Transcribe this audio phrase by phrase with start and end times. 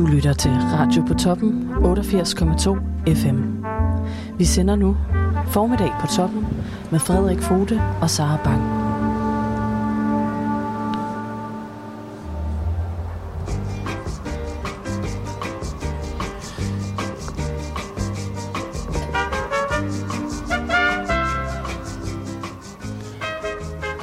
[0.00, 3.64] Du lytter til Radio på Toppen 88,2 FM.
[4.38, 4.96] Vi sender nu
[5.46, 6.46] Formiddag på Toppen
[6.90, 8.62] med Frederik Fode og Sara Bang.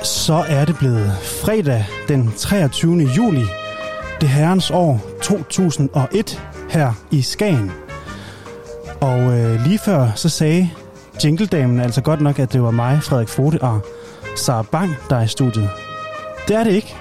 [0.03, 1.11] Så er det blevet
[1.45, 2.93] fredag den 23.
[2.93, 3.45] juli,
[4.21, 7.71] det herrens år 2001 her i Skagen.
[9.01, 10.69] Og øh, lige før så sagde
[11.25, 13.79] jingledamen altså godt nok, at det var mig, Frederik Fode og
[14.35, 15.69] Sara Bang, der er i studiet.
[16.47, 16.95] Det er det ikke.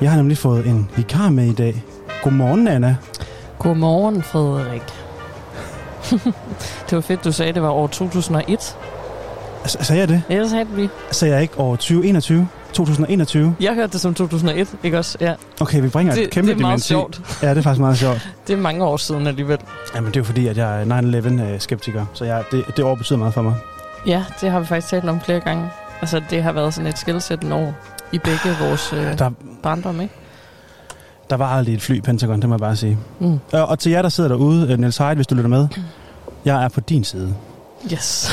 [0.00, 1.84] Jeg har nemlig fået en vikar med i dag.
[2.22, 2.96] Godmorgen, Anna.
[3.58, 4.82] Godmorgen, Frederik.
[6.90, 8.76] det var fedt, du sagde, det var år 2001.
[9.66, 10.22] S- Sagde jeg det?
[10.30, 10.88] Ja, det sagde vi.
[11.10, 12.48] Sagde jeg ikke år 2021?
[12.72, 13.54] 2021?
[13.60, 15.18] Jeg hørte det som 2001, ikke også?
[15.20, 16.86] Ja, Okay, vi bringer det, et kæmpe det er meget dementi.
[16.88, 17.20] sjovt.
[17.42, 18.28] Ja, det er faktisk meget sjovt.
[18.46, 19.58] Det er mange år siden alligevel.
[19.94, 20.84] Jamen, det er jo fordi, at jeg er
[21.56, 23.54] 9-11-skeptiker, så jeg, det, det år betyder meget for mig.
[24.06, 25.68] Ja, det har vi faktisk talt om flere gange.
[26.00, 27.74] Altså, det har været sådan et skældsættende år
[28.12, 29.30] i begge vores øh, Der,
[29.62, 30.14] barndom, ikke?
[31.30, 32.98] der var aldrig et fly i Pentagon, det må jeg bare sige.
[33.20, 33.38] Mm.
[33.52, 35.68] Og, og til jer, der sidder derude, øh, Niels Heid, hvis du lytter med,
[36.44, 37.34] jeg er på din side.
[37.92, 38.32] Yes.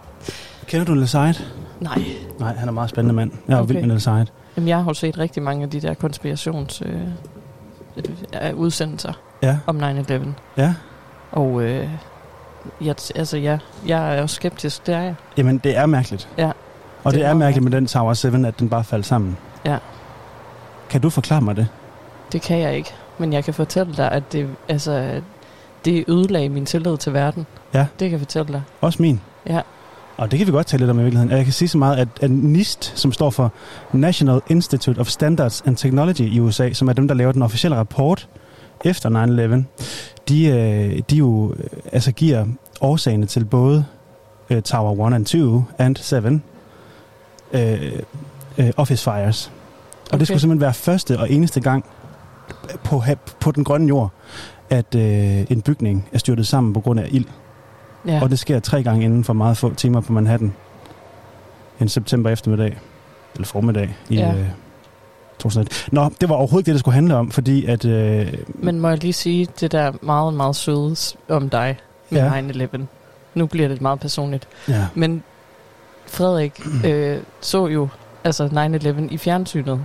[0.68, 1.34] Kender du Niels Heid?
[1.80, 2.02] Nej.
[2.38, 3.30] Nej, han er en meget spændende mand.
[3.48, 3.68] Jeg er okay.
[3.72, 4.26] Vild med Niels Heid.
[4.56, 7.00] Jamen, jeg har jo set rigtig mange af de der konspirations øh,
[8.42, 10.12] øh, udsendelser Ja, om 9-11.
[10.56, 10.74] ja.
[11.32, 11.88] Og øh,
[12.80, 15.14] jeg, altså, ja, jeg er jo skeptisk, det er jeg.
[15.36, 16.28] Jamen, det er mærkeligt.
[16.38, 16.50] Ja.
[17.04, 19.36] Og Det det, er er mærkeligt med den Tower 7, at den bare faldt sammen.
[19.64, 19.76] Ja.
[20.90, 21.68] Kan du forklare mig det?
[22.32, 22.90] Det kan jeg ikke.
[23.18, 25.20] Men jeg kan fortælle dig, at det, altså,
[25.84, 27.46] det ødelagde min tillid til verden.
[27.74, 27.78] Ja.
[27.78, 28.62] Det kan jeg fortælle dig.
[28.80, 29.20] Også min.
[29.46, 29.60] Ja.
[30.20, 31.36] Og det kan vi godt tale lidt om i virkeligheden.
[31.36, 33.52] Jeg kan sige så meget, at, at NIST, som står for
[33.92, 37.76] National Institute of Standards and Technology i USA, som er dem, der laver den officielle
[37.76, 38.28] rapport
[38.84, 42.46] efter 9-11, de, øh, de jo øh, altså giver
[42.80, 43.84] årsagerne til både
[44.50, 46.16] øh, Tower 1 and 2 and 7
[47.52, 47.92] øh,
[48.58, 49.46] øh, office fires.
[49.46, 50.08] Og okay.
[50.08, 50.18] Okay.
[50.18, 51.84] det skulle simpelthen være første og eneste gang
[52.84, 53.02] på,
[53.40, 54.10] på den grønne jord,
[54.70, 57.26] at øh, en bygning er styrtet sammen på grund af ild.
[58.06, 58.22] Ja.
[58.22, 60.54] Og det sker tre gange inden for meget få timer på Manhattan.
[61.80, 62.78] En september eftermiddag.
[63.34, 64.34] Eller formiddag i Ja.
[64.34, 64.46] øh,
[65.38, 65.88] 2001.
[65.92, 67.84] Nå, det var overhovedet det, det skulle handle om, fordi at...
[67.84, 70.96] Øh, Men må jeg lige sige det der meget, meget søde
[71.28, 71.78] om dig
[72.10, 72.34] med Ja.
[72.34, 72.40] ja.
[72.76, 72.80] 9-11.
[73.34, 74.48] Nu bliver det meget personligt.
[74.68, 75.22] ja, Men
[76.06, 77.88] Frederik øh, så jo
[78.24, 78.46] altså
[79.08, 79.84] 9-11 i fjernsynet,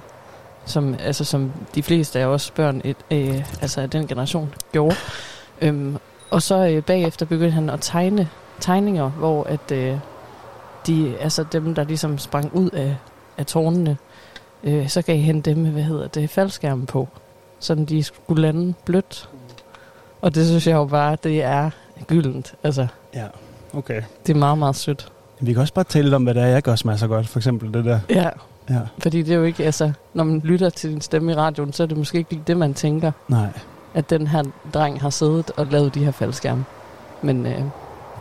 [0.66, 4.96] som, altså, som de fleste af os børn et, øh, altså af den generation gjorde.
[5.62, 5.98] Øhm,
[6.30, 9.98] og så øh, bagefter begyndte han at tegne tegninger, hvor at øh,
[10.88, 12.96] de, altså dem, der ligesom sprang ud af,
[13.38, 13.98] af tårnene,
[14.64, 17.08] øh, så gav han dem, hvad hedder det, faldskærmen på,
[17.60, 19.30] så de skulle lande blødt.
[20.22, 21.70] Og det synes jeg jo bare, det er
[22.08, 22.54] gyldent.
[22.64, 23.26] Altså, ja,
[23.74, 24.02] okay.
[24.28, 25.12] det er meget, meget sødt.
[25.40, 27.28] Vi kan også bare tale lidt om, hvad det er, jeg gør smager så godt.
[27.28, 28.00] For eksempel det der.
[28.10, 28.30] Ja,
[28.70, 31.74] Ja, Fordi det er jo ikke, altså, når man lytter til din stemme i radioen,
[31.74, 33.50] så er det måske ikke lige det, man tænker, nej.
[33.96, 36.66] At den her dreng har siddet og lavet de her faldskærme.
[37.22, 37.62] Men øh,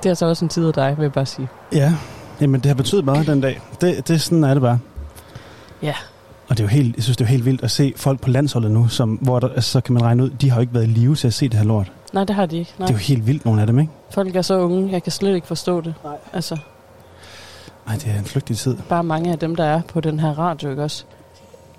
[0.02, 1.48] det er så også en tid af dig, vil jeg bare sige.
[1.72, 1.94] Ja,
[2.40, 3.60] jamen det har betydet meget den dag.
[3.80, 4.78] Det, det sådan er det bare.
[5.82, 5.94] Ja.
[6.48, 8.20] Og det er jo helt, jeg synes, det er jo helt vildt at se folk
[8.20, 10.60] på landsholdet nu, som, hvor der, altså, så kan man regne ud, de har jo
[10.60, 11.92] ikke været i live til at se det her lort.
[12.12, 12.74] Nej, det har de ikke.
[12.78, 12.86] Nej.
[12.86, 13.92] Det er jo helt vildt, nogle af dem, ikke?
[14.10, 15.94] Folk er så unge, jeg kan slet ikke forstå det.
[16.04, 16.14] Nej.
[16.32, 16.56] Altså,
[17.86, 18.76] Nej, det er en flygtig tid.
[18.88, 21.04] bare mange af dem, der er på den her radio, ikke også?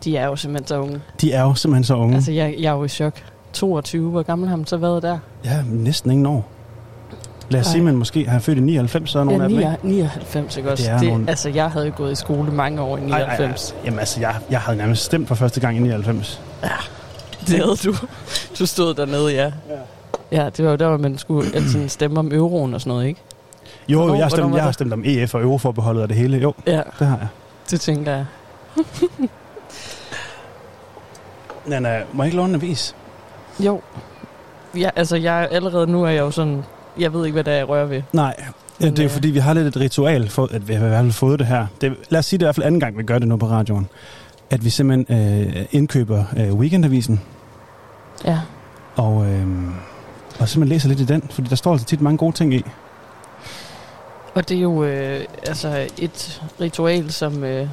[0.04, 1.02] De er jo simpelthen så unge.
[1.22, 2.16] De er jo simpelthen så unge.
[2.16, 3.24] Altså, jeg, jeg er jo i chok.
[3.56, 5.18] 22, hvor gammel har man så været der?
[5.46, 6.46] Ja, næsten ingen år.
[7.50, 7.72] Lad os Nej.
[7.72, 9.88] sige, man måske har født i 99, så er nogle Ja, af dem, ikke?
[9.98, 10.84] 99, ikke også?
[10.84, 13.20] Det er Det, nogle- Altså, jeg havde gået i skole mange år i Ej, ej,
[13.22, 13.38] ej.
[13.38, 13.76] 99.
[13.86, 16.42] Jamen altså, jeg, jeg havde nærmest stemt for første gang i 99.
[17.48, 17.94] Det havde du.
[18.60, 19.52] Du stod dernede, ja.
[20.32, 23.08] Ja, det var jo der, hvor man skulle altså, stemme om euroen og sådan noget,
[23.08, 23.22] ikke?
[23.88, 26.38] Jo, Hvornår- jeg har, stemt, jeg har stemt om EF og Euroforbeholdet og det hele.
[26.38, 27.28] Jo, Ja, det har jeg.
[27.72, 28.26] det tænker jeg.
[31.66, 32.96] Nana, må jeg ikke låne en avis?
[33.60, 33.82] Jo.
[34.78, 36.64] Ja, altså, jeg, allerede nu er jeg jo sådan...
[37.00, 38.02] Jeg ved ikke, hvad det er, jeg rører ved.
[38.14, 40.74] Nej, ja, det er jo øh, fordi, vi har lidt et ritual for, at vi
[40.74, 41.68] har i hvert fald fået det her.
[41.82, 43.38] Det, lad os sige, det er i hvert fald anden gang, vi gør det nu
[43.38, 43.88] på radioen.
[44.50, 47.22] At vi simpelthen øh, indkøber øh, weekendavisen,
[48.26, 48.40] Ja.
[48.96, 49.48] og, øh,
[50.40, 52.66] og simpelthen læser lidt i den, fordi der står altså tit mange gode ting i.
[54.34, 57.68] Og det er jo øh, altså et ritual, som, øh,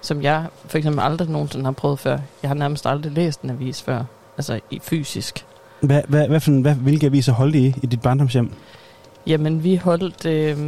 [0.00, 2.18] som jeg for eksempel aldrig nogensinde har prøvet før.
[2.42, 4.04] Jeg har nærmest aldrig læst en avis før.
[4.38, 5.46] Altså i fysisk.
[5.80, 8.52] Hvad, hvad, hvad, for, hvad, hvilke aviser holdt I i, dit barndomshjem?
[9.26, 10.26] Jamen, vi holdt...
[10.26, 10.58] Øh,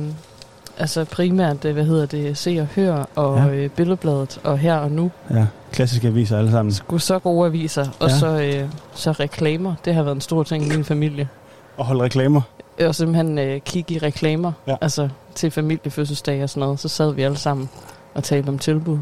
[0.79, 3.47] Altså primært, øh, hvad hedder det, Se og Hør og Ja.
[3.55, 5.11] øh, Billedbladet og Her og Nu.
[5.31, 6.75] Ja, klassiske aviser alle sammen.
[6.89, 7.87] Gud, så gode aviser.
[8.01, 8.19] Og Ja.
[8.19, 9.75] så, øh, så reklamer.
[9.85, 11.29] Det har været en stor ting i min familie.
[11.77, 12.41] Og holde reklamer.
[12.87, 14.53] Og simpelthen øh, kigge i reklamer.
[14.67, 14.75] Ja.
[14.81, 16.81] Altså til familiefødselsdag og sådan noget.
[16.81, 17.69] Så sad vi alle sammen
[18.15, 18.99] og talte om tilbud.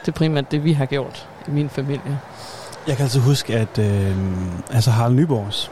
[0.00, 2.18] Det er primært det, vi har gjort i min familie.
[2.88, 4.16] Jeg kan altså huske, at øh,
[4.70, 5.70] altså Harald Nyborgs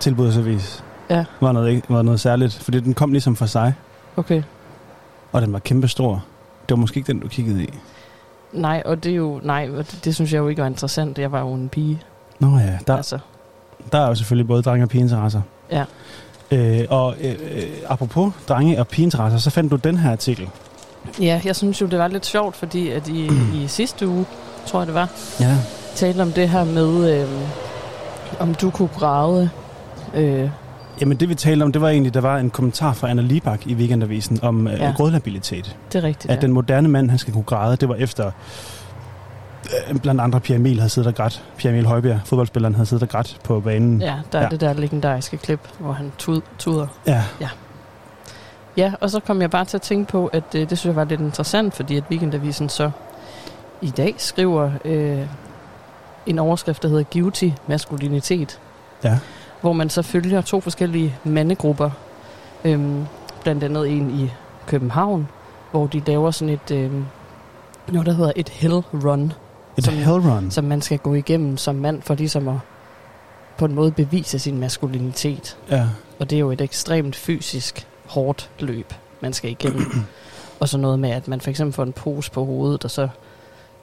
[0.00, 1.24] tilbudsavis Ja.
[1.40, 3.74] var, noget, var noget særligt, fordi den kom ligesom for sig,
[4.16, 4.42] Okay.
[5.32, 6.12] og den var kæmpe stor.
[6.68, 7.74] Det var måske ikke den, du kiggede i.
[8.52, 11.18] Nej, og det er jo, nej, det, det synes jeg jo ikke var interessant.
[11.18, 12.02] Jeg var jo en pige.
[12.38, 13.18] Nå ja, der, Altså,
[13.92, 15.40] der er jo selvfølgelig både drenge- og pigeinteresser.
[15.70, 15.84] Ja.
[16.50, 20.48] Øh, og øh, øh, apropos drenge- og pigeinteresser, så fandt du den her artikel.
[21.20, 24.26] ja, jeg synes jo, det var lidt sjovt, fordi at i, i sidste uge,
[24.66, 25.08] tror jeg det var,
[25.40, 25.56] Ja.
[25.98, 27.28] Talte om det her med, øh,
[28.40, 29.50] om du kunne græde.
[30.14, 30.50] Øh,
[31.00, 33.66] Jamen det vi talte om, det var egentlig, der var en kommentar fra Anna Libak
[33.66, 34.92] i Weekendavisen om øh, Ja.
[34.96, 35.76] grådlabilitet.
[35.92, 36.40] det er rigtigt, At ja.
[36.40, 38.30] den moderne mand, han skal kunne græde, det var efter
[39.90, 41.44] øh, blandt andre Pierre Emil havde siddet og grædt.
[41.56, 44.00] Pierre Emil Højbjerg, fodboldspilleren, havde siddet og grædt på banen.
[44.00, 44.44] Ja, der er Ja.
[44.44, 44.48] ja.
[44.48, 46.86] det der legendariske klip, hvor han tud, tuder.
[47.06, 47.22] ja.
[48.76, 50.96] Ja, og så kom jeg bare til at tænke på, at øh, det synes jeg
[50.96, 52.90] var lidt interessant, fordi at Weekendavisen så
[53.82, 55.18] i dag skriver øh,
[56.28, 58.60] en overskrift, der hedder Guilty Maskulinitet.
[59.04, 59.18] Ja.
[59.60, 61.90] Hvor man så følger to forskellige mandegrupper.
[62.64, 63.04] Øhm,
[63.42, 64.30] blandt andet en i
[64.66, 65.28] København,
[65.70, 66.92] hvor de laver sådan et, øh,
[67.88, 69.32] noget der hedder et hell run,
[69.78, 70.50] Et Som- hell run.
[70.50, 72.54] som man skal gå igennem som mand, for ligesom at
[73.58, 75.56] på en måde bevise sin maskulinitet.
[75.70, 75.86] Ja.
[76.18, 79.86] Og det er jo et ekstremt fysisk hårdt løb, man skal igennem.
[80.60, 83.08] og så noget med, at man for eksempel får en pose på hovedet, og så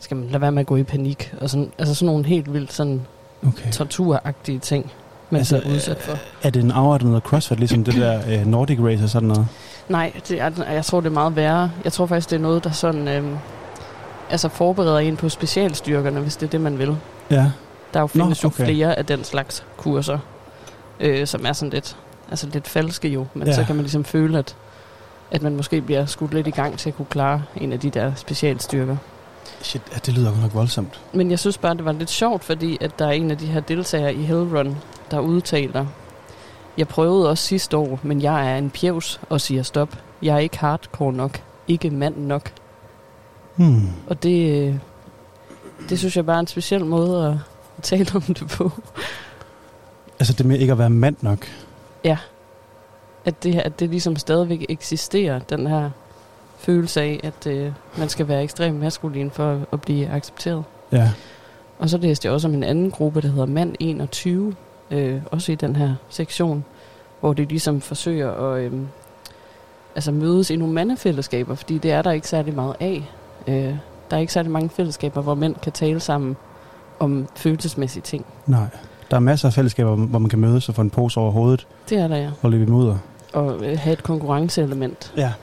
[0.05, 1.33] skal man lade være med at gå i panik.
[1.41, 3.01] Og sådan, altså sådan nogle helt vildt sådan
[3.47, 3.71] Okay.
[3.71, 4.91] torturagtige ting,
[5.29, 6.17] man Altså, bliver udsat for.
[6.43, 9.27] Er det en afart af noget CrossFit, ligesom det der øh, Nordic Race og sådan
[9.27, 9.47] noget?
[9.89, 11.71] Nej, det er, jeg tror, det er meget værre.
[11.83, 13.07] Jeg tror faktisk, det er noget, der sådan...
[13.07, 13.37] Øhm,
[14.29, 16.97] altså forbereder en på specialstyrkerne, hvis det er det, man vil.
[17.31, 17.51] Ja.
[17.93, 18.65] Der er jo findes Nå, jo okay.
[18.65, 20.19] flere af den slags kurser,
[20.99, 21.97] øh, som er sådan lidt,
[22.29, 23.25] altså lidt falske jo.
[23.33, 23.53] Men ja.
[23.53, 24.55] så kan man ligesom føle, at,
[25.31, 27.89] at man måske bliver skudt lidt i gang til at kunne klare en af de
[27.89, 28.97] der specialstyrker.
[29.61, 31.01] Shit, ja, det lyder nok voldsomt.
[31.13, 33.45] Men jeg synes bare, det var lidt sjovt, fordi at der er en af de
[33.45, 34.77] her deltagere i Hellrun,
[35.11, 35.85] der udtaler,
[36.77, 39.97] jeg prøvede også sidste år, men jeg er en pjevs og siger stop.
[40.21, 41.41] Jeg er ikke hardcore nok.
[41.67, 42.51] Ikke mand nok.
[43.55, 43.89] Hmm.
[44.07, 44.79] Og det,
[45.89, 48.71] det synes jeg bare er en speciel måde at tale om det på.
[50.19, 51.47] Altså det med ikke at være mand nok.
[53.25, 55.89] at det, at det ligesom stadigvæk eksisterer, den her
[56.65, 60.63] følelse af, at øh, man skal være ekstremt maskulin for at, blive accepteret.
[60.91, 61.11] Ja.
[61.79, 64.55] Og så læste jeg også om en anden gruppe, der hedder Mand 21,
[64.91, 66.65] øh, også i den her sektion,
[67.19, 68.71] hvor de ligesom forsøger at øh,
[69.95, 73.09] altså mødes i nogle mandefællesskaber, fordi det er der ikke særlig meget af.
[73.47, 73.75] Øh,
[74.11, 76.37] der er ikke særlig mange fællesskaber, hvor mænd kan tale sammen
[76.99, 78.25] om følelsesmæssige ting.
[78.45, 78.67] Nej.
[79.11, 81.67] Der er masser af fællesskaber, hvor man kan mødes og få en pose over hovedet
[81.89, 82.29] Det er der, ja.
[82.41, 82.95] og løbe imod.
[83.33, 85.13] Og øh, have et konkurrenceelement.
[85.17, 85.33] Ja.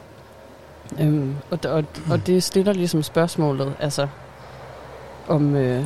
[1.00, 4.08] Øhm, og, og, og det stiller ligesom spørgsmålet, altså
[5.28, 5.84] om, øh,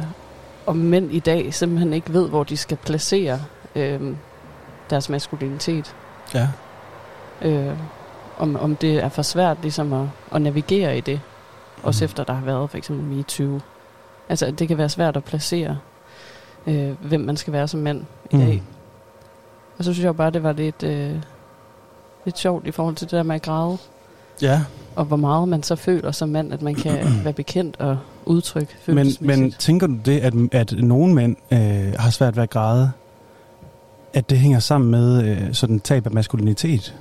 [0.67, 3.41] om mænd i dag simpelthen ikke ved, hvor de skal placere
[3.77, 4.01] øh,
[4.91, 5.95] deres maskulinitet.
[6.35, 6.49] Ja.
[7.43, 7.73] Øh,
[8.39, 11.21] om, om det er for svært ligesom at, at navigere i det,
[11.83, 12.11] også Mhm.
[12.11, 13.61] efter der har været for eksempel MeToo.
[14.29, 15.79] Altså det kan være svært at placere,
[16.67, 18.43] øh, hvem man skal være som mand i Mm.
[18.43, 18.63] dag.
[19.79, 21.13] Og så synes jeg bare, det var lidt, øh,
[22.25, 23.79] lidt sjovt i forhold til det der med at græde
[24.43, 24.63] Ja,
[24.97, 28.73] og hvor meget man så føler som mand, at man kan være bekendt og udtrykke
[28.87, 32.91] men, men tænker du det, at, at nogle mænd øh, har svært ved at græde,
[34.15, 36.95] at det hænger sammen med øh, sådan tab af maskulinitet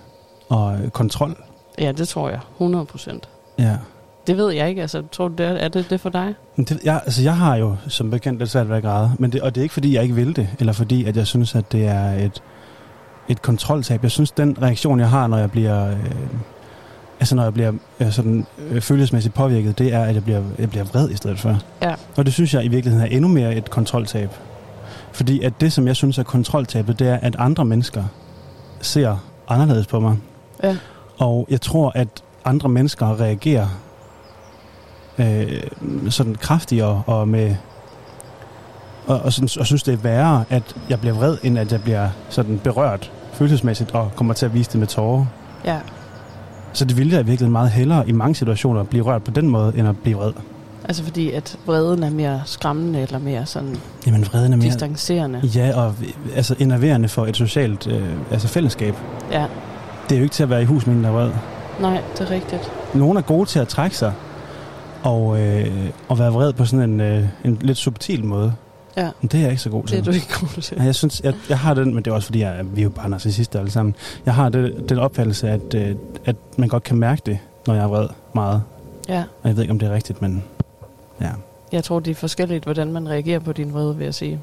[0.50, 1.36] og øh, kontrol?
[1.80, 2.40] Ja, det tror jeg.
[2.54, 3.30] 100 procent.
[3.60, 3.78] Ja.
[4.28, 4.82] Det ved jeg ikke.
[4.82, 6.34] Altså, tror du, det er, er det det for dig?
[6.56, 9.32] Men Det, jeg, altså jeg har jo som bekendt lidt svært ved at græde, men
[9.32, 11.56] det, og det er ikke fordi, jeg ikke vil det, eller fordi, at jeg synes,
[11.56, 12.44] at det er et,
[13.30, 14.04] et kontroltab.
[14.04, 16.12] Jeg synes, den reaktion, jeg har, når jeg bliver, øh,
[17.20, 20.70] altså når jeg bliver øh, sådan, øh, følelsesmæssigt påvirket, det er, at jeg bliver, jeg
[20.70, 21.60] bliver vred i stedet for.
[21.82, 21.96] Ja.
[22.18, 24.30] Og det synes jeg i virkeligheden er endnu mere et kontroltab.
[25.12, 28.04] Fordi at det, som jeg synes er kontroltabet, det er, at andre mennesker
[28.82, 29.18] ser
[29.48, 30.18] anderledes på mig.
[30.64, 30.78] Ja.
[31.18, 32.08] Og jeg tror, at
[32.46, 33.68] andre mennesker reagerer
[35.18, 35.64] øh,
[36.10, 37.56] sådan kraftigere og med
[39.08, 41.82] og, og, sådan, og synes, det er værre, at jeg bliver vred, end at jeg
[41.84, 45.26] bliver sådan berørt følelsesmæssigt og kommer til at vise det med tårer.
[45.66, 45.80] Ja.
[46.76, 49.32] Så det ville jeg i virkeligheden meget hellere i mange situationer at blive rørt på
[49.32, 50.34] den måde, end at blive vred.
[50.84, 54.68] Altså fordi, at vreden er mere skræmmende, eller mere sådan Jamen vreden er mere...
[54.68, 55.40] distancerende.
[55.56, 55.94] Ja, og
[56.36, 58.96] altså enerverende for et socialt øh, altså fællesskab.
[59.32, 59.46] Ja.
[60.10, 61.32] Det er jo ikke til at være i hus med en, der er vred.
[61.82, 62.72] Nej, det er rigtigt.
[62.94, 64.14] Nogle er gode til at trække sig
[65.04, 68.54] og, øh, og være vred på sådan en, øh, en lidt subtil måde.
[68.98, 69.10] Ja.
[69.22, 69.98] Men det er jeg ikke så god til.
[69.98, 70.78] Det er du ikke god til.
[70.78, 72.84] Ja, Jeg synes, jeg, jeg har den, men det er også fordi, jeg, vi er
[72.84, 73.96] jo bare narcissister alle sammen.
[74.26, 77.84] Jeg har det, den opfattelse, at, øh, at man godt kan mærke det, når jeg
[77.84, 78.62] er vred meget.
[79.10, 79.24] Ja.
[79.44, 80.44] Og jeg ved ikke, om det er rigtigt, men
[81.22, 81.30] ja.
[81.72, 84.40] Jeg tror, det er forskelligt, hvordan man reagerer på din vrede, vil jeg sige.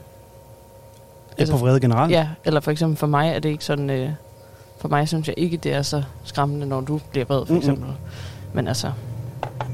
[1.38, 2.12] Er på vrede generelt?
[2.12, 3.90] Ja, eller for eksempel for mig er det ikke sådan...
[3.90, 4.10] Øh,
[4.78, 7.88] for mig synes jeg ikke, det er så skræmmende, når du bliver vred, for eksempel.
[8.52, 8.92] Men altså,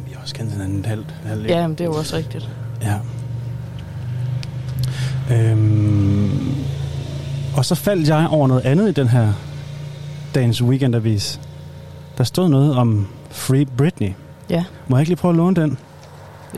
[0.06, 2.48] Vi har også kendt hinanden et halvt, halvt ja, men det er jo også rigtigt.
[2.82, 2.94] Ja.
[5.30, 6.54] Øhm,
[7.56, 9.32] og så faldt jeg over noget andet i den her
[10.34, 11.40] dagens weekendavis.
[12.18, 14.12] Der stod noget om Free Britney.
[14.50, 14.64] Ja.
[14.88, 15.78] Må jeg ikke lige prøve at låne den?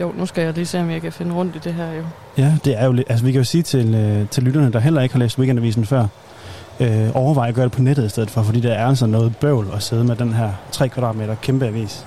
[0.01, 2.03] Jo, nu skal jeg lige se, om jeg kan finde rundt i det her jo.
[2.37, 3.09] Ja, det er jo lidt...
[3.09, 5.85] Altså, vi kan jo sige til, øh, til lytterne, der heller ikke har læst weekendavisen
[5.85, 6.07] før,
[6.79, 9.37] øh, overvej at gøre det på nettet i stedet for, fordi der er altså noget
[9.37, 12.05] bøvl at sidde med den her 3 kvadratmeter kæmpe avis.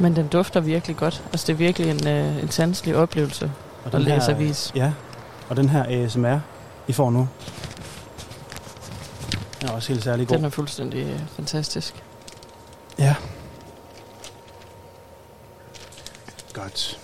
[0.00, 1.22] Men den dufter virkelig godt.
[1.32, 3.50] Altså, det er virkelig en, øh, en sanselig oplevelse
[3.84, 4.72] Og at læse avis.
[4.76, 4.92] Ja,
[5.48, 6.38] og den her ASMR,
[6.88, 7.28] I får nu,
[9.62, 10.36] er også helt særlig god.
[10.36, 12.02] Den er fuldstændig øh, fantastisk.
[12.98, 13.14] Ja.
[16.52, 17.00] Godt.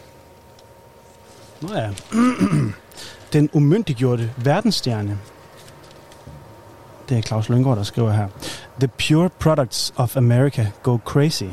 [1.61, 1.91] Nå ja.
[3.33, 5.19] Den umyndiggjorte verdensstjerne.
[7.09, 8.29] Det er Claus Lyngård, der skriver her.
[8.81, 11.45] The pure products of America go crazy.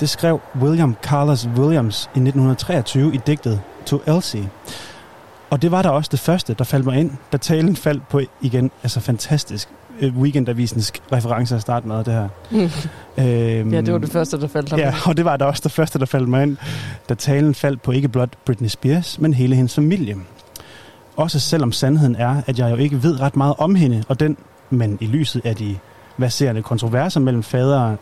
[0.00, 4.50] Det skrev William Carlos Williams i 1923 i digtet To Elsie.
[5.50, 8.20] Og det var da også det første, der faldt mig ind, da talen faldt på
[8.40, 9.68] igen, altså fantastisk,
[10.00, 12.28] øh, weekendavisens reference at starte med det her.
[13.18, 14.78] Øhm, ja, det var det første, der faldt ham.
[14.78, 16.56] Ja, og det var da også det første, der faldt mig ind,
[17.08, 20.16] da talen faldt på ikke blot Britney Spears, men hele hendes familie.
[21.16, 24.36] Også selvom sandheden er, at jeg jo ikke ved ret meget om hende, og den,
[24.70, 25.76] men i lyset af de
[26.18, 27.96] verserende kontroverser mellem fader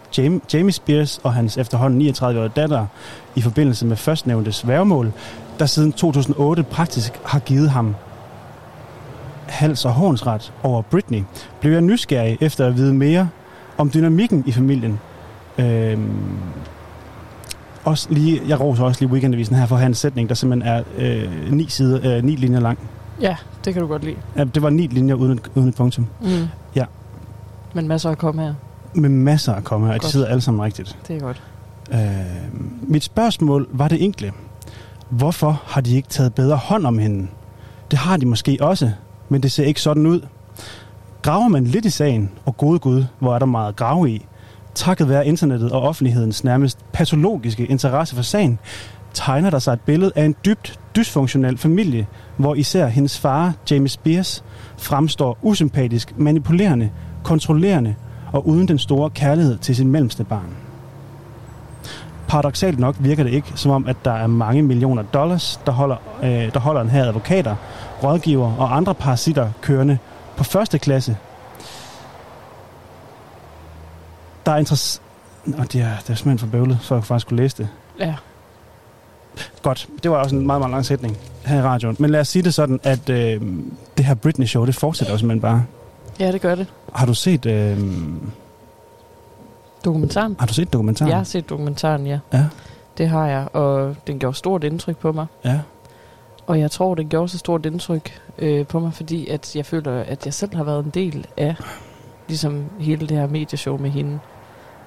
[0.53, 2.87] Jamie, Spears og hans efterhånden 39-årige datter
[3.35, 5.13] i forbindelse med førstnævnte sværgemål,
[5.59, 7.95] der siden 2008 praktisk har givet ham
[9.47, 11.23] hals- og hånsret over Britney,
[11.61, 13.29] blev jeg nysgerrig efter at vide mere
[13.79, 15.01] om dynamikken i familien.
[15.59, 16.39] Øhm,
[17.85, 20.73] også lige, jeg roser også lige weekendavisen her for at have en sætning, der simpelthen
[20.73, 22.79] er øh, ni, sider, øh, ni linjer lang.
[23.21, 24.17] ja, det kan du godt lide.
[24.37, 26.07] Ja, det var ni linjer uden uden et punktum.
[26.23, 26.29] Mm.
[27.77, 28.55] Men masser at komme her.
[28.95, 30.99] Med masser af kommer, og de sidder alle sammen rigtigt.
[31.09, 31.43] Det er godt.
[31.93, 32.01] Øh,
[32.83, 34.33] mit spørgsmål var det enkle.
[35.11, 37.29] Hvorfor har de ikke taget bedre hånd om hende?
[37.91, 38.93] Det har de måske også,
[39.29, 40.21] men det ser ikke sådan ud.
[41.23, 44.27] Graver man lidt i sagen, og gode gud, hvor er der meget at grave i,
[44.75, 48.59] takket være internettet og offentlighedens nærmest patologiske interesse for sagen,
[49.15, 52.07] tegner der sig et billede af en dybt dysfunktionel familie,
[52.37, 54.45] hvor især hendes far, James Spears,
[54.79, 56.91] fremstår usympatisk, manipulerende,
[57.27, 57.95] kontrollerende
[58.33, 60.57] og uden den store kærlighed til sin mellemste barn.
[62.29, 65.97] Paradoxalt nok virker det ikke, som om at der er mange millioner dollars, der holder,
[66.23, 67.57] øh, der holder en her advokater,
[68.03, 69.99] rådgiver og andre parasitter kørende
[70.37, 71.17] på første klasse.
[74.47, 75.03] Der er interess...
[75.45, 77.69] Nå, det er, det er simpelthen for bøvlet, for at jeg faktisk kunne læse det.
[77.99, 78.15] Ja.
[79.63, 81.97] Godt, det var også en meget, meget lang sætning her i radioen.
[81.99, 83.41] Men lad os sige det sådan, at øh,
[83.97, 85.65] det her Britney-show, det fortsætter jo simpelthen bare.
[86.21, 86.67] Ja, det gør det.
[86.95, 87.79] Har du set, øh,
[89.85, 90.37] Dokumentaren?
[90.39, 91.09] har du set dokumentaren?
[91.11, 92.19] Jeg har set dokumentaren, ja.
[92.33, 92.45] Ja,
[92.99, 95.27] Det har jeg, og den gjorde stort indtryk på mig.
[95.45, 95.61] ja.
[96.47, 100.01] Og jeg tror, den gjorde så stort indtryk øh, på mig, fordi at jeg føler,
[100.01, 101.55] at jeg selv har været en del af
[102.29, 104.19] ligesom hele det her medieshow med hende.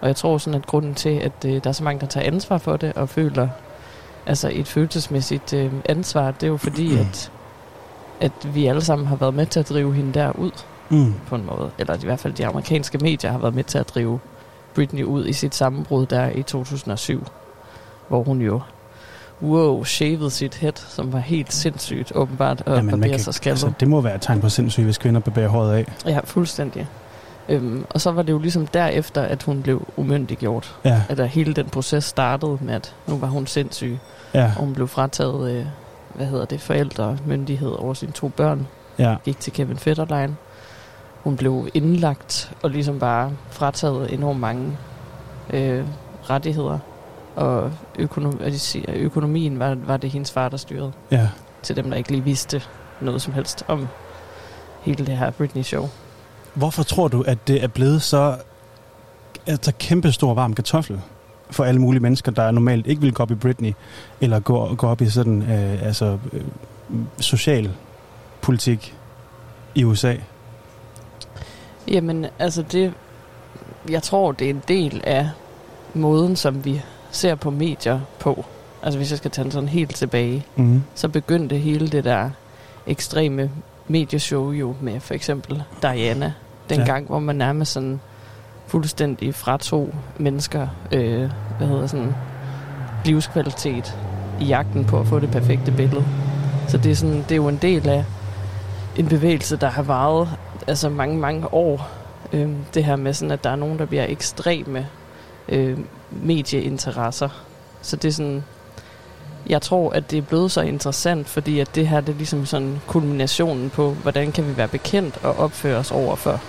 [0.02, 2.28] Og jeg tror sådan, at grunden til, at øh, der er så mange, der tager
[2.28, 3.48] ansvar for det, og føler
[4.26, 7.32] altså et følelsesmæssigt øh, ansvar, det er jo fordi, at,
[8.20, 10.52] at vi alle sammen har været med til at drive hende derud
[10.90, 11.14] Mm.
[11.28, 11.72] på en måde.
[11.78, 14.20] Eller i hvert fald de amerikanske medier har været med til at drive
[14.76, 17.28] Britney ud i sit sammenbrud der i 2007.
[18.08, 18.62] Hvor hun jo,
[19.42, 23.64] wow, shavede sit head, som var helt sindssygt åbenbart, og Jamen, kan, sig skaldet.
[23.64, 25.86] altså, det må være et tegn på sindssygt, hvis kvinder bevæger håret af.
[26.06, 26.88] Ja, fuldstændig.
[27.50, 30.76] Øhm, og så var det jo ligesom derefter, at hun blev umyndiggjort.
[30.86, 33.98] Ja, At der hele den proces startede med, at nu var hun sindssyg,
[34.34, 35.66] ja, og hun blev frataget, øh,
[36.16, 38.68] hvad hedder det, forældre myndighed over sine to børn.
[39.00, 39.16] ja.
[39.26, 40.36] Gik til Kevin Federline.
[41.24, 44.78] Hun blev indlagt og ligesom bare frataget enormt mange
[45.54, 45.86] øh,
[46.30, 46.80] rettigheder.
[47.36, 50.92] Og økonom- økonomien var, var det hendes far, der styrede.
[51.12, 51.30] ja.
[51.64, 52.62] Til dem, der ikke lige vidste
[53.02, 53.88] noget som helst om
[54.82, 55.90] hele det her Britney-show.
[56.54, 58.38] Hvorfor tror du, at det er blevet så
[59.48, 61.02] altså, kæmpe stor varm kartoffel
[61.52, 63.74] for alle mulige mennesker, der normalt ikke vil gå op i Britney,
[64.22, 66.42] eller gå, gå op i sådan øh, altså, øh,
[67.20, 67.72] social
[68.42, 68.96] politik
[69.76, 70.16] i USA?
[71.90, 72.94] Jamen, altså det...
[73.90, 75.30] Jeg tror, det er en del af
[75.94, 76.82] måden, som vi
[77.12, 78.46] ser på medier på.
[78.84, 80.84] Altså hvis jeg skal tage den sådan helt tilbage, Mm.
[80.96, 82.30] så begyndte hele det der
[82.88, 83.52] ekstreme
[83.88, 86.34] medieshow jo med for eksempel Diana.
[86.70, 86.86] Den Ja.
[86.86, 88.00] gang, hvor man nærmest sådan
[88.68, 92.14] fuldstændig fratog mennesker, øh, hvad hedder sådan,
[93.06, 93.98] livskvalitet
[94.42, 96.06] i jagten på at få det perfekte billede.
[96.68, 98.06] Så det er, sådan, det er jo en del af
[98.98, 100.30] en bevægelse, der har varet
[100.70, 101.90] altså mange, mange år.
[102.34, 104.88] Øh, det her med sådan, at der er nogen, der bliver ekstreme
[105.50, 105.78] øh,
[106.12, 107.30] medieinteresser.
[107.82, 108.44] Så det er sådan,
[109.50, 112.46] jeg tror, at det er blevet så interessant, fordi at det her det er ligesom
[112.46, 116.42] sådan kulminationen på, hvordan kan vi være bekendt og opføre os over for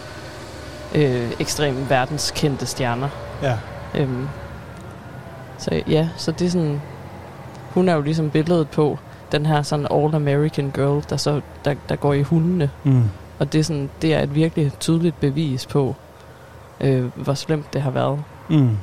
[0.95, 3.09] øh, ekstremt verdenskendte stjerner.
[3.43, 3.57] Ja.
[3.95, 4.29] Øhm,
[5.59, 6.83] så ja, så det er sådan,
[7.71, 8.99] hun er jo ligesom billedet på
[9.33, 12.71] den her sådan all-American girl, der, så, der, der går i hundene.
[12.85, 13.05] Mm.
[13.41, 15.95] Og det er, sådan, det er et virkelig tydeligt bevis på,
[16.81, 18.25] øh, hvor slemt det har været.
[18.51, 18.77] Mm.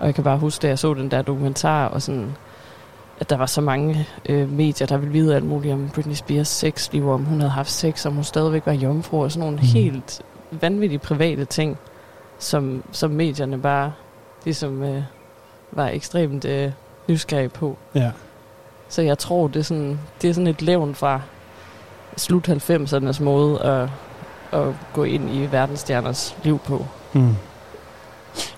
[0.00, 2.32] Og jeg kan bare huske, da jeg så den der dokumentar, og sådan,
[3.20, 6.48] at der var så mange øh, medier, der ville vide alt muligt om Britney Spears
[6.48, 9.66] sexliv, om hun havde haft sex, om hun stadigvæk var jomfru, og sådan nogle Mm.
[9.66, 11.78] helt vanvittige private ting,
[12.38, 13.92] som, som medierne bare
[14.44, 15.02] ligesom øh,
[15.72, 16.72] var ekstremt øh,
[17.08, 17.76] nysgerrige på.
[17.94, 18.10] Ja.
[18.88, 21.20] Så jeg tror, det er sådan, det er sådan et levn fra
[22.16, 23.88] slut 90'ernes måde at,
[24.60, 26.86] at gå ind i verdensstjerners liv på.
[27.12, 27.34] Mm.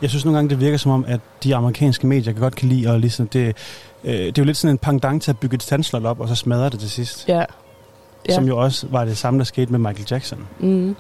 [0.03, 2.69] Jeg synes nogle gange, det virker som om, at de amerikanske medier kan godt kan
[2.69, 3.57] lide, og ligesom det,
[4.05, 6.29] øh, det er jo lidt sådan en pangdang til at bygge et standslot op, og
[6.29, 7.29] så smadre det til sidst.
[7.29, 7.45] Ja.
[8.29, 8.35] Ja.
[8.35, 10.47] Som jo også var det samme, der skete med Michael Jackson.
[10.61, 10.97] Mm.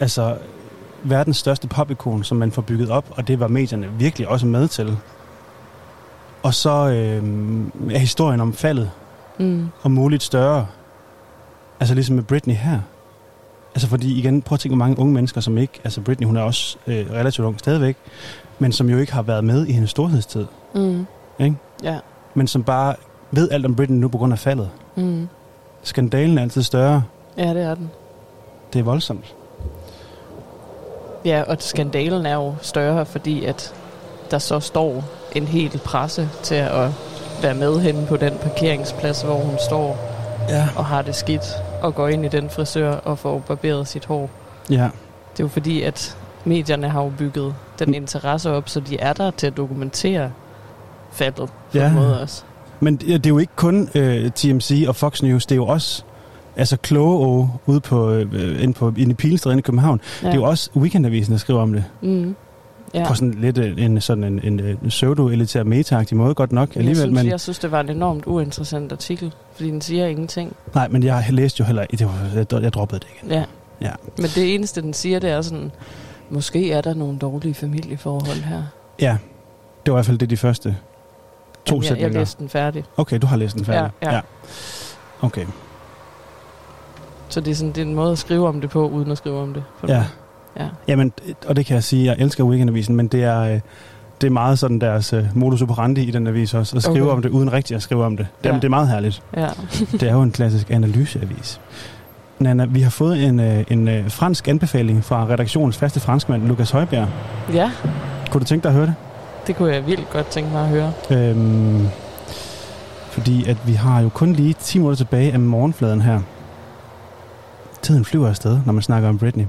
[0.00, 0.36] Altså,
[1.02, 4.68] verdens største popikon, som man får bygget op, og det var medierne virkelig også med
[4.68, 4.96] til.
[6.42, 7.22] Og så øh,
[7.94, 8.90] er historien om faldet,
[9.38, 9.68] Mm.
[9.82, 10.66] og muligt større.
[11.80, 12.78] Altså ligesom med Britney her.
[13.74, 16.36] Altså fordi igen, prøv at tænke, hvor mange unge mennesker, som ikke, altså Britney, hun
[16.36, 17.96] er også øh, relativt ung stadigvæk,
[18.58, 21.06] men som jo ikke har været med i hendes storhedstid, Mm.
[21.38, 21.56] Ikke?
[21.82, 21.98] Ja.
[22.34, 22.94] men som bare
[23.30, 24.70] ved alt om Britney nu på grund af faldet.
[24.96, 25.28] Mm.
[25.82, 27.02] Skandalen er altid større.
[27.38, 27.90] Ja, det er den.
[28.72, 29.34] Det er voldsomt.
[31.24, 33.74] Ja, og skandalen er jo større, fordi at
[34.30, 36.90] der så står en hel presse til at
[37.42, 39.98] være med henne på den parkeringsplads, hvor hun står
[40.48, 40.68] Ja.
[40.76, 41.44] og har det skidt,
[41.86, 44.30] og går ind i den frisør og får barberet sit hår.
[44.70, 44.74] Ja.
[45.32, 47.94] Det er jo fordi, at medierne har jo bygget den Mm.
[47.94, 50.30] interesse op, så de er der til at dokumentere
[51.12, 51.88] faldet på Ja.
[51.88, 52.42] en måde også.
[52.80, 55.66] Men det det er jo ikke kun øh, TMC og Fox News, det er jo
[55.66, 56.02] også
[56.56, 60.00] altså kloge ude på, øh, inde, på, inde i Pilestræde inde i København.
[60.22, 60.26] Ja.
[60.26, 61.84] Det er jo også Weekendavisen, der skriver om det.
[62.02, 62.36] Mm.
[62.94, 63.00] Ja.
[63.00, 63.08] Ja.
[63.08, 66.76] På sådan lidt øh, en, sådan en, en, en pseudo-elitær meta måde, godt nok jeg,
[66.76, 66.96] alligevel.
[66.96, 70.56] synes, men, jeg synes, det var en enormt uinteressant artikel, fordi den siger ingenting.
[70.74, 73.30] Nej, men jeg læste jo heller det var, jeg, jeg droppede det igen.
[73.32, 73.44] Ja.
[73.80, 73.92] Ja.
[74.16, 75.70] Men det eneste, den siger, det er sådan,
[76.30, 78.62] måske er der nogle dårlige familieforhold her.
[79.00, 79.16] Ja,
[79.86, 80.76] det var i hvert fald det de første
[81.64, 82.18] to Jamen, jeg, jeg sætninger.
[82.20, 82.84] læste den færdig.
[82.96, 83.90] Okay, du har læst den færdig.
[84.02, 84.20] Ja, ja.
[85.20, 85.46] Okay,
[87.28, 89.18] Så det er, sådan, det er en måde at skrive om det på, uden at
[89.18, 89.64] skrive om det.
[89.80, 90.04] På ja.
[90.58, 90.66] Ja.
[90.88, 91.12] Jamen,
[91.46, 93.60] og det kan jeg sige, jeg elsker Weekendavisen, men det er, øh,
[94.20, 97.12] det er meget sådan deres uh, modus operandi i den avis også, at skrive Okay.
[97.16, 98.26] om det, uden rigtig at skrive om det.
[98.44, 98.54] Det, Ja.
[98.54, 99.22] det er meget herligt.
[99.36, 99.48] ja.
[100.00, 101.60] Det er jo en klassisk analyseavis.
[102.38, 106.70] Nana, vi har fået en, øh, en øh, fransk anbefaling fra redaktionens faste franskmand, Lukas
[106.70, 107.08] Højbjerg.
[107.52, 107.70] ja,
[108.30, 108.94] Kunne du tænke dig at høre det?
[109.46, 110.92] det kunne jeg vildt godt tænke mig at høre.
[111.10, 111.86] Øhm,
[113.10, 116.20] fordi at vi har jo kun lige 10 minutter tilbage af morgenfladen her.
[117.82, 119.44] Tiden flyver afsted, når man snakker om Britney.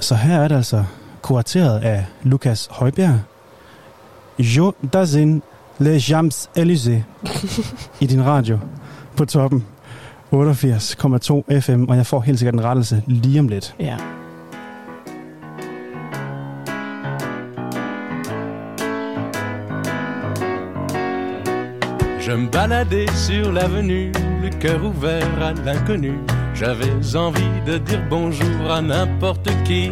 [0.00, 0.84] Så her er det altså
[1.22, 3.20] kurateret af Lukas Højbjerg.
[4.38, 5.42] Jo dazin
[5.78, 7.02] le Jams Élysées
[8.02, 8.58] i din radio
[9.16, 9.64] på toppen
[10.32, 13.74] 88,2 FM, og jeg får helt sikkert en rettelse lige om lidt.
[13.80, 13.96] Ja.
[22.26, 26.43] Je me baladais sur l'avenue, le cœur ouvert à l'inconnu.
[26.54, 29.90] J'avais envie de dire bonjour à n'importe qui,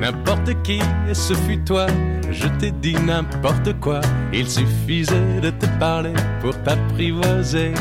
[0.00, 0.78] n'importe qui,
[1.10, 1.86] et ce fut toi.
[2.30, 4.00] Je t'ai dit n'importe quoi,
[4.32, 7.74] il suffisait de te parler pour t'apprivoiser.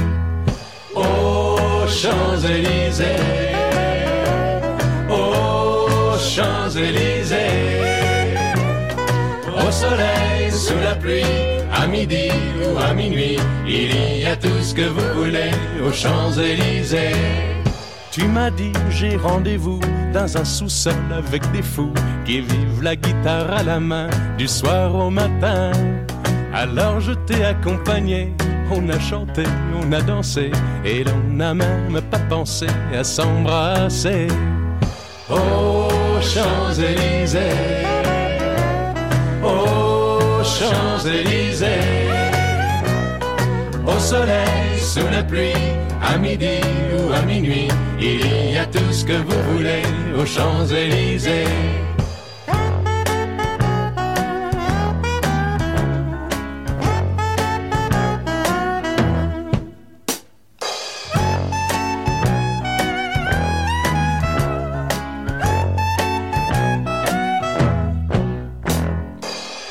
[0.96, 3.06] Aux Champs-Élysées,
[5.10, 7.38] aux Champs-Élysées,
[9.56, 11.24] au soleil, sous la pluie,
[11.72, 12.30] à midi
[12.66, 15.52] ou à minuit, il y a tout ce que vous voulez
[15.86, 17.53] aux Champs-Élysées.
[18.14, 19.80] Tu m'as dit j'ai rendez-vous
[20.14, 21.96] dans un sous-sol avec des fous
[22.26, 25.72] qui vivent la guitare à la main du soir au matin.
[26.54, 28.32] Alors je t'ai accompagné,
[28.70, 29.42] on a chanté,
[29.82, 30.52] on a dansé
[30.86, 34.28] et l'on n'a même pas pensé à s'embrasser.
[35.28, 37.40] Aux Champs-Élysées,
[39.44, 42.14] aux Champs-Élysées.
[43.88, 45.56] Au soleil, sous la pluie,
[46.00, 46.60] à midi
[46.96, 47.70] ou à minuit,
[48.04, 49.82] il y a tout ce que vous voulez
[50.20, 51.46] aux Champs-Élysées.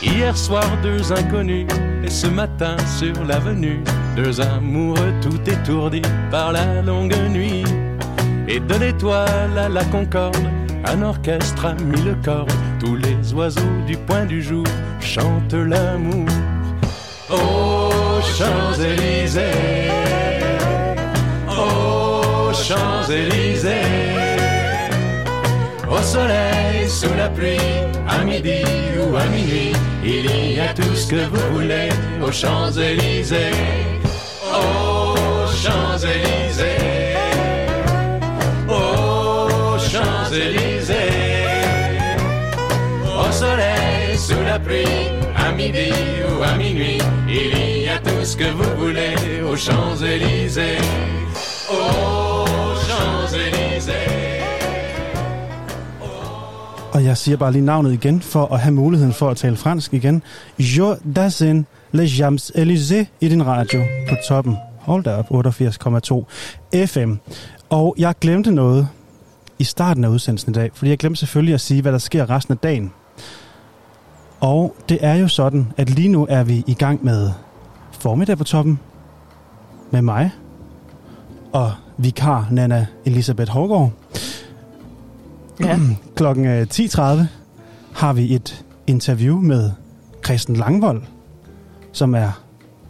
[0.03, 1.66] Hier soir, deux inconnus,
[2.03, 3.83] et ce matin sur l'avenue,
[4.16, 7.64] deux amoureux tout étourdis par la longue nuit.
[8.48, 10.37] Et de l'étoile à la concorde,
[10.85, 12.46] un orchestre a mis le corps.
[12.81, 14.64] Tous les oiseaux du point du jour
[15.00, 16.28] chantent l'amour.
[17.31, 19.90] Aux Champs-Élysées,
[21.48, 23.70] aux Champs-Élysées.
[25.90, 27.57] Au soleil, sous la pluie,
[28.09, 28.62] à midi
[28.98, 29.72] ou à minuit,
[30.05, 31.88] il y a tout ce que vous voulez
[32.22, 33.52] aux Champs-Élysées.
[34.52, 36.41] Aux Champs-Élysées.
[40.33, 41.12] Champs-Élysées.
[43.05, 44.87] Au soleil, sous la pluie,
[45.37, 45.92] à midi
[46.31, 50.79] ou à minuit, il y a tout ce que vous voulez aux Champs-Élysées.
[51.71, 52.47] Aux
[52.87, 54.42] Champs-Élysées.
[56.92, 59.95] Og jeg siger bare lige navnet igen, for at have muligheden for at tale fransk
[59.95, 60.23] igen.
[60.59, 64.57] Jo dasin le Jams Élysées i din radio på toppen.
[64.79, 67.12] Hold da op, 88,2 FM.
[67.71, 68.88] Og jeg glemte noget
[69.62, 72.31] i starten af udsendelsen i dag, fordi jeg glemte selvfølgelig at sige, hvad der sker
[72.31, 72.92] resten af dagen.
[74.40, 77.31] Og det er jo sådan, at lige nu er vi i gang med
[77.92, 78.79] formiddag på toppen
[79.90, 80.31] med mig
[81.53, 83.92] og vikar Nana Elisabeth Hårgaard.
[85.61, 85.79] Ja.
[86.16, 87.01] Klokken øh, 10.30
[87.92, 89.70] har vi et interview med
[90.25, 91.03] Christian Langvold,
[91.92, 92.42] som er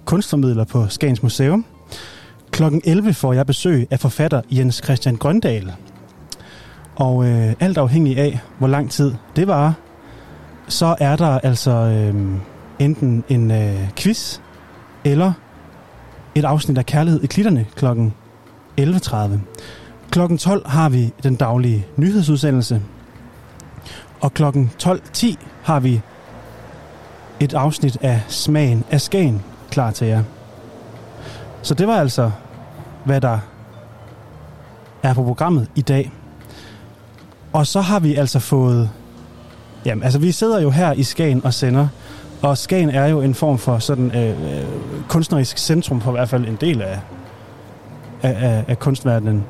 [0.04, 1.64] kunstformidler på Skagens Museum.
[2.50, 5.72] Klokken 11 får jeg besøg af forfatter Jens Christian Grøndal.
[6.96, 9.74] Og øh, alt afhængig af, hvor lang tid det var,
[10.68, 12.14] så er der altså øh,
[12.78, 14.40] enten en øh, quiz
[15.04, 15.32] eller
[16.34, 18.14] et afsnit af Kærlighed i Klitterne klokken
[18.80, 19.16] 11.30.
[20.10, 22.82] Klokken 12 har vi den daglige nyhedsudsendelse.
[24.20, 26.00] Og klokken 12.10 har vi
[27.40, 30.22] et afsnit af Smagen af Skagen klar til jer.
[31.62, 32.30] Så det var altså,
[33.04, 33.38] hvad der
[35.02, 36.12] er på programmet i dag.
[37.52, 38.90] Og så har vi altså fået...
[39.84, 41.88] Jamen, altså vi sidder jo her i Skagen og sender,
[42.42, 44.64] og Skagen er jo en form for sådan øh, øh,
[45.08, 47.00] kunstnerisk centrum for i hvert fald en del af,
[48.22, 49.44] af, af, af kunstverdenen.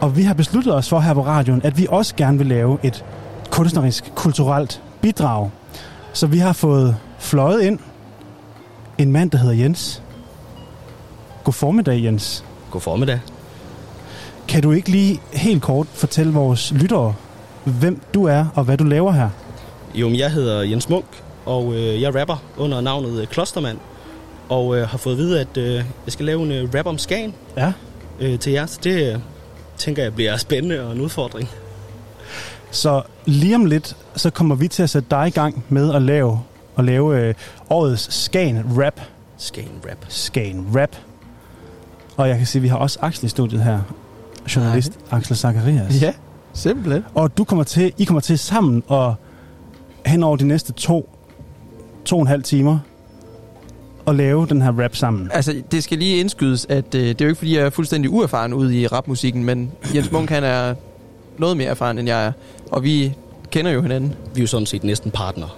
[0.00, 2.78] Og vi har besluttet os for her på radioen, at vi også gerne vil lave
[2.82, 3.04] et
[3.50, 5.50] kunstnerisk, kulturelt bidrag.
[6.12, 7.78] Så vi har fået fløjet ind
[8.98, 10.02] en mand, der hedder Jens.
[11.44, 12.44] God formiddag, Jens.
[12.70, 13.20] God formiddag.
[14.48, 17.14] Kan du ikke lige helt kort fortælle vores lyttere,
[17.64, 19.28] hvem du er og hvad du laver her?
[19.94, 21.04] Jo, jeg hedder Jens Munk,
[21.46, 23.78] og øh, jeg rapper under navnet øh, Klostermand.
[24.48, 26.98] Og øh, har fået at vide, at øh, jeg skal lave en øh, rap om
[26.98, 27.72] Skagen Ja.
[28.20, 28.66] øh, til jer.
[28.66, 29.18] Så det øh,
[29.76, 31.48] tænker jeg bliver spændende og en udfordring.
[32.70, 36.02] Så lige om lidt, så kommer vi til at sætte dig i gang med at
[36.02, 36.40] lave,
[36.78, 37.34] at lave øh,
[37.70, 39.00] årets Skagen Rap.
[39.38, 40.04] Skagen rap.
[40.08, 40.96] Skagen Rap.
[42.16, 43.80] Og jeg kan sige, at vi har også Axel i studiet her.
[44.56, 46.02] Journalist Axel Zacharias.
[46.02, 46.12] Ja,
[46.52, 47.04] simpelthen.
[47.14, 49.14] Og du kommer til, I kommer til sammen og
[50.06, 51.10] hen over de næste to,
[52.04, 52.78] to og en halv timer
[54.06, 55.30] at lave den her rap sammen.
[55.32, 58.10] Altså, det skal lige indskydes, at øh, det er jo ikke, fordi jeg er fuldstændig
[58.10, 60.74] uerfaren ude i rapmusikken, men Jens Munk, han er
[61.38, 62.32] noget mere erfaren, end jeg er.
[62.70, 63.14] Og vi
[63.50, 64.14] kender jo hinanden.
[64.34, 65.56] Vi er jo sådan set næsten partner.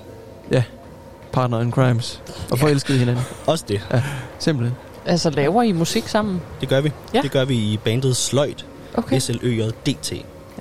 [1.32, 2.22] Partner in crimes.
[2.50, 3.24] Og forelskede hinanden.
[3.46, 4.02] Også det.
[4.38, 4.76] Simpelthen.
[5.06, 6.40] Altså, laver I musik sammen?
[6.60, 6.92] Det gør vi.
[7.14, 7.20] Ja.
[7.22, 8.66] Det gør vi i bandet Sløjt.
[8.98, 9.18] Okay.
[9.18, 10.12] SLØJDT.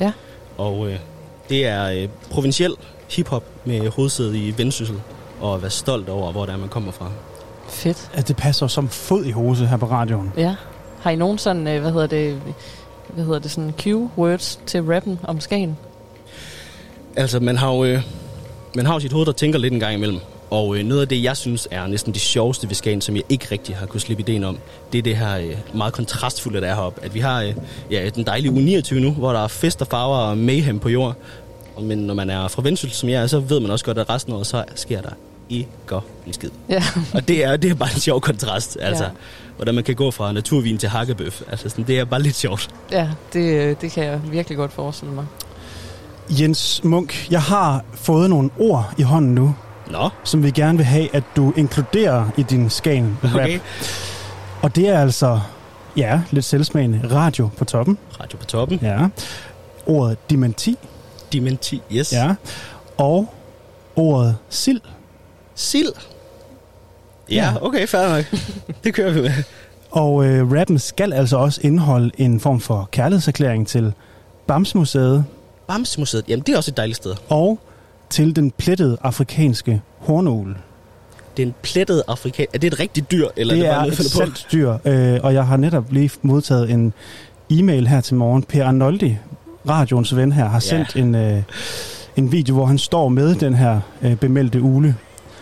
[0.01, 0.11] Ja.
[0.57, 0.99] Og øh,
[1.49, 2.75] det er øh, provinciel
[3.09, 5.01] hiphop med hovedsæde i Vendsyssel.
[5.41, 7.11] Og at være stolt over, hvor det er, man kommer fra.
[7.69, 8.11] Fedt.
[8.13, 10.33] At det passer som fod i hose her på radioen.
[10.37, 10.55] Ja.
[11.01, 12.41] Har I nogen sådan, øh, hvad hedder det,
[13.07, 15.77] hvad hedder det, sådan cue-words til rappen om Skagen?
[17.15, 18.01] Altså, man har jo, øh,
[18.75, 20.19] man har jo sit hoved, der tænker lidt en gang imellem.
[20.49, 23.23] Og øh, noget af det, jeg synes er næsten det sjoveste ved Skagen, som jeg
[23.29, 24.57] ikke rigtig har kunne slippe ideen om,
[24.91, 27.03] det er det her øh, meget kontrastfulde, der er heroppe.
[27.03, 27.53] At vi har øh,
[27.91, 30.89] ja, den dejlige uge 29 nu, hvor der er fest og farver og mayhem på
[30.89, 31.15] jord.
[31.75, 33.97] Og- Men når man er fra Vendsyssel, som jeg er, så ved man også godt,
[33.97, 35.09] at resten af året, så sker der
[35.49, 35.67] ikke
[36.27, 36.49] en skid.
[36.69, 36.83] Ja.
[37.13, 39.03] Og det er, det er bare en sjov kontrast, altså.
[39.03, 39.09] Ja.
[39.09, 39.15] Ja.
[39.55, 41.41] Hvordan man kan gå fra naturvin til hakkebøf.
[41.51, 42.69] Altså, sådan, det er bare lidt sjovt.
[42.91, 45.25] Ja, det, øh, det kan jeg virkelig godt forestille mig.
[46.29, 49.55] Jens Munk, jeg har fået nogle ord i hånden nu,
[49.91, 53.33] Nå, som vi gerne vil have, at du inkluderer i din Skagen rap.
[53.41, 53.59] okay.
[54.61, 55.39] Og det er altså,
[55.97, 57.97] ja, lidt selvsmagende, radio på toppen.
[58.21, 58.79] Radio på toppen.
[58.81, 59.07] Ja.
[59.85, 60.77] Ordet dementi.
[61.33, 62.13] Dementi, yes.
[62.13, 62.35] Ja.
[62.97, 63.33] Og
[63.95, 64.81] ordet sild.
[65.55, 65.93] Sild.
[67.29, 67.53] Ja, Ja.
[67.65, 68.25] okay, fair nok.
[68.83, 69.31] det kører vi med.
[69.91, 73.93] Og øh, rappen skal altså også indeholde en form for kærlighedserklæring til
[74.47, 75.25] Bamsmuseet
[75.67, 77.15] Bamsemuseet, jamen det er også et dejligt sted.
[77.29, 77.59] og
[78.09, 80.55] til den plettede afrikanske hornugle.
[81.37, 82.45] Det er en plettet afrikan...
[82.53, 85.19] Er det et rigtigt dyr, eller det er det bare noget, et sandt dyr, øh,
[85.23, 86.93] og jeg har netop lige modtaget en
[87.49, 88.43] e-mail her til morgen.
[88.43, 89.17] Per Arnoldi,
[89.69, 90.59] radioens ven her, har Ja.
[90.59, 91.41] sendt en, øh,
[92.17, 94.95] en video, hvor han står med den her øh, bemeldte ule.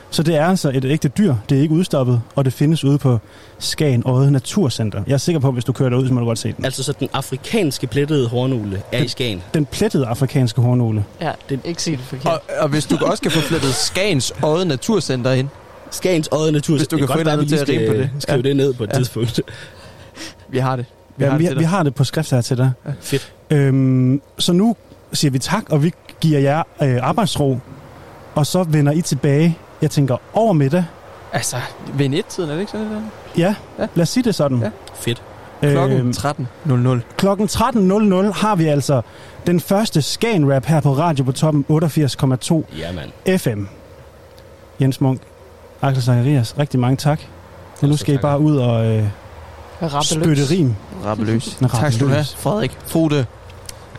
[0.10, 1.36] Så det er altså et ægte dyr.
[1.50, 3.20] Det er ikke udstoppet, og det findes ude på
[3.60, 5.04] Skagen Odde Naturcenter.
[5.08, 6.66] Jeg er sikker på, at hvis du kører derud, så må du godt se den.
[6.66, 9.42] Altså, så den afrikanske plettede hornugle er i Skagen.
[9.54, 11.06] Den plettede afrikanske hornugle.
[11.22, 12.26] Ja, det er ikke sige det forkert.
[12.34, 15.48] Og, og hvis du også kan få flettet Skagens Odde Naturcenter ind.
[15.92, 16.78] Skagens Odde Natur.
[16.78, 18.10] Hvis du Det kan få godt et andet til at rime på det.
[18.20, 18.42] Skrive Ja.
[18.42, 18.98] det ned på et Ja.
[18.98, 19.42] tidspunkt.
[20.50, 20.86] Vi har det.
[21.18, 22.72] Vi Ja, har vi, det vi har det på skrift her til dig.
[23.02, 23.34] Fedt.
[23.50, 24.76] Øhm, så nu
[25.14, 25.92] siger vi tak, og vi
[26.22, 27.60] giver jer øh, arbejdsro.
[28.36, 30.86] Og så vender I tilbage, jeg tænker, over middag.
[31.34, 31.56] Altså,
[31.94, 33.02] ved et-tiden, er det ikke sådan det
[33.38, 33.88] Ja, Ja.
[33.96, 34.60] lad os sige det sådan.
[34.60, 34.70] Ja.
[34.96, 35.22] Fedt.
[35.62, 37.02] Klokken Øhm, 13.00.
[37.18, 39.02] klokken 13.00 har vi altså
[39.48, 42.64] den første Skagen-rap her på Radio på toppen 88,2
[43.26, 43.38] Ja.
[43.38, 43.64] FM.
[44.82, 45.22] Jens Munk,
[45.82, 47.20] Axel Zacharias, rigtig mange tak.
[47.82, 49.04] Men nu skal I bare ud og øh,
[50.04, 50.76] spytte rim.
[51.06, 51.58] Rappeløs.
[51.72, 52.26] Tak skal du have.
[52.38, 53.26] Frederik Fode.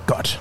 [0.07, 0.41] Godt.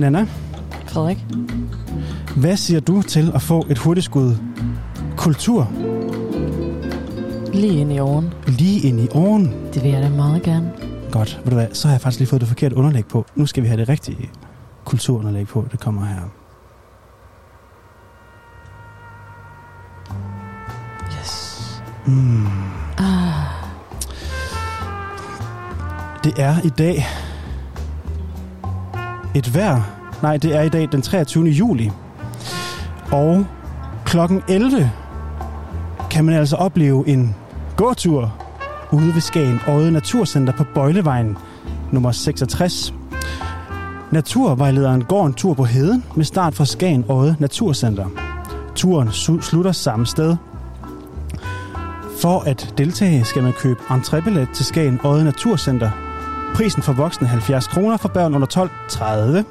[0.00, 0.26] Nana,
[0.86, 1.24] Frederik?
[2.36, 4.36] hvad siger du til at få et hurtigt skud
[5.16, 5.70] kultur
[7.52, 8.34] Lige ind i oven.
[8.46, 9.54] lige ind i åren?
[9.74, 10.72] Det vil jeg da meget gerne.
[11.12, 13.26] Godt, ved du hvad, så har jeg faktisk lige fået det forkerte underlæg på.
[13.34, 14.30] Nu skal vi have det rigtige
[14.84, 15.66] kulturunderlæg på.
[15.72, 16.20] Det kommer her.
[21.20, 21.82] Yes.
[22.06, 22.46] Mm.
[22.98, 23.44] Ah,
[26.24, 27.06] Det er i dag
[29.34, 29.80] et vejr.
[30.22, 31.44] Nej, det er i dag den 23.
[31.44, 31.90] juli.
[33.12, 33.46] Og
[34.04, 34.90] klokken 11
[36.10, 37.34] kan man altså opleve en
[37.76, 38.32] gåtur
[38.92, 41.36] ude ved Skagen Odde Naturcenter på Bøjlevejen
[41.92, 42.94] nummer 66.
[44.10, 48.06] Naturvejlederen går en tur på heden med start fra Skagen Odde Naturcenter.
[48.74, 50.36] Turen su- slutter samme sted.
[52.20, 55.90] For at deltage skal man købe entrébillet til Skagen Odde Naturcenter.
[56.54, 59.44] Prisen for voksne 70 kroner, for børn under 12 30.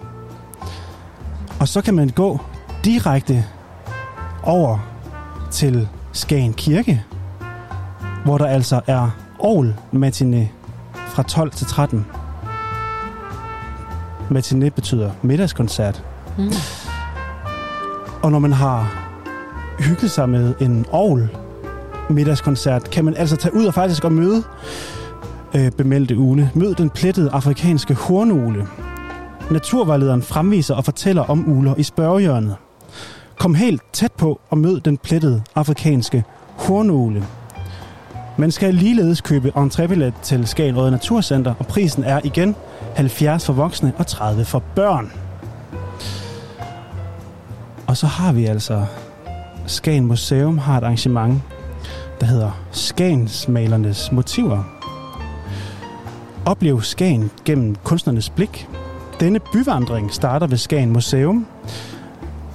[1.60, 2.40] Og så kan man gå
[2.86, 3.46] direkte
[4.44, 4.78] over
[5.52, 7.04] til Skagen Kirke,
[8.26, 9.10] hvor der altså er
[9.44, 10.48] Aarhus matiné
[10.96, 12.06] fra 12 til 13.
[14.32, 16.04] Matiné betyder middagskoncert.
[16.38, 16.52] mm.
[18.22, 18.92] Og når man har
[19.80, 21.22] hygget sig med en Aarhus
[22.10, 24.44] middagskoncert, kan man altså tage ud og faktisk og møde
[25.56, 26.52] øh, bemeldte ule.
[26.54, 28.68] Mød den plettede afrikanske hornugle.
[29.52, 32.56] Naturvejlederen fremviser og fortæller om uler i spørgehjørnet.
[33.40, 37.26] Kom helt tæt på og mød den plettede afrikanske hornugle.
[38.38, 42.56] Man skal ligeledes købe entrébillet til Skagen Røde Naturcenter, og prisen er igen
[42.96, 45.12] 70 for voksne og 30 for børn.
[47.88, 48.86] Og så har vi altså
[49.68, 51.42] Skagen Museum har et arrangement,
[52.20, 54.79] der hedder Skagensmalernes Motiver.
[56.50, 58.68] Oplev Skagen gennem kunstnernes blik.
[59.20, 61.46] Denne byvandring starter ved Skagen Museum.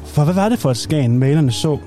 [0.05, 1.79] For hvad var det for et Skagen malerne så,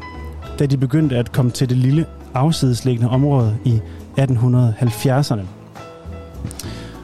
[0.60, 3.82] da de begyndte at komme til det lille afsidesliggende område i
[4.20, 5.42] 1870'erne?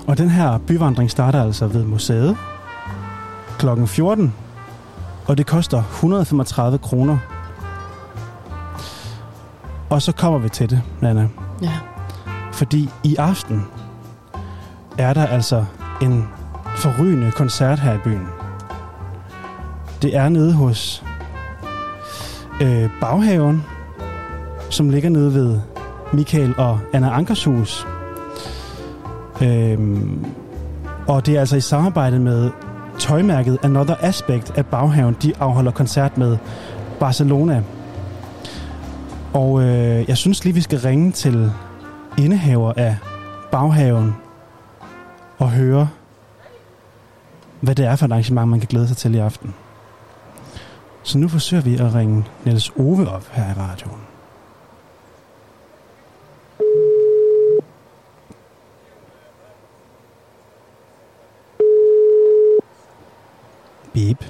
[0.07, 2.37] Og den her byvandring starter altså ved museet
[3.59, 4.33] klokken 14,
[5.27, 7.17] og det koster 135 kroner.
[9.89, 11.27] Og så kommer vi til det, Nana.
[11.61, 11.73] Ja.
[12.51, 13.65] Fordi i aften
[14.97, 15.65] er der altså
[16.01, 16.27] en
[16.77, 18.27] forrygende koncert her i byen.
[20.01, 21.03] Det er nede hos
[22.61, 23.63] øh, Baghaven,
[24.69, 25.59] som ligger nede ved
[26.13, 27.87] Michael og Anna Ankers hus.
[29.41, 30.25] Øhm,
[31.07, 32.51] og det er altså i samarbejde med
[32.99, 35.15] tøjmærket Another Aspect af Baghaven.
[35.21, 36.37] De afholder koncert med
[36.99, 37.63] Barcelona.
[39.33, 41.51] Og øh, jeg synes lige, vi skal ringe til
[42.17, 42.97] indehaver af
[43.51, 44.15] Baghaven
[45.37, 45.89] og høre,
[47.61, 49.53] hvad det er for et arrangement, man kan glæde sig til i aften.
[51.03, 54.01] Så nu forsøger vi at ringe Niels Ove op her i radioen.
[63.93, 64.25] Beep.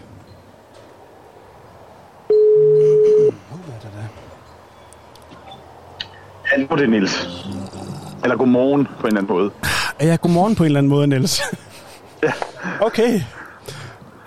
[6.44, 7.28] Hallo, det er Niels.
[8.24, 9.52] Eller godmorgen på en eller anden måde.
[10.02, 11.42] Ja, godmorgen på en eller anden måde, Niels.
[12.24, 12.32] Ja.
[12.82, 13.22] Okay.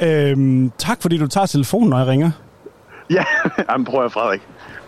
[0.01, 2.31] Øhm, tak fordi du tager telefonen, når jeg ringer.
[3.11, 3.25] Ja,
[3.71, 4.41] jamen prøv at Frederik.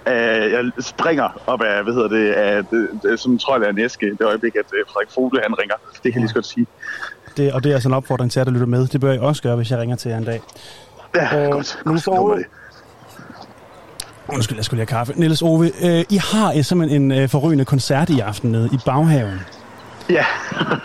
[0.06, 0.12] Uh,
[0.52, 3.78] jeg springer op af, hvad hedder det, af, det, det som tror jeg er en
[3.78, 5.74] æske, det øjeblik, at uh, Frederik Fugle, han ringer.
[5.92, 6.66] Det kan jeg lige så godt sige.
[7.36, 8.86] Det, og det er altså en opfordring til jer, der lytter med.
[8.86, 10.40] Det bør jeg også gøre, hvis jeg ringer til jer en dag.
[11.14, 11.66] Ja, Øh, godt.
[11.66, 12.44] så kommer det.
[14.28, 15.12] Undskyld, jeg skulle lige have kaffe.
[15.16, 18.78] Niels Ove, øh, I har øh, simpelthen en øh, forrygende koncert i aften nede i
[18.86, 19.40] Baghaven.
[20.18, 20.24] Ja,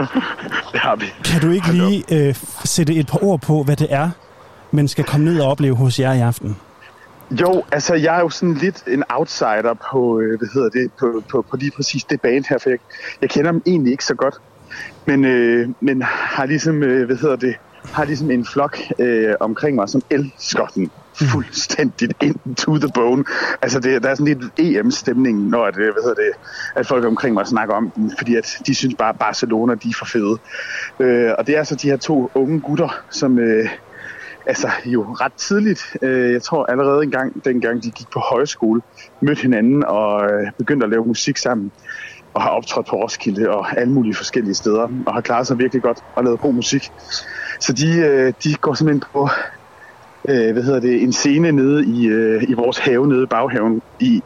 [0.71, 1.05] det har vi.
[1.25, 4.09] Kan du ikke lige øh, sætte et par ord på, hvad det er,
[4.71, 6.57] man skal komme ned og opleve hos jer i aften?
[7.41, 11.23] Jo, altså jeg er jo sådan lidt en outsider på, øh, hvad hedder det, på,
[11.31, 12.79] på, på lige præcis det band her, for jeg,
[13.21, 14.35] jeg kender dem egentlig ikke så godt.
[15.05, 19.75] Men, øh, men har ligesom, øh, hvad hedder det, har ligesom en flok øh, omkring
[19.75, 20.91] mig, som elsker den
[21.33, 23.23] fuldstændigt ind to the bone.
[23.61, 26.31] Altså det, der er sådan lidt EM-stemning, når at, øh, hvad hedder det,
[26.75, 29.89] at folk omkring mig snakker om den, fordi at de synes bare, at Barcelona de
[29.89, 30.37] er for fede.
[30.99, 33.69] Øh, og det er så de her to unge gutter, som, øh,
[34.45, 38.81] altså jo ret tidligt, øh, jeg tror allerede en gang, dengang de gik på højskole,
[39.21, 41.71] mødte hinanden og øh, begyndte at lave musik sammen
[42.33, 45.81] og har optrådt på Roskilde og alle mulige forskellige steder og har klaret sig virkelig
[45.81, 46.91] godt og lavet god musik.
[47.59, 49.29] Så de, øh, de går simpelthen på
[50.29, 53.81] øh, hvad hedder det, en scene nede i, øh, i vores have nede i baghaven
[53.99, 54.21] i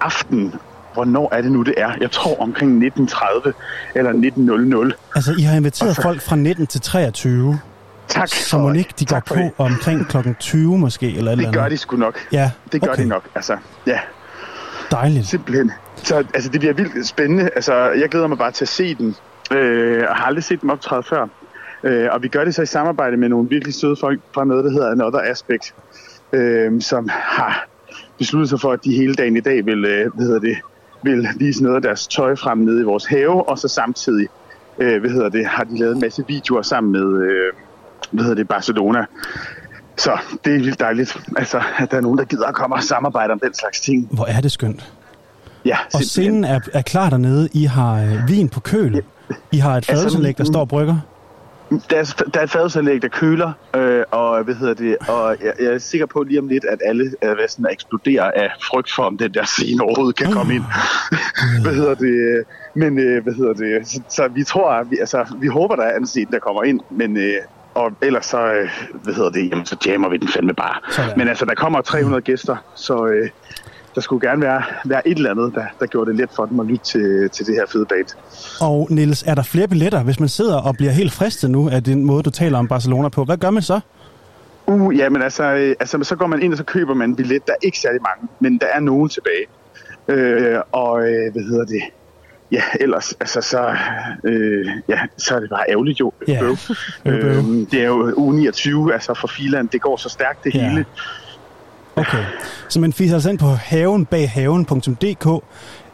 [0.00, 0.54] aften.
[0.94, 1.90] Hvornår er det nu, det er?
[2.00, 3.52] Jeg tror omkring 1930
[3.94, 4.92] eller 1900.
[5.14, 7.58] Altså, I har inviteret folk fra 19 til 23,
[8.08, 9.50] Tak så må ikke de går på det.
[9.58, 11.54] omkring klokken 20 måske, eller et eller Det andet.
[11.62, 12.18] gør de sgu nok.
[12.32, 13.02] Ja, Det gør okay.
[13.02, 13.24] de nok.
[13.34, 13.98] Altså, ja.
[14.90, 15.26] Dejligt.
[15.26, 15.72] Simpelthen.
[15.96, 17.50] Så altså, det bliver vildt spændende.
[17.54, 19.14] Altså, jeg glæder mig bare til at se den.
[19.52, 21.26] Øh, og har aldrig set dem optræde før.
[21.84, 24.64] Øh, og vi gør det så i samarbejde med nogle virkelig søde folk fra noget,
[24.64, 25.74] der hedder Another Aspect,
[26.32, 27.68] øh, som har
[28.18, 30.56] besluttet sig for, at de hele dagen i dag vil, øh, hvad hedder det,
[31.02, 34.26] vil vise noget af deres tøj frem nede i vores have, og så samtidig
[34.78, 37.52] øh, hvad hedder det, har de lavet en masse videoer sammen med øh,
[38.10, 39.04] hvad hedder det, Barcelona.
[39.96, 42.82] Så det er vildt dejligt, altså, at der er nogen, der gider at komme og
[42.82, 44.08] samarbejde om den slags ting.
[44.10, 44.92] Hvor er det skønt.
[45.64, 47.48] Ja, Og scenen er, er klar dernede.
[47.52, 49.02] I har øh, vin på køl.
[49.52, 50.96] I har et Altså, fadelsanlæg, der står og brygger.
[51.90, 55.52] Der er, der er et fadsanlæg, der køler, øh, og hvad hedder det, og jeg,
[55.60, 59.02] jeg er sikker på lige om lidt, at alle øh, sådan, eksploderer af frygt for,
[59.02, 60.64] om den der scene overhovedet kan komme ind.
[61.64, 65.26] hvad hedder det, men øh, hvad hedder det, så, så vi tror, at vi, altså,
[65.40, 67.34] vi håber, der er en scene, der kommer ind, men øh,
[67.74, 70.76] og ellers så, øh, hvad hedder det, jamen, så jammer vi den fandme bare.
[70.90, 71.18] Sådan.
[71.18, 73.30] Men altså, der kommer 300 gæster, så øh,
[73.94, 76.60] der skulle gerne være, være et eller andet, der, der gjorde det let for dem
[76.60, 78.06] at lytte til, til det her fede band.
[78.60, 81.84] Og Niels, er der flere billetter, hvis man sidder og bliver helt fristet nu af
[81.84, 83.24] den måde, du taler om Barcelona på?
[83.24, 83.80] Hvad gør man så?
[84.66, 87.16] Uh, ja, men altså, øh, altså, så går man ind, og så køber man en
[87.16, 87.46] billet.
[87.46, 89.46] Der er ikke særlig mange, men der er nogen tilbage.
[90.08, 91.82] Øh, og øh, hvad hedder det?
[92.52, 93.74] Ja, ellers, altså, så,
[94.24, 96.12] øh, ja, så er det bare ærgerligt jo.
[96.26, 96.56] Bøv.
[97.04, 97.12] bøv.
[97.14, 100.68] Øhm, det er jo uge 29, altså for Filan, det går så stærkt det Ja.
[100.68, 100.84] hele.
[101.96, 102.24] Okay.
[102.68, 105.44] Så man fiser altså ind på havenbaghaven.dk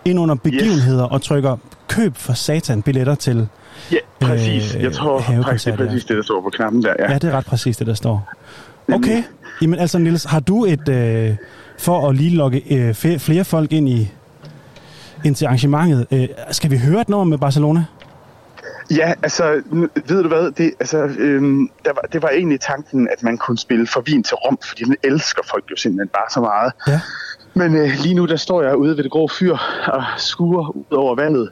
[0.04, 1.56] ind under begivenheder og trykker
[1.88, 3.48] køb for satan billetter til...
[3.92, 4.74] Ja, præcis.
[4.74, 6.92] Øh, Jeg tror faktisk, det er præcis det, der står på knappen der.
[6.98, 7.12] Ja.
[7.12, 8.32] Ja, det er ret præcis det, der står.
[8.92, 9.22] Okay.
[9.62, 10.88] Jamen altså, Niels, har du et...
[10.88, 11.36] Øh,
[11.78, 14.12] for at lige lokke øh, flere folk ind i
[15.24, 16.06] ind til arrangementet.
[16.10, 17.84] Øh, skal vi høre et nummer med Barcelona?
[18.90, 19.62] Ja, altså,
[20.08, 23.58] ved du hvad, det, altså, øhm, der var, det var egentlig tanken, at man kunne
[23.58, 26.72] spille for vin til Rom, fordi den elsker folk jo simpelthen bare så meget.
[26.86, 27.00] Ja.
[27.54, 30.96] Men øh, lige nu, der står jeg ude ved det grå fyr og skuer ud
[30.96, 31.50] over vandet.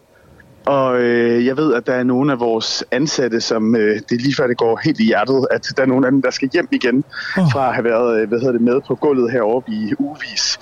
[0.66, 4.22] Og øh, jeg ved, at der er nogle af vores ansatte, som øh, det er
[4.22, 6.48] lige før det går helt i hjertet, at der er nogle af dem, der skal
[6.52, 7.04] hjem igen
[7.38, 7.44] oh.
[7.52, 10.58] fra at have været øh, hvad hedder det, med på gulvet heroppe i uvis,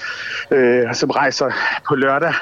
[0.50, 1.50] øh, som rejser
[1.88, 2.34] på lørdag.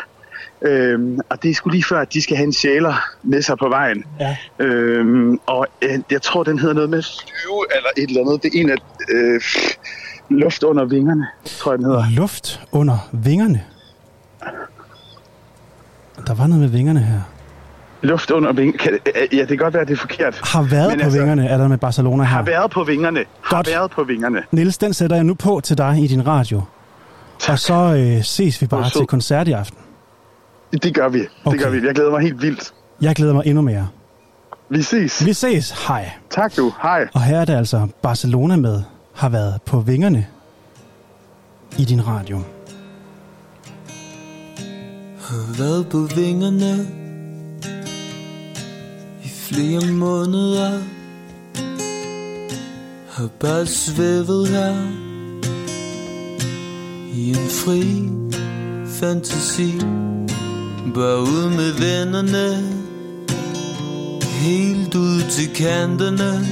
[0.65, 3.59] Øhm, og det er sgu lige før, at de skal have en sjæler med sig
[3.59, 4.05] på vejen.
[4.21, 4.37] Ja.
[4.59, 8.43] Øhm, og øh, jeg tror, den hedder noget med flyve eller et eller andet.
[8.43, 8.77] Det er en af
[9.11, 9.41] øh,
[10.29, 12.05] luft under vingerne, tror jeg, den hedder.
[12.17, 13.63] Luft under vingerne.
[16.27, 17.21] Der var noget med vingerne her.
[18.03, 18.79] Luft under vingerne.
[18.79, 20.41] Kan, øh, ja, det kan godt være, det er forkert.
[20.45, 22.29] Har været Men på altså- vingerne, er der med Barcelona her.
[22.29, 23.25] Har været på vingerne.
[23.41, 23.69] Har Godt.
[23.69, 24.43] været på vingerne.
[24.51, 26.63] Niels, den sætter jeg nu på til dig i din radio.
[27.39, 27.53] Tak.
[27.53, 29.79] Og så øh, ses vi bare til koncert i aften.
[30.73, 31.19] Det gør vi.
[31.19, 31.59] Det Okay.
[31.59, 31.87] gør vi.
[31.87, 32.75] Jeg glæder mig helt vildt.
[33.01, 33.89] Jeg glæder mig endnu mere.
[34.69, 35.27] Vi ses.
[35.27, 35.75] Vi ses.
[35.87, 36.11] Hej.
[36.31, 36.73] Tak du.
[36.83, 37.09] Hej.
[37.15, 38.83] Og her er det altså Barcelona med
[39.15, 40.27] har været på vingerne
[41.79, 42.37] i din radio.
[45.21, 46.87] Har været på vingerne
[49.25, 50.71] I flere måneder
[53.11, 54.75] Har Har bare svævet her
[57.15, 58.09] I en fri
[58.87, 59.81] fantasi
[60.95, 62.73] Bør ud med vennerne.
[64.23, 66.47] Helt ud til kanterne.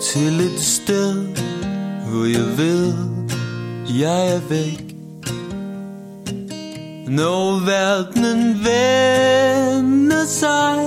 [0.00, 1.26] Til et sted
[2.06, 2.94] Hvor jeg ved
[4.00, 4.94] Jeg er væk.
[7.08, 10.78] Når verdenen vender sig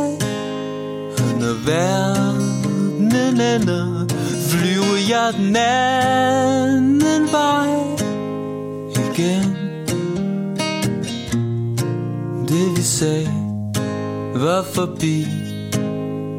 [1.17, 4.07] Og når verdenen ender
[4.49, 7.67] Flyver jeg den anden vej
[9.13, 9.66] Igen.
[12.47, 13.31] Det vi sagde
[14.35, 15.25] var forbi.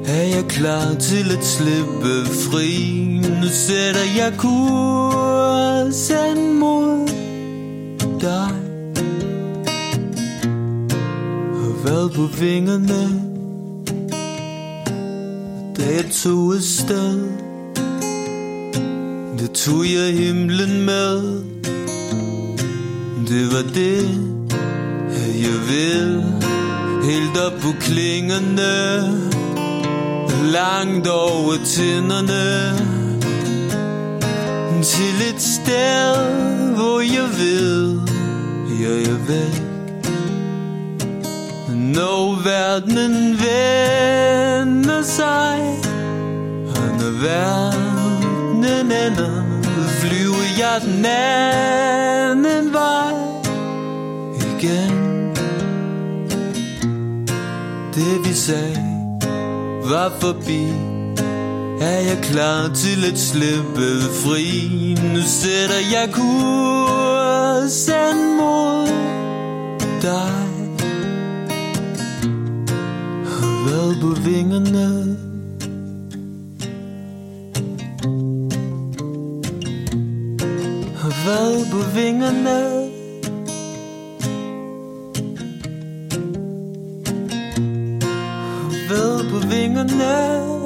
[0.07, 3.05] Er jeg klar til at slippe fri?
[3.43, 5.39] Nu sætter jeg kursen
[6.59, 7.09] mod
[8.21, 8.53] dig.
[11.53, 13.23] Og hvad på vingerne?
[15.77, 17.29] Da jeg tog afsted
[19.39, 21.43] Det tog jeg himlen med.
[23.29, 24.38] Det var det
[25.43, 26.23] jeg ved
[27.03, 28.75] Helt op på klingerne
[30.53, 32.79] Langt over tænderne.
[34.83, 38.01] Til et sted Hvor jeg ved
[38.81, 39.63] Jeg er væk.
[41.75, 45.61] Når verdenen vender sig
[46.69, 49.45] Og når verdenen ender
[50.01, 53.13] Flyver jeg den anden vej
[54.59, 55.08] again
[57.99, 58.85] det vi sagde
[59.91, 60.63] var forbi
[61.81, 64.69] Er jeg klar til at slippe fri.
[65.15, 66.77] Nu sætter jeg kursen
[68.37, 68.87] mod
[70.03, 70.49] dig.
[73.65, 75.17] Hvad på vingerne?
[81.25, 82.88] Hvad på vingerne?
[89.79, 90.58] Ved på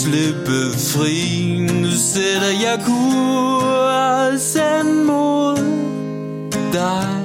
[0.00, 0.58] slippe
[0.92, 1.18] fri
[1.82, 5.56] Nu sætter jeg kursen mod
[6.72, 7.16] dig.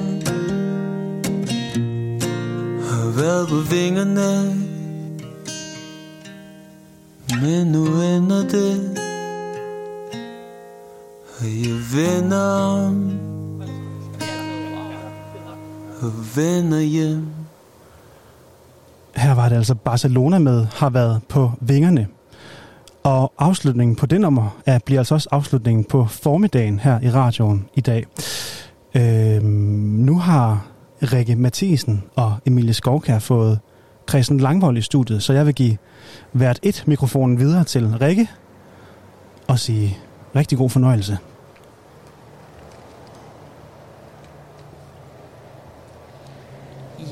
[2.90, 4.54] Og været på vingerne.
[7.42, 8.98] Men nu ender det.
[11.38, 12.50] Og jeg vender
[12.86, 13.12] om.
[16.00, 17.26] Og vender hjem.
[19.16, 22.06] Her var det altså Barcelona med, har været på vingerne.
[23.06, 27.68] Og afslutningen på det nummer er, bliver altså også afslutningen på formiddagen her i radioen
[27.74, 28.06] i dag.
[28.94, 29.44] Øhm,
[30.06, 30.66] nu har
[31.02, 33.58] Rikke Mathisen og Emilie Skovkær fået
[34.08, 35.76] Christian Langvold i studiet, så jeg vil give
[36.32, 38.28] hvert et mikrofonen videre til Rikke
[39.48, 39.98] og sige
[40.36, 41.18] rigtig god fornøjelse.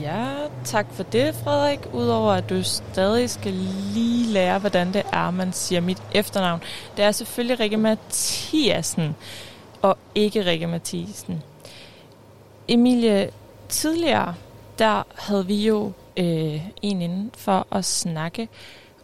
[0.01, 0.27] Ja,
[0.65, 1.81] tak for det, Frederik.
[1.93, 3.53] Udover at du stadig skal
[3.95, 6.63] lige lære, hvordan det er, man siger mit efternavn.
[6.97, 9.17] Det er selvfølgelig Rikke Mathiasen,
[9.83, 11.43] og ikke Rikke Mathisen.
[12.69, 13.31] Emilie,
[13.69, 14.35] tidligere,
[14.79, 18.49] der havde vi jo øh, en inden for at snakke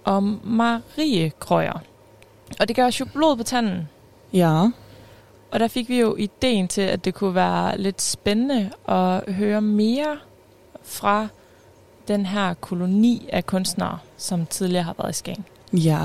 [0.05, 1.81] om Marie Krøyer.
[2.61, 3.89] Og det gør os jo blod på tanden.
[4.33, 4.69] Ja.
[5.51, 9.61] Og der fik vi jo ideen til, at det kunne være lidt spændende at høre
[9.61, 10.19] mere
[10.83, 11.29] fra
[12.11, 15.45] den her koloni af kunstnere, som tidligere har været i Skagen.
[15.73, 15.99] Ja.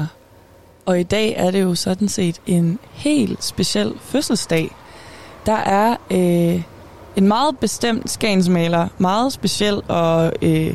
[0.85, 4.75] Og i dag er det jo sådan set en helt speciel fødselsdag.
[5.45, 6.61] Der er øh,
[7.15, 10.73] en meget bestemt skagensmaler, meget speciel og øh,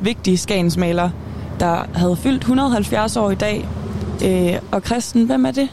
[0.00, 1.10] vigtig skagensmaler,
[1.60, 3.68] der havde fyldt 170 år i dag.
[4.24, 5.68] Øh, og Christen, hvem er det?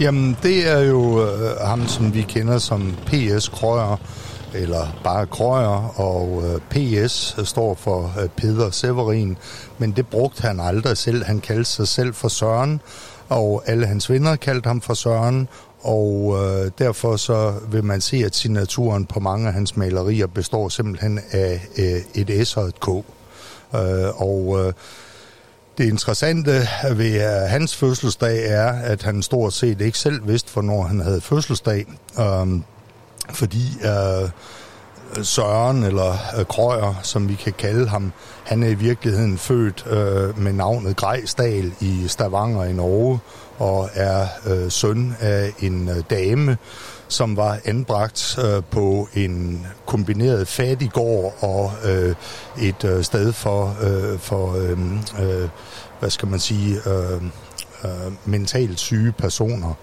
[0.00, 3.48] Jamen, det er jo øh, ham, som vi kender som P.S.
[3.48, 3.96] Krøyer,
[4.56, 7.36] eller bare Krøyer, og øh, P.S.
[7.44, 9.36] står for øh, Peder Severin,
[9.78, 11.24] men det brugte han aldrig selv.
[11.24, 12.80] Han kaldte sig selv for Søren,
[13.28, 15.48] og alle hans venner kaldte ham for Søren,
[15.82, 20.68] og øh, derfor så vil man se, at signaturen på mange af hans malerier består
[20.68, 22.88] simpelthen af øh, et S og et K.
[22.88, 23.02] Øh,
[24.20, 24.72] og øh,
[25.78, 30.82] Det interessante ved uh, hans fødselsdag er, at han stort set ikke selv vidste, hvornår
[30.82, 31.86] han havde fødselsdag.
[32.18, 32.64] Um,
[33.30, 34.30] fordi øh,
[35.22, 38.12] Søren, eller øh, Krøyer, som vi kan kalde ham,
[38.44, 43.18] han er i virkeligheden født øh, med navnet Grejsdal i Stavanger i Norge,
[43.58, 46.56] og er øh, søn af en øh, dame,
[47.08, 52.14] som var anbragt øh, på en kombineret fattiggård og øh,
[52.62, 54.78] et øh, sted for, øh, for øh,
[55.26, 55.48] øh,
[56.00, 57.22] hvad skal man sige, øh,
[57.84, 59.74] øh, mentalt syge personer.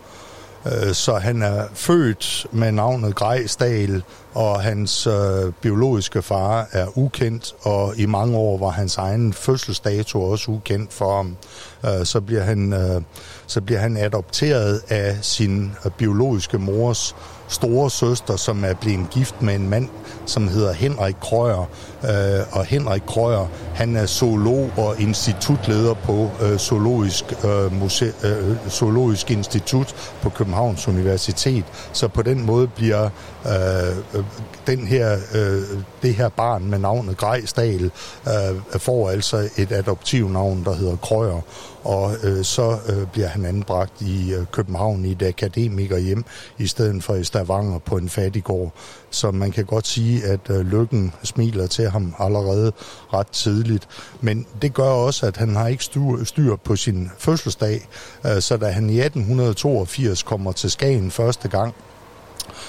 [0.65, 4.03] Øh, så han er født med navnet Grejsdal,
[4.33, 10.23] og hans øh, biologiske far er ukendt, og i mange år var hans egen fødselsdato
[10.23, 11.37] også ukendt for ham.
[11.85, 13.01] Øh, så, bliver han, øh,
[13.47, 17.15] så bliver han adopteret af sin øh, biologiske mors
[17.53, 19.89] store søster, som er blevet gift med en mand,
[20.25, 21.69] som hedder Henrik Krøyer.
[22.03, 28.69] Øh, og Henrik Krøyer, han er zoolog og institutleder på øh, Zoologisk, øh, Muse- øh,
[28.69, 31.65] Zoologisk Institut på Københavns Universitet.
[31.93, 33.09] Så på den måde bliver
[33.45, 34.23] øh, øh
[34.67, 35.61] den her, øh,
[36.01, 37.91] det her barn med navnet Grejsdal
[38.27, 41.41] øh, får altså et adoptivnavn, der hedder Krøyer
[41.83, 46.25] og øh, så øh, bliver han anbragt i øh, København i et akademikerhjem,
[46.57, 48.73] i stedet for i Stavanger på en fattiggård.
[49.09, 52.71] Så man kan godt sige, at øh, lykken smiler til ham allerede
[53.13, 53.87] ret tidligt.
[54.21, 57.87] Men det gør også, at han har ikke styr, styr på sin fødselsdag.
[58.25, 61.75] Øh, så da han i 1882 kommer til Skagen første gang,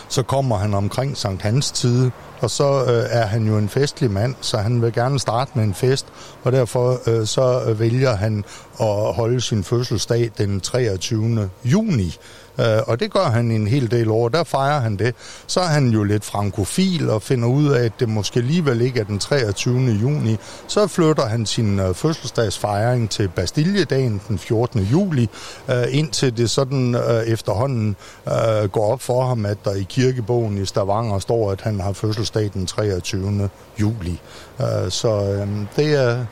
[0.09, 2.11] så kommer han omkring Sankt Hans tid,
[2.41, 5.65] og så øh, er han jo en festlig mand, så han vil gerne starte med
[5.65, 6.07] en fest,
[6.43, 8.45] og derfor øh, så øh, vælger han
[8.81, 11.51] at holde sin fødselsdag den 23.
[11.65, 12.17] juni.
[12.59, 15.15] Øh, og det gør han en hel del år, der fejrer han det.
[15.47, 19.01] Så er han jo lidt frankofil og finder ud af, at det måske alligevel ikke
[19.01, 19.79] er den 23.
[19.79, 20.37] juni.
[20.69, 24.81] Så flytter han sin øh, fødselsdagsfejring til Bastilledagen den 14.
[24.81, 25.29] juli,
[25.71, 27.97] øh, indtil det sådan øh, efterhånden
[28.29, 31.93] øh, går op for ham, at der i kirkebogen i Stavanger står, at han har
[31.93, 33.51] fødselsdag den 23.
[33.81, 34.21] juli.
[34.61, 36.25] Øh, så øh, det er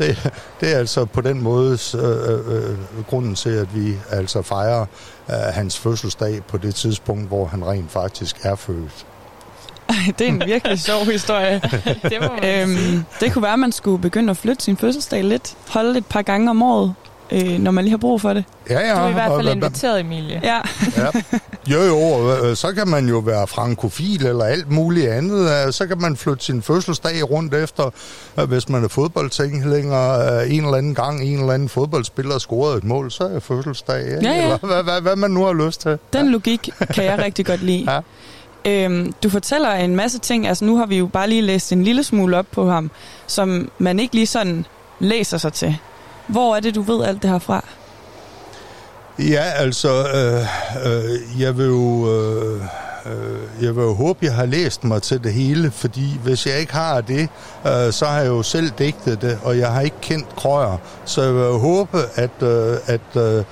[0.00, 2.78] det, det er altså på den måde øh, øh,
[3.08, 4.86] grunden til, at vi altså fejrer
[5.30, 9.06] øh, hans fødselsdag på det tidspunkt, hvor han rent faktisk er født.
[10.18, 11.60] Det er en virkelig sjov historie.
[12.02, 15.56] det, må øhm, det kunne være, at man skulle begynde at flytte sin fødselsdag lidt.
[15.68, 16.94] Holde et par gange om året
[17.32, 18.44] øh, når man lige har brug for det.
[18.70, 18.94] Ja, ja.
[18.94, 20.40] Du er i hvert fald inviteret, Emilie.
[20.44, 20.60] Ja.
[20.96, 21.10] ja.
[21.66, 25.74] Jo, jo, så kan man jo være frankofil eller alt muligt andet.
[25.74, 27.90] Så kan man flytte sin fødselsdag rundt efter,
[28.46, 33.10] hvis man er fodboldtænklinger en eller anden gang, en eller anden fodboldspiller scoret et mål,
[33.10, 34.04] så er fødselsdag.
[34.22, 34.42] Ja, ja.
[34.42, 35.98] Eller hvad, hvad, hvad man nu har lyst til.
[36.12, 36.32] Den ja.
[36.32, 37.86] logik kan jeg rigtig godt lide.
[37.90, 38.00] Ja.
[38.66, 41.84] Øhm, du fortæller en masse ting, altså nu har vi jo bare lige læst en
[41.84, 42.90] lille smule op på ham,
[43.26, 44.66] som man ikke lige sådan
[44.98, 45.78] læser sig til.
[46.30, 47.64] Hvor er det, du ved alt det her fra?
[49.18, 50.40] Ja, altså, øh,
[50.86, 52.10] øh, jeg vil jo...
[52.10, 52.62] Øh,
[53.06, 56.60] øh, jeg vil jo håbe, jeg har læst mig til det hele, fordi hvis jeg
[56.60, 57.28] ikke har det,
[57.66, 60.76] øh, så har jeg jo selv digtet det, og jeg har ikke kendt krøjer.
[61.04, 63.44] Så jeg vil jo håbe, at, øh, at øh, øh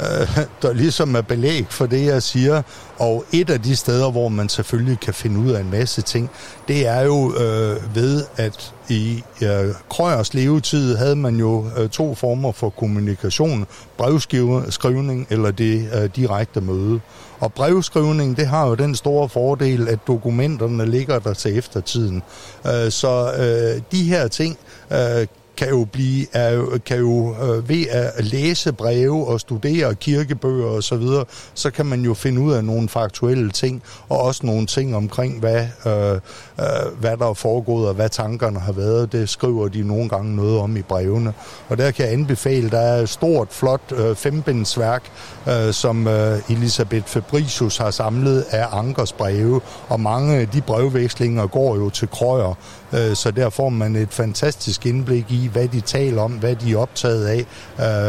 [0.62, 2.62] der ligesom er belæg for det, jeg siger.
[3.00, 6.30] Og et af de steder, hvor man selvfølgelig kan finde ud af en masse ting,
[6.68, 12.14] det er jo øh, ved, at i øh, Krøyers levetid havde man jo øh, to
[12.14, 13.66] former for kommunikation.
[13.96, 17.00] Brevskrivning eller det øh, direkte møde.
[17.40, 22.22] Og brevskrivning, det har jo den store fordel, at dokumenterne ligger der til eftertiden.
[22.66, 24.58] Øh, så øh, de her ting
[24.92, 25.26] øh,
[25.60, 30.82] kan jo blive er, kan jo øh, ved at læse breve og studere kirkebøger og
[30.82, 34.66] så videre, så kan man jo finde ud af nogle faktuelle ting og også nogle
[34.66, 36.12] ting omkring hvad øh,
[36.60, 39.12] øh, hvad der er foregået og hvad tankerne har været.
[39.12, 41.32] Det skriver de nogle gange noget om i brevene.
[41.68, 45.02] Og der kan jeg anbefale, der er et stort, flot øh, fembindsværk,
[45.48, 51.46] øh, som øh, Elisabeth Fabricius har samlet af Ankers breve, og mange af de brevvekslinger
[51.46, 52.54] går jo til Krøyer,
[52.92, 56.72] Øh, så der får man et fantastisk indblik i, hvad de taler om, hvad de
[56.72, 57.46] er optaget af,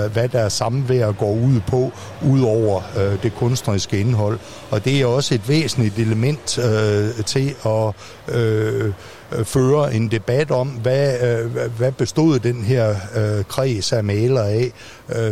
[0.06, 1.92] øh, hvad der samvær går ud på,
[2.26, 4.40] ud over øh, det kunstneriske indhold.
[4.72, 6.60] Og det er også et væsentligt element
[7.26, 7.96] til at
[9.44, 11.18] føre en debat om, hvad,
[11.78, 14.72] hvad bestod den her øh, kreds af malere af?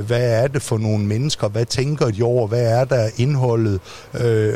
[0.07, 1.47] Hvad er det for nogle mennesker?
[1.47, 2.47] Hvad tænker de over?
[2.47, 3.79] Hvad er der indholdet?
[4.13, 4.53] Øh,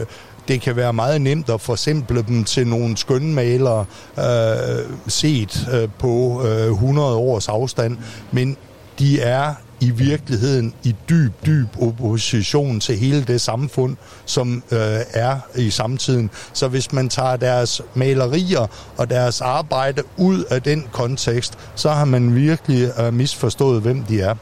[0.47, 3.85] det kan være meget nemt at forsimple dem til nogle skønmalere
[4.17, 7.97] øh, set øh, på øh, 100 års afstand,
[8.31, 8.57] men
[8.99, 14.79] de er i virkeligheden i dyb, dyb opposition til hele det samfund, som øh,
[15.13, 16.29] er i samtiden.
[16.53, 18.67] Så hvis man tager deres malerier
[18.97, 24.21] og deres arbejde ud af den kontekst, så har man virkelig øh, misforstået, hvem de
[24.21, 24.35] er.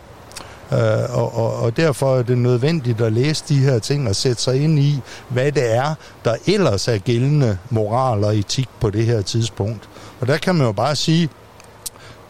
[0.74, 4.42] Øh, og, og, og derfor er det nødvendigt at læse de her ting og sætte
[4.42, 5.96] sig ind i, hvad det er,
[6.26, 9.90] der ellers er gældende moral og etik på det her tidspunkt.
[10.20, 11.30] Og der kan man jo bare sige,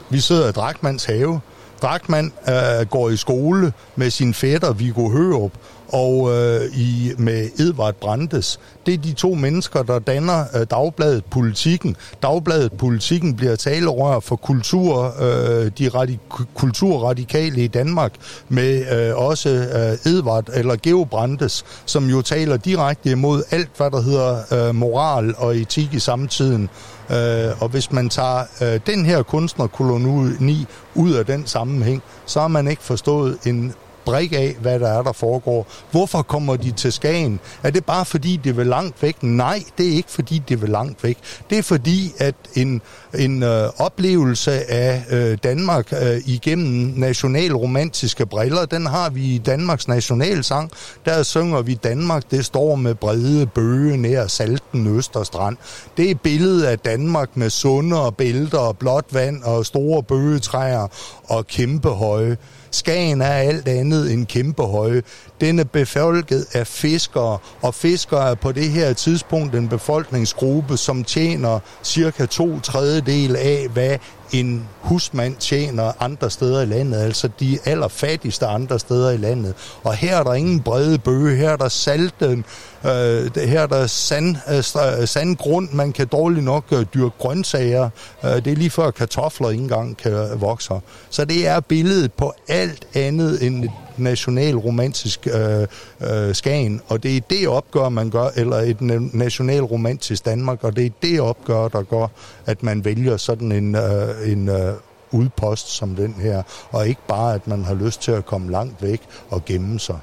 [0.09, 1.39] vi sidder i Drakmans have.
[1.81, 5.51] Drakman øh, går i skole med sin fætter Viggo Hørup,
[5.91, 8.59] og øh, i, med Edvard Brandes.
[8.85, 11.95] Det er de to mennesker, der danner øh, Dagbladet Politikken.
[12.23, 18.13] Dagbladet Politikken bliver talerør for kultur, øh, de radik- kulturradikale i Danmark,
[18.49, 23.91] med øh, også øh, Edvard eller Geo Brandes, som jo taler direkte imod alt, hvad
[23.91, 26.69] der hedder øh, moral og etik i samtiden.
[27.11, 30.65] Øh, og hvis man tager øh, den her kunstnerkoloni
[30.95, 33.73] ud af den sammenhæng, så har man ikke forstået en
[34.05, 35.67] brik af, hvad der er, der foregår.
[35.91, 37.39] Hvorfor kommer de til Skagen?
[37.63, 39.23] Er det bare fordi, det vil langt væk?
[39.23, 41.17] Nej, det er ikke fordi, det vil langt væk.
[41.49, 42.81] Det er fordi, at en,
[43.19, 49.87] en øh, oplevelse af øh, Danmark øh, igennem nationalromantiske briller, den har vi i Danmarks
[49.87, 50.71] nationalsang.
[51.05, 55.57] Der synger vi Danmark, det står med brede bøge nær Salten Østerstrand.
[55.97, 60.87] Det er billedet af Danmark med sunde og bælter og blåt vand og store bøgetræer
[61.23, 62.37] og kæmpe høje.
[62.71, 65.03] Skagen er alt andet end kæmpe høje.
[65.41, 71.03] Den er befolket af fiskere, og fiskere er på det her tidspunkt en befolkningsgruppe, som
[71.03, 73.97] tjener cirka to tredjedel af, hvad
[74.31, 79.53] en husmand tjener andre steder i landet, altså de allerfattigste andre steder i landet.
[79.83, 82.45] Og her er der ingen brede bøge, her er der salten,
[82.85, 87.89] øh, her er der sand, øh, øh, sandgrund, man kan dårligt nok øh, dyrke grøntsager.
[88.23, 90.73] Øh, det er lige før kartofler ikke engang kan vokse.
[91.09, 95.67] Så det er billedet på alt andet end et nationalromantisk øh,
[96.01, 98.81] øh, Skagen, og det er det opgør, man gør, eller et
[99.13, 102.07] nationalromantisk Danmark, og det er det opgør, der gør,
[102.45, 104.73] at man vælger sådan en, øh, en øh,
[105.11, 108.83] udpost som den her, og ikke bare, at man har lyst til at komme langt
[108.83, 109.99] væk og gemme sig.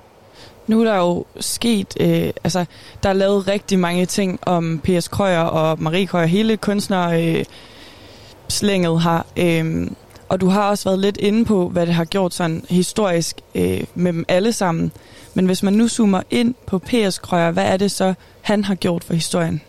[0.67, 2.65] Nu er der jo sket, øh, altså
[3.03, 5.09] der er lavet rigtig mange ting om P.S.
[5.09, 7.45] Krøyer og Marie Krøyer, hele kunstner øh,
[8.49, 9.27] slænget har.
[9.37, 9.91] Øh,
[10.29, 13.85] og du har også været lidt inde på, hvad det har gjort sådan historisk øh,
[13.95, 14.93] med dem alle sammen.
[15.35, 17.19] Men hvis man nu zoomer ind på P.S.
[17.19, 19.63] Krøyer, hvad er det så, han har gjort for historien?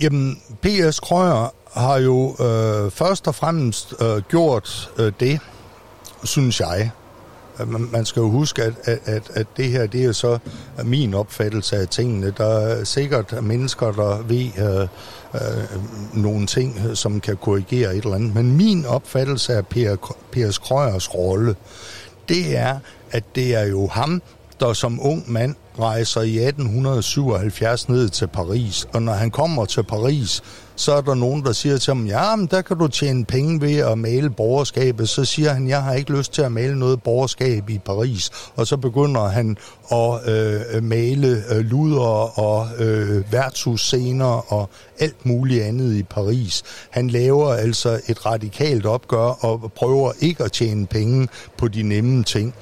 [0.00, 1.00] Jamen, P.S.
[1.00, 5.40] Krøyer har jo øh, først og fremmest øh, gjort øh, det,
[6.24, 6.90] synes jeg,
[7.60, 10.38] øh, man skal jo huske, at, at, at, at det her, det er så
[10.84, 12.34] min opfattelse af tingene.
[12.36, 14.88] Der er sikkert mennesker, der ved øh,
[15.34, 18.34] øh, nogle ting, som kan korrigere et eller andet.
[18.34, 21.56] Men min opfattelse af Per, Pers Krøyers rolle,
[22.28, 22.78] det er,
[23.10, 24.22] at det er jo ham,
[24.60, 28.86] der som ung mand rejser i 1877 ned til Paris.
[28.92, 30.42] Og når han kommer til Paris,
[30.78, 33.60] så er der nogen, der siger til ham, ja, men der kan du tjene penge
[33.60, 35.08] ved at male borgerskabet.
[35.08, 38.30] Så siger han, jeg har ikke lyst til at male noget borgerskab i Paris.
[38.56, 39.56] Og så begynder han
[39.92, 46.62] at øh, øh male øh, luder og øh, værtshusscener og alt muligt andet i Paris.
[46.90, 52.24] Han laver altså et radikalt opgør og prøver ikke at tjene penge på de nemme
[52.24, 52.54] ting.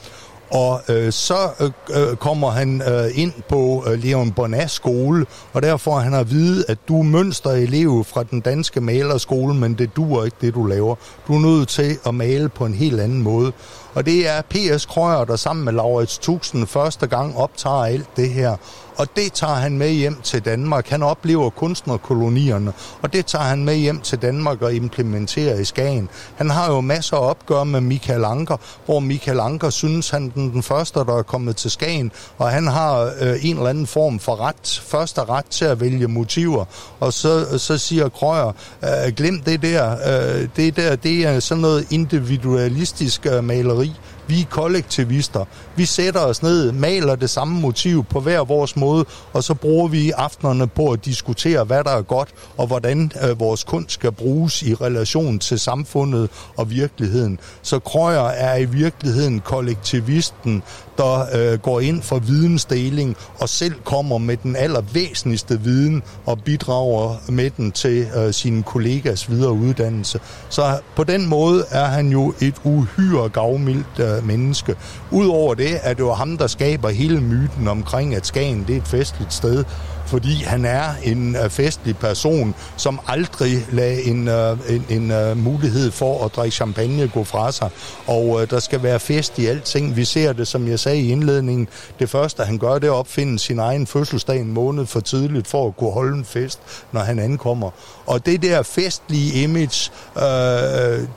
[0.50, 5.62] Og øh, så øh, øh, kommer han øh, ind på øh, Leon Bonas skole, og
[5.62, 10.24] derfor han har vide, at du er mønsterelev fra den danske malerskole, men det duer
[10.24, 10.94] ikke det, du laver.
[11.26, 13.52] Du er nødt til at male på en helt anden måde.
[13.94, 14.86] Og det er P.S.
[14.86, 18.56] Krøyer, der sammen med Laurits Tuxen første gang optager alt det her.
[18.96, 20.88] Og det tager han med hjem til Danmark.
[20.88, 22.72] Han oplever kunstnerkolonierne,
[23.02, 26.08] og det tager han med hjem til Danmark og implementerer i Skagen.
[26.36, 30.40] Han har jo masser af opgør med Michael Anker, hvor Michael Anker synes, han er
[30.40, 34.18] den første, der er kommet til Skagen, og han har øh, en eller anden form
[34.18, 36.64] for ret, første ret til at vælge motiver.
[37.00, 38.52] Og så, så siger Krøyer,
[38.84, 43.92] øh, glem det der, øh, det der, det er sådan noget individualistisk øh, maleri.
[44.26, 45.44] Vi er kollektivister.
[45.76, 49.88] Vi sætter os ned, maler det samme motiv på hver vores måde, og så bruger
[49.88, 54.12] vi aftenerne på at diskutere, hvad der er godt, og hvordan øh, vores kunst skal
[54.12, 57.38] bruges i relation til samfundet og virkeligheden.
[57.62, 60.62] Så Krøyer er i virkeligheden kollektivisten,
[60.98, 67.16] der øh, går ind for vidensdeling og selv kommer med den allervæsentligste viden og bidrager
[67.28, 70.20] med den til øh, sine kollegas videre uddannelse.
[70.48, 74.76] Så på den måde er han jo et uhyre gavmildt øh, øh, menneske.
[75.10, 78.80] Udover det at det var ham, der skaber hele myten omkring, at Skagen det er
[78.80, 79.64] et festligt sted,
[80.06, 85.42] fordi han er en øh, festlig person, som aldrig lagde øh, en, en, en, en
[85.42, 87.70] mulighed for at drikke champagne gå fra sig.
[88.06, 89.96] Og der skal være fest i alting.
[89.96, 92.98] Vi ser det, som jeg sagde i indledningen, det første, han gør, det er at
[92.98, 96.60] opfinde sin egen fødselsdag en måned for tidligt for at kunne holde en fest,
[96.92, 97.70] når han ankommer.
[98.06, 99.90] Og det der festlige image,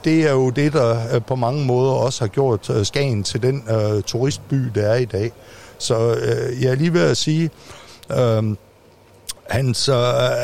[0.04, 3.64] det er jo det, der på mange måder også har gjort Skagen til den
[4.06, 5.32] turistby, der er i dag.
[5.80, 7.50] Så øh, jeg er lige ved at sige,
[8.12, 8.44] øh,
[9.50, 9.95] hans, øh,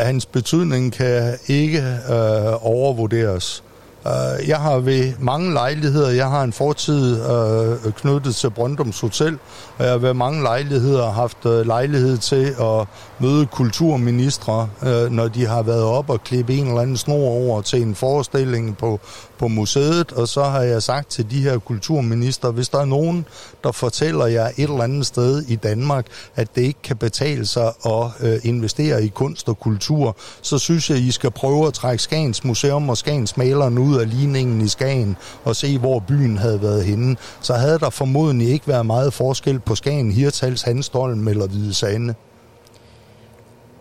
[0.05, 1.79] hans betydning kan ikke
[2.09, 3.63] øh, overvurderes.
[4.07, 9.37] Øh, jeg har ved mange lejligheder, jeg har en fortid øh, knyttet til Brøndums Hotel,
[9.77, 12.87] og jeg har ved mange lejligheder haft øh, lejlighed til at
[13.19, 17.61] møde kulturministre, øh, når de har været op og klippe en eller anden snor over
[17.61, 18.99] til en forestilling på,
[19.37, 23.25] på museet, og så har jeg sagt til de her kulturminister, hvis der er nogen,
[23.63, 26.05] der fortæller jer et eller andet sted i Danmark,
[26.35, 30.89] at det ikke kan betale sig at øh, investere i kunst og kultur, så synes
[30.89, 34.67] jeg, I skal prøve at trække Skagens Museum og Skagens maleren ud af ligningen i
[34.67, 37.15] Skagen og se, hvor byen havde været henne.
[37.41, 42.15] Så havde der formodentlig ikke været meget forskel på Skagen, Hirtals, Hanstholm eller Hvide Sande.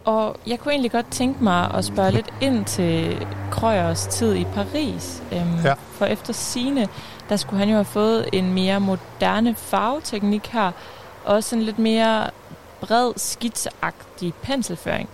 [0.04, 4.44] Og jeg kunne egentlig godt tænke mig at spørge lidt ind til Krøyers tid i
[4.44, 5.22] Paris.
[5.32, 5.74] Øhm, Ja.
[5.92, 6.88] For efter sine,
[7.28, 10.72] der skulle han jo have fået en mere moderne farveteknik her.
[11.24, 12.30] Også en lidt mere
[12.80, 15.08] bred, skitseagtig penselføring.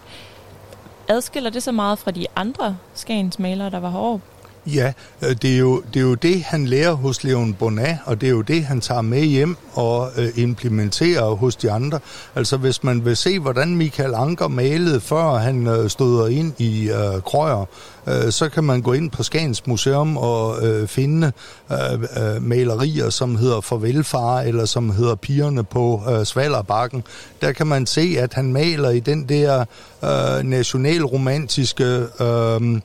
[1.09, 4.21] Adskiller det så meget fra de andre Skagens malere, der var herovre?
[4.67, 4.93] Ja,
[5.23, 8.27] øh, det er, jo, det er jo det, han lærer hos Leon Bonnat, og det
[8.27, 11.99] er jo det, han tager med hjem og øh, implementerer hos de andre.
[12.35, 16.91] Altså hvis man vil se, hvordan Michael Anker malede, før han øh, støder ind i
[16.91, 17.65] øh, Krøyer,
[18.07, 21.33] øh, så kan man gå ind på Skagens Museum og øh, finde
[21.73, 27.05] øh, øh, malerier, som hedder Farvelfar, eller som hedder Pigerne på øh, Svalerbakken.
[27.41, 29.65] Der kan man se, at han maler i den der
[30.05, 32.81] øh, nationalromantiske øh,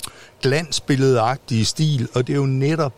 [0.46, 2.94] glansbilledagtige stil, og det er jo netop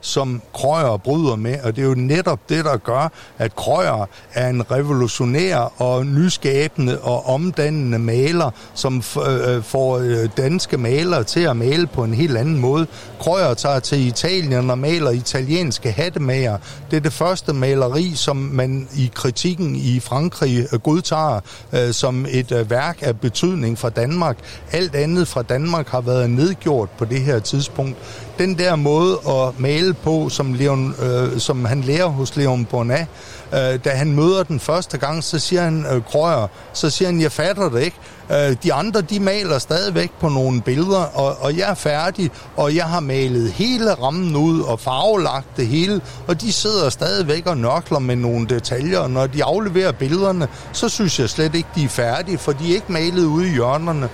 [0.00, 4.48] som Krøyer bryder med, og det er jo netop det, der gør, at Krøyer er
[4.48, 11.24] en revolutionær og nyskabende og omdannende maler, som f- øh, øh får øh, danske malere
[11.24, 12.86] til at male på en helt anden måde.
[13.20, 16.58] Krøyer tager til Italien og maler italienske hattemager.
[16.90, 21.40] Det er det første maleri, som man i kritikken i Frankrig øh, godtager
[21.72, 24.36] øh, som et øh, værk af betydning fra Danmark.
[24.72, 27.96] Alt andet fra Danmark har været nedgjort på det her tidspunkt.
[28.40, 33.06] Den der måde at male på, som, Leon, øh, som han lærer hos Leon Bonnat,
[33.52, 37.20] øh, da han møder den første gang, så siger han, øh, Krøyer, så siger han,
[37.20, 37.96] jeg fatter det ikke.
[38.30, 42.76] Øh, de andre, de maler stadigvæk på nogle billeder, og, og jeg er færdig, og
[42.76, 47.58] jeg har malet hele rammen ud og farvelagt det hele, og de sidder stadigvæk og
[47.58, 51.84] nørkler med nogle detaljer, og når de afleverer billederne, så synes jeg slet ikke, de
[51.84, 54.08] er færdige, for de er ikke malet ude i hjørnerne.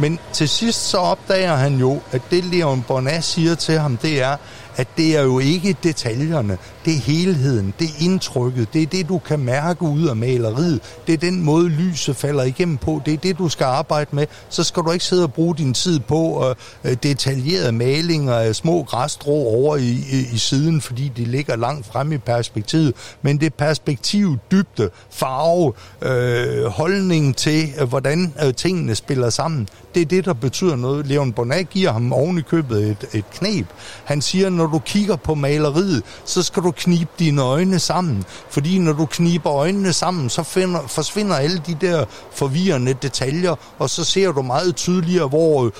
[0.00, 4.22] Men til sidst så opdager han jo, at det Leon Bonnat siger til ham, det
[4.22, 4.36] er,
[4.76, 9.08] at det er jo ikke detaljerne, det er helheden, det er indtrykket, det er det,
[9.08, 13.14] du kan mærke ud af maleriet, det er den måde, lyset falder igennem på, det
[13.14, 14.26] er det, du skal arbejde med.
[14.48, 18.56] Så skal du ikke sidde og bruge din tid på øh, øh detaljerede malinger af
[18.56, 23.40] små græsstrå over i, i, i siden, fordi de ligger langt frem i perspektivet, men
[23.40, 29.68] det er perspektiv, dybde, farve, øh, holdning til, øh, hvordan øh, tingene spiller sammen.
[29.94, 31.06] Det er det, der betyder noget.
[31.06, 33.66] Leon Bonnat giver ham oven i købet et, et knep.
[34.04, 38.24] Han siger, når du kigger på maleriet, så skal du knibe dine øjne sammen.
[38.50, 43.90] Fordi når du kniber øjnene sammen, så finder, forsvinder alle de der forvirrende detaljer, og
[43.90, 45.70] så ser du meget tydeligere, hvor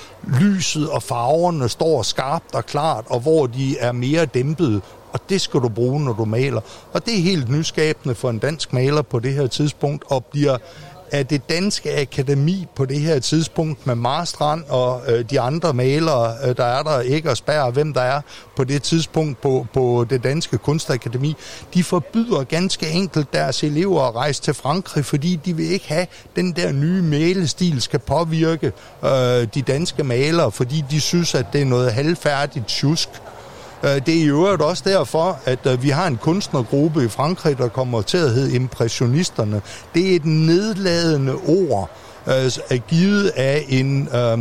[0.41, 4.83] lyset og farverne står skarpt og klart, og hvor de er mere dæmpet,
[5.13, 6.61] Og det skal du bruge, når du maler.
[6.93, 10.59] Og det er helt nyskabende for en dansk maler på det her tidspunkt, og bliver
[11.13, 16.35] af det danske akademi på det her tidspunkt med Marstrand og øh, de andre malere,
[16.45, 18.21] øh, der er der ikke og spær, hvem der er
[18.57, 21.37] på det tidspunkt på, på det danske kunstakademi,
[21.75, 26.07] de forbyder ganske enkelt deres elever at rejse til Frankrig, fordi de vil ikke have
[26.37, 28.73] den der nye malestil skal påvirke
[29.05, 29.11] øh,
[29.55, 33.09] de danske malere, fordi de synes, at det er noget halvfærdigt tjusk.
[33.85, 37.59] Øh, det er i øvrigt også derfor, at øh, vi har en kunstnergruppe i Frankrig,
[37.59, 39.63] der kommer til at hedde Impressionisterne.
[39.95, 41.91] Det er et nedladende ord,
[42.27, 42.35] øh,
[42.71, 44.09] er givet af en...
[44.15, 44.39] Øh,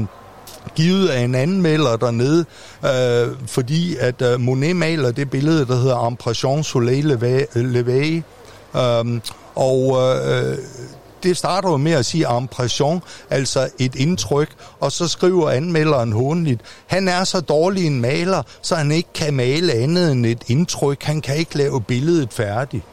[0.76, 2.46] givet af en anmelder dernede,
[2.86, 7.46] øh, fordi at øh, Monet maler det billede, der hedder Impression Soleil Levé.
[7.56, 8.22] Levé.
[8.80, 9.22] Øhm,
[9.56, 10.58] og øh,
[11.24, 14.50] det starter jo med at sige impression, altså et indtryk,
[14.80, 19.34] og så skriver anmelderen håndligt, han er så dårlig en maler, så han ikke kan
[19.34, 21.04] male andet end et indtryk.
[21.04, 22.84] Han kan ikke lave billedet færdigt.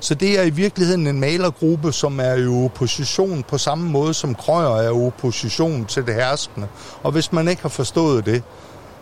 [0.00, 4.34] Så det er i virkeligheden en malergruppe, som er i opposition på samme måde, som
[4.34, 6.66] Krøyer er i opposition til det herskende.
[7.02, 8.42] Og hvis man ikke har forstået det,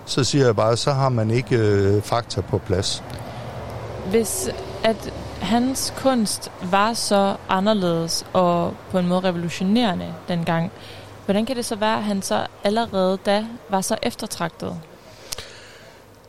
[0.07, 3.03] så siger jeg bare, så har man ikke øh, fakta på plads.
[4.11, 4.49] Hvis
[4.85, 5.12] at
[5.43, 10.70] hans kunst var så anderledes og på en måde revolutionerende dengang,
[11.24, 14.80] hvordan kan det så være, at han så allerede da var så eftertragtet?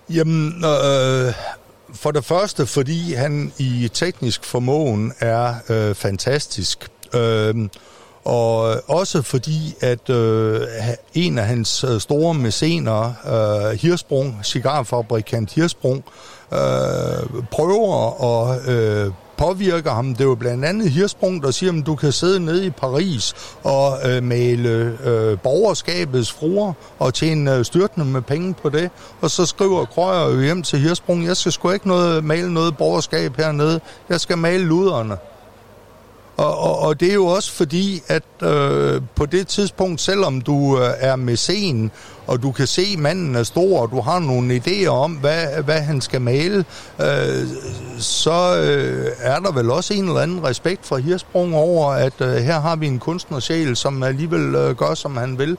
[0.10, 1.34] Jamen, øh,
[1.94, 6.90] for det første, fordi han i teknisk formåen er øh, fantastisk.
[7.14, 7.56] Øh,
[8.24, 10.62] og også fordi, at øh,
[11.14, 19.12] en af hans øh, store mæscener, øh, Hirsprung, cigarfabrikant Hirsprung, øh, Øh, prøver at øh,
[19.38, 20.16] påvirker ham.
[20.16, 23.34] Det er jo blandt andet Hirsprung, der siger, at du kan sidde nede i Paris
[23.64, 28.90] og øh, male øh, borgerskabets fruer og tjene øh, styrtende med penge på det.
[29.22, 32.78] Og så skriver Krøyer jo hjem til Hirsprung, jeg skal sgu ikke noget, male noget
[32.78, 33.80] borgerskab hernede.
[34.10, 35.18] Jeg skal male luderne.
[36.38, 40.80] Og, og, og det er jo også fordi, at øh, på det tidspunkt, selvom du
[40.80, 41.92] øh, er mæcen,
[42.28, 45.64] og du kan se, at manden er stor, og du har nogle idéer om, hvad,
[45.64, 46.66] hvad han skal male,
[47.02, 47.48] øh,
[48.00, 52.36] så øh, er der vel også en eller anden respekt fra Hirsprung over, at øh,
[52.36, 55.58] her har vi en kunstnersjæl, som alligevel øh, gør, som han vil.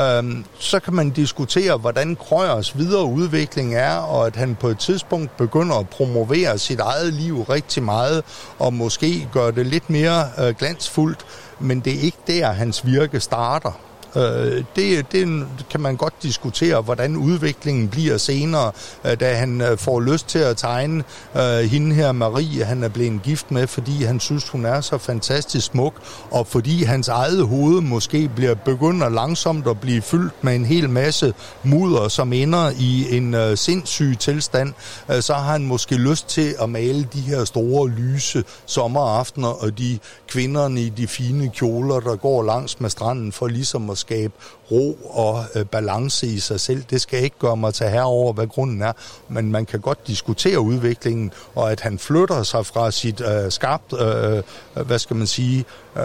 [0.00, 4.78] Øhm, så kan man diskutere, hvordan Krøyers videre udvikling er, og at han på et
[4.78, 8.24] tidspunkt begynder at promovere sit eget liv rigtig meget,
[8.58, 11.26] og måske gøre det lidt mere øh, glansfuldt,
[11.58, 13.72] men det er ikke der, hans virke starter.
[14.16, 18.72] Øh, det, det kan man godt diskutere, hvordan udviklingen bliver senere,
[19.04, 21.04] øh, da han øh, får lyst til at tegne
[21.36, 24.98] øh, hende her Marie, han er blevet gift med, fordi han synes, hun er så
[24.98, 25.94] fantastisk smuk,
[26.30, 30.90] og fordi hans eget hoved måske bliver begynder langsomt at blive fyldt med en hel
[30.90, 34.72] masse mudder, som ender i en øh, sindssyg tilstand,
[35.10, 39.78] øh, så har han måske lyst til at male de her store lyse sommeraftener, og
[39.78, 39.98] de
[40.28, 44.32] kvinderne i de fine kjoler, der går langs med stranden for ligesom at skabe
[44.72, 46.82] ro og øh, balance i sig selv.
[46.90, 48.92] Det skal ikke gøre mig til herover, hvad grunden er,
[49.28, 53.92] men man kan godt diskutere udviklingen, og at han flytter sig fra sit øh, skarpt,
[54.00, 54.42] øh, øh
[54.86, 55.64] hvad skal man sige,
[55.96, 56.02] øh,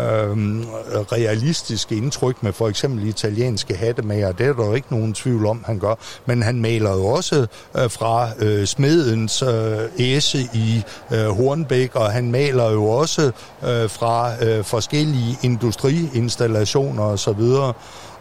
[1.11, 4.31] realistiske indtryk med for eksempel italienske hattemager.
[4.31, 5.95] Det er der jo ikke nogen tvivl om, han gør.
[6.25, 7.47] Men han maler jo også
[7.77, 13.31] øh, fra øh, smedens øh, æse i øh, Hornbæk, og han maler jo også
[13.63, 17.41] øh, fra øh, forskellige industriinstallationer osv.,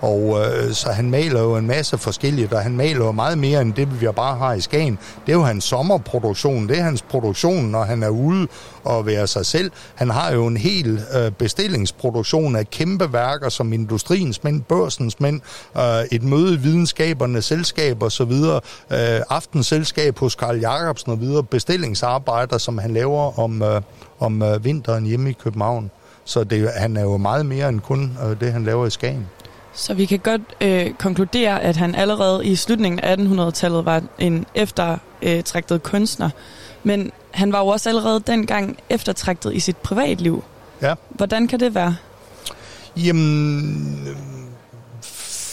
[0.00, 3.62] og øh, så han maler jo en masse forskelligt, og han maler jo meget mere
[3.62, 4.98] end det, vi bare har i Skagen.
[5.26, 8.48] Det er jo hans sommerproduktion, det er hans produktion, når han er ude
[8.84, 9.70] og være sig selv.
[9.94, 15.40] Han har jo en hel øh, bestillingsproduktion af kæmpe værker som industriens mænd, børsens mænd,
[15.76, 21.20] øh, et møde i videnskabernes selskab og så videre, øh, aftenselskab hos Karl Jacobsen og
[21.20, 23.82] videre, bestillingsarbejder, som han laver om, øh,
[24.18, 25.90] om øh, vinteren hjemme i København.
[26.24, 29.26] Så det, han er jo meget mere end kun øh, det, han laver i Skagen.
[29.76, 34.46] Så vi kan godt øh, konkludere, at han allerede i slutningen af 1800-tallet var en
[34.54, 36.30] eftertragtet kunstner.
[36.82, 40.44] Men han var jo også allerede dengang eftertragtet i sit privatliv.
[40.82, 40.94] Ja.
[41.08, 41.96] Hvordan kan det være?
[42.96, 44.08] Jamen,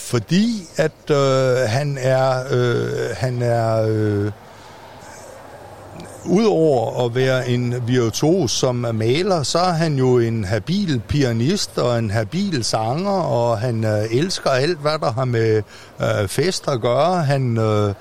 [0.09, 4.31] fordi at øh, han er, øh, han er øh,
[6.25, 11.99] Udover at være en virtuos som maler, så er han jo en habil pianist og
[11.99, 15.61] en habil sanger, og han øh, elsker alt, hvad der har med
[16.01, 17.23] øh, fest at gøre.
[17.23, 17.57] Han...
[17.57, 17.93] Øh,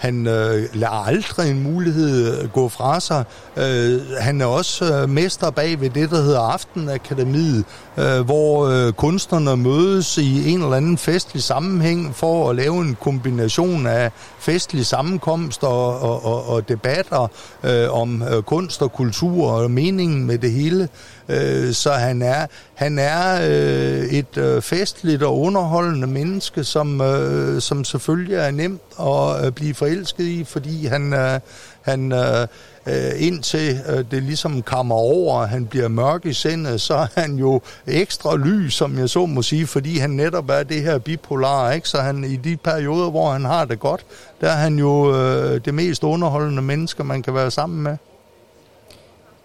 [0.00, 3.24] han øh, lader aldrig en mulighed øh, gå fra sig.
[3.56, 7.64] Øh, han er også øh, mester bag ved det, der hedder Aftenakademiet,
[7.98, 12.96] øh, hvor øh, kunstnerne mødes i en eller anden festlig sammenhæng for at lave en
[13.00, 17.30] kombination af festlig sammenkomst og, og, og, og debatter
[17.64, 20.88] øh, om øh, kunst og kultur og meningen med det hele.
[21.30, 27.60] Øh, så han er, han er øh, et øh, festligt og underholdende menneske, som, øh,
[27.60, 31.40] som selvfølgelig er nemt at øh, blive forelsket i, fordi han, øh,
[31.82, 32.46] han øh,
[32.86, 37.20] øh, indtil øh, det ligesom kommer over, og han bliver mørk i sindet, så er
[37.20, 40.98] han jo ekstra lys, som jeg så må sige, fordi han netop er det her
[40.98, 41.88] bipolar, ikke?
[41.88, 44.06] så han i de perioder, hvor han har det godt,
[44.40, 47.96] der er han jo øh, det mest underholdende menneske, man kan være sammen med.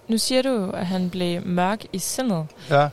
[0.08, 2.45] Nu siger du, at han blev mørk i sindet.
[2.70, 2.88] Ja.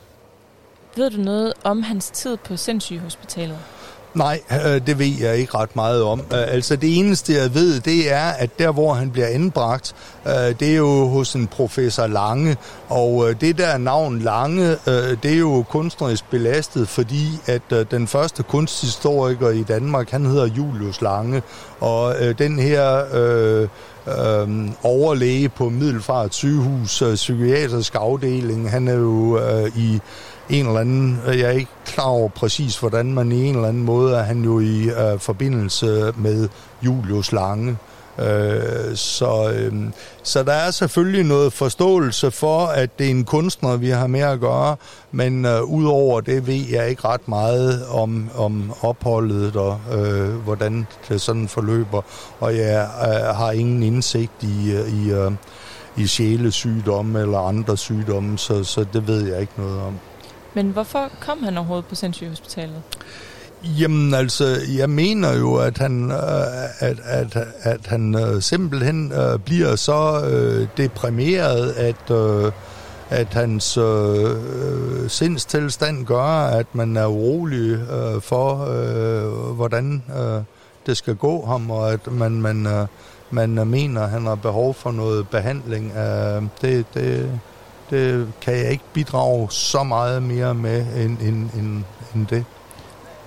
[0.95, 3.57] Ved du noget om hans tid på sindssygehospitalet?
[4.13, 6.19] Nej, øh, det ved jeg ikke ret meget om.
[6.19, 9.95] Øh, altså det eneste, jeg ved, det er, at der, hvor han bliver anbragt,
[10.27, 12.57] øh, det er jo hos en professor Lange,
[12.89, 17.85] og øh, det der navn Lange, øh, det er jo kunstnerisk belastet, fordi at øh,
[17.91, 21.41] den første kunsthistoriker i Danmark, han hedder Julius Lange,
[21.79, 23.05] og øh, den her...
[23.13, 23.67] Øh,
[24.07, 28.71] øh, overlæge på Middelfart sygehus, øh, psykiatrisk afdeling.
[28.71, 30.01] Han er jo øh, i
[30.49, 33.67] en eller anden, øh, jeg er ikke klar over præcis, hvordan man i en eller
[33.67, 36.49] anden måde er han jo i øh, forbindelse med
[36.85, 37.77] Julius Lange.
[38.19, 39.73] Øh, så, øh,
[40.23, 44.19] så der er selvfølgelig noget forståelse for, at det er en kunstner, vi har med
[44.19, 44.75] at gøre,
[45.11, 50.87] men øh, udover det ved jeg ikke ret meget om, om opholdet og øh, hvordan
[51.09, 52.01] det sådan forløber,
[52.39, 55.31] og jeg øh, har ingen indsigt i, øh, i, øh,
[55.97, 59.99] i sjælesygdomme eller andre sygdomme, så, så det ved jeg ikke noget om.
[60.53, 62.81] Men hvorfor kom han overhovedet på Sindssygehospitalet?
[63.63, 66.17] Jamen altså, jeg mener jo, at han, øh,
[66.79, 72.51] at, at, at han øh, simpelthen øh, bliver så øh, deprimeret, at, øh,
[73.09, 74.35] at hans øh,
[75.07, 80.41] sindstilstand gør, at man er urolig øh, for, øh, hvordan øh,
[80.85, 82.87] det skal gå ham, og at man, man, øh,
[83.31, 85.91] man mener, at han har behov for noget behandling.
[85.97, 87.39] Øh, det, det,
[87.89, 91.83] det kan jeg ikke bidrage så meget mere med end, end, end,
[92.15, 92.45] end det.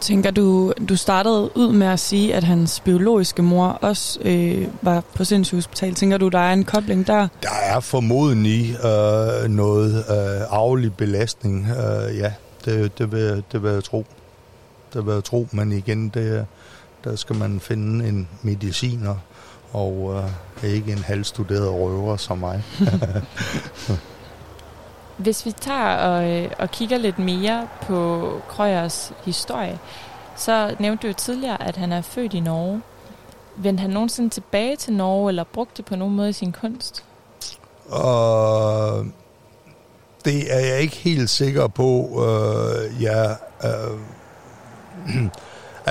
[0.07, 5.03] Tænker du, du startede ud med at sige, at hans biologiske mor også øh, var
[5.15, 5.95] på sindshospital.
[5.95, 7.29] Tænker du, der er en kobling der?
[7.43, 11.67] Der er formodentlig øh, noget øh, arvelig belastning.
[11.69, 12.33] Øh, ja,
[12.65, 14.07] det, det, vil, det vil jeg tro.
[14.95, 16.47] Det vil jeg tro, men igen, det,
[17.05, 19.15] der skal man finde en mediciner,
[19.73, 20.23] og
[20.63, 22.63] øh, ikke en halvstuderet røver som mig.
[25.17, 29.79] Hvis vi tager og, øh, og kigger lidt mere på Krøyers historie,
[30.37, 32.83] så nævnte du jo tidligere, at han er født i Norge.
[33.57, 37.05] Vendte han nogensinde tilbage til Norge, eller brugte det på nogen måde i sin kunst?
[37.87, 39.07] Uh,
[40.25, 41.89] det er jeg ikke helt sikker på.
[42.13, 43.31] Uh, ja,
[43.65, 44.01] uh,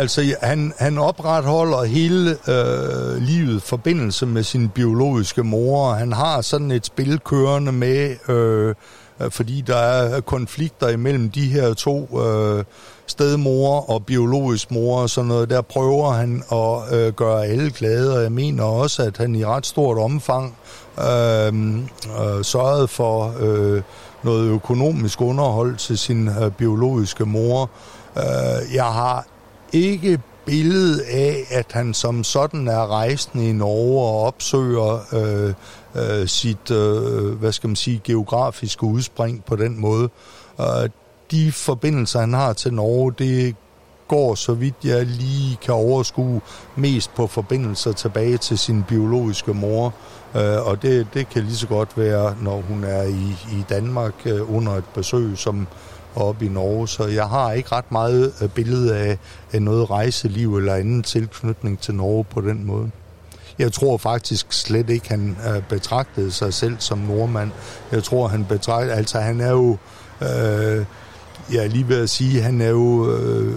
[0.01, 5.93] altså, han, han opretholder hele uh, livet forbindelse med sin biologiske mor.
[5.93, 8.15] Han har sådan et spil kørende med...
[8.30, 8.76] Uh, Øh,
[9.22, 12.63] Øh, fordi der er konflikter imellem de her to øh,
[13.07, 15.49] stedmor og biologisk mor og sådan noget.
[15.49, 19.45] Der prøver han at øh, gøre alle glade, og jeg mener også, at han i
[19.45, 20.55] ret stort omfang
[20.99, 23.82] øh, øh, sørgede for øh,
[24.24, 27.70] noget økonomisk underhold til sin øh, biologiske mor.
[28.18, 29.26] Øh, jeg har
[29.74, 35.53] ikke billede af, at han som sådan er rejsende i Norge og opsøger øh,
[35.95, 40.09] øh, sit, øh, hvad skal man sige, geografiske udspring på den måde.
[40.59, 40.89] Øh,
[41.31, 43.55] de forbindelser, han har til Norge, det
[44.07, 46.41] går, så vidt jeg lige kan overskue,
[46.75, 49.93] mest på forbindelser tilbage til sin biologiske mor.
[50.35, 54.13] Øh, og det, det kan lige så godt være, når hun er i, i Danmark
[54.25, 55.67] øh, under et besøg, som
[56.16, 59.18] oppe i Norge, så jeg har ikke ret meget øh, billede af,
[59.53, 62.91] af noget rejseliv eller anden tilknytning til Norge på den måde.
[63.59, 67.51] Jeg tror faktisk slet ikke, han øh, betragtede sig selv som nordmand.
[67.91, 69.78] Jeg tror, han betragtede, altså han er jo,
[70.22, 70.86] øh,
[71.53, 73.53] jeg er lige ved at sige, han er jo, øh,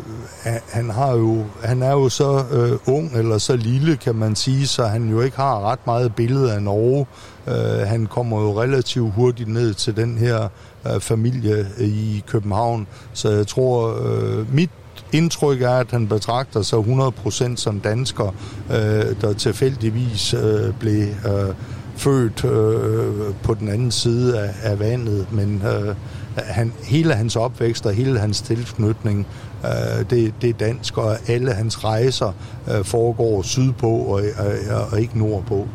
[0.69, 4.67] han har jo, han er jo så øh, ung eller så lille, kan man sige,
[4.67, 7.07] så han jo ikke har ret meget billede af Norge.
[7.47, 10.49] Øh, han kommer jo relativt hurtigt ned til den her
[10.95, 14.71] øh, familie i København, så jeg tror, øh, mit
[15.13, 18.35] indtryk er, at han betragter sig 100% som dansker,
[18.71, 21.55] øh, der tilfældigvis øh, blev øh,
[21.97, 25.95] født øh, på den anden side af, af vandet, men øh,
[26.37, 29.27] han, hele hans opvækst og hele hans tilknytning,
[29.65, 32.33] øh, det, det er dansk, og alle hans rejser
[32.71, 35.69] øh, foregår sydpå og, og, og ikke nordpå.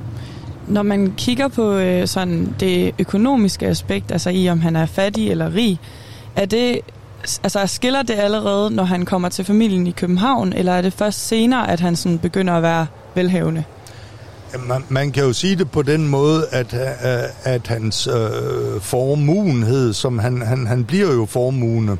[0.67, 5.31] Når man kigger på øh, sådan det økonomiske aspekt, altså i om han er fattig
[5.31, 5.79] eller rig,
[6.35, 6.79] er det
[7.43, 11.27] altså skiller det allerede, når han kommer til familien i København, eller er det først
[11.27, 13.63] senere, at han sådan begynder at være velhavende?
[14.67, 19.93] Man, man kan jo sige det på den måde, at, øh, at hans øh, formuenhed,
[19.93, 21.97] som han, han, han bliver jo formuende,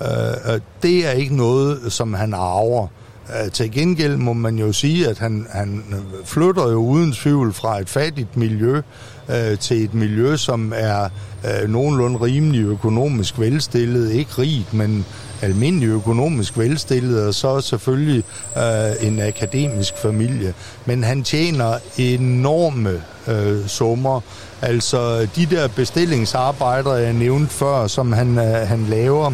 [0.00, 2.82] øh, øh det er ikke noget, som han arver.
[2.82, 5.84] Øh, Øh, til gengæld må man jo sige, at han, han
[6.24, 8.82] flytter jo uden tvivl fra et fattigt miljø
[9.28, 11.08] øh, til et miljø, som er
[11.44, 14.12] øh, nogenlunde rimelig økonomisk velstillet.
[14.12, 15.06] Ikke rigt, men
[15.42, 18.24] almindelig økonomisk velstillet, og så selvfølgelig
[18.56, 20.54] øh, en akademisk familie.
[20.86, 24.20] Men han tjener enorme øh, summer.
[24.62, 29.32] Altså de der bestillingsarbejder, jeg nævnte før, som han, øh, han laver,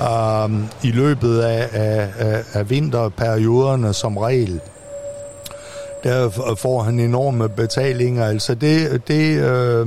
[0.00, 4.60] um, i løbet af, af, af, af vinterperioderne som regel.
[6.04, 8.26] Der får han enorme betalinger.
[8.26, 9.86] Altså det, det, øh,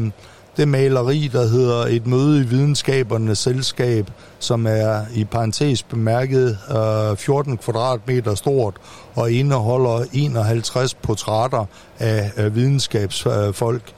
[0.58, 4.06] det maleri, der hedder Et møde i videnskabernes selskab,
[4.40, 8.76] som er i parentes bemærket øh, 14 kvadratmeter stort
[9.16, 11.66] og indeholder 51 portrætter
[12.00, 13.94] af, af videnskabsfolk.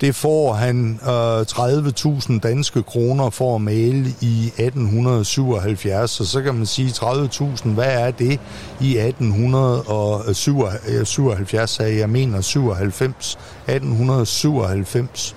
[0.00, 6.54] Det får han øh, 30.000 danske kroner for at male i 1877, så så kan
[6.54, 8.40] man sige 30.000, hvad er det
[8.80, 15.36] i 1877, sagde jeg mener 97, 1897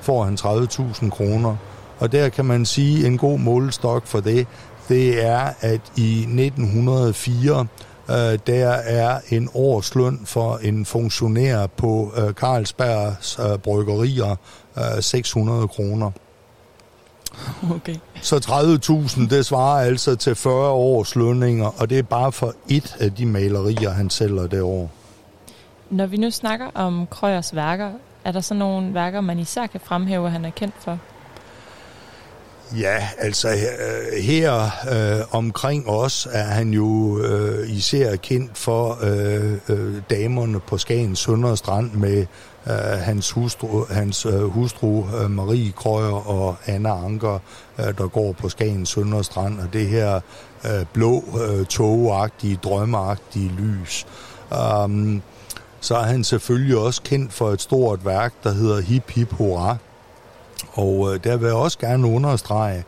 [0.00, 1.56] får han 30.000 kroner.
[1.98, 4.46] Og der kan man sige, en god målestok for det,
[4.88, 7.66] det er, at i 1904,
[8.10, 14.36] øh, der er en årsløn for en funktionær på øh, Carlsbergs øh, bryggerier
[14.78, 16.10] øh, 600 kroner.
[17.70, 17.96] Okay.
[18.22, 18.36] Så
[19.16, 23.12] 30.000, det svarer altså til 40 års lønninger, og det er bare for et af
[23.12, 24.90] de malerier, han sælger det år.
[25.90, 27.90] Når vi nu snakker om Krøyers værker,
[28.24, 30.98] er der så nogle værker, man især kan fremhæve, at han er kendt for?
[32.78, 39.58] Ja, altså øh, her øh, omkring os er han jo øh, især kendt for øh,
[39.68, 42.26] øh, damerne på Skagen Sønder Strand med
[42.66, 47.38] øh, hans hustru, hans, øh, hustru øh, Marie Krøyer og Anna Anker,
[47.78, 50.20] øh, der går på Skagen Sønder Strand, og det her
[50.64, 54.06] øh, blå, øh, togagtige, drømmeagtige lys.
[54.84, 55.22] Um,
[55.80, 59.76] så er han selvfølgelig også kendt for et stort værk, der hedder Hip Hip Hurra,
[60.72, 62.84] og øh, der vil jeg også gerne understrege,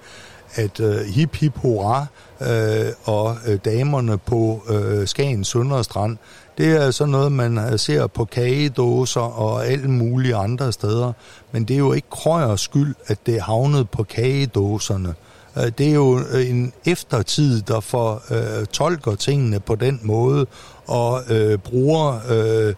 [0.54, 2.06] at øh, hip hip hurra
[2.40, 6.16] øh, og øh, damerne på øh, Skagen Sønderstrand,
[6.58, 11.12] det er sådan noget, man øh, ser på kagedåser og alle mulige andre steder.
[11.52, 15.14] Men det er jo ikke krøjers skyld, at det er havnet på kagedåserne.
[15.58, 20.46] Øh, Det er jo øh, en eftertid, der får øh, tolker tingene på den måde
[20.86, 22.74] og øh, bruger øh,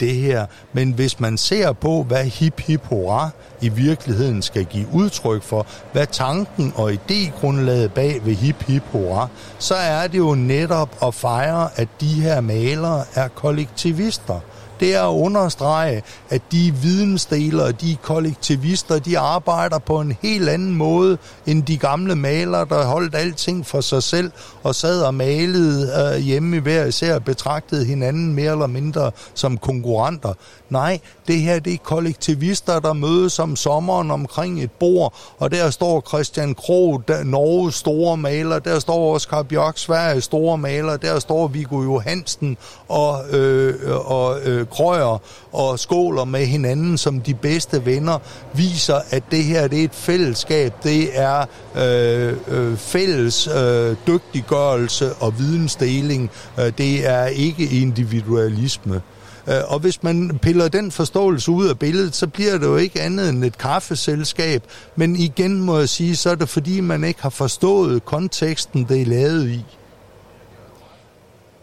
[0.00, 0.46] det her.
[0.72, 3.30] Men hvis man ser på, hvad hip hip hurra
[3.60, 9.28] i virkeligheden skal give udtryk for, hvad tanken og idégrundlaget bag ved hip hip hurra,
[9.58, 14.40] så er det jo netop at fejre, at de her malere er kollektivister.
[14.80, 20.74] Det er at understrege, at de vidensdelere, de kollektivister, de arbejder på en helt anden
[20.74, 26.14] måde end de gamle malere, der holdt alting for sig selv og sad og malede
[26.14, 30.34] øh, hjemme i hver især og betragtede hinanden mere eller mindre som konkurrenter.
[30.70, 35.70] Nej, det her det er kollektivister, der mødes om sommeren omkring et bord, og der
[35.70, 41.18] står Christian Krog, der, Norges store maler, der står Oscar Bjørk, Sveriges store maler, der
[41.18, 42.56] står Viggo Johansen
[42.88, 43.74] og, øh,
[44.10, 48.18] og øh, Krøyer og skåler med hinanden som de bedste venner,
[48.54, 51.44] viser, at det her det er et fællesskab, det er
[51.76, 59.02] øh, øh, fælles øh, dygtiggørelse og vidensdeling, øh, det er ikke individualisme.
[59.48, 63.00] Øh, og hvis man piller den forståelse ud af billedet, så bliver det jo ikke
[63.00, 64.62] andet end et kaffeselskab.
[64.96, 69.02] Men igen må jeg sige, så er det fordi, man ikke har forstået konteksten, det
[69.02, 69.64] er lavet i.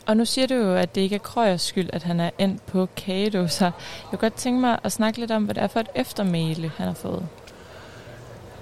[0.05, 2.65] Og nu siger du jo, at det ikke er Krøyers skyld, at han er endt
[2.65, 3.65] på kagedåser.
[3.65, 3.73] Jeg
[4.09, 6.87] kunne godt tænke mig at snakke lidt om, hvad det er for et eftermæle, han
[6.87, 7.27] har fået.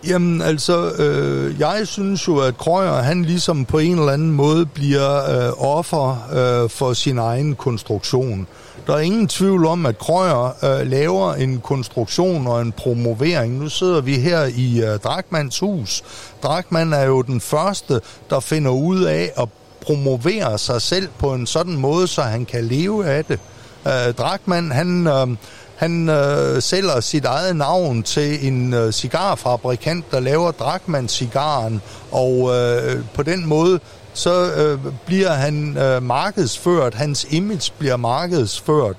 [0.07, 4.65] Jamen altså, øh, jeg synes jo, at Krøyer, han ligesom på en eller anden måde
[4.65, 8.47] bliver øh, offer øh, for sin egen konstruktion.
[8.87, 13.53] Der er ingen tvivl om, at Krøyer øh, laver en konstruktion og en promovering.
[13.59, 16.03] Nu sidder vi her i øh, Drakmans hus.
[16.43, 19.49] Drakman er jo den første, der finder ud af at
[19.81, 23.39] promovere sig selv på en sådan måde, så han kan leve af det.
[23.87, 25.07] Øh, Drakman, han...
[25.07, 25.27] Øh,
[25.75, 32.99] han øh, sælger sit eget navn til en øh, cigarfabrikant, der laver Drakman-cigaren, og øh,
[33.13, 33.79] på den måde
[34.13, 38.95] så øh, bliver han øh, markedsført, hans image bliver markedsført.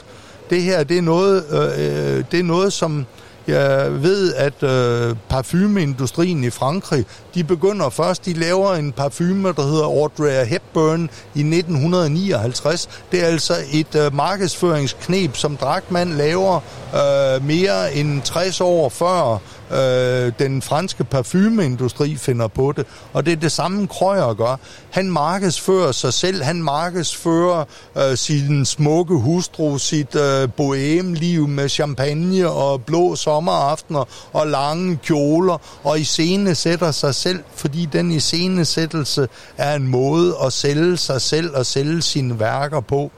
[0.51, 3.07] Det her, det er noget, øh, øh det er noget som
[3.47, 9.63] jeg ved, at øh, parfumeindustrien i Frankrig, de begynder først, de laver en parfume, der
[9.63, 12.89] hedder Audrey Hepburn i 1959.
[13.13, 16.61] Det er altså et øh, markedsføringsknep, som Dragman laver
[16.95, 19.41] øh, mere end 60 år før
[19.73, 22.87] øh, den franske parfumeindustri finder på det.
[23.13, 24.61] Og det er det samme Krøyer gør.
[24.91, 27.65] Han markedsfører sig selv, han markedsfører
[27.99, 35.59] øh, sin smukke hustru, sit øh, bohemliv med champagne og blå sommeraftener og lange kjoler,
[35.85, 41.67] og iscenesætter sig selv, fordi den iscenesættelse er en måde at sælge sig selv og
[41.67, 43.11] sælge sine værker på.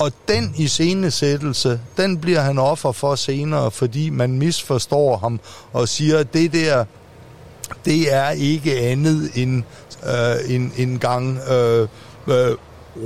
[0.00, 5.40] Og den iscenesættelse, den bliver han offer for senere, fordi man misforstår ham
[5.72, 6.84] og siger, at det der,
[7.84, 9.62] det er ikke andet end
[10.06, 11.88] øh, en, en gang øh,
[12.26, 12.56] øh,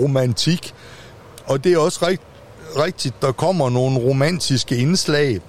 [0.01, 0.75] romantik.
[1.47, 2.23] Og det er også rigt,
[2.77, 5.41] rigtigt, der kommer nogle romantiske indslag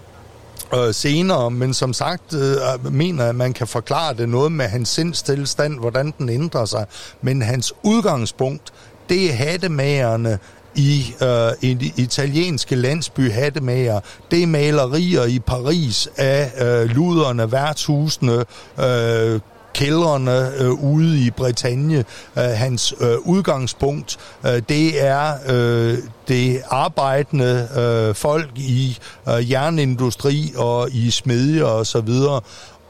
[0.76, 4.66] øh, senere, men som sagt øh, øh mener at man kan forklare det noget med
[4.66, 6.86] hans sindstilstand, hvordan den ændrer sig.
[7.22, 8.74] Men hans udgangspunkt,
[9.10, 10.40] det er hattemagerne
[10.76, 14.00] i øh, en italienske landsby hattemager.
[14.32, 18.46] Det er malerier i Paris af øh, luderne, værtshusene,
[18.80, 19.40] øh,
[19.76, 22.06] kældrene øh, ude i Bretagne.
[22.38, 25.98] Øh, hans øh, udgangspunkt, øh, det er øh,
[26.28, 28.98] det arbejdende øh, folk i
[29.30, 32.42] øh, jernindustri og i smedje og så videre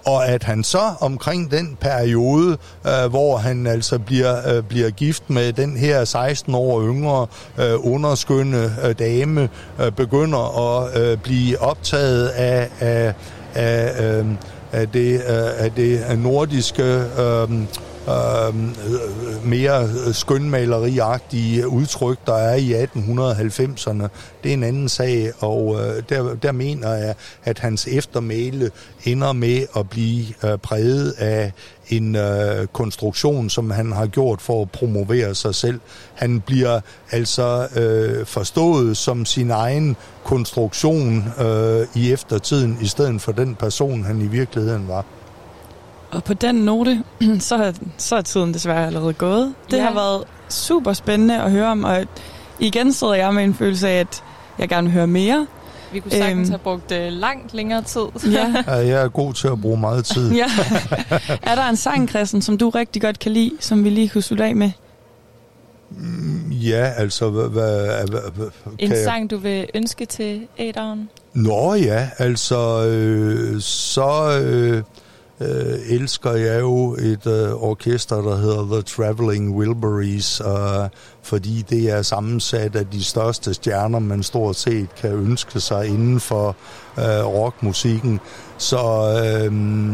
[0.06, 2.58] og at han så omkring den periode,
[2.88, 7.28] øh, hvor han altså bliver, øh, bliver gift med den her 16 år yngre
[7.58, 9.50] øh, underskønne øh, dame,
[9.82, 13.14] øh, begynder at øh, blive optaget af, af,
[13.56, 14.26] af, øh,
[14.72, 16.84] af, det, øh, af det nordiske
[17.20, 17.50] øh,
[18.10, 24.08] Øhm, øh, mere skønmaleriagtige udtryk, der er i 1890'erne.
[24.44, 28.72] Det er en anden sag, og øh, der, der mener jeg, at hans eftermæle
[29.04, 31.52] ender med at blive øh, præget af
[31.90, 35.80] en øh, konstruktion, som han har gjort for at promovere sig selv.
[36.14, 36.80] Han bliver
[37.12, 44.04] altså øh, forstået som sin egen konstruktion øh, i eftertiden, i stedet for den person,
[44.04, 45.06] han i virkeligheden var.
[46.16, 47.04] Og på den note,
[47.40, 49.54] så, er- så er tiden desværre allerede gået.
[49.72, 49.84] Det Ja.
[49.84, 52.06] har været super spændende at høre om, og
[52.60, 54.24] igen sidder jeg med en følelse af, at
[54.60, 55.48] jeg gerne vil høre mere.
[55.94, 56.50] Vi kunne sagtens Øhm.
[56.50, 58.02] have brugt øh, langt længere tid.
[58.32, 58.54] Ja.
[58.68, 60.32] Ja, jeg er god til at bruge meget tid.
[60.34, 60.46] ja.
[61.52, 64.22] Er der en sang, Christian, som du rigtig godt kan lide, som vi lige kunne
[64.22, 64.72] slutte af med?
[66.52, 68.48] Ja, altså, hvad, hvad, hvad, hvad
[68.80, 71.10] En kan jeg- sang, du vil ønske til Aderen?
[71.34, 74.84] Nå ja, altså, øh, så øh,
[75.42, 80.90] øh, elsker jeg jo et øh, orkester, der hedder The Traveling Wilburys, øh,
[81.24, 86.20] fordi det er sammensat af de største stjerner, man stort set kan ønske sig inden
[86.20, 86.56] for
[87.00, 88.20] øh, rockmusikken.
[88.58, 88.78] Så
[89.24, 89.94] øh,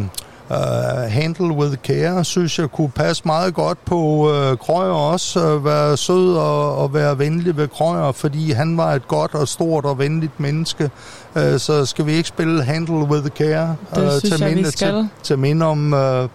[0.51, 5.39] øh, Handle with Care, synes jeg kunne passe meget godt på øh, Krøyer også.
[5.39, 9.47] Øh, være sød og, og være venlig ved Krøyer, fordi han var et godt og
[9.47, 10.91] stort og venligt menneske.
[11.35, 14.55] Uh, så skal vi ikke spille Handle with Care Det øh, synes til, jeg, vi
[14.55, 14.93] minde, skal.
[14.93, 16.29] til, til minde om uh,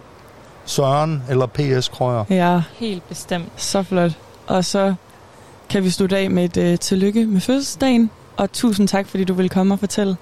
[0.65, 1.87] Søren eller P.S.
[1.87, 2.23] Krøyer.
[2.29, 3.47] Ja, Helt bestemt.
[3.55, 4.11] så flot.
[4.47, 4.93] Og så
[5.69, 8.09] kan vi slutte af med et uh, tillykke med fødselsdagen.
[8.37, 10.17] Og tusind tak, fordi du ville komme og fortælle.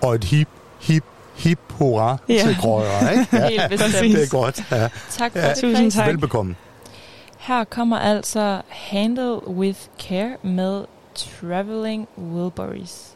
[0.00, 0.48] Og et hip,
[0.80, 2.42] hip, hip hurra Ja.
[2.46, 3.10] til Krøyer.
[3.10, 3.26] Ikke?
[3.36, 3.92] Ja, Helt bestemt.
[4.16, 4.62] det er godt.
[4.70, 4.88] Ja.
[5.10, 5.48] Tak for Ja.
[5.48, 6.08] det, Tusind tak.
[6.08, 6.54] Velbekomme.
[7.38, 9.78] Her kommer altså Handle with
[10.08, 10.84] Care med
[11.14, 13.11] Traveling Wilburys.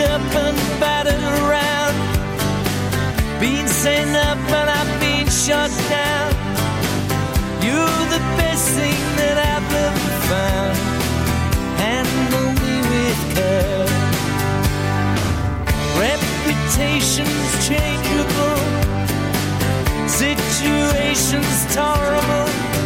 [0.00, 1.94] Beat up and battered around.
[3.40, 6.30] Being sent up and I've been shut down.
[7.62, 10.76] You're the best thing that I've ever found.
[11.84, 13.86] Handle me with care.
[16.08, 18.60] Reputations changeable.
[20.08, 22.79] Situations tolerable.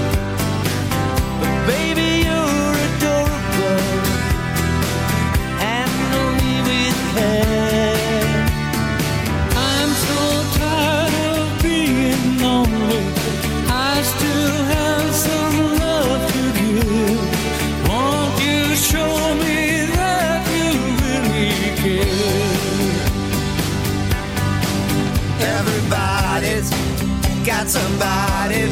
[27.69, 28.69] Somebody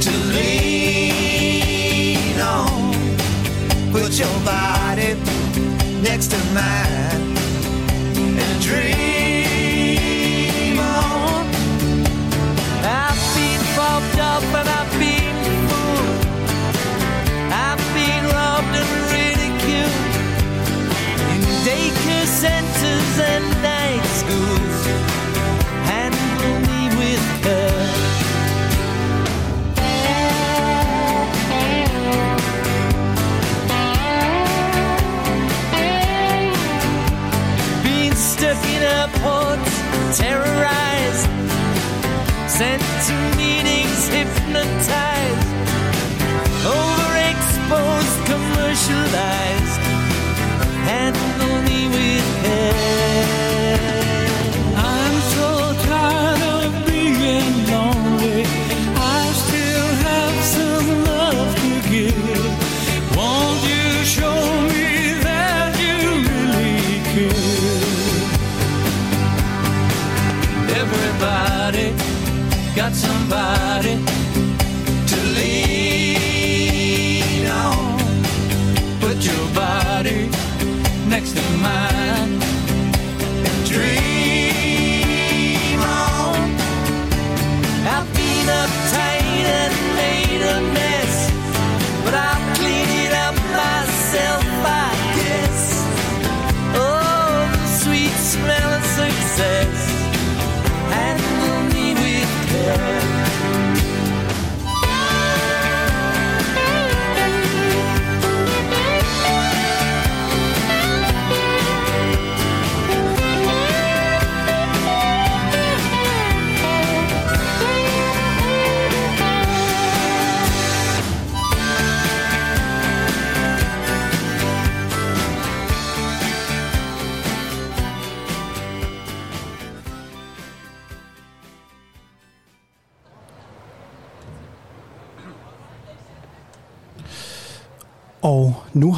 [0.00, 1.60] to lean
[2.40, 2.92] on.
[3.92, 5.14] Put your body
[6.02, 7.15] next to mine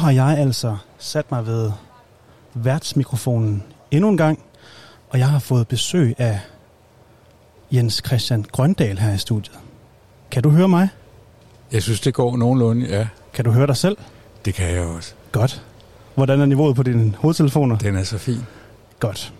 [0.09, 1.71] har jeg altså sat mig ved
[2.53, 4.43] værtsmikrofonen endnu en gang,
[5.09, 6.39] og jeg har fået besøg af
[7.71, 9.59] Jens Christian Grøndal her i studiet.
[10.31, 10.89] Kan du høre mig?
[11.71, 13.07] Jeg synes, det går nogenlunde, ja.
[13.33, 13.97] Kan du høre dig selv?
[14.45, 15.13] Det kan jeg også.
[15.31, 15.63] Godt.
[16.15, 17.77] Hvordan er niveauet på dine hovedtelefoner?
[17.77, 18.41] Den er så fin.
[18.99, 19.33] Godt.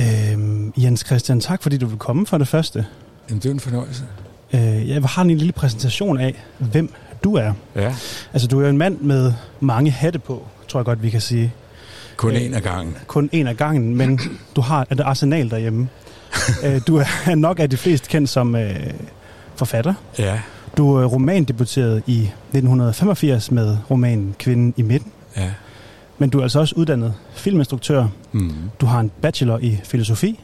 [0.00, 2.86] Øhm, Jens Christian, tak fordi du vil komme for det første.
[3.28, 4.04] Jamen, det er en fornøjelse.
[4.54, 6.94] Øh, jeg har en lille præsentation af, hvem
[7.24, 7.52] du er.
[7.76, 7.94] Ja,
[8.32, 11.20] Altså, du er jo en mand med mange hatte på, tror jeg godt, vi kan
[11.20, 11.52] sige.
[12.16, 12.96] kun Øh, en af gangen.
[13.06, 14.20] Kun en af gangen, men
[14.56, 15.88] du har et arsenal derhjemme.
[16.64, 18.74] Øh, du er nok af de fleste kendt som øh,
[19.56, 19.94] forfatter.
[20.18, 20.40] Ja,
[20.76, 25.12] Du er romandebuteret i 1985 med romanen Kvinden i midten.
[25.36, 25.50] ja.
[26.18, 28.06] Men du er altså også uddannet filminstruktør.
[28.32, 28.52] Mm.
[28.80, 30.40] Du har en bachelor i filosofi.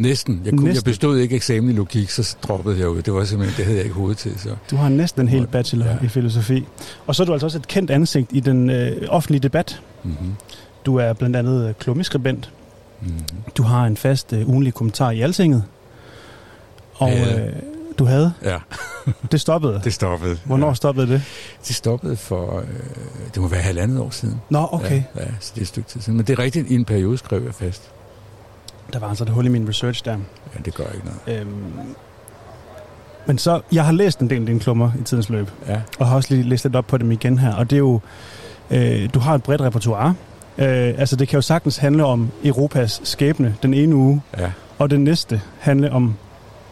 [0.00, 0.40] Næsten.
[0.44, 0.90] Jeg, kunne, jeg Næsten.
[0.90, 3.02] bestod ikke eksamen i logik, så droppede jeg ud.
[3.02, 4.38] Det var simpelthen, det havde jeg ikke hoved til.
[4.40, 4.56] Så.
[4.70, 5.96] Du har næsten en hel bachelor Ja.
[6.04, 6.66] i filosofi.
[7.06, 9.80] Og så er du altså også et kendt ansigt i den øh, offentlige debat.
[10.04, 10.32] Mm-hmm.
[10.86, 12.50] Du er blandt andet øh, klummeskribent.
[13.00, 13.18] Mm-hmm.
[13.56, 15.64] Du har en fast øh, ugenlig kommentar i Altinget.
[16.94, 17.40] Og Havde.
[17.46, 17.52] øh,
[17.98, 18.32] du havde.
[18.44, 18.56] Ja,
[19.32, 19.80] Det stoppede.
[19.84, 20.38] det stoppede.
[20.44, 20.74] Hvornår Ja.
[20.74, 21.22] stoppede det?
[21.68, 22.64] Det stoppede for, øh,
[23.34, 24.40] det må være halvandet år siden.
[24.50, 25.02] Nå, okay.
[25.16, 26.16] Ja, ja, så det er et stykke tid siden.
[26.16, 27.82] Men det er rigtigt, i en periode skrev jeg fast.
[28.92, 30.10] Der var altså et hul i min research der.
[30.54, 31.40] Ja, det gør ikke noget.
[31.40, 31.72] Øhm,
[33.26, 36.06] men så, jeg har læst en del af dine klummer i tidens løb, Ja, og
[36.08, 37.54] har også lige læst lidt op på dem igen her.
[37.54, 38.00] Og det er jo,
[38.70, 40.14] øh, du har et bredt repertoire.
[40.58, 44.90] Øh, altså det kan jo sagtens handle om Europas skæbne den ene uge, ja, og
[44.90, 46.14] den næste handle om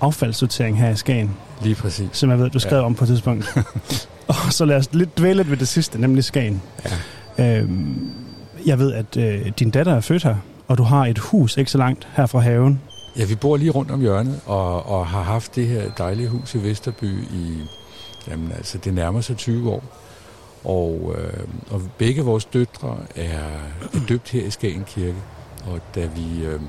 [0.01, 2.09] affaldssortering her i Skagen, lige præcis.
[2.13, 2.85] som jeg ved, du skrev ja.
[2.85, 3.59] om på et tidspunkt.
[4.29, 6.63] og så lad os lidt dvæle lidt ved det sidste, nemlig Skagen.
[7.39, 7.59] Ja.
[7.59, 8.11] Øhm,
[8.67, 10.35] jeg ved, at øh, din datter er født her,
[10.69, 12.81] og du har et hus ikke så langt her fra haven.
[13.19, 16.55] Ja, vi bor lige rundt om hjørnet, og, og har haft det her dejlige hus
[16.55, 17.63] i Vesterby i,
[18.29, 19.83] jamen altså, det nærmer sig 20 år.
[20.65, 23.39] Og, øh, og begge vores døtre er,
[23.95, 25.19] er døbt her i Skagen Kirke.
[25.67, 26.61] Og da vi, øh,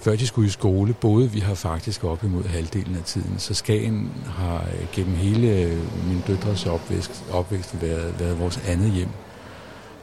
[0.00, 3.34] før de skulle i skole, boede vi har faktisk op imod halvdelen af tiden.
[3.38, 5.78] Så Skagen har gennem hele øh,
[6.08, 9.08] min døtres opvækst, opvækst været, været vores andet hjem.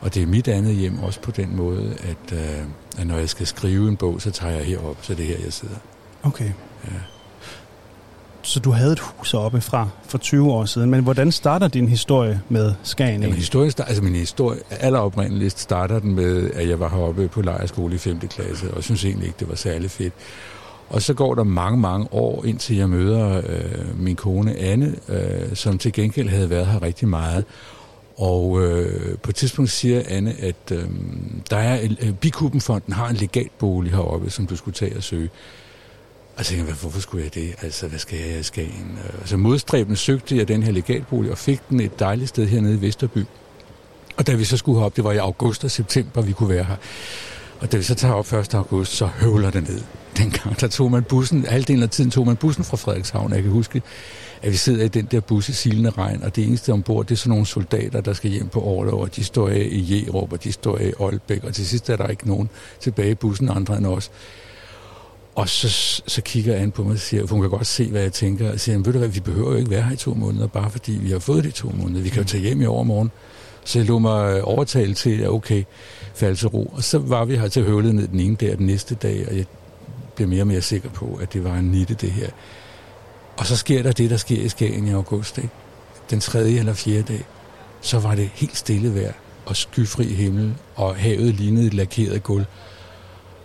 [0.02, 2.64] Og det er mit andet hjem også på den måde, at, øh,
[2.98, 5.44] at når jeg skal skrive en bog, så tager jeg herop, så det er her,
[5.44, 5.76] jeg sidder.
[6.24, 6.52] Okay.
[6.86, 6.92] Ja.
[8.44, 11.88] Så du havde et hus oppe fra for 20 år siden, men hvordan starter din
[11.88, 13.22] historie med Skagen?
[13.22, 17.96] Jamen, start- altså min historie, alleroprindeligst starter den med, at jeg var heroppe på lejerskole
[17.96, 18.20] i 5.
[18.20, 20.14] klasse, og synes egentlig ikke, det var særlig fedt.
[20.90, 25.56] Og så går der mange, mange år, indtil jeg møder øh, min kone Anne, øh,
[25.56, 27.46] som til gengæld havde været her rigtig meget.
[28.22, 30.84] Og øh, på et tidspunkt siger Anne, at øh,
[31.50, 35.30] der er en- øh, Bikubenfonden har en legatbolig heroppe, som du skulle tage og søge.
[36.38, 37.54] Og tænkte jeg, hvorfor skulle jeg det?
[37.62, 38.98] Altså, hvad skal jeg i Skagen?
[39.06, 42.74] Øh, Så modstræbende søgte jeg den her legatbolig, og fik den et dejligt sted hernede
[42.76, 43.26] i Vesterby.
[44.18, 46.64] Og da vi så skulle herop, det var i august og september, vi kunne være
[46.64, 46.76] her.
[47.60, 48.54] Og da vi så tager op 1.
[48.54, 49.82] august, så høvler det ned.
[50.18, 53.34] Dengang, der tog man bussen, halvdelen af tiden tog man bussen fra Frederikshavn.
[53.34, 53.82] Jeg kan huske,
[54.42, 57.12] at vi sidder i den der bus i silende regn, og det eneste ombord, det
[57.12, 60.34] er sådan nogle soldater, der skal hjem på overlov, og de står af i Jerup,
[60.34, 62.50] og de står af i Aalbæk, og til sidst er der ikke nogen
[62.80, 64.12] tilbage i bussen, andre end os.
[65.36, 65.70] Og så,
[66.08, 68.52] så kigger Anne på mig og siger, for hun kan godt se, hvad jeg tænker,
[68.52, 70.72] og siger, ved du hvad, vi behøver jo ikke være her i to måneder, bare
[70.72, 72.02] fordi vi har fået de to måneder.
[72.02, 73.12] Vi kan jo tage hjem i overmorgen.
[73.66, 75.64] Så jeg lå mig øh, overtale til, at okay,
[76.16, 76.74] falde til ro.
[76.76, 79.28] Og så var vi her til høvlet ned den ene dag og den næste dag,
[79.30, 79.46] og jeg
[80.16, 82.30] blev mere og mere sikker på, at det var en nitte, det her.
[83.42, 85.50] Og så sker der det, der sker i Skagen i august, ikke?
[86.10, 87.26] Den tredje eller fjerde dag,
[87.82, 89.14] så var det helt stille vejr
[89.46, 92.46] og skyfri himmel, og havet lignede et lakeret gulv.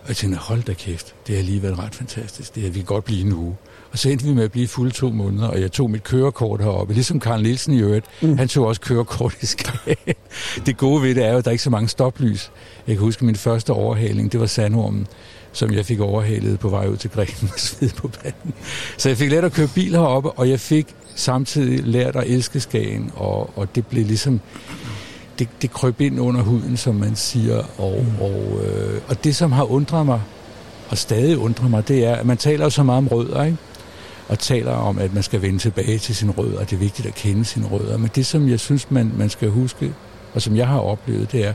[0.03, 2.55] Og jeg tænkte, hold da kæft, det har lige været ret fantastisk.
[2.55, 3.55] Det har vi kan godt blive en uge.
[3.91, 6.61] Og så endte vi med at blive fulde to måneder, og jeg tog mit kørekort
[6.61, 6.93] heroppe.
[6.93, 8.05] Ligesom Karl Nielsen i øvrigt.
[8.21, 8.37] Mm.
[8.37, 10.15] Han tog også kørekort i Skagen.
[10.65, 12.51] Det gode ved det er jo, at der er ikke så mange stoplys.
[12.87, 15.07] Jeg kan huske min første overhaling, det var sandormen,
[15.57, 18.53] som jeg fik overhalet på vej ud til Grenen og sved på banen.
[18.97, 22.59] Så jeg fik lært at køre bil heroppe, og jeg fik samtidig lært at elske
[22.59, 24.39] Skagen, og, og det blev ligesom
[25.39, 27.63] det, det krøb ind under huden, som man siger.
[27.77, 30.21] Og, og, øh, og det, som har undret mig,
[30.89, 33.57] og stadig undrer mig, det er, at man taler jo så meget om rødder, ikke?
[34.27, 37.07] og taler om, at man skal vende tilbage til sin rødder, og det er vigtigt
[37.07, 37.97] at kende sine rødder.
[37.97, 39.93] Men det, som jeg synes, man, man skal huske,
[40.33, 41.53] og som jeg har oplevet, det er,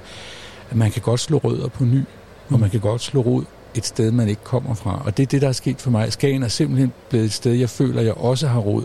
[0.71, 2.03] at man kan godt slå rødder på ny,
[2.51, 5.03] og man kan godt slå rod et sted, man ikke kommer fra.
[5.05, 6.13] Og det er det, der er sket for mig.
[6.13, 8.85] Skagen er simpelthen blevet et sted, jeg føler, jeg også har rod,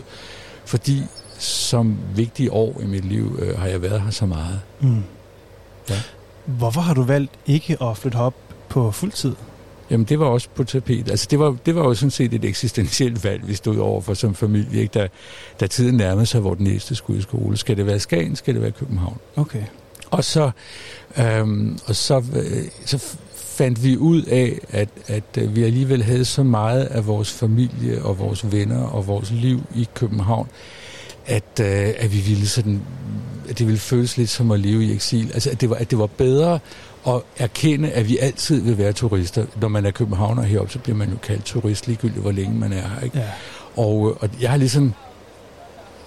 [0.64, 1.02] fordi
[1.38, 4.60] som vigtige år i mit liv øh, har jeg været her så meget.
[4.80, 5.02] Mm.
[5.90, 5.94] Ja.
[6.44, 8.34] Hvorfor har du valgt ikke at flytte op
[8.68, 9.34] på fuldtid?
[9.90, 11.10] Jamen, det var også på tapet.
[11.10, 14.14] Altså, det var, det var jo sådan set et eksistentielt valg, vi stod over for
[14.14, 14.92] som familie, ikke?
[14.92, 15.08] Da,
[15.60, 17.56] da tiden nærmede sig, hvor den næste skulle i skole.
[17.56, 18.36] Skal det være Skagen?
[18.36, 19.18] Skal det være København?
[19.36, 19.62] Okay.
[20.10, 20.50] Og så,
[21.18, 23.16] øhm, og så, øh, så
[23.58, 28.04] fandt vi ud af, at, at øh, vi alligevel havde så meget af vores familie
[28.04, 30.48] og vores venner og vores liv i København,
[31.26, 32.82] at, øh, at vi ville sådan,
[33.48, 35.30] at det ville føles lidt som at leve i eksil.
[35.34, 36.58] Altså, at det var, at det var bedre
[37.06, 39.46] at erkende, at vi altid vil være turister.
[39.60, 42.72] Når man er københavner heroppe, så bliver man jo kaldt turist, ligegyldigt hvor længe man
[42.72, 43.00] er her.
[43.04, 43.18] Ikke?
[43.18, 43.30] Ja.
[43.76, 44.94] Og, og jeg har ligesom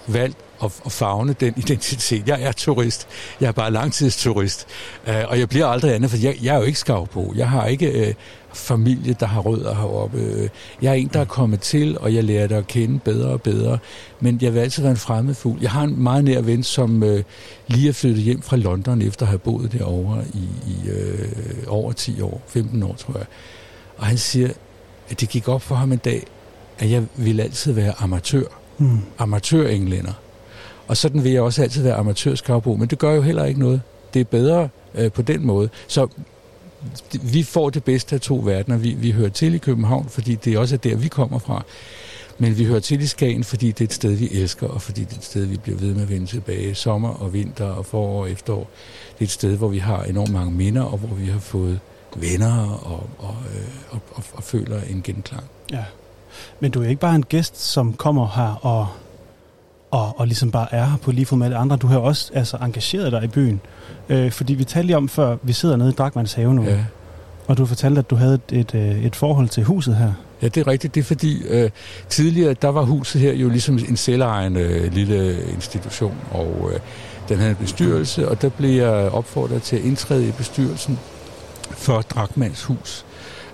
[0.06, 2.28] valgt at, at fagne den identitet.
[2.28, 3.08] Jeg er turist.
[3.40, 4.66] Jeg er bare langtidsturist.
[5.08, 7.32] Uh, og jeg bliver aldrig andet, for jeg, jeg er jo ikke skav på.
[7.36, 8.14] Jeg har ikke uh,
[8.54, 10.50] familie, der har rødder heroppe.
[10.82, 13.42] Jeg er en, der er kommet til, og jeg lærer det at kende bedre og
[13.42, 13.78] bedre.
[14.20, 15.58] Men jeg vil altid være en fremmed fugl.
[15.60, 17.18] Jeg har en meget nær ven, som uh,
[17.66, 21.92] lige er flyttet hjem fra London, efter at have boet derovre i, i uh, over
[21.92, 23.26] 10 år, 15 år, tror jeg.
[23.96, 24.48] Og han siger,
[25.08, 26.26] at det gik op for ham en dag,
[26.78, 28.44] at jeg ville altid være amatør.
[28.78, 29.00] Mm.
[29.18, 30.12] Amatør-englænder.
[30.88, 33.80] Og sådan vil jeg også altid være amatørskavbo, men det gør jo heller ikke noget.
[34.14, 35.68] Det er bedre øh, på den måde.
[35.86, 36.06] Så
[37.22, 38.76] vi får det bedste af to verdener.
[38.76, 41.64] Vi, vi hører til i København, fordi det også er der, vi kommer fra.
[42.38, 45.00] Men vi hører til i Skagen, fordi det er et sted, vi elsker, og fordi
[45.00, 46.74] det er et sted, vi bliver ved med at vende tilbage.
[46.74, 48.70] Sommer og vinter og forår og efterår.
[49.12, 51.80] Det er et sted, hvor vi har enormt mange minder, og hvor vi har fået
[52.16, 55.44] venner og, og, øh, og, og, og føler en genklang.
[55.72, 55.84] Ja.
[56.60, 58.88] Men du er ikke bare en gæst, som kommer her og,
[59.92, 61.76] og, og ligesom bare er her på lige fod med alle andre.
[61.76, 63.60] Du har også altså, engageret dig i byen.
[64.08, 66.64] Øh, fordi vi talte lige om, før vi sidder nede i Drakmans have nu.
[66.64, 66.78] Ja.
[67.46, 70.12] Og du fortalte, at du havde et, et, øh, et forhold til huset her.
[70.42, 70.94] Ja, det er rigtigt.
[70.94, 71.70] Det er fordi, øh,
[72.08, 76.80] tidligere, der var huset her jo ligesom en selvejende øh, lille institution, og øh,
[77.28, 80.98] den havde en bestyrelse, og der blev jeg opfordret til at indtræde i bestyrelsen
[81.70, 83.04] for Drakmans hus.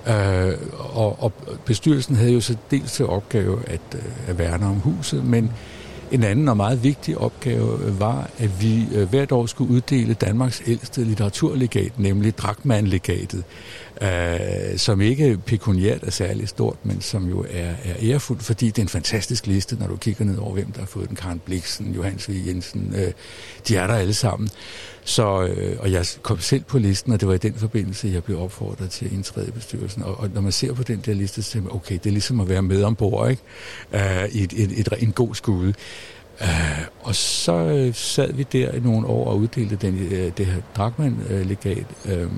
[0.09, 1.33] Øh, og, og
[1.65, 5.53] bestyrelsen havde jo så dels til opgave at, øh, at værne om huset, men
[6.13, 10.15] en anden og meget vigtig opgave øh, var, at vi øh, hvert år skulle uddele
[10.15, 13.45] Danmarks ældste litteraturlegat, nemlig Drakman-legatet,
[14.03, 18.79] øh, som ikke pekuniært er særlig stort, men som jo er, er ærefuldt, fordi det
[18.79, 21.17] er en fantastisk liste, når du kigger ned over, hvem der har fået den.
[21.17, 22.33] Karen Bliksen, Johannes V.
[22.47, 23.13] Jensen, øh,
[23.69, 24.49] de er der alle sammen.
[25.09, 28.25] Så, øh, og jeg kom selv på listen, og det var i den forbindelse, jeg
[28.25, 30.03] blev opfordret til at indtræde i bestyrelsen.
[30.03, 32.11] Og, og når man ser på den der liste, så tænker man, okay, det er
[32.11, 33.43] ligesom at være med ombord, ikke?
[33.93, 35.75] Uh, i et, et, et, en god skude.
[36.41, 36.49] Uh,
[37.01, 40.61] og så øh, sad vi der i nogle år og uddelte den, øh, det her
[40.77, 41.87] Drakman-legat.
[42.05, 42.33] Uh,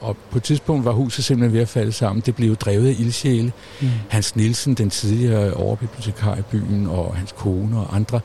[0.00, 2.22] og på et tidspunkt var huset simpelthen ved at falde sammen.
[2.26, 3.52] Det blev drevet af ildsjæle.
[3.80, 3.88] Mm.
[4.08, 8.20] Hans Nielsen, den tidligere overbibliotekar i byen, og hans kone og andre,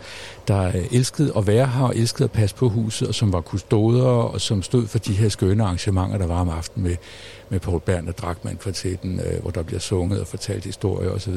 [0.48, 4.06] der elskede at være her og elskede at passe på huset, og som var kustoder,
[4.06, 6.96] og som stod for de her skønne arrangementer, der var om aftenen med,
[7.50, 11.36] med Paul Bern og Drakman kvartetten, øh, hvor der bliver sunget og fortalt historier osv.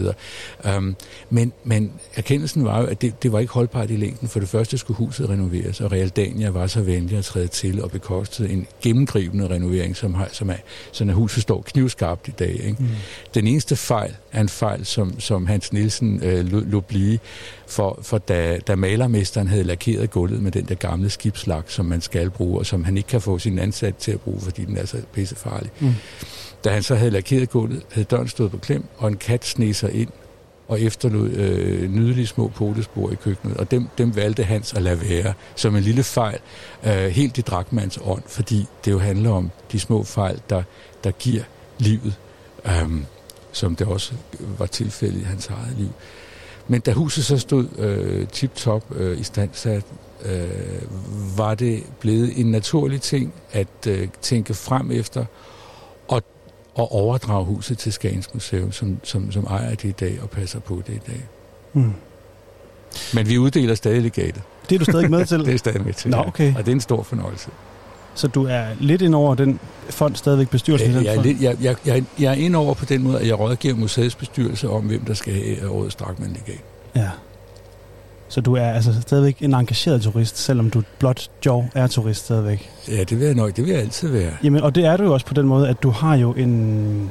[0.77, 0.97] Um,
[1.31, 4.29] men, men erkendelsen var jo, at det, det var ikke holdbart i længden.
[4.29, 7.83] For det første skulle huset renoveres, og Real Dania var så venlig at træde til
[7.83, 10.57] og bekostede en gennemgribende renovering, som, har, som er,
[10.93, 12.53] sådan at huset står knivskarpt i dag.
[12.53, 12.77] Ikke?
[12.79, 12.89] Mm.
[13.35, 17.19] Den eneste fejl er en fejl, som, som Hans Nielsen øh, lå blive,
[17.71, 22.01] for, for da, da malermesteren havde lakeret gulvet med den der gamle skibslak, som man
[22.01, 24.77] skal bruge, og som han ikke kan få sin ansat til at bruge, fordi den
[24.77, 25.71] er så pissefarlig.
[25.81, 25.95] Mm.
[26.65, 29.77] Da han så havde lakeret gulvet, havde døren stået på klem, og en kat sneg
[29.77, 30.09] sig ind
[30.69, 35.01] og efterlod øh, nydelige små potespor i køkkenet, og dem, dem valgte Hans at lade
[35.01, 36.39] være som en lille fejl,
[36.85, 40.63] øh, helt i Drakmans ånd, fordi det jo handler om de små fejl, der,
[41.05, 41.43] der giver
[41.79, 42.15] livet,
[42.67, 42.91] øh,
[43.53, 44.13] som det også
[44.59, 45.91] var tilfældet i hans eget liv.
[46.71, 49.85] Men da huset så stod øh, tip-top øh, i standsat,
[50.25, 50.49] øh,
[51.37, 55.25] var det blevet en naturlig ting at øh, tænke frem efter.
[56.09, 56.17] Og
[56.79, 60.61] at overdrage huset til Skagens Museum, som, som, som ejer det i dag og passer
[60.61, 61.29] på det i dag.
[61.73, 61.93] Mm.
[63.15, 64.43] Men vi uddeler stadig legatet.
[64.69, 65.45] Det er du stadig med til?
[65.47, 66.29] det er stadig med til, Nå, ja.
[66.29, 66.55] okay.
[66.55, 67.51] Og det er en stor fornøjelse.
[68.21, 69.61] Så du er lidt ind over den
[69.91, 72.75] fond, stadigvæk bestyrelsen i den Jeg er, lidt, jeg, jeg, jeg, jeg er ind over
[72.75, 76.33] på den måde, at jeg rådgiver museets bestyrelse om, hvem der skal have årets Drachmann
[76.33, 76.61] legat.
[76.97, 77.09] Ja.
[78.29, 82.71] Så du er altså stadigvæk en engageret turist, selvom du blot Joe er turist stadigvæk?
[82.89, 83.57] Ja, det vil jeg nok.
[83.57, 84.33] Det vil jeg altid være.
[84.45, 87.11] Jamen, og det er du jo også på den måde, at du har jo en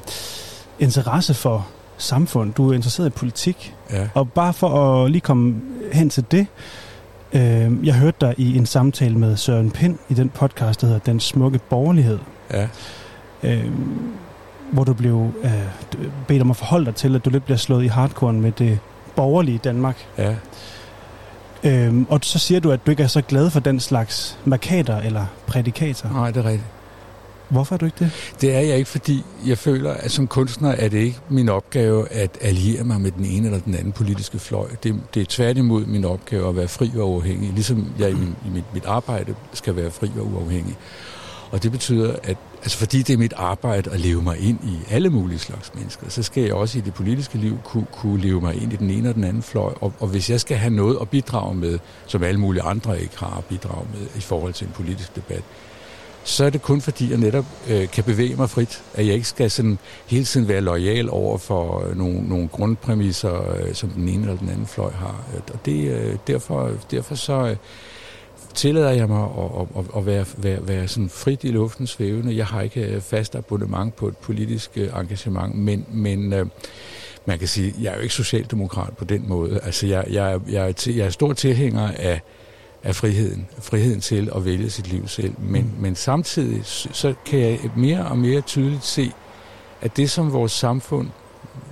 [0.80, 1.68] interesse for
[1.98, 2.54] samfund.
[2.54, 3.76] Du er interesseret i politik.
[3.92, 4.08] Ja.
[4.14, 5.62] Og bare for at lige komme
[5.94, 6.48] hen til det,
[7.34, 11.02] øh, jeg hørte dig i en samtale med Søren Pind i den podcast, der hedder
[11.06, 12.20] Den Smukke Borgerlighed.
[12.52, 12.68] Ja.
[13.44, 13.72] Øh,
[14.72, 15.52] hvor du blev øh,
[16.28, 18.80] bedt om at forholde dig til, at du lidt bliver slået i hardcore med det
[19.16, 20.08] borgerlige Danmark.
[20.18, 20.36] Ja.
[21.64, 24.98] Øhm, og så siger du, at du ikke er så glad for den slags markader
[25.02, 26.10] eller prædikater.
[26.14, 26.68] Nej, det er rigtigt.
[27.50, 28.12] Hvorfor er du ikke det?
[28.42, 32.12] Det er jeg ikke, fordi jeg føler, at som kunstner er det ikke min opgave
[32.12, 34.68] at alliere mig med den ene eller den anden politiske fløj.
[34.84, 38.36] Det, det er tværtimod min opgave at være fri og uafhængig, ligesom jeg i, min,
[38.46, 40.78] i mit, mit arbejde skal være fri og uafhængig.
[41.52, 44.80] Og det betyder, at altså fordi det er mit arbejde at leve mig ind i
[44.90, 48.42] alle mulige slags mennesker, så skal jeg også i det politiske liv kunne, kunne leve
[48.42, 49.74] mig ind i den ene og den anden fløj.
[49.82, 53.18] Og, og hvis jeg skal have noget at bidrage med, som alle mulige andre ikke
[53.20, 55.44] har at bidrage med i forhold til en politisk debat,
[56.30, 59.28] så er det kun fordi, jeg netop øh, kan bevæge mig frit, at jeg ikke
[59.28, 59.78] skal sådan
[60.08, 64.38] hele tiden være lojal over for øh, nogle, nogle grundpræmisser, øh, som den ene eller
[64.38, 65.24] den anden fløj har.
[65.54, 67.56] Og det, øh, derfor, derfor så øh,
[68.54, 72.38] tillader jeg mig at, at, at være, være, være sådan frit i luften svævende.
[72.38, 76.46] Jeg har ikke øh, fast abonnement på et politisk øh, engagement, men, men øh,
[77.26, 79.60] man kan sige, jeg er jo ikke socialdemokrat på den måde.
[79.64, 82.22] Altså, jeg, jeg, jeg, er, jeg er stor tilhænger af
[82.84, 83.48] af friheden.
[83.60, 85.34] Friheden til at vælge sit liv selv.
[85.40, 85.82] Men, mm.
[85.82, 89.12] men samtidig så kan jeg mere og mere tydeligt se,
[89.82, 91.08] at det, som vores samfund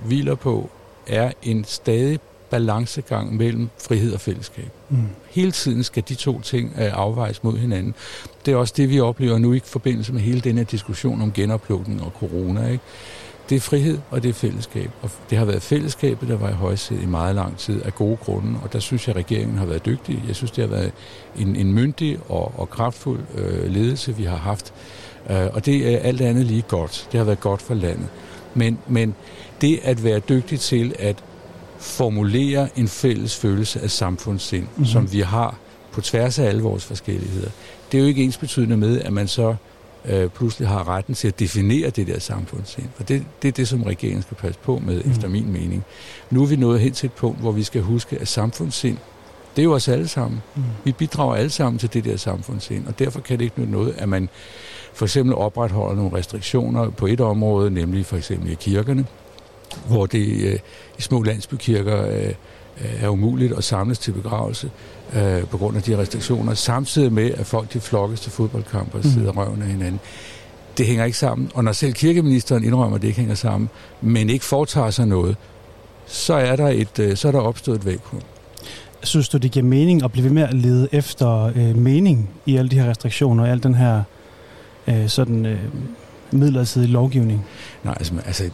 [0.04, 0.70] hviler på,
[1.06, 2.20] er en stadig
[2.50, 4.70] balancegang mellem frihed og fællesskab.
[4.88, 4.98] Mm.
[5.30, 7.94] Hele tiden skal de to ting uh, afvejes mod hinanden.
[8.46, 11.32] Det er også det, vi oplever nu i forbindelse med hele den her diskussion om
[11.32, 12.68] genoplukning og corona.
[12.68, 12.84] Ikke?
[13.48, 14.90] Det er frihed, og det er fællesskab.
[15.02, 18.16] Og det har været fællesskabet, der var i højsædet i meget lang tid af gode
[18.16, 20.22] grunde, og der synes jeg, at regeringen har været dygtig.
[20.26, 20.92] Jeg synes, det har været
[21.36, 24.72] en, en myndig og, og kraftfuld øh, ledelse, vi har haft.
[25.30, 27.08] Øh, og det er alt andet lige godt.
[27.12, 28.06] Det har været godt for landet.
[28.54, 29.14] Men, men
[29.60, 31.16] det at være dygtig til at
[31.78, 34.70] formulere en fælles følelse af samfundssind, Mhm.
[34.76, 34.86] mm-hmm.
[34.86, 35.56] som vi har
[35.92, 37.50] på tværs af alle vores forskelligheder,
[37.92, 39.54] det er jo ikke ens betydende med, at man så
[40.04, 42.88] øh, pludselig har retten til at definere det der samfundssind.
[42.98, 45.10] Og det, det er det, som regeringen skal passe på med, mm.
[45.10, 45.84] efter min mening.
[46.30, 48.98] Nu er vi nået hen til et punkt, hvor vi skal huske, at samfundssind,
[49.56, 50.42] det er jo os alle sammen.
[50.56, 50.62] Mm.
[50.84, 53.94] Vi bidrager alle sammen til det der samfundssind, og derfor kan det ikke nytte noget,
[53.98, 54.28] at man
[54.92, 59.06] for eksempel opretholder nogle restriktioner på et område, nemlig for eksempel i kirkerne,
[59.86, 60.58] hvor det øh,
[60.98, 62.34] i små landsbykirker øh,
[63.00, 64.70] er umuligt at samles til begravelse
[65.16, 69.00] øh, på grund af de restriktioner, samtidig med, at folk de flokkes til fodboldkampe og
[69.04, 69.12] Mhm.
[69.12, 70.00] sidder røven af hinanden.
[70.78, 71.50] Det hænger ikke sammen.
[71.54, 75.36] Og når selv kirkeministeren indrømmer, at det ikke hænger sammen, men ikke foretager sig noget,
[76.06, 78.22] så er der, et, øh, så er der opstået et væghund.
[79.02, 82.56] Synes du, det giver mening at blive ved med at lede efter øh, mening i
[82.56, 84.02] alle de her restriktioner og al den her
[84.88, 85.58] øh, sådan øh,
[86.30, 87.44] midlertidige lovgivning?
[87.84, 88.50] Nej, altså, altså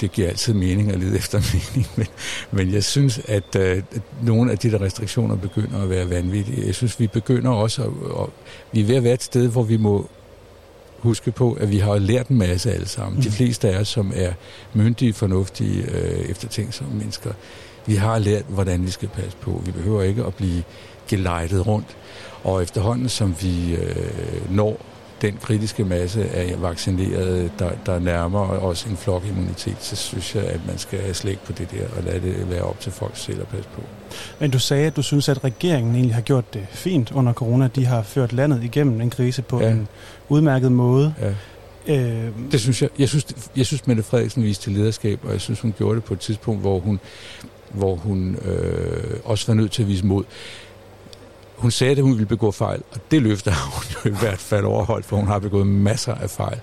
[0.00, 2.06] det giver altid mening at lede efter mening, men,
[2.50, 3.82] men jeg synes, at, øh,
[4.22, 6.66] nogle af de der restriktioner begynder at være vanvittige.
[6.66, 7.88] Jeg synes, vi begynder også, at,
[8.22, 8.28] at
[8.72, 10.08] vi er ved at være et sted, hvor vi må
[10.98, 13.16] huske på, at vi har lært en masse alle sammen.
[13.16, 13.22] Mm.
[13.22, 14.32] De fleste af os, som er
[14.74, 17.32] myndige, fornuftige, øh, eftertænksomme mennesker,
[17.86, 19.62] vi har lært, hvordan vi skal passe på.
[19.64, 20.62] Vi behøver ikke at blive
[21.08, 21.96] gelejtet rundt.
[22.44, 24.80] Og efterhånden, som vi øh, når
[25.22, 30.60] den kritiske masse af vaccinerede, der, der nærmer os en flokimmunitet, så synes jeg, at
[30.66, 33.48] man skal slække på det der og lade det være op til folk selv at
[33.48, 33.82] passe på.
[34.40, 37.68] Men du sagde, at du synes, at regeringen egentlig har gjort det fint under corona.
[37.74, 39.70] De har ført landet igennem en krise på Ja.
[39.70, 39.88] en
[40.28, 41.14] udmærket måde.
[41.20, 41.34] Ja.
[41.96, 43.26] Øh, Det synes jeg, jeg synes,
[43.56, 46.60] jeg synes Mette Frederiksen viste lederskab, og jeg synes, hun gjorde det på et tidspunkt,
[46.60, 47.00] hvor hun,
[47.70, 50.24] hvor hun øh, også var nødt til at vise mod.
[51.60, 54.64] Hun sagde, at hun ville begå fejl, og det løfter hun jo i hvert fald
[54.64, 56.58] overholdt, for hun har begået masser af fejl.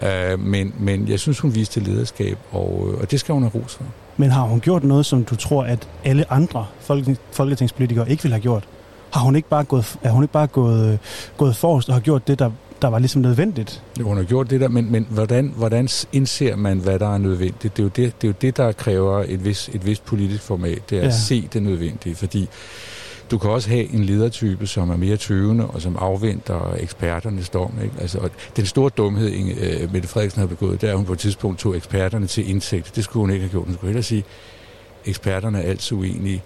[0.00, 0.32] Ja.
[0.32, 3.74] Øh, men, men jeg synes, hun viste lederskab, og, og det skal hun have ros
[3.74, 3.84] for.
[4.16, 8.34] men har hun gjort noget, som du tror, at alle andre folketing- folketingspolitikere ikke ville
[8.34, 8.64] have gjort?
[9.12, 10.98] Har hun ikke bare gået, er hun ikke bare gået, øh,
[11.36, 12.50] gået forrest og har gjort det, der,
[12.82, 13.82] der var ligesom nødvendigt?
[14.00, 17.76] Hun har gjort det der, men, men hvordan, hvordan indser man, hvad der er nødvendigt?
[17.76, 20.42] Det er jo det, det, er jo det der kræver et vis, et vis politisk
[20.42, 21.02] format, det er.
[21.02, 21.06] Ja.
[21.08, 22.48] at se det nødvendige, fordi
[23.32, 27.72] du kan også have en ledertype, som er mere tøvende, og som afventer eksperternes dom.
[27.82, 27.94] Ikke?
[28.00, 31.12] Altså, og den store dumhed, øh, Mette Frederiksen har begået, der er, at hun på
[31.12, 32.96] et tidspunkt tog eksperterne til indsigt.
[32.96, 33.64] Det skulle hun ikke have gjort.
[33.64, 34.24] Hun skulle hellere sige,
[35.06, 36.42] eksperterne er altid uenige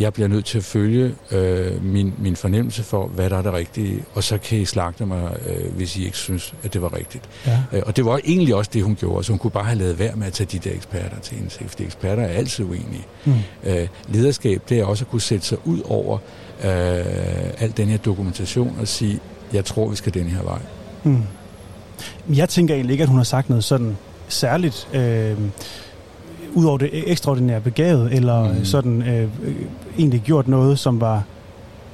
[0.00, 3.52] jeg bliver nødt til at følge øh, min, min fornemmelse for, hvad der er det
[3.52, 6.96] rigtige, og så kan I slagte mig, øh, hvis I ikke synes, at det var
[6.96, 7.24] rigtigt.
[7.46, 7.58] Ja.
[7.72, 9.98] Øh, og det var egentlig også det, hun gjorde, så hun kunne bare have lavet
[9.98, 13.06] værd med at tage de der eksperter til indsigt, fordi eksperter er altid uenige.
[13.24, 13.34] Mm.
[13.64, 16.18] Øh, lederskab, det er også at kunne sætte sig ud over
[16.64, 16.70] øh,
[17.58, 19.20] al den her dokumentation og sige,
[19.52, 20.60] jeg tror, vi skal den her vej.
[21.04, 21.22] Mm.
[22.28, 23.96] Jeg tænker egentlig ikke, at hun har sagt noget sådan
[24.28, 24.88] særligt...
[24.94, 25.38] Øh
[26.54, 28.64] udover det ekstraordinære begavet, eller mm.
[28.64, 29.28] sådan øh,
[29.98, 31.22] egentlig gjort noget, som var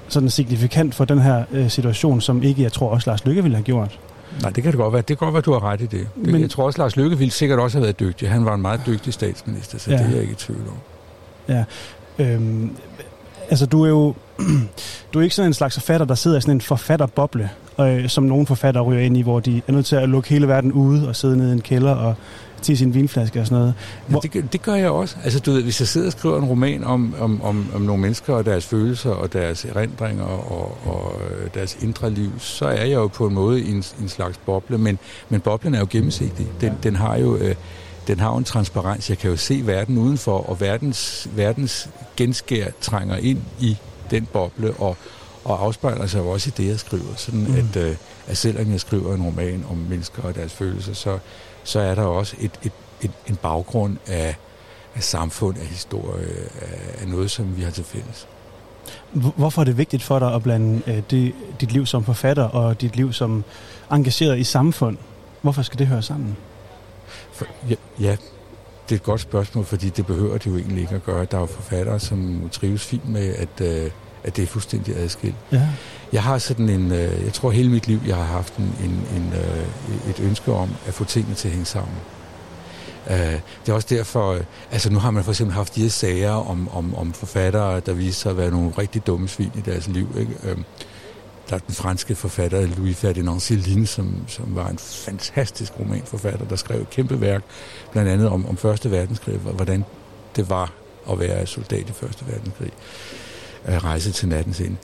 [0.08, 3.56] sådan signifikant for den her øh, situation, som ikke, jeg tror også Lars Lykke ville
[3.56, 3.98] have gjort.
[4.42, 5.02] Nej, det kan det godt være.
[5.02, 5.90] Det kan godt være, du har ret i det.
[5.90, 8.30] det Men, jeg tror også, Lars Lykke ville sikkert også have været dygtig.
[8.30, 9.96] Han var en meget dygtig statsminister, så ja.
[9.96, 10.74] det er jeg ikke i tvivl om.
[11.48, 11.64] Ja.
[12.18, 12.70] Øhm,
[13.51, 14.14] altså, du er jo
[15.12, 17.51] du er ikke sådan en slags forfatter, der sidder i sådan en forfatterboble,
[17.81, 20.48] øh, som nogle forfattere ryger ind i, hvor de er nødt til at lukke hele
[20.48, 22.14] verden ude og sidde nede i en kælder og
[22.62, 23.74] til sin vinflaske og sådan noget.
[24.06, 24.20] Hvor...
[24.24, 25.16] Ja, det, det gør jeg også.
[25.24, 28.02] Altså, du ved, hvis jeg sidder og skriver en roman om, om, om, om nogle
[28.02, 32.85] mennesker og deres følelser og deres erindringer og, og øh, deres indre liv, så er
[32.85, 34.98] jeg jo på en måde i en, en slags boble, men,
[35.28, 36.47] men boblen er jo gennemsigtig.
[36.60, 37.36] Den, den har jo...
[37.36, 37.55] Øh,
[38.06, 39.10] den har jo en transparens.
[39.10, 43.76] Jeg kan jo se verden udenfor, og verdens, verdens genskær trænger ind i
[44.10, 44.96] den boble, og,
[45.44, 47.14] og afspejler sig jo også i det, jeg skriver.
[47.16, 47.54] Sådan mm.
[47.54, 47.96] at, øh,
[48.26, 51.18] at selvom jeg skriver en roman om mennesker og deres følelser, så,
[51.64, 52.72] så er der også et, et,
[53.02, 54.36] et, en baggrund af,
[54.94, 56.26] af samfund, af historie,
[56.60, 58.28] af, af noget, som vi har til fælles.
[59.12, 62.80] Hvorfor er det vigtigt for dig at blande øh, det, dit liv som forfatter og
[62.80, 63.44] dit liv som
[63.92, 64.96] engageret i samfund?
[65.42, 66.36] Hvorfor skal det høre sammen?
[67.70, 68.16] Ja, ja,
[68.88, 71.24] det er et godt spørgsmål, fordi det behøver det jo egentlig ikke at gøre.
[71.24, 73.90] Der er jo forfattere, som trives fint med, at, øh,
[74.24, 75.34] at det er fuldstændig adskilt.
[75.52, 75.68] Ja.
[76.12, 78.90] Jeg har sådan en, øh, jeg tror hele mit liv, jeg har haft en, en,
[78.90, 81.94] en, øh, et ønske om at få tingene til at hænge sammen.
[83.10, 84.40] Uh, det er også derfor, uh,
[84.72, 87.92] altså nu har man for eksempel haft de her sager om, om, om forfattere, der
[87.92, 90.08] viser sig at være nogle rigtig dumme svin i deres liv.
[90.18, 90.56] Ikke?
[91.48, 96.56] Der er den franske forfatter Louis Ferdinand Céline, som, som var en fantastisk romanforfatter, der
[96.56, 97.43] skrev et kæmpe værk,
[97.93, 99.85] blandt andet om, om Første Verdenskrig, hvordan
[100.36, 100.73] det var
[101.10, 102.73] at være soldat i Første Verdenskrig.
[103.68, 104.77] Uh, rejse til nattens ende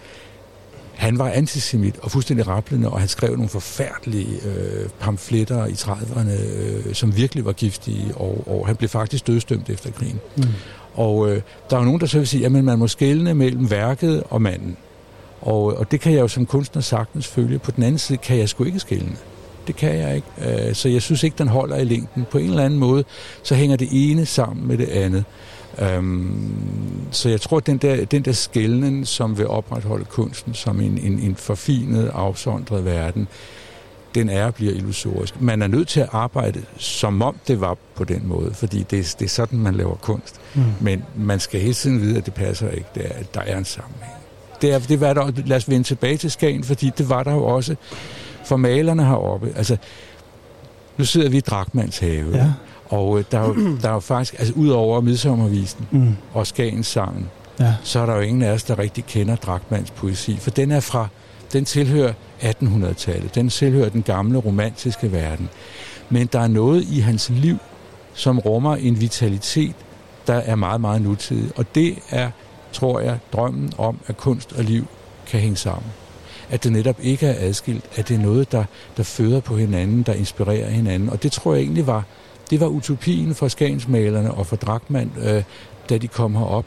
[1.02, 6.30] han var antisemit og fuldstændig rapplende, og han skrev nogle forfærdelige øh, pamfletter i 30'erne,
[6.30, 10.20] øh, som virkelig var giftige, og, og han blev faktisk dødstømt efter krigen.
[10.36, 10.44] Mm.
[10.94, 13.70] Og øh, der er jo nogen, der så vil sige, at man må skelne mellem
[13.70, 14.76] værket og manden.
[15.42, 17.58] Og, og det kan jeg jo som kunstner sagtens følge.
[17.58, 19.16] På den anden side kan jeg sgu ikke skælne.
[19.66, 20.66] Det kan jeg ikke.
[20.68, 22.26] Øh, så jeg synes ikke, den holder i længden.
[22.30, 23.04] På en eller anden måde,
[23.42, 25.24] så hænger det ene sammen med det andet.
[25.78, 26.54] Øhm,
[27.10, 30.98] så jeg tror, at den der, den der skældning, som vil opretholde kunsten som en,
[30.98, 33.28] en, en forfinet, afsondret verden,
[34.14, 35.40] den er og bliver illusorisk.
[35.40, 39.16] Man er nødt til at arbejde, som om det var på den måde, fordi det,
[39.18, 40.40] det er sådan, man laver kunst.
[40.54, 40.62] Mm.
[40.80, 42.86] Men man skal hele tiden vide, at det passer ikke.
[42.94, 44.11] Det er, der er en sammenhæng.
[44.62, 47.32] Det er, det var der, lad os vende tilbage til Skagen, fordi det var der
[47.32, 47.76] jo også
[48.44, 49.52] for malerne heroppe.
[49.56, 49.76] Altså,
[50.96, 52.36] nu sidder vi i Drakmans have.
[52.36, 52.52] Ja.
[52.88, 56.16] Og øh, der, er jo, der er jo faktisk, altså ud over midsommervisen mm.
[56.32, 57.30] og Skagens sangen,
[57.60, 57.74] ja.
[57.82, 60.80] så er der jo ingen af os, der rigtig kender Drakmans poesi, for den er
[60.80, 61.08] fra,
[61.52, 62.12] den tilhører
[62.42, 65.48] 1800-tallet, den tilhører den gamle romantiske verden.
[66.10, 67.58] Men der er noget i hans liv,
[68.14, 69.76] som rummer en vitalitet,
[70.26, 71.50] der er meget, meget nutidig.
[71.56, 72.30] Og det er,
[72.72, 74.86] tror jeg, drømmen om, at kunst og liv
[75.26, 75.92] kan hænge sammen.
[76.50, 78.64] At det netop ikke er adskilt, at det er noget, der,
[78.96, 81.10] der føder på hinanden, der inspirerer hinanden.
[81.10, 82.04] Og det tror jeg egentlig var
[82.52, 85.42] det var utopien for Skagensmalerne og for Drakmand, øh,
[85.90, 86.64] da de kom herop.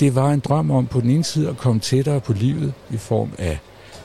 [0.00, 2.96] Det var en drøm om på den ene side at komme tættere på livet i
[2.96, 3.58] form af,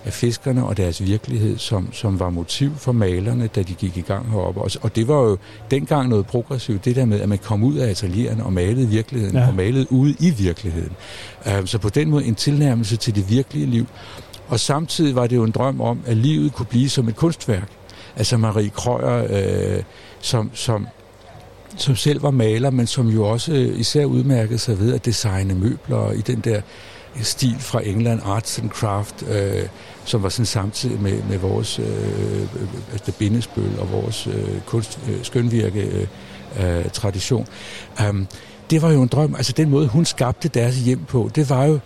[0.06, 4.02] af fiskerne og deres virkelighed, som, som var motiv for malerne, da de gik i
[4.02, 4.62] gang heroppe.
[4.62, 5.38] Og, og det var jo
[5.72, 9.36] dengang noget progressivt, det der med, at man kom ud af atelierne og malede virkeligheden,
[9.36, 9.48] ja.
[9.48, 10.92] og malede ude i virkeligheden.
[11.46, 13.86] Uh, så på den måde en tilnærmelse til det virkelige liv.
[14.48, 17.70] Og samtidig var det jo en drøm om, at livet kunne blive som et kunstværk.
[18.16, 19.84] Altså Marie Krøyer, øh,
[20.20, 20.88] som, som
[21.78, 25.56] som selv var maler, men som jo også øh, især udmærkede sig ved at designe
[25.56, 26.62] møbler i den der
[27.22, 29.68] stil fra England, arts and craft, øh,
[30.06, 32.48] som var sådan samtidig med, med vores øh,
[32.92, 36.08] altså bindesbøl og vores øh, kunst, øh, skønvirke øh,
[36.60, 37.48] øh, tradition.
[38.10, 38.28] Um,
[38.70, 41.66] det var jo en drøm, altså den måde hun skabte deres hjem på, det var
[41.66, 41.80] jo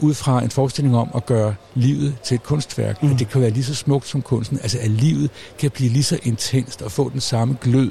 [0.00, 3.02] ud fra en forestilling om at gøre livet til et kunstværk.
[3.02, 3.12] Mm.
[3.12, 4.58] At det kan være lige så smukt som kunsten.
[4.62, 7.90] Altså at livet kan blive lige så intenst og få den samme glød,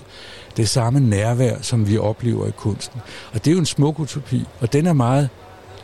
[0.57, 3.01] det samme nærvær, som vi oplever i kunsten.
[3.33, 5.29] Og det er jo en smuk utopi, og den er meget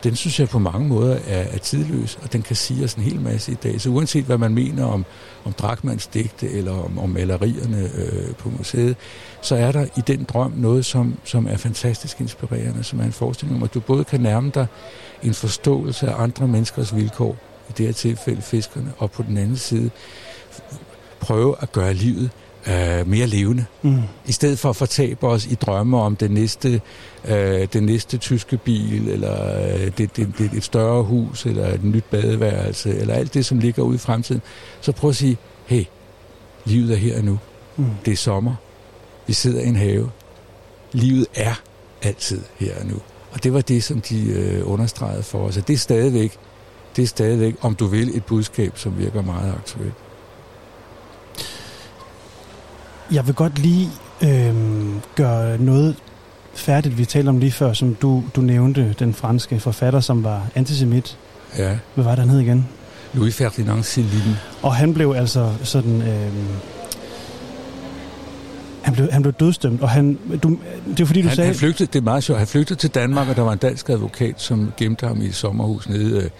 [0.04, 3.02] den synes jeg på mange måder er, er tidløs, og den kan sige os en
[3.02, 3.80] hel masse i dag.
[3.80, 5.04] Så uanset hvad man mener om,
[5.44, 8.96] om Drakmans digte eller om, om malerierne øh, på museet,
[9.40, 13.12] så er der i den drøm noget, som, som er fantastisk inspirerende, som er en
[13.12, 14.66] forestilling om, at du både kan nærme dig
[15.22, 17.36] en forståelse af andre menneskers vilkår,
[17.68, 19.90] i det her tilfælde fiskerne, og på den anden side
[21.20, 22.30] prøve at gøre livet
[22.68, 23.64] øh, mere levende.
[23.82, 24.02] Mm.
[24.26, 26.80] I stedet for at fortabe os i drømme om den næste,
[27.28, 31.84] øh, den næste tyske bil, eller øh, det, det, det, et større hus, eller et
[31.84, 34.42] nyt badeværelse, eller alt det, som ligger ude i fremtiden,
[34.80, 35.36] så prøv at sige,
[35.66, 35.84] hey,
[36.64, 37.38] livet er her og nu.
[37.76, 37.84] Mm.
[38.04, 38.54] Det er sommer.
[39.26, 40.10] Vi sidder i en have.
[40.92, 41.54] Livet er
[42.02, 42.96] altid her og nu.
[43.32, 45.56] Og det var det, som de øh, understregede for os.
[45.56, 46.38] Og det er stadigvæk,
[46.96, 49.94] det er stadigvæk, om du vil, et budskab, som virker meget aktuelt.
[53.12, 53.88] Jeg vil godt lige
[54.22, 54.54] øh,
[55.14, 55.96] gøre noget
[56.54, 60.46] færdigt, vi talte om lige før, som du, du nævnte, den franske forfatter, som var
[60.54, 61.18] antisemit.
[61.58, 61.78] Ja.
[61.94, 62.68] Hvad var det, han hed igen?
[63.14, 64.36] Louis Ferdinand Céline.
[64.62, 66.02] Og han blev altså sådan...
[66.02, 66.32] Øh,
[68.82, 71.46] han blev, han blev dødstømt, og han, du, det er fordi, du han, sagde...
[71.46, 73.88] Han flygtede, det er meget sjovt, han flygtede til Danmark, og der var en dansk
[73.88, 76.30] advokat, som gemte ham i et sommerhus nede, øh,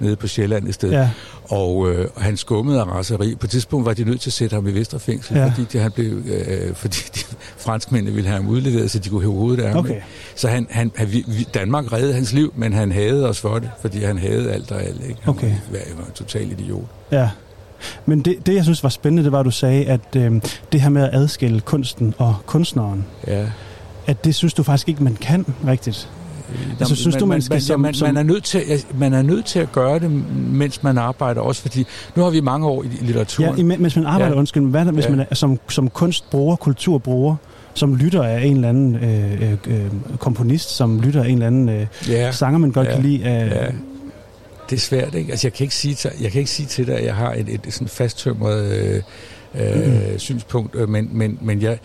[0.00, 0.90] nede på Sjælland et sted.
[0.90, 1.10] Ja.
[1.44, 3.34] Og, øh, han skummede af raseri.
[3.34, 5.46] På et tidspunkt var de nødt til at sætte ham i Vesterfængsel, Ja.
[5.46, 7.20] fordi, de, han blev, øh, fordi de,
[7.56, 9.78] franskmændene ville have ham udleveret, så de kunne hæve hovedet af ham.
[9.78, 10.00] Okay.
[10.36, 13.70] Så han, han, han, vi- Danmark reddede hans liv, men han havde os for det,
[13.80, 15.00] fordi han havde alt og alt.
[15.08, 15.20] Ikke?
[15.22, 15.52] Han Okay.
[15.72, 16.84] var, var en total idiot.
[17.12, 17.30] Ja.
[18.06, 20.32] Men det, det, jeg synes var spændende, det var, at du sagde, at øh,
[20.72, 23.46] det her med at adskille kunsten og kunstneren, Ja.
[24.06, 26.08] at det synes du faktisk ikke, man kan rigtigt.
[26.80, 28.62] Altså, synes du, man skal man, som- man, som- man, er nødt til,
[28.98, 32.40] man er nødt til at gøre det, mens man arbejder også, fordi nu har vi
[32.40, 33.70] mange år i litteraturen.
[33.70, 34.38] Ja, mens man arbejder, ja.
[34.38, 35.10] Undskyld, hvad hvis Ja.
[35.10, 37.36] man er som, som kunstbruger, kulturbruger,
[37.74, 39.86] som lytter af en eller anden øh, øh, øh,
[40.18, 42.32] komponist, som lytter af en eller anden øh, Ja.
[42.32, 42.92] sanger, man godt Ja.
[42.94, 43.18] kan lide.
[43.18, 43.66] Øh, Ja.
[44.70, 45.30] Det er svært, ikke?
[45.30, 47.32] Altså, jeg kan ikke sige til, jeg kan ikke sige til dig, at jeg har
[47.32, 49.02] et, et sådan fasttømret øh,
[49.54, 50.18] øh, Mm.
[50.18, 51.78] synspunkt, øh, men, men, men jeg,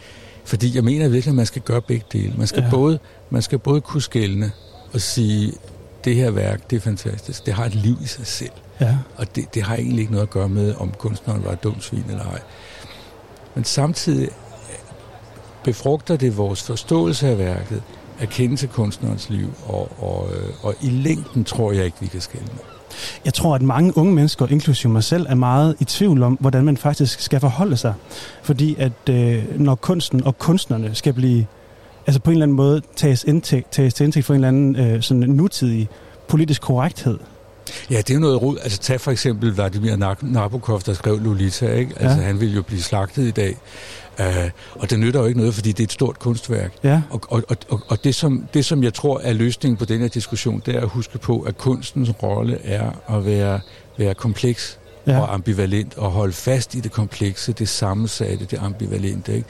[0.45, 2.33] fordi jeg mener virkelig, at man skal gøre begge dele.
[2.37, 2.69] Man skal, Ja.
[2.69, 2.99] både,
[3.29, 4.51] man skal både kunne skælne
[4.93, 5.53] og sige,
[6.03, 7.45] det her værk, det er fantastisk.
[7.45, 8.51] Det har et liv i sig selv.
[8.81, 8.97] Ja.
[9.15, 11.83] Og det, det har egentlig ikke noget at gøre med, om kunstneren var et dumt
[11.83, 12.39] svin eller ej.
[13.55, 14.29] Men samtidig
[15.63, 17.83] befrugter det vores forståelse af værket,
[18.19, 22.07] at kende til kunstnerens liv, og, og, øh, og i længden tror jeg ikke, vi
[22.07, 22.49] kan skælne.
[23.25, 26.65] Jeg tror, at mange unge mennesker, inklusive mig selv, er meget i tvivl om, hvordan
[26.65, 27.93] man faktisk skal forholde sig.
[28.43, 31.45] Fordi at øh, når kunsten og kunstnerne skal blive,
[32.07, 34.75] altså på en eller anden måde tages, indtægt, tages til indtægt for en eller anden
[34.75, 35.89] øh, sådan nutidig
[36.27, 37.19] politisk korrekthed.
[37.91, 38.57] Ja, det er jo noget rod.
[38.63, 41.93] Altså tag for eksempel Vladimir Nabokov, der skrev Lolita, ikke?
[41.99, 42.25] Altså Ja.
[42.25, 43.57] han ville jo blive slagtet i dag.
[44.19, 44.25] Uh,
[44.75, 46.73] og det nytter jo ikke noget, fordi det er et stort kunstværk.
[46.83, 47.01] Ja.
[47.09, 50.07] Og, og, og, og, det, som, det, som jeg tror er løsningen på den her
[50.07, 53.59] diskussion, det er at huske på, at kunstens rolle er at være,
[53.97, 55.19] være kompleks ja.
[55.19, 59.35] og ambivalent, og holde fast i det komplekse, det sammensatte, det ambivalente.
[59.35, 59.47] Ikke?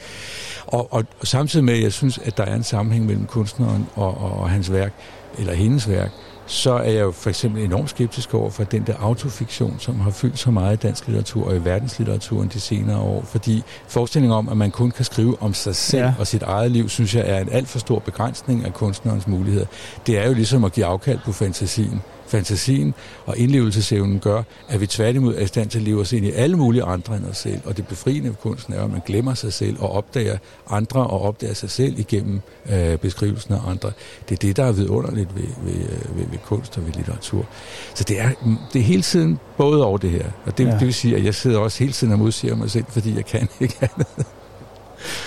[0.66, 3.86] Og, og, og samtidig med, at jeg synes, at der er en sammenhæng mellem kunstneren
[3.94, 4.92] og, og, og hans værk,
[5.38, 6.10] eller hendes værk,
[6.46, 10.10] så er jeg jo for eksempel enormt skeptisk over for den der autofiktion, som har
[10.10, 13.22] fyldt så meget i dansk litteratur og i verdenslitteraturen de senere år.
[13.24, 16.14] Fordi forestillingen om, at man kun kan skrive om sig selv Ja.
[16.18, 19.66] og sit eget liv, synes jeg er en alt for stor begrænsning af kunstnerens muligheder.
[20.06, 22.02] Det er jo ligesom at give afkald på fantasien.
[22.26, 22.94] Fantasien
[23.26, 26.30] og indlevelsesevnen gør, at vi tværtimod er i stand til at leve os ind i
[26.30, 27.60] alle mulige andre end os selv.
[27.64, 30.38] Og det befriende ved kunsten er, at man glemmer sig selv og opdager
[30.70, 32.40] andre og opdager sig selv igennem
[32.72, 33.92] øh, beskrivelsen af andre.
[34.28, 37.46] Det er det, der er vidunderligt ved, ved, øh, ved, ved kunst og ved litteratur.
[37.94, 38.30] Så det er,
[38.72, 40.26] det er hele tiden både over det her.
[40.46, 40.70] Og det, ja.
[40.70, 43.26] det vil sige, at jeg sidder også hele tiden og modsiger mig selv, fordi jeg
[43.26, 44.26] kan ikke andet.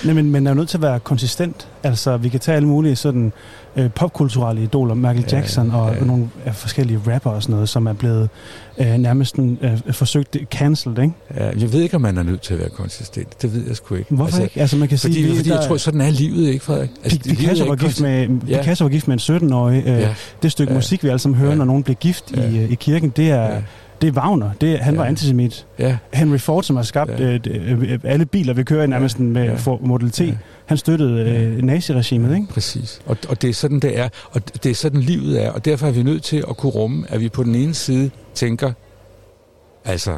[0.06, 1.68] Nej, men man er jo nødt til at være konsistent.
[1.84, 3.34] Altså, vi kan tage alle mulige sådan
[3.77, 6.03] øh, popkulturelle idoler, Michael Ja, Jackson og ja.
[6.05, 8.29] nogle af forskellige rapper og sådan noget, som er blevet
[8.77, 11.13] øh, nærmest øh, forsøgt cancelled, ikke?
[11.37, 13.41] Ja, jeg ved ikke, om man er nødt til at være konsistent.
[13.41, 14.15] Det ved jeg sgu ikke.
[14.15, 14.59] Hvorfor ikke?
[14.61, 16.89] Altså, man kan fordi, sige, fordi der- jeg tror, sådan er livet, ikke Frederik?
[17.03, 18.57] Altså, Picasso, var gift med, Ja.
[18.61, 19.83] Picasso var gift med en 17-årig.
[19.87, 20.13] Øh, Ja.
[20.43, 20.77] Det stykke Ja.
[20.77, 21.57] musik, vi alle sammen hører, Ja.
[21.57, 22.49] når nogen bliver gift Ja.
[22.49, 23.61] i, øh, i kirken, det er, Ja.
[24.02, 24.52] Det er Wagner.
[24.61, 24.99] Det, han Ja.
[24.99, 25.65] var antisemit.
[25.80, 25.98] Ja.
[26.14, 27.24] Henry Ford, som har skabt Ja.
[27.34, 29.56] øh, øh, alle biler, vi kører i nærmest med Ja.
[29.56, 30.34] for Model T, Ja.
[30.65, 32.48] han støttede øh, naziregimet, ikke?
[32.48, 33.02] Præcis.
[33.06, 34.10] Og, og det er sådan, det er.
[34.32, 35.52] Og det er sådan, livet er.
[35.52, 38.10] Og derfor er vi nødt til at kunne rumme, at vi på den ene side
[38.36, 38.72] tænker,
[39.86, 40.18] altså,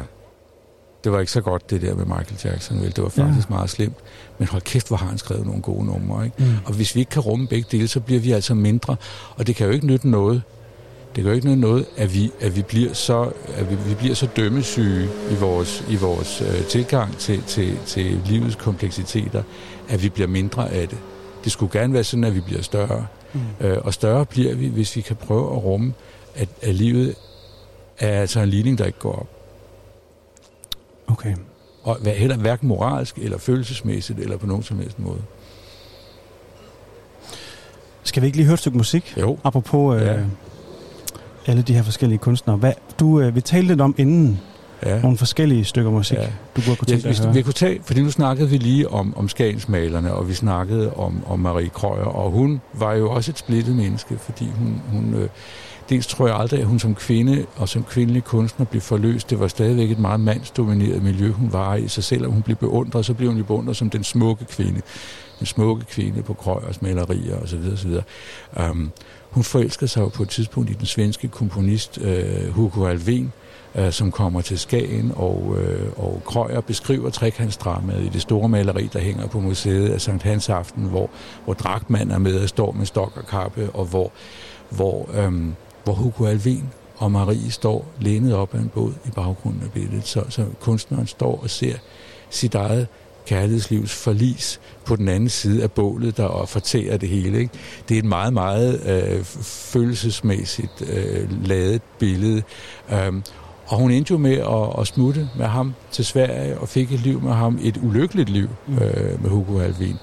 [1.04, 2.96] det var ikke så godt det der med Michael Jackson, vel?
[2.96, 3.54] Det var faktisk ja.
[3.54, 3.96] meget slemt.
[4.38, 6.36] Men hold kæft, hvor har han skrevet nogle gode numre, ikke?
[6.38, 6.44] Mm.
[6.64, 8.96] Og hvis vi ikke kan rumme begge dele, så bliver vi altså mindre.
[9.36, 10.42] Og det kan jo ikke nytte noget.
[11.16, 14.14] Det jo ikke nytte noget, at vi, at vi bliver så, at vi, vi bliver
[14.14, 19.42] så dømmesyge i vores, i vores øh, tilgang til, til, til livets kompleksiteter,
[19.88, 20.98] at vi bliver mindre af det.
[21.44, 23.06] Det skulle gerne være sådan, at vi bliver større.
[23.32, 23.40] Mm.
[23.60, 25.92] Øh, og større bliver vi, hvis vi kan prøve at rumme
[26.34, 27.14] at, at livet
[27.98, 29.28] er altså en ligning, der ikke går op.
[31.06, 31.34] Okay.
[31.82, 35.22] Og heller hverken moralsk eller følelsesmæssigt eller på nogen som helst måde.
[38.02, 39.14] Skal vi ikke lige høre et stykke musik?
[39.20, 39.38] Jo.
[39.44, 40.18] Apropos øh, Ja.
[41.46, 42.56] Alle de her forskellige kunstnere.
[42.56, 44.40] Hvad, du, øh, vi talte lidt om inden
[44.86, 45.00] Ja.
[45.00, 46.26] nogle forskellige stykker musik, Ja.
[46.56, 48.88] du godt kunne Ja, tænke dig hvis, vi kunne tage, fordi nu snakkede vi lige
[48.88, 53.30] om, om Skagensmalerne, og vi snakkede om, om Marie Krøyer, og hun var jo også
[53.30, 55.28] et splittet menneske, fordi hun, hun øh,
[55.90, 59.30] dels tror jeg aldrig, at hun som kvinde og som kvindelig kunstner blev forløst.
[59.30, 61.88] Det var stadigvæk et meget mandsdomineret miljø, hun var i.
[61.88, 64.80] Så selvom hun blev beundret, så blev hun jo beundret som den smukke kvinde.
[65.38, 67.58] Den smukke kvinde på Krøyers malerier osv.
[67.72, 67.90] osv.
[68.70, 68.90] Um,
[69.30, 73.24] hun forelskede sig jo på et tidspunkt i den svenske komponist øh, Hugo Alvén,
[73.74, 78.90] øh, som kommer til Skagen, og, øh, og Krøyer beskriver trekantsdramaet i det store maleri,
[78.92, 81.10] der hænger på museet af Sankt Hans Aften, hvor,
[81.44, 84.12] hvor dragtmand er med og står med stok og kappe, og hvor,
[84.70, 85.32] hvor, øh,
[85.84, 86.64] hvor Hugo Alvin
[86.96, 90.06] og Marie står lænet op af en båd i baggrunden af billedet.
[90.06, 91.74] Så, så kunstneren står og ser
[92.30, 92.86] sit eget
[93.30, 97.38] kærlighedslivs forlis på den anden side af bålet, der fortærer det hele.
[97.38, 97.52] Ikke?
[97.88, 102.42] Det er et meget, meget øh, følelsesmæssigt øh, lavet billede.
[103.08, 103.22] Um,
[103.66, 107.00] og hun endte jo med at, at smutte med ham til Sverige og fik et
[107.00, 109.96] liv med ham, et ulykkeligt liv øh, med Hugo Alvin.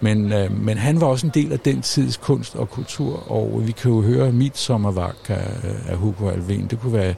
[0.00, 3.62] Men, øh, men han var også en del af den tids kunst og kultur, og
[3.66, 5.48] vi kan jo høre Mit Sommervagt af,
[5.88, 6.66] af Hugo Alvin.
[6.70, 7.14] Det kunne være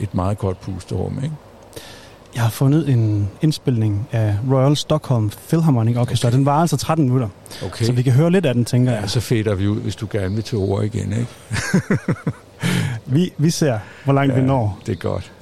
[0.00, 1.34] et meget godt pusterum, ikke?
[2.34, 6.28] Jeg har fundet en indspilning af Royal Stockholm Philharmonic Orchestra.
[6.28, 6.36] Okay.
[6.36, 7.28] Den var altså 13 minutter.
[7.64, 7.84] Okay.
[7.84, 9.00] Så vi kan høre lidt af den, tænker jeg.
[9.00, 11.26] Ja, så fader vi ud, hvis du gerne vil til ord igen, ikke?
[13.06, 14.40] Vi, vi ser, hvor langt ja.
[14.40, 14.78] vi når.
[14.86, 15.32] det er godt.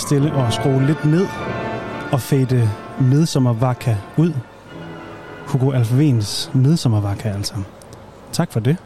[0.00, 1.26] Stille at skrue lidt ned
[2.12, 2.70] og fade
[3.00, 4.32] Midsommervaka ud.
[5.46, 7.54] Hugo Alfvens Midsommervaka, altså.
[8.32, 8.76] Tak for det.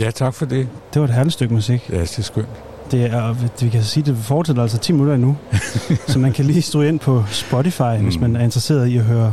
[0.00, 0.68] Ja, tak for det.
[0.94, 1.90] Det var et herligt stykke musik.
[1.90, 2.48] Ja, det er skønt.
[2.90, 5.36] Det er, vi kan sige, det fortsætter altså 10 minutter endnu.
[6.08, 8.04] så man kan lige stå ind på Spotify, mm.
[8.04, 9.32] hvis man er interesseret i at høre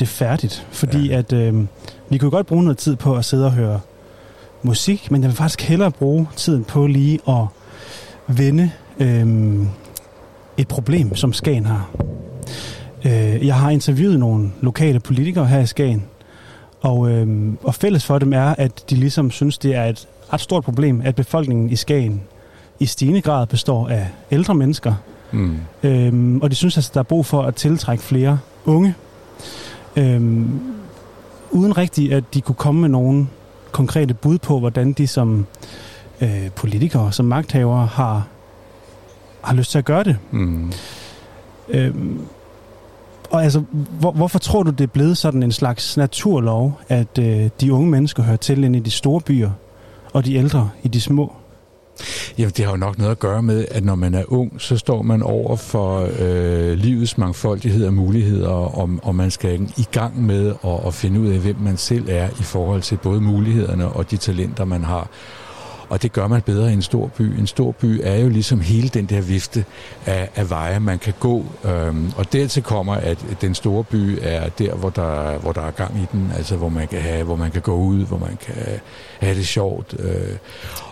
[0.00, 0.66] det færdigt.
[0.70, 1.18] Fordi ja.
[1.18, 1.64] at øh,
[2.08, 3.80] vi kunne godt bruge noget tid på at sidde og høre
[4.62, 7.44] musik, men jeg vil faktisk hellere bruge tiden på lige at
[8.26, 8.70] vende
[9.00, 9.56] øh,
[10.58, 11.90] et problem, som Skagen har.
[13.04, 16.04] Øh, jeg har interviewet nogle lokale politikere her i Skagen,
[16.80, 20.40] og, øh, og fælles for dem er, at de ligesom synes, det er et ret
[20.40, 22.22] stort problem, at befolkningen i Skagen
[22.80, 24.94] i stigende grad består af ældre mennesker.
[25.32, 25.56] Mm.
[25.82, 28.94] Øhm, og de synes, at der er brug for at tiltrække flere unge.
[29.96, 30.60] Øhm,
[31.50, 33.26] uden rigtigt, at de kunne komme med nogle
[33.72, 35.46] konkrete bud på, hvordan de som
[36.20, 38.26] øh, politikere, som magthavere har,
[39.46, 40.16] har lyst til at gøre det.
[40.30, 40.72] Mm.
[41.68, 42.20] Øhm,
[43.30, 43.62] og altså,
[44.00, 47.90] hvor, hvorfor tror du, det er blevet sådan en slags naturlov, at øh, de unge
[47.90, 49.50] mennesker hører til ind i de store byer,
[50.12, 51.32] og de ældre i de små?
[52.38, 54.76] Jamen, det har jo nok noget at gøre med, at når man er ung, så
[54.76, 60.26] står man over for øh, livets mangfoldighed og muligheder, og, og man skal i gang
[60.26, 63.88] med at, at finde ud af, hvem man selv er i forhold til både mulighederne
[63.88, 65.08] og de talenter, man har.
[65.88, 67.22] Og det gør man bedre i en stor by.
[67.22, 69.64] En stor by er jo ligesom hele den der vifte
[70.06, 71.44] af, af veje, man kan gå.
[71.64, 75.70] Øhm, og dertil kommer, at den store by er der, hvor der, hvor der er
[75.70, 78.38] gang i den, altså hvor man kan, have, hvor man kan gå ud, hvor man
[78.46, 78.80] kan
[79.20, 79.96] have det sjovt.
[79.98, 80.36] Øh.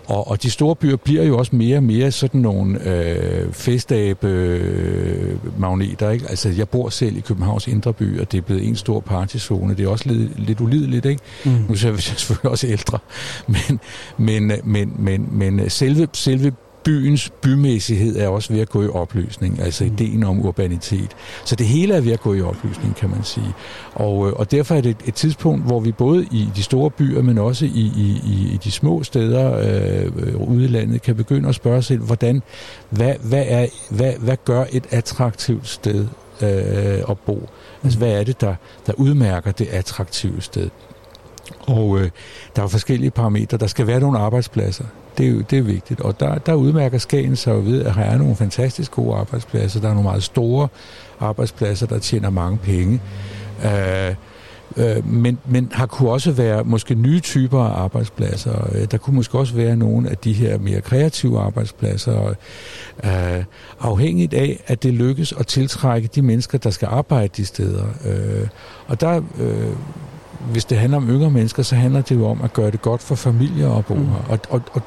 [0.06, 6.10] Og, og de store byer bliver jo også mere og mere sådan nogle øh, festabe-magneter.
[6.10, 6.26] Ikke?
[6.28, 9.74] Altså, jeg bor selv i Københavns Indre By, og det er blevet en stor partyzone.
[9.74, 11.22] Det er også lidt, lidt ulideligt, ikke?
[11.44, 11.51] Mm.
[11.51, 12.98] Nu er jeg selvfølgelig også ældre.
[13.47, 13.81] Men,
[14.16, 16.52] men, men, men, men selve, selve
[16.85, 19.93] byens bymæssighed er også ved at gå i opløsning, altså mm.
[19.93, 21.11] ideen om urbanitet.
[21.44, 23.55] Så det hele er ved at gå i opløsning, kan man sige.
[23.94, 27.23] Og, øh, og derfor er det et, tidspunkt, hvor vi både i de store byer,
[27.23, 28.20] men også i, i,
[28.55, 32.43] i, de små steder øh, ude i landet, kan begynde at spørge selv, hvordan,
[32.90, 36.06] hvad, hvad, er, hvad, hvad gør et attraktivt sted
[36.43, 37.48] øh, at bo?
[37.85, 38.55] Altså, hvad er det, der,
[38.86, 40.70] der udmærker det attraktive sted?
[41.66, 42.11] Og øh,
[42.57, 43.59] der er forskellige parametre.
[43.59, 44.85] Der skal være nogle arbejdspladser.
[45.19, 46.01] Det er, jo, det er vigtigt.
[46.01, 49.81] Og der, der udmærker Skagen sig ved, at her er nogle fantastisk gode arbejdspladser.
[49.81, 50.69] Der er nogle meget store
[51.21, 53.01] arbejdspladser, der tjener mange penge.
[53.65, 54.15] Øh,
[54.77, 58.69] øh, men, men har kunne også være måske nye typer af arbejdspladser.
[58.73, 62.35] Øh, der kunne måske også være nogle af de her mere kreative arbejdspladser,
[63.05, 63.45] øh,
[63.81, 67.85] afhængigt af, at det lykkes at tiltrække de mennesker, der skal arbejde de steder.
[68.05, 68.49] Øh,
[68.87, 69.73] og der øh,
[70.53, 73.03] hvis det handler om yngre mennesker, så handler det jo om at gøre det godt
[73.03, 74.07] for familier at bo mm.
[74.07, 74.16] her.
[74.29, 74.83] Og, og, og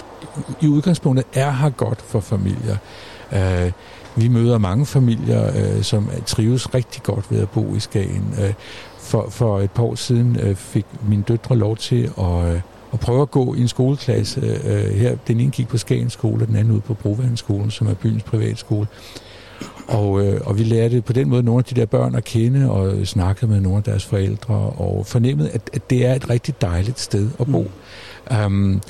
[0.61, 2.77] i udgangspunktet er her godt for familier.
[3.31, 3.71] Uh,
[4.15, 8.33] vi møder mange familier, uh, som trives rigtig godt ved at bo i Skagen.
[8.37, 8.53] Uh,
[8.99, 12.61] for, for et par år siden uh, fik min døtre lov til at, uh,
[12.93, 14.41] at prøve at gå i en skoleklasse.
[14.41, 17.87] Uh, her, den ene gik på Skagen skole, og den anden ude på Brovandsskolen, som
[17.87, 18.87] er byens privatskole.
[19.87, 22.71] Og, øh, og vi lærte på den måde nogle af de der børn at kende,
[22.71, 26.61] og snakkede med nogle af deres forældre, og fornemmede, at, at det er et rigtig
[26.61, 27.71] dejligt sted at bo.
[28.31, 28.45] Mm.
[28.45, 28.81] Um,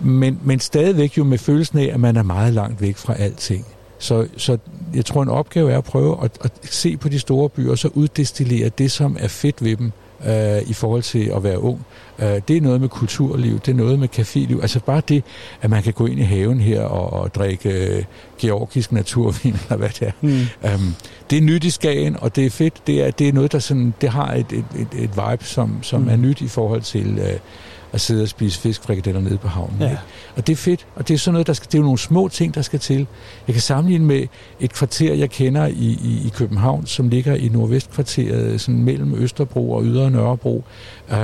[0.00, 3.66] men, men stadigvæk jo med følelsen af, at man er meget langt væk fra alting.
[3.98, 4.58] Så, så
[4.94, 7.78] jeg tror, en opgave er at prøve at, at se på de store byer, og
[7.78, 9.92] så uddestillere det, som er fedt ved dem,
[10.26, 11.86] øh, i forhold til at være ung.
[12.18, 14.62] Øh, det er noget med kulturliv, det er noget med caféliv.
[14.62, 15.24] Altså bare det,
[15.62, 18.04] at man kan gå ind i haven her og, og drikke øh,
[18.38, 20.12] georgisk naturvin, eller hvad det er.
[20.20, 20.46] Mm.
[20.74, 20.94] Um,
[21.30, 22.86] det er nyt i Skagen, og det er fedt.
[22.86, 25.82] Det er, det er noget, der sådan, det har et, et, et, et vibe, som,
[25.82, 26.08] som mm.
[26.08, 27.18] er nyt i forhold til...
[27.18, 27.38] Øh,
[27.94, 29.76] at sidde og spise fiskfrikadeller nede på havnen.
[29.80, 29.90] Ja.
[29.90, 30.02] Ikke?
[30.36, 31.98] Og det er fedt, og det er sådan noget, der skal, det er jo nogle
[31.98, 33.06] små ting, der skal til.
[33.46, 34.26] Jeg kan sammenligne med
[34.60, 39.72] et kvarter, jeg kender i, i, i København, som ligger i nordvestkvarteret, sådan mellem Østerbro
[39.72, 40.64] og Ydre Nørrebro,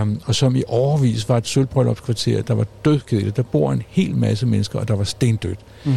[0.02, 3.36] um, og som i overvis var et sølvbryllupskvarter, der var dødkedeligt.
[3.36, 5.58] Der bor en hel masse mennesker, og der var stendødt.
[5.84, 5.94] Mm.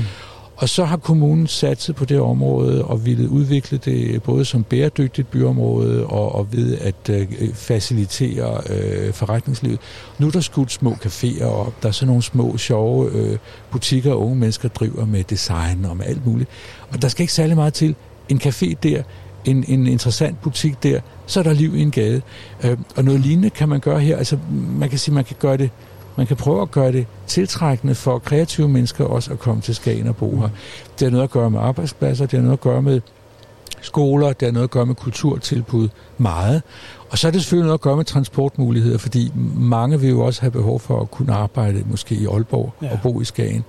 [0.64, 4.64] Og så har kommunen satset på det område og ville udvikle det øh, både som
[4.64, 9.80] bæredygtigt byområde og, og ved at øh, øh, facilitere øh, forretningslivet.
[10.19, 11.81] Nu er der skudt små caféer op.
[11.81, 13.38] Der er sådan nogle små, sjove øh,
[13.72, 16.49] butikker, unge mennesker driver med design og med alt muligt.
[16.91, 17.95] Og der skal ikke særlig meget til.
[18.30, 19.03] En café der,
[19.45, 22.22] en, en interessant butik der, så er der liv i en gade.
[22.64, 24.18] Øh, og noget lignende kan man gøre her.
[24.18, 24.38] Altså,
[24.80, 25.69] man kan sige, man kan gøre det
[26.18, 30.07] man kan prøve at gøre det tiltrækkende for kreative mennesker også at komme til Skagen
[30.07, 30.49] og bo her.
[30.99, 33.02] Det har noget at gøre med arbejdspladser, det har noget at gøre med
[33.81, 36.61] skoler, det har noget at gøre med kulturtilbud, meget.
[37.10, 40.41] Og så er det selvfølgelig noget at gøre med transportmuligheder, fordi mange vil jo også
[40.41, 42.91] have behov for at kunne arbejde måske i Aalborg ja.
[42.91, 43.64] og bo i Skagen.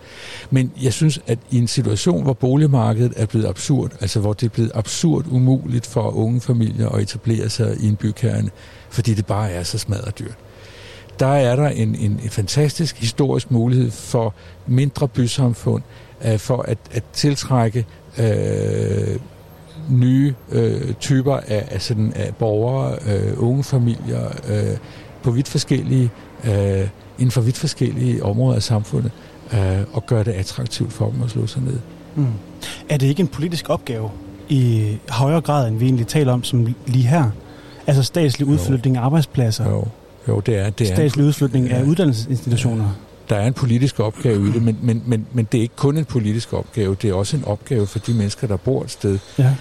[0.50, 4.46] Men jeg synes, at i en situation, hvor boligmarkedet er blevet absurd, altså hvor det
[4.46, 8.50] er blevet absurd umuligt for unge familier at etablere sig i en bykerne,
[8.90, 10.36] fordi det bare er så smadret dyrt,
[11.20, 14.34] der er der en, en, en fantastisk historisk mulighed for
[14.66, 15.82] mindre bysamfund,
[16.24, 17.86] øh, for at, at tiltrække
[18.18, 19.18] øh,
[19.90, 24.76] nye øh, typer af, af, sådan, af borgere, øh, unge familier, øh,
[25.22, 26.10] på vidt forskellige,
[26.44, 26.88] øh,
[27.18, 29.10] inden for vidt forskellige områder af samfundet,
[29.54, 31.78] øh, og gøre det attraktivt for dem at slå sig ned.
[32.14, 32.26] Mm.
[32.88, 34.10] Er det ikke en politisk opgave
[34.48, 37.30] i højere grad, end vi egentlig taler om, som lige her?
[37.86, 39.70] Altså statslig udflytning af arbejdspladser?
[39.70, 39.84] Jo,
[40.28, 40.70] jo det er.
[40.70, 42.90] Det statslig udflytning af uddannelsesinstitutioner?
[43.28, 45.96] der er en politisk opgave i det, men, men, men, men det er ikke kun
[45.96, 49.18] en politisk opgave, det er også en opgave for de mennesker, der bor et sted.
[49.38, 49.54] Ja.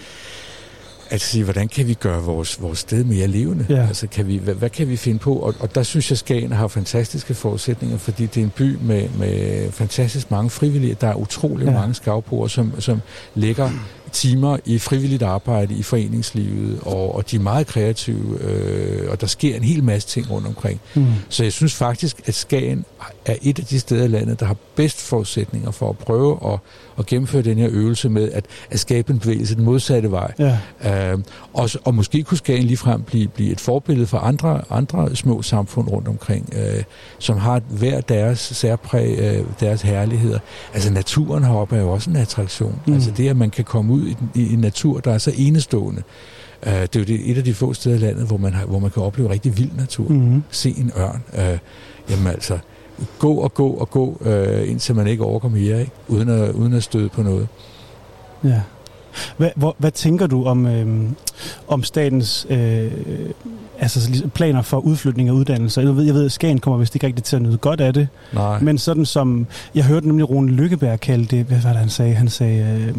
[1.10, 3.66] At sige, hvordan kan vi gøre vores, vores sted mere levende?
[3.70, 3.88] Ja.
[3.88, 5.36] Altså, kan vi, hvad, hvad kan vi finde på?
[5.36, 9.10] Og, og der synes jeg, Skagen har fantastiske forudsætninger, fordi det er en by med,
[9.10, 10.98] med fantastisk mange frivillige.
[11.02, 11.72] Der er utrolig ja.
[11.72, 13.02] mange skavboer, som, som
[13.36, 13.70] lægger
[14.14, 19.28] timer i frivilligt arbejde i foreningslivet, og, og de er meget kreative, øh, og der
[19.28, 20.82] sker en hel masse ting rundt omkring.
[20.96, 21.06] Mm.
[21.30, 22.86] Så jeg synes faktisk, at Skagen
[23.26, 26.60] er et af de steder i landet, der har bedst forudsætninger for at prøve at,
[27.00, 30.34] at gennemføre den her øvelse med at, at skabe en bevægelse den modsatte vej.
[30.40, 30.58] Ja.
[31.12, 31.20] Øh,
[31.54, 35.90] og, og måske kunne Skagen ligefrem blive, blive et forbillede for andre, andre små samfund
[35.90, 36.84] rundt omkring, øh,
[37.20, 40.40] som har hver deres særpræg, øh, deres herligheder.
[40.74, 42.80] Altså naturen heroppe er jo også en attraktion.
[42.88, 42.94] Mm.
[42.94, 46.04] Altså det, at man kan komme ud i, en natur, der er så enestående.
[46.66, 48.66] Øh, det er jo det, et af de få steder i landet, hvor man, har,
[48.66, 50.08] hvor man kan opleve rigtig vild natur.
[50.10, 50.44] Mhm.
[50.50, 51.24] Se en ørn.
[51.38, 51.58] Øh,
[52.10, 52.60] jamen altså,
[53.20, 55.92] gå og gå og gå, øh, indtil man ikke overgår mere, ikke?
[56.08, 57.48] Uden, at, uden at støde på noget.
[58.44, 58.62] Ja.
[59.38, 61.16] Hvad, hvor, hvad tænker du om, øhm,
[61.68, 62.92] om statens øh,
[63.80, 65.82] altså, ligesom planer for udflytning af uddannelser?
[65.82, 67.94] Jeg ved, jeg ved at Skagen kommer vist ikke rigtig til at nyde godt af
[67.94, 68.08] det.
[68.34, 68.60] Nej.
[68.60, 72.14] Men sådan som, jeg hørte nemlig Rune Lykkeberg kalde det, hvad var det han sagde?
[72.14, 72.96] Han sagde, øh,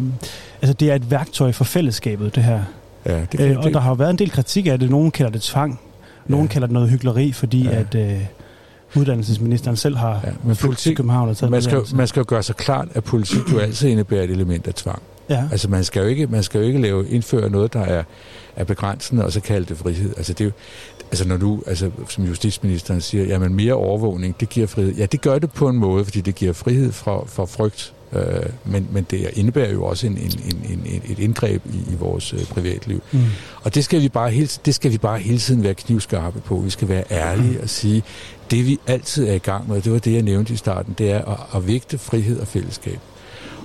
[0.61, 2.59] altså det er et værktøj for fællesskabet, det her.
[3.05, 4.89] Ja, det øh, og der har jo været en del kritik af det.
[4.89, 5.79] Nogen kalder det tvang.
[6.27, 6.51] Nogen ja.
[6.51, 7.69] kalder det noget hyggeleri, fordi ja.
[7.69, 8.21] at øh,
[8.97, 12.25] uddannelsesministeren selv har ja, Men flyttet til København og taget man skal, man skal jo
[12.27, 15.01] gøre sig klart, at politik jo altid indebærer et element af tvang.
[15.29, 15.47] Ja.
[15.51, 18.03] Altså man skal jo ikke, man skal jo ikke lave, indføre noget, der er,
[18.55, 20.13] er begrænsende, og så kalde det frihed.
[20.17, 20.51] Altså det er jo,
[21.11, 24.93] altså når du, altså som justitsministeren siger, jamen mere overvågning, det giver frihed.
[24.93, 28.49] Ja, det gør det på en måde, fordi det giver frihed fra, fra frygt, øh,
[28.65, 30.39] men, men det indebærer jo også en, en,
[30.69, 33.03] en, en, et indgreb i, i vores øh, privatliv.
[33.11, 33.19] Mm.
[33.61, 36.55] Og det skal, vi bare hele, det skal vi bare hele tiden være knivskarpe på.
[36.55, 38.03] Vi skal være ærlige og sige,
[38.51, 41.11] det vi altid er i gang med, det var det, jeg nævnte i starten, det
[41.11, 42.99] er at, at vægte frihed og fællesskab.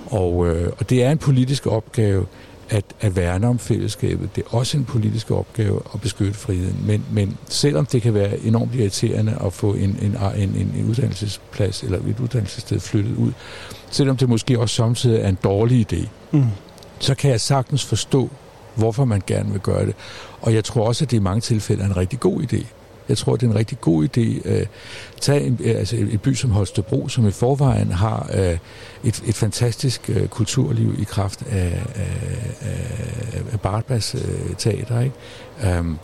[0.05, 2.25] Og, øh, og det er en politisk opgave
[2.71, 4.35] at, at værne om fællesskabet.
[4.35, 6.83] Det er også en politisk opgave at beskytte friheden.
[6.85, 11.83] Men, men selvom det kan være enormt irriterende at få en, en, en, en, uddannelsesplads
[11.83, 13.31] eller et uddannelsessted flyttet ud,
[13.91, 16.43] selvom det måske også samtidig er en dårlig idé, Mm.
[16.99, 18.29] så kan jeg sagtens forstå,
[18.75, 19.95] hvorfor man gerne vil gøre det.
[20.41, 22.65] Og jeg tror også, at det i mange tilfælde er en rigtig god idé.
[23.09, 24.49] Jeg tror, det er en rigtig god idé.
[24.49, 24.65] Øh,
[25.21, 28.57] tag en, øh, altså et, et by som Holstebro, som i forvejen har øh,
[29.03, 34.15] et, et fantastisk kulturliv i kraft af, af, af, Bartbas
[34.57, 35.79] teater, ikke?
[35.79, 35.99] Um,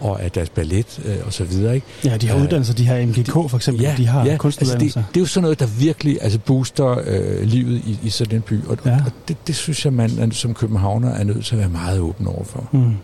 [0.00, 1.74] og af deres ballet øh, og så videre.
[1.74, 1.86] Ikke?
[2.04, 4.38] Ja, de har Øh, uddannelser, de har MGK for eksempel, ja, de har ja, altså
[4.42, 5.00] kunstuddannelser.
[5.00, 8.36] det, det er jo sådan noget, der virkelig altså booster øh, livet i, i sådan
[8.36, 8.96] en by, og, Ja.
[9.06, 12.26] og det, det synes jeg, man som københavner er nødt til at være meget åben
[12.26, 12.68] overfor.
[12.72, 12.96] Mm.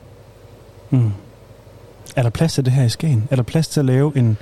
[0.90, 1.10] Mm.
[2.16, 3.24] Er der plads til det her i Skagen?
[3.30, 4.36] Er der plads til at lave en,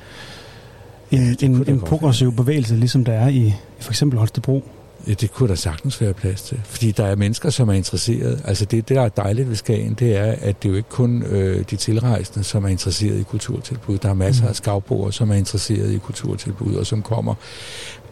[1.10, 4.64] en, en, en progressiv bevægelse, ligesom der er i, for eksempel Holstebro?
[5.09, 6.60] Ja, det kunne der sagtens være plads til.
[6.64, 8.43] Fordi der er mennesker, som er interesseret.
[8.44, 10.88] Altså det, det der er dejligt ved Skagen, det er, at det er jo ikke
[10.88, 13.98] kun øh, de tilrejsende, som er interesseret i kulturtilbud.
[13.98, 14.48] Der er masser Mm.
[14.48, 17.34] af skavboere, som er interesseret i kulturtilbud, og som kommer.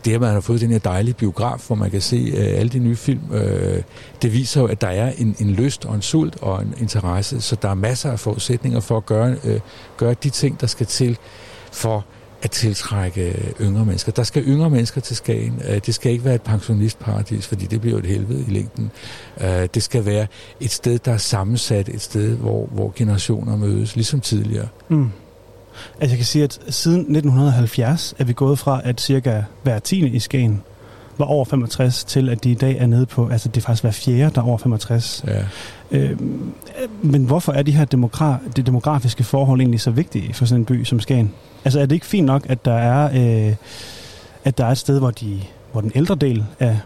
[0.05, 2.69] Det, at man har fået den her dejlige biograf, hvor man kan se øh, alle
[2.69, 3.83] de nye film, øh,
[4.23, 7.41] det viser jo, at der er en, en lyst og en sult og en interesse.
[7.41, 9.61] Så der er masser af forudsætninger for at gøre, øh,
[9.97, 11.19] gøre de ting, der skal til
[11.73, 12.07] for
[12.43, 14.13] at tiltrække yngre mennesker.
[14.13, 15.63] Der skal yngre mennesker til Skagen.
[15.69, 18.91] Øh, det skal ikke være et pensionistparadis, fordi det bliver et helvede i længden.
[19.41, 20.27] Øh, det skal være
[20.61, 24.69] et sted, der er sammensat, et sted, hvor, hvor generationer mødes, ligesom tidligere.
[24.89, 25.11] Mm.
[26.01, 30.09] Altså jeg kan sige, at siden 1970 er vi gået fra, at cirka hver tiende
[30.11, 30.63] i Skagen
[31.19, 33.83] var over 65, til at de i dag er nede på, altså det er faktisk
[33.83, 35.25] hver fjerde, der er over 65.
[35.27, 35.43] Ja.
[35.91, 36.17] Øh,
[37.03, 40.65] men hvorfor er de her demogra- det demografiske forhold egentlig så vigtige for sådan en
[40.65, 41.33] by som Skagen?
[41.65, 43.11] Altså er det ikke fint nok, at der er,
[43.49, 43.55] øh,
[44.45, 45.41] at der er et sted, hvor, de,
[45.73, 46.79] hvor den ældre del af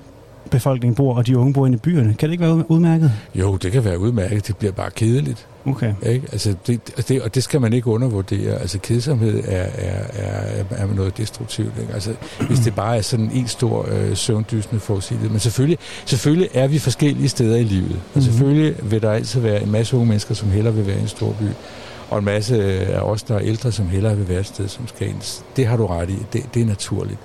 [0.51, 2.15] befolkningen bor, og de unge bor inde i byerne.
[2.19, 3.13] Kan det ikke være ud- udmærket?
[3.35, 4.47] Jo, det kan være udmærket.
[4.47, 5.47] Det bliver bare kedeligt.
[5.67, 5.95] Okay.
[6.07, 6.27] Ikke?
[6.33, 8.59] Altså, det, altså det, og det skal man ikke undervurdere.
[8.61, 11.73] Altså, kedsomhed er, er, er, er noget destruktivt.
[11.81, 11.95] Ikke?
[11.95, 12.11] Altså,
[12.49, 15.31] hvis det bare er sådan en stor øh, søvndysende forudsigelighed.
[15.31, 17.93] Men selvfølgelig, selvfølgelig er vi forskellige steder i livet.
[17.93, 18.23] Og Mhm.
[18.23, 21.09] selvfølgelig vil der altid være en masse unge mennesker, som hellere vil være i en
[21.09, 21.45] stor by.
[22.11, 22.63] Og en masse
[22.95, 25.17] af os, der er ældre, som hellere vil være et sted som Skagen.
[25.57, 26.17] Det har du ret i.
[26.33, 27.19] Det, det er naturligt.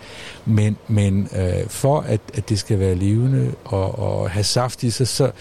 [0.46, 4.90] Men, men øh, for at, at det skal være levende og, og have saft i
[4.90, 5.32] sig, så,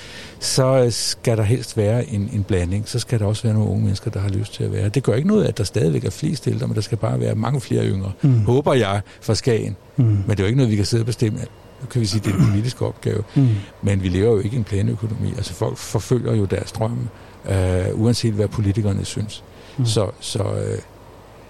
[0.41, 2.89] så skal der helst være en, en blanding.
[2.89, 4.89] Så skal der også være nogle unge mennesker, der har lyst til at være.
[4.89, 7.35] Det gør ikke noget, at der stadigvæk er flest ældre, men der skal bare være
[7.35, 8.13] mange flere yngre.
[8.23, 8.45] Mm.
[8.45, 9.77] Håber jeg for Skagen.
[9.97, 10.05] Mm.
[10.05, 11.39] Men det er jo ikke noget, vi kan sidde og bestemme.
[11.81, 13.23] Nu kan vi sige, at det er en politisk opgave.
[13.35, 13.49] Mm.
[13.83, 15.29] Men vi lever jo ikke i en planøkonomi.
[15.37, 17.09] Altså folk forfølger jo deres drømme,
[17.49, 19.45] øh, uanset hvad politikerne synes.
[19.79, 19.87] Mm.
[19.87, 20.79] Så, så øh,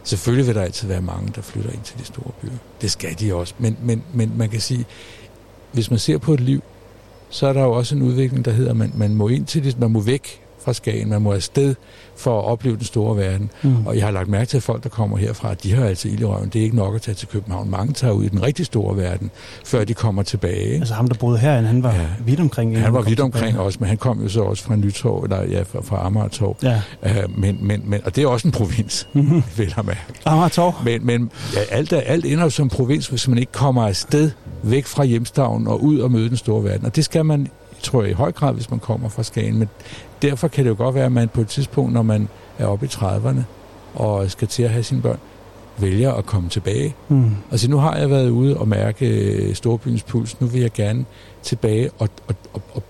[0.05, 2.51] selvfølgelig vil der altid være mange, der flytter ind til de store byer.
[2.81, 3.55] Det skal de også.
[3.59, 4.85] Men, men, men man kan sige,
[5.73, 6.62] hvis man ser på et liv,
[7.31, 9.65] så er der jo også en udvikling, der hedder, at man, man må ind til
[9.65, 11.75] det, man må væk fra Skagen, man må afsted
[12.17, 13.51] for at opleve den store verden.
[13.63, 13.87] Mm.
[13.87, 16.21] Og jeg har lagt mærke til, at folk, der kommer herfra, de har altså ild
[16.21, 16.49] i røven.
[16.49, 17.71] Det er ikke nok at tage til København.
[17.71, 19.31] Mange tager ud i den rigtig store verden,
[19.67, 20.65] før de kommer tilbage.
[20.65, 20.75] Ikke?
[20.77, 22.07] Altså ham, der boede herinde, han var ja.
[22.25, 22.79] vidt omkring.
[22.79, 23.25] Han var vidt tilbage.
[23.25, 26.57] omkring også, men han kom jo så også fra Nytorv, eller ja, fra, fra Amagertorv.
[26.63, 26.81] Ja.
[27.03, 29.43] Uh, men, men, men, og det er også en provins, Mhm.
[29.57, 29.95] vil jeg med.
[30.27, 30.75] Amagertorv.
[30.85, 34.31] Men, men ja, alt, er, alt ender som provins, hvis man ikke kommer afsted
[34.63, 36.87] væk fra hjemstavnen og ud og møde den store verden.
[36.87, 37.49] Og det skal man,
[37.83, 39.59] tror jeg, i høj grad, hvis man kommer fra Skagen.
[39.59, 39.69] Men
[40.23, 42.28] derfor kan det jo godt være, at man på et tidspunkt, når man
[42.59, 43.40] er oppe i 30'erne
[43.94, 45.19] og skal til at have sine børn,
[45.78, 46.94] vælger at komme tilbage.
[47.09, 47.31] Mm.
[47.51, 50.40] Altså nu har jeg været ude og mærke øh, storbyens puls.
[50.40, 51.05] Nu vil jeg gerne
[51.43, 52.82] tilbage og, og, og,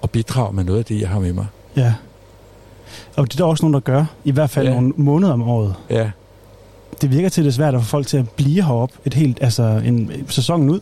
[0.00, 1.46] og, bidrage med noget af det, jeg har med mig.
[1.76, 1.94] Ja.
[3.16, 4.04] Og det er der også nogen, der gør.
[4.24, 4.74] I hvert fald Ja.
[4.74, 5.74] nogle måneder om året.
[5.90, 6.10] Ja.
[7.02, 9.14] Det virker til, at det er svært at få folk til at blive heroppe et
[9.14, 10.80] helt, altså en sæsonen ud.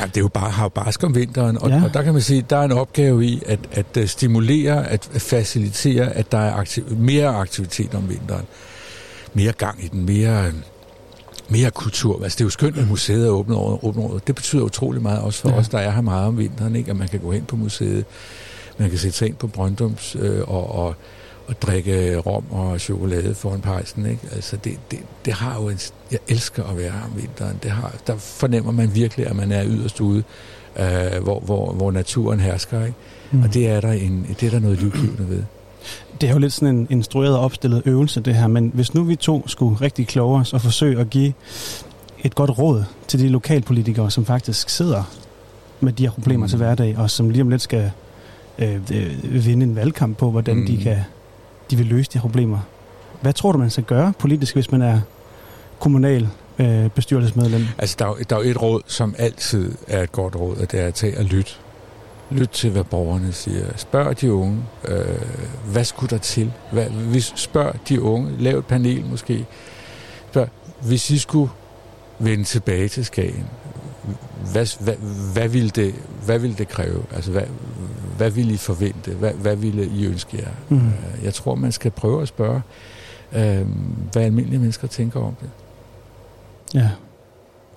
[0.00, 1.84] Ja, det er jo bare, har jo barsk om vinteren, og, Ja.
[1.84, 4.88] og der kan man sige, at der er en opgave i at, at øh, stimulere,
[4.88, 8.44] at facilitere, at der er aktiv, mere aktivitet om vinteren.
[9.34, 10.52] Mere gang i den, mere,
[11.48, 12.22] mere kultur.
[12.22, 14.18] Altså det er jo skønt, at museet er åbnet over, åbnet over.
[14.18, 15.54] Det betyder utrolig meget også for ja.
[15.54, 16.90] os, der er her meget om vinteren, ikke?
[16.90, 18.04] at man kan gå hen på museet,
[18.78, 20.94] man kan sætte sig ind på Brøndums øh, og, og,
[21.52, 24.06] og drikke rom og chokolade foran pejsen.
[24.06, 24.22] Ikke?
[24.32, 25.78] Altså det, det, det har jo en...
[26.10, 27.58] Jeg elsker at være her om vinteren.
[27.62, 30.22] Det har, der fornemmer man virkelig, at man er yderst ude,
[30.76, 32.84] øh, hvor, hvor, hvor naturen hersker.
[32.84, 32.96] Ikke?
[33.30, 33.42] Mm.
[33.42, 35.42] Og det er, der en, det er der noget livgivende ved.
[36.20, 38.46] Det er jo lidt sådan en instrueret og opstillet øvelse, det her.
[38.46, 41.32] Men hvis nu vi to skulle rigtig kloge os og forsøge at give
[42.24, 45.02] et godt råd til de lokalpolitikere, som faktisk sidder
[45.80, 46.48] med de her problemer mm.
[46.48, 47.90] Til hverdag, og som lige om lidt skal
[48.58, 50.66] øh, øh, vinde en valgkamp på, hvordan mm.
[50.66, 50.96] de, kan,
[51.72, 52.58] de vil løse de her problemer.
[53.20, 55.00] Hvad tror du, man skal gøre politisk, hvis man er
[55.78, 56.28] kommunal
[56.58, 57.66] øh, bestyrelsesmedlem?
[57.78, 60.56] Altså, der er, jo, der er jo et råd, som altid er et godt råd,
[60.56, 61.52] og det er at tage og lytte.
[62.30, 63.66] Lyt til, hvad borgerne siger.
[63.76, 65.04] Spørg de unge, øh,
[65.72, 66.52] hvad skulle der til?
[66.72, 69.46] Hvad, hvis, spørg de unge, lav et panel måske.
[70.30, 70.48] Spørg,
[70.80, 71.50] hvis I skulle
[72.18, 73.46] vende tilbage til Skagen,
[74.52, 74.94] hvad, hvad,
[75.32, 75.94] hvad, ville, det,
[76.24, 77.02] hvad ville det kræve?
[77.14, 77.42] Altså, hvad,
[78.22, 79.10] hvad ville I forvente?
[79.10, 80.48] Hvad, hvad ville I ønske jer?
[80.68, 80.76] Mm.
[80.76, 82.60] Øh, Jeg tror, man skal prøve at spørge,
[83.32, 83.66] øh,
[84.12, 85.48] hvad almindelige mennesker tænker om det.
[86.74, 86.88] Ja.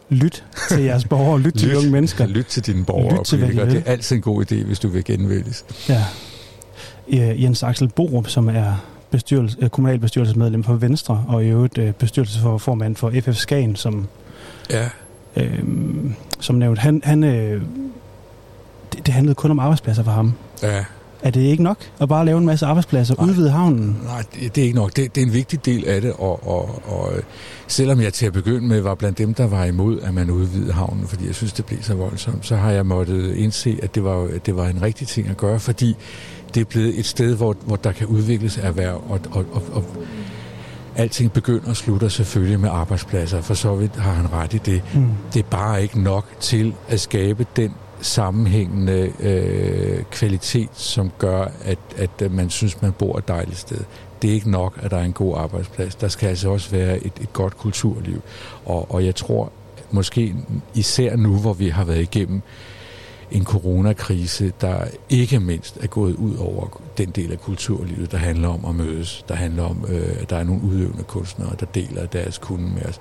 [0.10, 2.28] Lyt til jeres borgere, lyt til de unge mennesker.
[2.28, 3.70] Lyt til dine borgere Lyt og til, hvad de vil.
[3.70, 5.66] Det er altid en god idé, hvis du vil genvælges.
[5.90, 6.04] Ja.
[7.12, 12.96] Jens Axel Borup, som er bestyrelse, øh, kommunalbestyrelsesmedlem for Venstre, og i øvrigt øh, bestyrelsesformand
[12.96, 14.08] for FF Skagen, som,
[14.70, 14.90] Ja.
[15.36, 15.60] øh,
[16.40, 16.80] som nævnt.
[16.80, 17.62] Han, han, øh,
[18.96, 20.34] det, det handlede kun om arbejdspladser for ham.
[20.64, 20.86] Ja.
[21.24, 23.30] Er det ikke nok at bare lave en masse arbejdspladser, Nej.
[23.30, 23.98] udvide havnen?
[24.04, 24.96] Nej, det, det er ikke nok.
[24.96, 27.24] Det, det er en vigtig del af det, og, og, og øh,
[27.68, 30.74] selvom jeg til at begynde med var blandt dem, der var imod, at man udvidede
[30.74, 34.04] havnen, fordi jeg synes, det blev så voldsomt, så har jeg måttet indse, at det
[34.04, 35.96] var, at det var en rigtig ting at gøre, fordi
[36.54, 39.84] det er blevet et sted, hvor, hvor der kan udvikles erhverv, og, og, og, og
[40.96, 44.82] alting begynder og slutter selvfølgelig med arbejdspladser, for så vidt har han ret i det.
[44.94, 45.08] Mm.
[45.34, 47.74] Det er bare ikke nok til at skabe den
[48.06, 53.80] sammenhængende øh, kvalitet, som gør, at, at øh, man synes, man bor et dejligt sted.
[54.22, 55.95] Det er ikke nok, at der er en god arbejdsplads.
[55.95, 58.22] Der skal altså også være et, et godt kulturliv.
[58.65, 59.52] Og, og jeg tror,
[59.91, 60.36] måske
[60.73, 62.41] især nu, hvor vi har været igennem
[63.32, 68.48] en coronakrise, der ikke mindst er gået ud over den del af kulturlivet, der handler
[68.48, 72.06] om at mødes, der handler om, øh, at der er nogle udøvende kunstnere, der deler
[72.06, 72.99] deres kunde med os.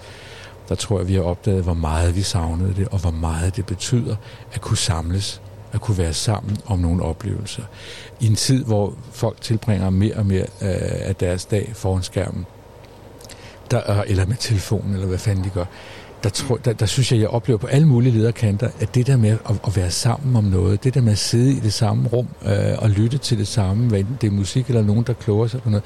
[0.68, 3.66] Der tror jeg, vi har opdaget, hvor meget vi savnede det, og hvor meget det
[3.66, 4.16] betyder
[4.52, 5.42] at kunne samles,
[5.72, 7.62] at kunne være sammen om nogle oplevelser.
[8.20, 12.46] I en tid, hvor folk tilbringer mere og mere øh, af deres dag foran skærmen,
[13.70, 15.64] der, øh, eller med telefonen, eller hvad fanden de gør,
[16.24, 19.16] der, tror, der, der synes jeg, jeg oplever på alle mulige lederkanter, at det der
[19.16, 22.08] med at, at være sammen om noget, det der med at sidde i det samme
[22.08, 25.12] rum øh, og lytte til det samme, hvad enten det er musik eller nogen, der
[25.12, 25.84] kloger sig på noget,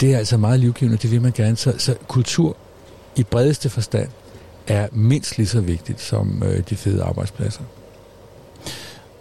[0.00, 1.56] det er altså meget livgivende, det vil man gerne.
[1.56, 2.56] Så, så kultur
[3.16, 4.08] i bredeste forstand
[4.66, 7.60] er mindst lige så vigtigt som øh, de fede arbejdspladser.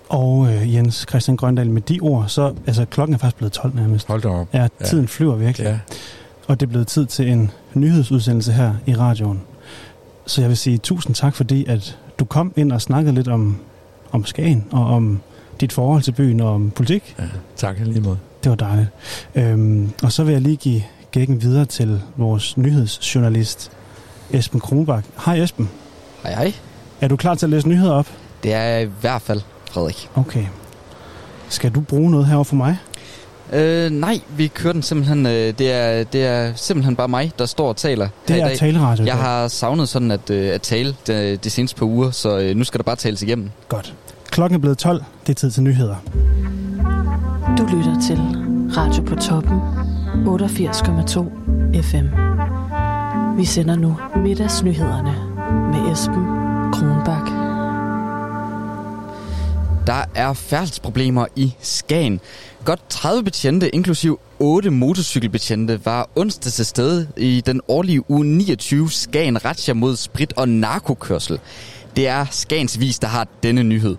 [0.09, 3.75] Og øh, Jens Christian Grøndal, med de ord, så altså klokken er faktisk blevet 12
[3.75, 4.07] nærmest.
[4.07, 4.47] Hold da op.
[4.53, 5.07] Ja, tiden ja.
[5.07, 5.65] flyver virkelig.
[5.65, 5.79] Ja.
[6.47, 9.41] Og det er blevet tid til en nyhedsudsendelse her i radioen.
[10.25, 13.57] Så jeg vil sige tusind tak, fordi at du kom ind og snakkede lidt om,
[14.11, 15.19] om Skagen og om
[15.61, 17.15] dit forhold til byen og om politik.
[17.19, 17.23] Ja,
[17.55, 18.17] tak lige måde.
[18.43, 18.89] Det var dejligt.
[19.35, 23.71] Øhm, og så vil jeg lige give gækken videre til vores nyhedsjournalist
[24.31, 25.03] Esben Kronbak.
[25.25, 25.69] Hej Esben.
[26.23, 26.53] Hej hej.
[27.01, 28.07] Er du klar til at læse nyheder op?
[28.43, 29.41] Det er jeg i hvert fald,
[29.71, 30.09] Frederik.
[30.15, 30.45] Okay.
[31.49, 32.77] Skal du bruge noget herover for mig?
[33.53, 35.25] Øh, nej, vi kører den simpelthen.
[35.25, 38.45] Øh, det, er, det er simpelthen bare mig, der står og taler Det her i
[38.45, 38.57] er dag.
[38.57, 39.05] taleradio.
[39.05, 42.55] Jeg har savnet sådan at, øh, at tale de, de seneste par uger, så øh,
[42.55, 43.49] nu skal der bare tales igennem.
[43.69, 43.93] Godt.
[44.31, 45.03] Klokken er blevet 12.
[45.27, 45.95] Det er tid til nyheder.
[47.57, 48.17] Du lytter til
[48.77, 49.59] Radio på toppen
[50.25, 52.32] 88,2 FM.
[53.37, 55.15] Vi sender nu middagsnyhederne
[55.71, 56.25] med Esben
[56.73, 57.27] Kronbak.
[59.87, 62.19] Der er færdselsproblemer i Skagen.
[62.65, 68.91] Godt 30 betjente, inklusiv 8 motorcykelbetjente, var onsdag til stede i den årlige uge 29
[68.91, 71.39] Skagen Razzia mod sprit- og narkokørsel.
[71.95, 73.95] Det er Skagens Vis, der har denne nyhed.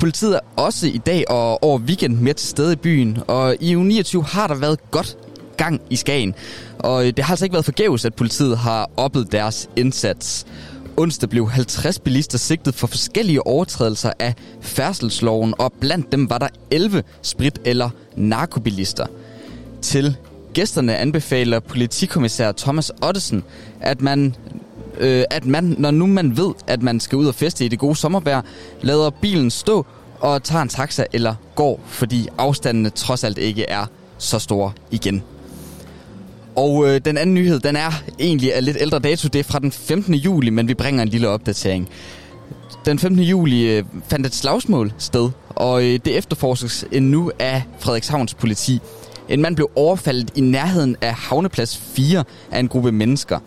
[0.00, 3.76] Politiet er også i dag og over weekend med til stede i byen, og i
[3.76, 5.16] uge 29 har der været godt
[5.56, 6.34] gang i Skagen.
[6.78, 10.46] Og øh, det har altså ikke været forgæves, at politiet har oppet deres indsats.
[10.96, 16.48] Onsdag blev 50 bilister sigtet for forskellige overtrædelser af færdselsloven, og blandt dem var der
[16.70, 19.06] 11 sprit- eller narkobilister.
[19.82, 20.16] Til
[20.54, 23.44] gæsterne anbefaler politikommissær Thomas Ottesen,
[23.80, 24.34] at man,
[24.98, 27.78] øh, at man, når nu man ved, at man skal ud og feste i det
[27.78, 28.42] gode sommervejr,
[28.82, 29.86] lader bilen stå
[30.20, 33.86] og tager en taxa eller går, fordi afstandene trods alt ikke er
[34.18, 35.22] så store igen.
[36.56, 39.28] Og øh, den anden nyhed, den er egentlig af lidt ældre dato.
[39.28, 40.14] Det er fra den 15.
[40.14, 41.88] juli, men vi bringer en lille opdatering.
[42.84, 43.22] Den 15.
[43.22, 48.80] juli øh, fandt et slagsmål sted, og øh, det efterforskes endnu af Frederikshavns politi.
[49.28, 53.38] En mand blev overfaldet i nærheden af Havneplads 4 af en gruppe mennesker.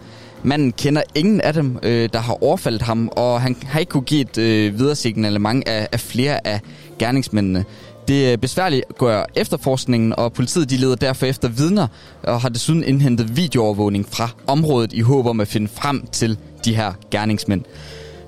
[0.43, 4.03] Manden kender ingen af dem, øh, der har overfaldet ham, og han har ikke kunne
[4.03, 6.59] give et øh, videre signalement af, af flere af
[6.99, 7.65] gerningsmændene.
[8.07, 11.87] Det besværligt gør efterforskningen, og politiet de leder derfor efter vidner,
[12.23, 16.75] og har desuden indhentet videoovervågning fra området i håb om at finde frem til de
[16.75, 17.63] her gerningsmænd.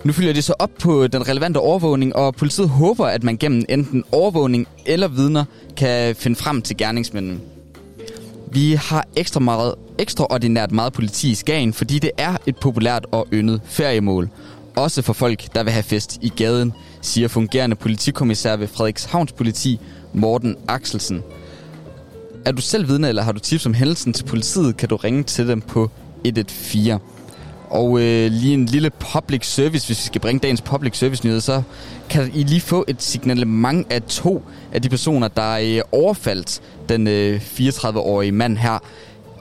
[0.03, 3.65] Nu følger de så op på den relevante overvågning, og politiet håber, at man gennem
[3.69, 5.45] enten overvågning eller vidner
[5.77, 7.39] kan finde frem til gerningsmændene.
[8.51, 13.27] Vi har ekstra meget, ekstraordinært meget politi i Skagen, fordi det er et populært og
[13.33, 14.29] yndet feriemål.
[14.75, 19.79] Også for folk, der vil have fest i gaden, siger fungerende politikommissær ved Frederikshavns politi,
[20.13, 21.23] Morten Axelsen.
[22.45, 25.23] Er du selv vidne, eller har du tips om hændelsen til politiet, kan du ringe
[25.23, 25.91] til dem på
[26.25, 26.99] 114.
[27.69, 31.41] Og øh, lige en lille public service, hvis vi skal bringe dagens public service nyhed,
[31.41, 31.61] så
[32.09, 36.61] kan I lige få et signalement af to af de personer, der er øh, overfaldt
[36.89, 38.79] den øh, 34-årige mand her.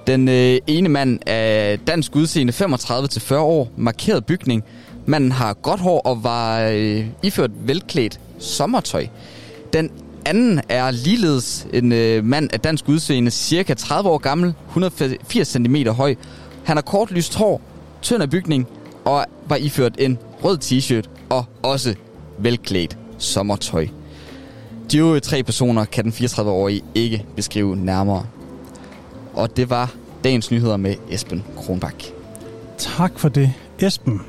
[0.06, 4.64] Den øh, ene mand er dansk udseende 35-40 år, markeret bygning.
[5.08, 9.06] Manden har godt hår og var øh, iført velklædt sommertøj.
[9.72, 9.90] Den
[10.26, 15.76] anden er ligeledes en øh, mand af dansk udseende, cirka 30 år gammel, 180 cm
[15.76, 16.14] høj.
[16.64, 17.60] Han har kort lyst hår,
[18.02, 18.66] tynd af bygning
[19.04, 21.94] og var iført en rød t-shirt og også
[22.38, 23.86] velklædt sommertøj.
[24.92, 28.26] De øvrige tre personer kan den 34-årige ikke beskrive nærmere.
[29.34, 29.92] Og det var
[30.24, 32.04] dagens nyheder med Esben Kronbak.
[32.78, 34.20] Tak for det, Esben.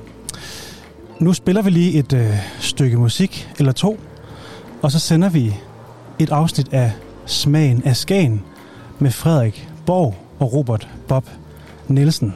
[1.20, 4.00] Nu spiller vi lige et øh, stykke musik, eller to,
[4.82, 5.56] og så sender vi
[6.20, 6.91] et afsnit af
[7.26, 8.44] Smagen af Skagen
[9.00, 11.26] med Frederik Borg og Robert Bob
[11.88, 12.34] Nielsen.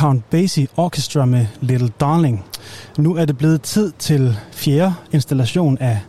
[0.00, 2.44] Count Basie Orchestra med Little Darling.
[2.98, 6.00] Nu er det blevet tid til fjerde installation af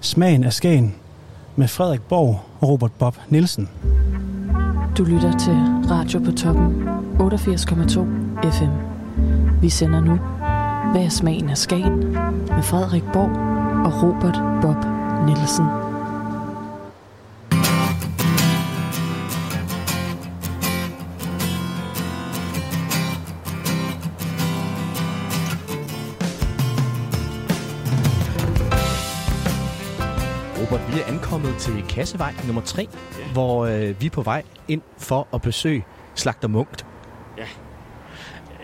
[0.00, 0.94] Smagen af Skagen
[1.56, 3.68] med Frederik Borg og Robert Bob Nielsen.
[4.98, 5.54] Du lytter til
[5.90, 8.70] Radio på toppen 88,2 FM.
[9.60, 10.18] Vi sender nu
[10.92, 11.98] Hvad er smagen af Skagen
[12.48, 13.30] med Frederik Borg
[13.86, 14.84] og Robert Bob
[15.26, 15.85] Nielsen.
[32.06, 32.88] Til Kassevej nummer 3,
[33.32, 35.84] hvor øh, vi er på vej ind for at besøge
[36.14, 36.86] Slagter Munkt.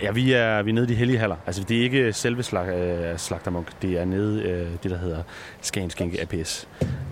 [0.03, 1.37] Ja, vi er, vi er nede i de hellige haller.
[1.47, 3.83] Altså, det er ikke selve slag, øh, Slagtermunk.
[3.83, 5.23] Det er nede øh, det, der hedder
[5.61, 6.69] Skagenskænke APS.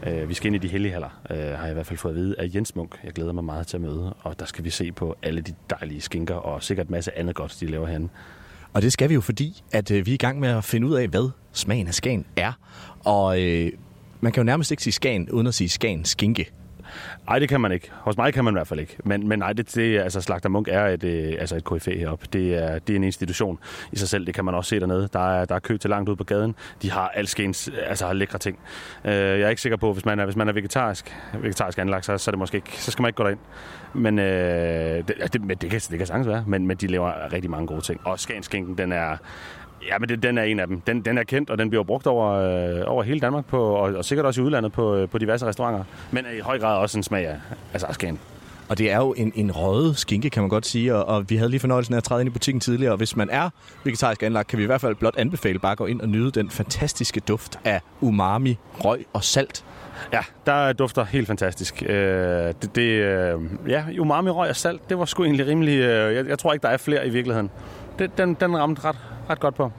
[0.07, 2.13] Øh, vi skal ind i de hellige haller, øh, har jeg i hvert fald fået
[2.13, 3.01] at vide af Jens Munk.
[3.05, 5.55] Jeg glæder mig meget til at møde, og der skal vi se på alle de
[5.71, 8.09] dejlige skinker, og sikkert en masse andet godt, de laver herinde.
[8.73, 10.87] Og det skal vi jo, fordi at øh, vi er i gang med at finde
[10.87, 12.53] ud af, hvad smagen af Skagen er.
[13.05, 13.73] Og øh,
[14.21, 16.51] man kan jo nærmest ikke sige Skagen, uden at sige Skagen skinke.
[17.29, 17.91] Nej, det kan man ikke.
[17.95, 18.97] Hos mig kan man i hvert fald ikke.
[19.05, 22.27] Men, men nej, det, det, altså Slagter Munk er et, øh, altså et KFA heroppe.
[22.33, 23.59] Det er, det er en institution
[23.93, 24.27] i sig selv.
[24.27, 25.09] Det kan man også se dernede.
[25.13, 26.55] Der er, der er kø til langt ud på gaden.
[26.83, 28.59] De har alskens, altså har lækre ting.
[29.05, 32.05] Uh, jeg er ikke sikker på, hvis man er, hvis man er vegetarisk, vegetarisk anlagt,
[32.05, 33.39] så, så, er det måske ikke, så skal man ikke gå derind.
[33.95, 36.45] Men øh, det, det, men det, kan, det kan sagtens være.
[36.47, 38.01] Men, men de laver rigtig mange gode ting.
[38.05, 39.17] Og Skagenskænken, den er,
[39.89, 40.81] Ja, men det, den er en af dem.
[40.81, 43.95] Den, den er kendt, og den bliver brugt over, øh, over hele Danmark, på, og,
[43.95, 45.85] og sikkert også i udlandet på, øh, på diverse restauranter.
[46.11, 47.37] Men er i høj grad også en smag af
[47.73, 48.21] altså af Skagen.
[48.71, 51.37] Og det er jo en, en røget skinke, kan man godt sige, og, og vi
[51.37, 53.51] havde lige fornøjelsen af at træde ind i butikken tidligere, og hvis man er
[53.85, 56.31] vegetarisk anlagt, kan vi i hvert fald blot anbefale bare at gå ind og nyde
[56.31, 59.65] den fantastiske duft af umami, røg og salt.
[60.13, 61.83] Ja, der dufter helt fantastisk.
[61.83, 61.89] Øh,
[62.63, 65.79] det, det, øh, ja, umami, røg og salt, det var sgu egentlig rimelig...
[65.79, 67.51] Øh, jeg, jeg tror ikke, der er flere i virkeligheden.
[67.99, 68.97] Det, den, den ramte ret,
[69.31, 69.73] ret godt på.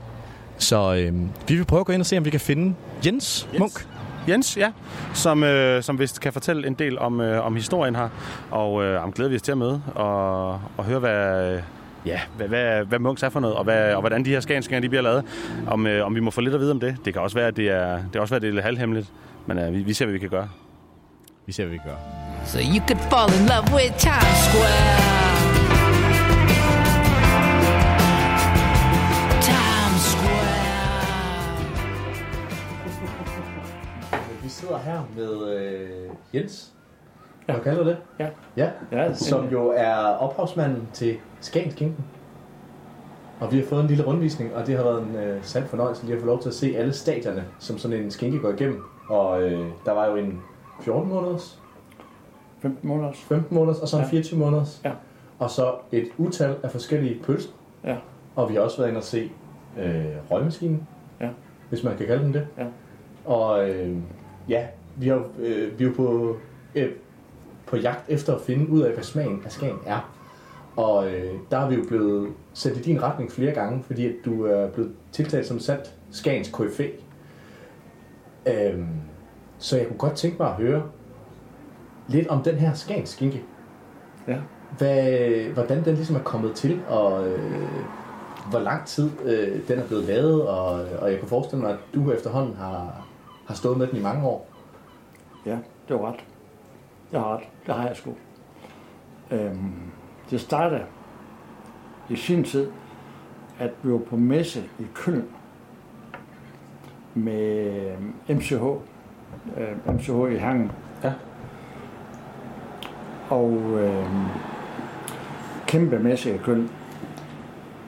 [0.58, 1.14] Så øh,
[1.48, 3.60] vi vil prøve at gå ind og se, om vi kan finde Jens, Jens.
[3.60, 3.88] Munk.
[4.30, 4.72] Jens, ja,
[5.14, 8.10] som, øh, som vist kan fortælle en del om, øh, om historien her.
[8.52, 11.60] Og øh, om glæder vi os til at møde og, og høre, hvad,
[12.06, 14.82] ja, hvad, hvad, hvad Munks er for noget, og, hvad, og hvordan de her skanskinger
[14.82, 15.24] de bliver lavet.
[15.68, 16.98] Om, øh, om vi må få lidt at vide om det.
[17.06, 18.66] Det kan også være, at det er, det er, også være, at det er lidt
[18.66, 19.12] halvhemmeligt.
[19.46, 20.50] Men øh, vi, vi ser, hvad vi kan gøre.
[21.46, 22.00] Vi ser, hvad vi kan gøre.
[22.46, 25.21] So you could fall in love with Times Square.
[34.82, 35.90] Her med øh,
[36.34, 36.72] Jens.
[37.48, 37.54] Ja.
[37.54, 37.98] Hvad kalder du det?
[38.20, 38.28] Ja.
[38.58, 42.06] Ja, Ja, som jo er ophavsmanden til Skagen Skinken.
[43.40, 46.04] Og vi har fået en lille rundvisning, og det har været en øh, sand fornøjelse
[46.06, 48.84] lige at få lov til at se alle stadierne, som sådan en skinke går igennem.
[49.10, 50.42] Og øh, der var jo en
[50.82, 51.60] 14 måneders,
[52.60, 53.18] 15 måneders.
[53.18, 54.10] 15 måneders, og så en Ja.
[54.10, 54.82] 24 måneders.
[54.86, 54.92] Ja.
[55.40, 57.50] Og så et utal af forskellige pølser.
[57.84, 57.96] Ja.
[58.36, 59.32] Og vi har også været inde og se
[59.80, 60.88] øh, røgmaskinen,
[61.22, 61.30] Ja.
[61.70, 62.48] hvis man kan kalde den det.
[62.58, 62.66] Ja.
[63.26, 63.96] Og øh,
[64.50, 64.66] ja,
[64.96, 66.38] vi er jo, øh, vi er jo på,
[66.76, 66.90] øh,
[67.66, 70.12] på jagt efter at finde ud af, hvad smagen af Skagen er.
[70.76, 74.16] Og øh, der har vi jo blevet sendt i din retning flere gange, fordi at
[74.26, 76.88] du er blevet tiltalt som sandt Skagens KFA.
[78.46, 78.88] Øhm,
[79.58, 80.84] så jeg kunne godt tænke mig at høre
[82.08, 83.44] lidt om den her Skagens skinke.
[84.28, 84.38] Ja.
[84.78, 87.70] Hvad, hvordan den ligesom er kommet til, og øh,
[88.50, 91.80] hvor lang tid øh, den er blevet lavet, og, og jeg kunne forestille mig, at
[91.94, 93.08] du efterhånden har,
[93.48, 94.48] har stået med den i mange år.
[95.46, 95.58] Ja,
[95.88, 96.26] det var ret.
[97.12, 97.44] Jeg har ret.
[97.66, 98.14] Det har jeg sgu.
[99.32, 99.74] Øhm,
[100.30, 100.86] det startede
[102.10, 102.72] i sin tid,
[103.60, 105.26] at vi var på messe i Køln
[107.14, 107.98] med
[108.30, 108.64] MCH.
[109.58, 110.72] Øh, MCH i Hangen.
[111.04, 111.14] Ja.
[113.30, 114.06] Og øh,
[115.68, 116.70] kæmpe messe i Køln.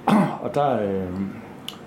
[0.44, 1.20] Og der øh,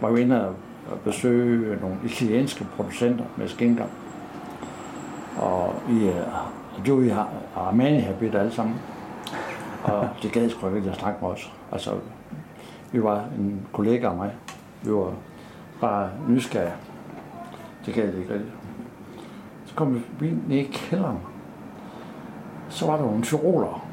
[0.01, 0.55] var vi inde og
[0.93, 3.85] at besøge nogle italienske producenter med skinker.
[5.39, 6.17] Og i, øh,
[6.79, 7.11] og det var i
[7.57, 8.77] Armani habit alle sammen.
[9.85, 11.53] Og det gad sgu ikke at snakke med os.
[11.73, 11.91] Altså,
[12.93, 14.33] vi var en kollega af mig.
[14.83, 15.13] Vi var
[15.81, 16.73] bare nysgerrige.
[17.87, 18.53] Det gad det ikke rigtigt.
[19.65, 21.19] Så kom vi forbi ned i kælderen.
[22.69, 23.87] Så var der nogle tyroler.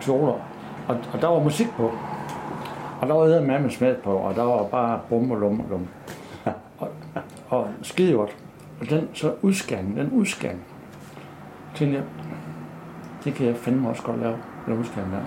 [0.00, 0.34] Tyroler.
[0.88, 1.92] Og, og der var musik på.
[3.00, 5.60] Og der var æder med med smad på, og der var bare bum og lum
[5.60, 5.86] og lum.
[6.78, 6.88] Og,
[7.48, 8.36] og skide godt.
[8.80, 10.64] Og den så udskanning, den udskanning,
[11.74, 12.04] tænkte jeg,
[13.24, 15.20] det kan jeg fandme også godt lave, den udskanning der.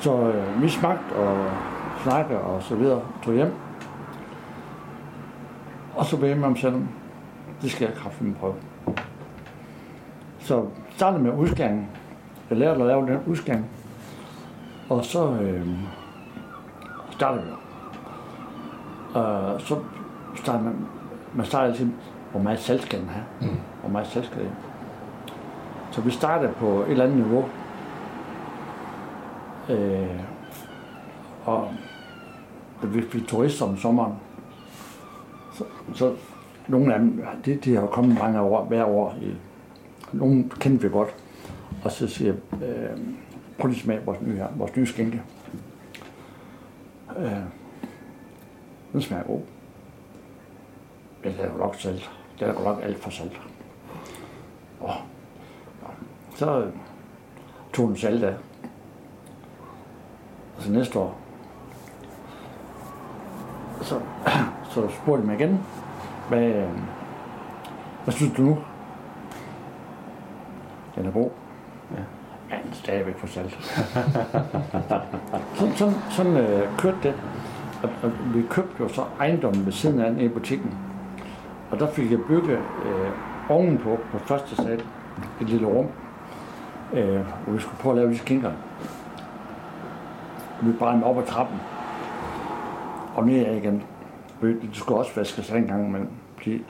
[0.00, 1.50] Så øh, vi smagte og
[2.02, 3.52] snakkede og så videre, tog hjem.
[5.94, 6.74] Og så blev jeg om selv,
[7.62, 8.54] det skal jeg kraftigt prøve.
[10.38, 11.88] Så startede med udskæringen.
[12.50, 13.66] Jeg lærte at lave den udskæring.
[14.88, 15.68] Og så øh,
[17.10, 17.50] starter vi.
[19.14, 19.78] Og så
[20.34, 20.86] starter man,
[21.34, 21.88] man starter altid,
[22.30, 23.24] hvor meget salt skal den have?
[23.40, 23.56] Mm.
[23.80, 24.50] Hvor meget salt skal det?
[25.90, 27.44] Så vi starter på et eller andet niveau.
[29.68, 30.20] Øh,
[31.44, 31.68] og
[32.82, 34.12] hvis vi er turister om sommeren,
[35.52, 36.14] så, så
[36.68, 39.14] nogle af dem, de, de har kommet mange år, hver år.
[39.22, 39.34] I,
[40.12, 41.14] nogle kendte vi godt.
[41.84, 42.98] Og så siger jeg, øh,
[43.58, 45.22] prøv lige at smage vores nye her, vores nye skænke.
[47.16, 47.32] Øh,
[48.92, 49.40] den smager god.
[51.24, 52.10] Men det er jo nok salt.
[52.38, 53.40] Det er jo nok alt for salt.
[54.80, 54.94] Og,
[56.36, 56.72] så øh,
[57.72, 58.34] tog den salt af.
[60.56, 61.18] Og så næste år,
[63.82, 64.00] så,
[64.72, 65.60] så spurgte jeg mig igen,
[66.28, 66.68] hvad, øh,
[68.04, 68.58] hvad synes du nu?
[70.94, 71.30] Den er god.
[72.54, 72.58] Ja.
[72.58, 73.54] Er stadigvæk for salt.
[75.58, 77.14] sådan sådan, sådan øh, kørte det.
[77.82, 80.74] Og, og vi købte jo så ejendommen ved siden af den i butikken.
[81.70, 83.10] Og der fik jeg bygget øh,
[83.48, 84.82] ovenpå på første sal
[85.40, 85.86] et lille rum,
[86.92, 88.52] øh, hvor vi skulle prøve at lave de skinker.
[90.62, 91.60] Vi brændte op ad trappen
[93.14, 93.82] og ned igen.
[94.42, 96.64] Det skulle også vaskes en gang imellem, fordi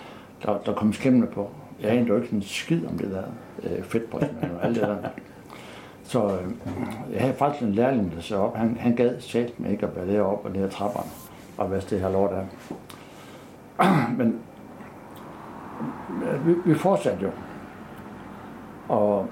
[0.46, 1.50] der, der kom skimmel på.
[1.80, 3.22] Jeg anede jo ikke en skid om det der
[3.62, 4.96] øh, fedtbrødsmad og alt det der.
[6.04, 6.50] Så øh,
[7.12, 8.56] jeg havde faktisk en lærling, der så op.
[8.56, 11.10] Han, han gad selv med ikke at være deroppe og ned ad trapperne
[11.56, 12.46] og hvad det her lort er.
[14.18, 14.40] Men
[16.22, 17.30] øh, vi, vi fortsatte jo.
[18.88, 19.26] Og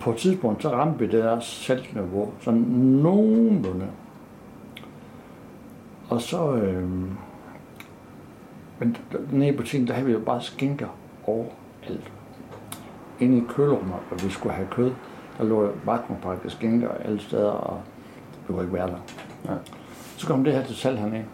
[0.00, 3.86] på et tidspunkt, så ramte vi det der saltniveau, sådan nogenlunde.
[6.08, 6.88] Og så, øh,
[8.78, 8.96] men
[9.32, 10.88] nede i butikken, der havde vi jo bare skinker
[11.26, 12.12] overalt.
[13.20, 14.92] Inde i kølerummet, hvor vi skulle have kød,
[15.38, 17.80] der lå vakuumpakket skinker alle steder, og
[18.48, 18.96] vi kunne ikke være der.
[19.48, 19.52] Ja.
[20.16, 21.24] Så kom det her til salg hernede.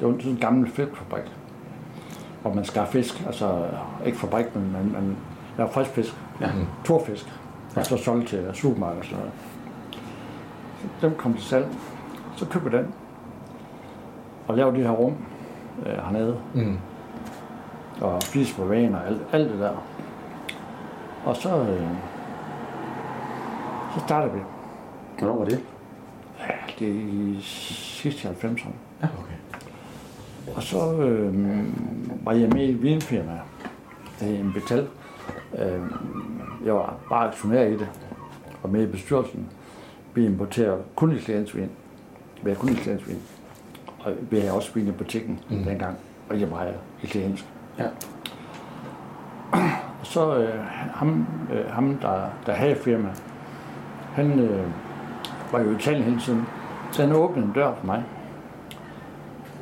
[0.00, 1.24] Det var sådan en gammel fiskfabrik,
[2.42, 3.64] hvor man skar fisk, altså
[4.06, 5.16] ikke fabrik, men man, man
[5.58, 6.50] lavede frisk fisk, ja.
[6.84, 7.26] torfisk,
[7.76, 9.32] og så solgte til supermarked og sådan noget.
[11.00, 11.68] Så dem kom til salg,
[12.36, 12.86] så købte den,
[14.48, 15.14] og lavede det her rum
[15.86, 16.78] øh, hernede, Mm.
[18.00, 19.72] og spise på vægen og alt, alt det der.
[21.24, 21.86] Og så, øh,
[23.94, 24.40] så startede vi.
[25.18, 25.60] Hvornår var det?
[26.40, 26.44] Ja,
[26.78, 28.68] det er i sidste 90'erne.
[29.02, 29.34] Ja, okay.
[30.56, 31.64] Og så øh,
[32.24, 33.38] var jeg med i et vinfirma,
[34.20, 34.88] der hed en Betal.
[35.58, 35.80] Øh,
[36.64, 37.88] jeg var bare aktionær i det,
[38.62, 39.46] og med i bestyrelsen.
[40.14, 41.70] Vi importerer kun italiensvin.
[42.42, 43.18] Vi har kun italiensvin.
[44.00, 45.64] Og vi havde også vin i butikken Mm.
[45.64, 45.96] dengang,
[46.30, 46.66] og jeg var
[47.02, 47.44] italiensk.
[47.78, 47.86] Ja.
[50.00, 50.60] Og så øh,
[50.94, 53.08] ham, øh, ham der, der havde firma,
[54.14, 54.66] han øh,
[55.52, 56.46] var jo i Italien hele tiden,
[56.92, 58.04] så han åbnede en dør for mig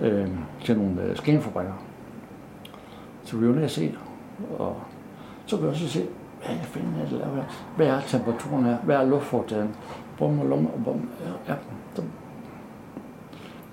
[0.03, 0.29] øh,
[0.65, 1.73] til nogle øh, skænkefabrikker.
[3.25, 3.95] Så vi var nede og se,
[4.59, 4.77] og
[5.47, 6.07] så kunne jeg også se,
[6.47, 7.43] hvad jeg finder jeg laver her?
[7.77, 8.77] Hvad er temperaturen her?
[8.77, 9.75] Hvad er luftfortæren?
[10.19, 11.09] Bum og lum og bum.
[11.27, 11.59] Ja, ja.
[11.95, 12.03] Så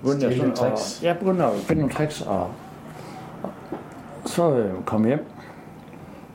[0.02, 2.50] begyndte jeg sådan at, jeg begyndte at finde nogle tricks, og,
[3.42, 3.50] og
[4.24, 5.26] så øh, kom jeg hjem.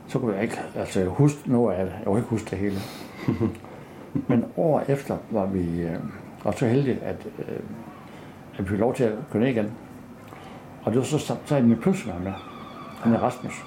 [0.08, 1.94] Så kunne jeg ikke altså, huske noget af det.
[1.98, 2.78] Jeg kunne ikke huske det hele.
[4.28, 5.96] Men år efter var vi øh,
[6.44, 7.60] var så heldige, at, øh,
[8.58, 9.70] at vi fik lov til at gå ned igen.
[10.82, 12.32] Og det var så, så, min pølsevær med.
[13.00, 13.64] Han er Rasmus.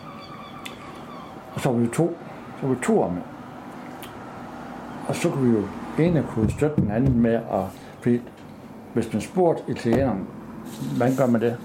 [1.53, 2.17] Og så var vi to.
[2.61, 3.21] Så var vi to det.
[5.07, 5.63] Og så kunne vi jo
[5.99, 7.63] ene kunne støtte den anden med at...
[8.01, 8.21] Fordi
[8.93, 10.27] hvis man spurgte italieneren,
[10.97, 11.57] hvordan gør man det?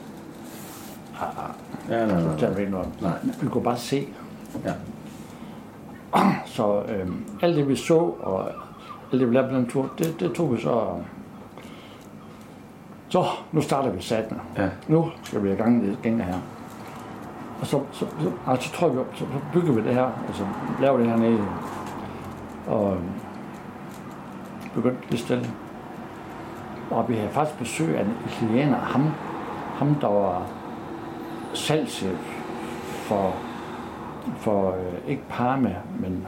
[1.20, 1.50] Ah, ah.
[1.90, 2.88] Ja, nej, nej, ikke noget.
[3.00, 3.18] Nej.
[3.42, 4.08] Vi kunne bare se.
[4.64, 4.72] Ja.
[6.46, 7.08] Så øh,
[7.42, 8.48] alt det vi så, og
[9.12, 10.96] vi den tur, det, det tog vi så...
[13.08, 14.68] Så, nu starter vi sat Ja.
[14.88, 16.38] Nu skal vi i gang med det her.
[17.60, 20.44] Og så, så, så, altså, så tror jeg, så, så bygger vi det her, altså
[20.80, 21.44] laver det her nede.
[22.66, 22.96] Og
[24.74, 25.46] begyndte lidt stille.
[26.90, 29.10] Og vi havde faktisk besøg af en italiener, ham,
[29.74, 30.42] ham der var
[31.54, 32.18] salgschef
[32.92, 33.34] for,
[34.36, 36.26] for øh, ikke Parma, men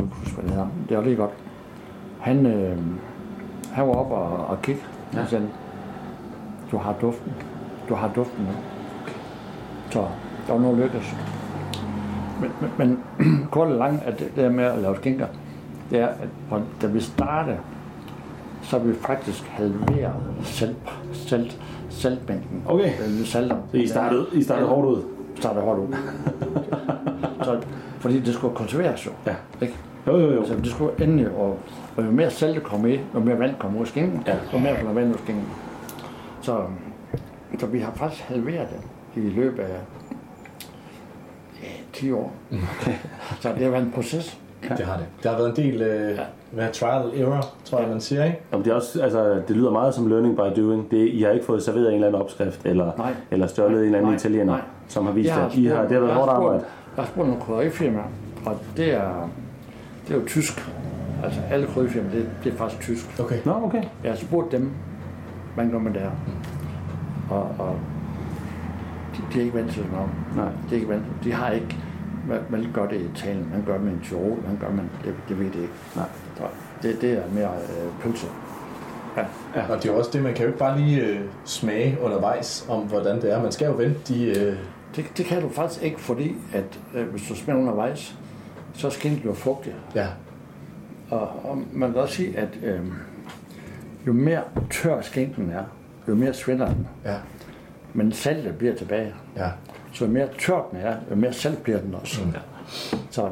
[0.00, 0.68] kan ikke huske, hvad det hedder.
[0.88, 1.30] Det var lige godt.
[2.20, 2.78] Han, øh,
[3.72, 4.82] han var oppe og, og kigge.
[5.14, 5.26] Ja.
[5.26, 5.48] Sagde,
[6.72, 7.32] du har duften.
[7.88, 8.50] Du har duften nu.
[9.90, 10.06] Så
[10.46, 11.14] der var noget lykkes.
[12.40, 15.26] Men, men, men kort og langt, at det der med at lave skinker,
[15.90, 17.58] det er, at da vi startede,
[18.62, 20.76] så vi faktisk halveret salt,
[21.12, 22.62] salt, saltmængden.
[22.66, 22.92] Okay.
[23.00, 23.56] Øh, salter.
[23.70, 25.02] Så I startede, I startede hårdt ud?
[25.36, 25.94] Startede hårdt ud.
[27.44, 27.60] så,
[27.98, 29.10] fordi det skulle konserveres jo.
[29.26, 29.34] Ja.
[29.62, 29.74] Ikke?
[30.06, 30.38] Jo, jo, jo.
[30.38, 31.58] Altså, det skulle endelig, og,
[31.96, 34.34] og jo mere salt der kommer i, jo mere vand kommer ud af skingen, ja.
[34.52, 35.44] jo mere kommer vand ud af skingen.
[36.42, 36.62] Så,
[37.58, 38.68] så vi har faktisk halveret
[39.14, 39.76] det i løbet af
[41.62, 42.32] ja, 10 år.
[43.40, 44.38] så det har været en proces.
[44.70, 44.74] Ja.
[44.74, 45.06] Det har det.
[45.22, 46.18] Det har været en del øh,
[46.50, 48.40] hvad, trial error, tror jeg, man siger, ikke?
[48.52, 50.90] Jamen, det, er også, altså, det lyder meget som learning by doing.
[50.90, 53.12] Det, I har ikke fået serveret en eller anden opskrift, eller, Nej.
[53.30, 54.16] eller stjålet en eller anden Nej.
[54.16, 54.60] italiener, Nej.
[54.88, 55.58] som har vist Jeg det.
[55.58, 56.64] I har, det har været jeg hårdt arbejde.
[56.96, 58.04] Jeg har spurgt nogle krydderifirmaer,
[58.46, 59.30] og det er,
[60.10, 60.70] det er jo tysk.
[61.24, 63.20] Altså alle krydderifirmaer, det, det er faktisk tysk.
[63.20, 63.38] Okay.
[63.44, 63.82] Nå, okay.
[64.04, 64.70] Jeg har spurgt dem,
[65.54, 66.10] hvordan gør man det her?
[67.30, 67.78] Og, og
[69.16, 70.10] de, de er ikke vant til sådan noget.
[70.36, 70.48] Nej.
[70.70, 71.76] De er ikke vant De har ikke,
[72.26, 73.44] hvad, hvad gør det i Italien?
[73.44, 74.34] Hvordan gør man i Tyrol?
[74.34, 74.90] Hvordan gør man?
[75.04, 75.74] Det, det ved de ikke.
[75.96, 76.08] Nej.
[76.36, 76.42] Så
[76.82, 78.26] det, det er mere øh, pølse.
[79.16, 79.24] Ja.
[79.54, 79.72] Ja.
[79.72, 82.80] Og det er også det, man kan jo ikke bare lige øh, smage undervejs om,
[82.82, 83.42] hvordan det er.
[83.42, 84.24] Man skal jo vente de...
[84.24, 84.56] Øh...
[84.96, 88.16] Det, det kan du faktisk ikke, fordi at øh, hvis du smager undervejs,
[88.74, 89.76] så skal det blive fugtigt.
[89.94, 90.06] Ja.
[91.10, 92.80] Og, og man kan også sige, at øh,
[94.06, 95.64] jo mere tør skænken er,
[96.08, 96.88] jo mere svinder den.
[97.04, 97.16] Ja.
[97.94, 99.14] Men saltet bliver tilbage.
[99.36, 99.48] Ja.
[99.92, 102.24] Så jo mere tør den er, jo mere salt bliver den også.
[102.24, 102.32] Mm.
[103.10, 103.30] Så,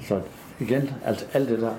[0.00, 0.20] så
[0.60, 1.70] igen, altså alt det der.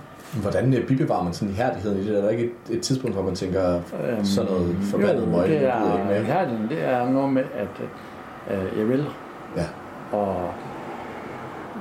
[0.41, 2.17] Hvordan øh, bibevarer man sådan ihærdigheden i det?
[2.17, 3.81] Er der ikke et, et tidspunkt, hvor man tænker,
[4.23, 6.69] sådan noget forbandet jo, møg, det er, ikke med?
[6.69, 7.67] det er noget med, at
[8.51, 9.05] øh, jeg vil.
[9.57, 9.65] Ja.
[10.11, 10.53] Og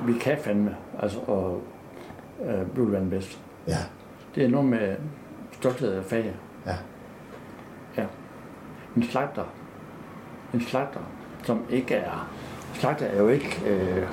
[0.05, 1.61] vi kan fandme, altså, og
[2.45, 3.39] øh, blive den bedst.
[3.67, 3.77] Ja.
[4.35, 4.95] Det er noget med
[5.51, 6.33] stolthed af faget.
[6.65, 6.75] Ja.
[7.97, 8.05] Ja.
[8.95, 9.43] En slagter.
[10.53, 10.99] En slagter,
[11.43, 12.29] som ikke er...
[12.73, 13.61] Slagter er jo ikke...
[13.67, 14.07] Øh,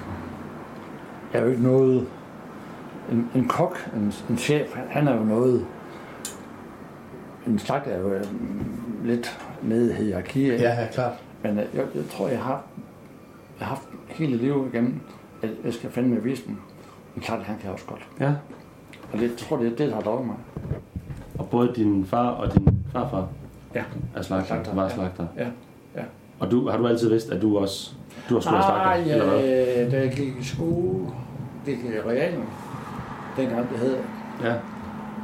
[1.33, 2.07] er jo ikke noget...
[3.13, 5.67] En, en kok, en, en chef, han- er jo noget...
[7.47, 8.25] En slagter er jo øh,
[9.05, 10.61] lidt nede i hierarkiet.
[10.61, 11.13] Ja, ja, klart.
[11.43, 12.63] Men øh, jeg, jeg tror, jeg har,
[13.61, 15.01] jeg har haft hele livet igennem,
[15.45, 16.57] at jeg skal fandme vise dem.
[17.15, 18.07] Men klart, han kan også godt.
[18.21, 18.33] Ja.
[19.13, 20.37] Og det jeg tror det er det, der har drukket mig.
[21.39, 23.27] Og både din far og din farfar
[23.75, 23.83] Ja.
[24.15, 24.89] er slagter, Slagter, var ja.
[24.89, 25.27] slagter.
[25.37, 25.47] Ja,
[25.97, 26.03] ja.
[26.39, 27.93] Og du, har du altid vidst, at du også
[28.29, 28.85] du har skulle være slagter?
[28.85, 29.85] Ej, eller hvad?
[29.87, 31.07] øh, da jeg gik i skole,
[31.67, 32.45] gik jeg i realen,
[33.37, 33.97] dengang det hed.
[34.43, 34.55] Ja.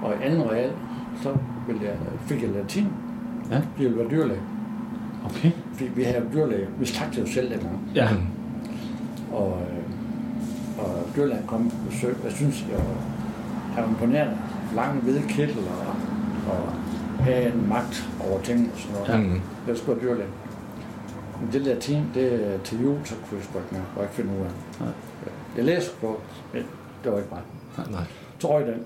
[0.03, 0.71] Og i anden real,
[1.23, 2.87] så ville jeg, fik jeg latin.
[3.51, 3.55] Ja.
[3.55, 4.41] Jeg ville være dyrlæge.
[5.25, 5.51] Okay.
[5.73, 7.91] Fordi vi havde dyrlæge, vi slagtede jo selv dengang.
[7.95, 8.09] Ja.
[9.33, 9.80] Og, øh,
[10.81, 12.17] og dyrlægen kom på besøg.
[12.25, 13.01] Jeg synes, jeg var,
[13.75, 14.39] han var imponerende.
[14.75, 15.95] Lang hvide kittel og,
[16.53, 16.73] og
[17.21, 19.35] have en magt over tingene og sådan noget.
[19.35, 19.41] Ja.
[19.69, 20.31] Jeg skulle være dyrlæge.
[21.41, 23.85] Men det latin, det er til jul, så kunne jeg sgu ikke.
[23.97, 24.51] Jeg ikke finde ud af.
[24.81, 24.93] Nej.
[25.57, 26.21] Jeg læste på,
[26.55, 26.63] men
[27.05, 27.43] det var ikke mig.
[27.91, 28.05] Nej.
[28.39, 28.85] Så røg den.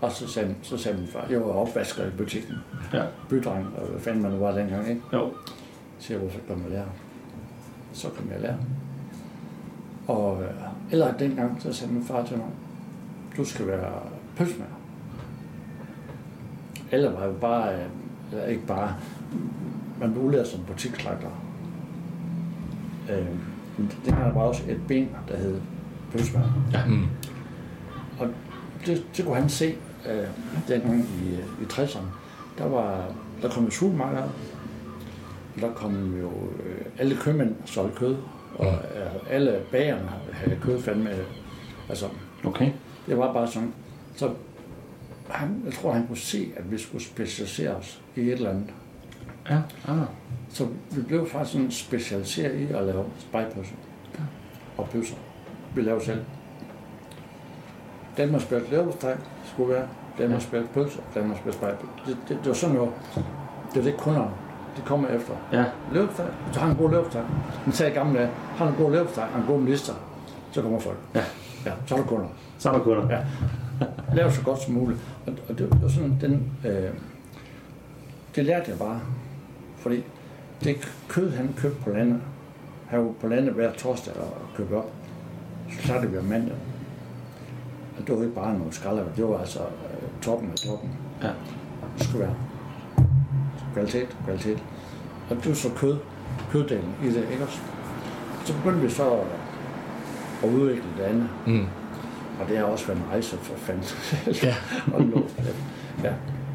[0.00, 2.54] Og så sagde, så sagde min far, jeg var opvasker i butikken.
[2.92, 3.02] Ja.
[3.28, 5.00] Bydreng, og hvad fanden man nu var dengang, ikke?
[5.12, 5.32] Jo.
[5.98, 6.84] Så siger jeg, hvorfor kom jeg lære?
[7.92, 8.56] Så kom jeg lære.
[10.08, 10.50] Og øh,
[10.90, 12.46] eller dengang, så sagde min far til mig,
[13.36, 13.92] du skal være
[14.36, 14.72] pølsemager.
[16.90, 17.86] Eller var jo bare, øh,
[18.32, 18.94] eller ikke bare,
[20.00, 21.28] man blev udlært som butikslagter.
[23.10, 23.26] Øh,
[24.04, 25.60] dengang var også et ben, der hed
[26.12, 26.52] pølsemager.
[26.72, 26.86] Ja.
[26.86, 27.06] Mm.
[28.18, 28.28] Og
[28.86, 29.74] det, det kunne han se
[30.08, 30.26] øh,
[30.68, 32.06] dengang i, i 60'erne.
[32.58, 33.04] Der, var,
[33.42, 34.28] der kom jo supermarkeder,
[35.54, 36.30] og der kom jo
[36.64, 38.16] øh, alle købmænd solgte kød,
[38.54, 40.10] og øh, alle bagerne
[40.62, 41.10] kød fandme.
[41.88, 42.06] Altså,
[42.44, 42.70] okay.
[43.06, 43.72] Det var bare sådan.
[44.16, 44.30] Så
[45.28, 48.70] han, jeg tror, han kunne se, at vi skulle specialisere os i et eller andet.
[49.50, 49.98] Ja, ah.
[50.48, 53.74] Så vi blev faktisk sådan specialiseret i at lave spejpølser
[54.76, 55.16] og pølser.
[55.74, 56.24] Vi lavede selv.
[58.16, 59.88] Den, man spillede leverpostej, skulle være.
[60.18, 62.04] Den, man spillede pølser, den, man spillede spejpølser.
[62.06, 62.92] Det, det, det, var sådan noget.
[63.74, 64.30] Det var det kunderne.
[64.78, 65.32] De kommer efter.
[65.52, 65.64] Ja.
[65.92, 66.26] Leverpostej.
[66.52, 67.22] Så har han en god leverpostej.
[67.66, 69.92] Man sagde i gamle dage, har en god har han en god minister,
[70.52, 70.98] så kommer folk.
[71.14, 71.24] Ja.
[71.66, 72.26] Ja, så er der kunder.
[72.58, 73.10] Så er der kunder.
[73.10, 73.20] Ja.
[74.16, 74.98] Lav så godt som muligt.
[75.26, 76.90] Og, og det var sådan, den, øh,
[78.34, 79.00] det lærte jeg bare.
[79.76, 80.04] Fordi
[80.64, 82.20] det kød, han købte på landet,
[82.86, 84.90] han var på landet hver torsdag og købte op.
[85.70, 86.54] Så startede vi om mandag.
[87.98, 90.90] Og det var ikke bare nogle skralder, det var altså øh, toppen af toppen.
[91.22, 91.30] Ja.
[91.98, 92.34] Det skulle være
[93.78, 94.58] kvalitet, kvalitet.
[95.30, 95.96] Og det var så kød,
[96.52, 97.58] køddelen i det, ikke også?
[98.44, 99.26] Så begyndte vi så at,
[100.42, 101.28] at udvikle det andet.
[101.46, 101.66] Mm.
[102.40, 103.84] Og det har også været en rejse for fanden.
[104.46, 104.54] Ja.
[104.94, 105.24] og nu,
[106.04, 106.12] ja,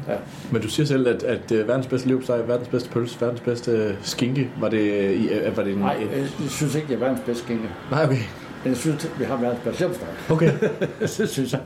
[0.08, 0.16] ja.
[0.52, 3.70] Men du siger selv, at, at øh, verdens bedste leverpostej, verdens bedste pølse, verdens bedste
[3.70, 5.78] øh, skinke, var det, øh, i, var det en...
[5.78, 6.06] Nej,
[6.40, 7.68] jeg, synes ikke, det er verdens bedste skænke.
[7.90, 8.22] Nej, okay.
[8.62, 10.08] Men jeg synes, vi har verdens bedste leverpostej.
[10.30, 10.52] Okay.
[11.20, 11.60] det synes jeg.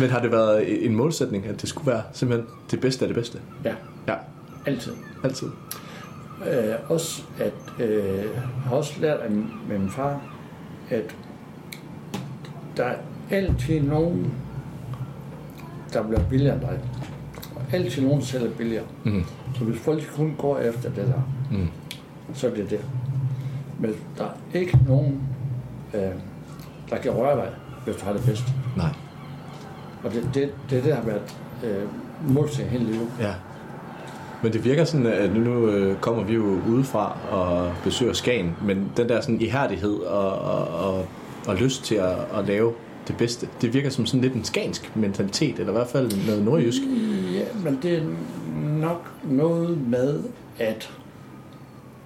[0.00, 3.14] Men har det været en målsætning, at det skulle være simpelthen det bedste af det
[3.14, 3.38] bedste?
[3.64, 3.74] Ja.
[4.08, 4.14] Ja.
[4.66, 4.92] Altid.
[5.24, 5.46] Altid.
[6.50, 7.52] Øh, også at,
[7.84, 10.20] øh, jeg har også lært af min, med min far,
[10.90, 11.16] at
[12.76, 12.96] der er
[13.30, 14.32] altid nogen,
[15.92, 16.80] der bliver billigere end dig.
[17.56, 18.84] Og altid nogen sælger billigere.
[19.04, 19.24] Mm.
[19.58, 21.22] Så hvis folk kun går efter det der,
[21.58, 21.68] Mm.
[22.34, 22.80] så er det det.
[23.80, 25.22] Men der er ikke nogen,
[25.94, 26.00] øh,
[26.90, 27.48] der kan røre dig,
[27.84, 28.44] hvis du har det bedst.
[28.76, 28.90] Nej.
[30.06, 31.82] Og det, det, det, det har været øh,
[32.34, 33.08] målsætning hele livet.
[33.20, 33.34] Ja.
[34.42, 38.56] Men det virker sådan, at nu, nu øh, kommer vi jo udefra og besøger Skagen,
[38.62, 41.06] men den der sådan ihærdighed og, og, og,
[41.46, 42.72] og lyst til at, at lave
[43.08, 46.44] det bedste, det virker som sådan lidt en skansk mentalitet, eller i hvert fald noget
[46.44, 46.82] nordjysk.
[47.34, 48.02] Ja, men det er
[48.80, 50.22] nok noget med,
[50.58, 50.90] at,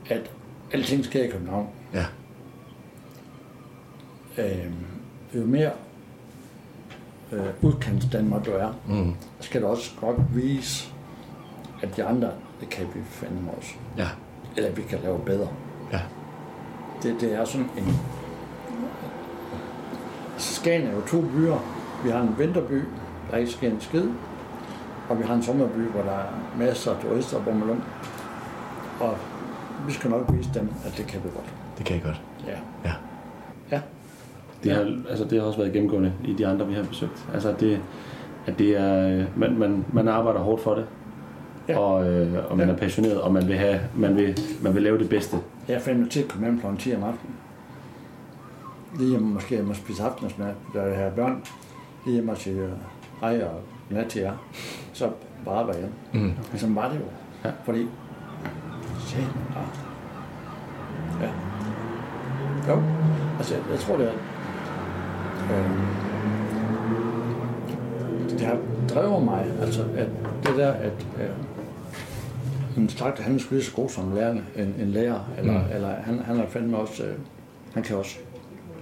[0.09, 0.31] at
[0.73, 1.67] alting sker i København.
[1.95, 2.05] Ja.
[4.39, 4.67] Øh,
[5.35, 5.71] jo mere
[7.33, 9.15] øh, udkants Danmark du er, Mm.
[9.41, 10.93] skal du også godt vise,
[11.83, 13.71] at de andre, det kan vi fandme også.
[13.97, 14.07] Ja.
[14.57, 15.49] Eller vi kan lave bedre.
[15.93, 16.01] Ja.
[17.03, 17.95] Det, det er sådan en...
[20.35, 21.59] Altså, Skagen er jo to byer.
[22.05, 22.85] Vi har en vinterby,
[23.31, 24.05] der ikke sker en skid,
[25.09, 26.27] og vi har en sommerby, hvor der er
[26.59, 27.83] masser af turister og bummelum.
[29.01, 29.17] Og
[29.87, 31.55] vi skal nok vise dem, at det kan vi godt.
[31.79, 32.23] Det kan jeg godt.
[32.47, 32.59] Ja.
[32.85, 32.95] Ja.
[33.71, 33.81] Ja.
[34.65, 37.27] Det har, altså, det har også været gennemgående i de andre, vi har besøgt.
[37.35, 37.81] Altså, det,
[38.47, 40.87] at det er, øh, man, man, man arbejder hårdt for det,
[41.69, 41.79] ja.
[41.79, 42.73] og, øh, og man Ja.
[42.75, 45.37] er passioneret, og man vil, have, man, vil, man vil lave det bedste.
[45.69, 46.67] Jeg er fandme til at komme hjem kl.
[46.79, 47.35] 10 om aftenen.
[48.99, 51.43] Lige hjemme måske hjemme og spise aftensmad, da jeg har børn.
[52.07, 52.69] Lige hjemme øh,
[53.21, 54.33] hej og godnat til jer.
[54.93, 55.11] Så
[55.45, 55.93] bare arbejde hjem.
[56.13, 56.21] Mm.
[56.51, 57.05] Men sådan var det jo.
[57.45, 57.51] Ja.
[57.65, 57.87] Fordi...
[58.99, 59.21] Shit,
[59.55, 59.61] ja.
[61.27, 61.31] ja.
[62.69, 62.83] Jo,
[63.39, 64.13] altså jeg, jeg tror det er...
[65.53, 65.71] Øh,
[68.31, 68.59] det har
[68.95, 70.09] drevet mig, altså at
[70.47, 71.31] det der, at øh,
[72.83, 75.75] en slagter, han er lige så god som lærerne, en, en lærer, eller, Mm.
[75.75, 77.15] eller han, han er fandme også, øh,
[77.75, 78.19] han kan også.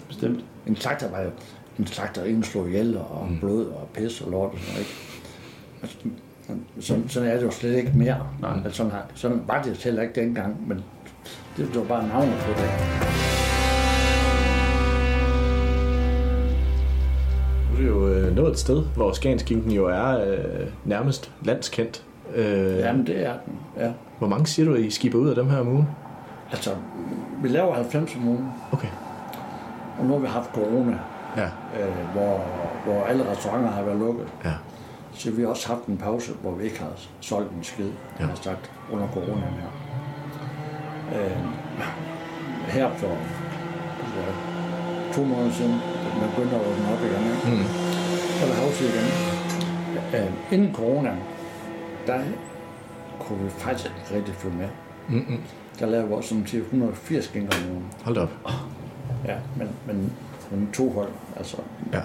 [0.09, 0.45] Bestemt.
[0.67, 1.31] En slagter var jo,
[1.79, 3.39] en slagter ingen slå ihjel, og mm.
[3.41, 4.95] blod, og pis, og lort, og sådan noget, ikke?
[5.83, 5.97] Altså,
[6.81, 8.27] sådan, sådan er det jo slet ikke mere.
[8.41, 8.51] Nej.
[8.65, 10.85] Altså, sådan, sådan var det heller ikke dengang, men
[11.57, 12.71] det, det var bare navnet på det.
[17.79, 20.39] Det jo øh, nået et sted, hvor Skagenskinken jo er øh,
[20.85, 22.03] nærmest landskendt.
[22.35, 23.53] Øh, Jamen, det er den,
[23.85, 23.91] ja.
[24.19, 25.89] Hvor mange siger du, I skipper ud af dem her om ugen?
[26.53, 26.71] Altså,
[27.43, 28.49] vi laver 90 om ugen.
[28.73, 28.89] Okay.
[29.99, 30.99] Og nu har vi haft corona,
[31.37, 31.45] Ja.
[31.45, 32.41] øh, hvor,
[32.85, 34.27] hvor alle restauranter har været lukket.
[34.45, 34.53] Ja.
[35.13, 36.91] Så vi har også haft en pause, hvor vi ikke har
[37.21, 37.91] solgt en skid,
[38.21, 38.25] ja.
[38.25, 39.71] har sagt, under coronaen her.
[41.21, 41.37] Øh,
[42.69, 43.17] her for,
[43.99, 44.25] for
[45.15, 45.75] to måneder siden,
[46.21, 47.63] man begyndte at åbne op igen, ikke?
[47.63, 47.67] Mm.
[48.39, 49.07] så der pause igen.
[50.15, 51.13] Øh, inden corona,
[52.07, 52.19] der
[53.21, 54.69] kunne vi faktisk ikke rigtig følge med.
[55.09, 55.41] Mm-mm.
[55.81, 57.85] Der lavede vi også sådan til 180 gænger om ugen.
[58.05, 58.31] Hold op.
[59.27, 60.13] Ja, men, men,
[60.51, 61.57] men to hold, altså.
[61.93, 62.01] Ja.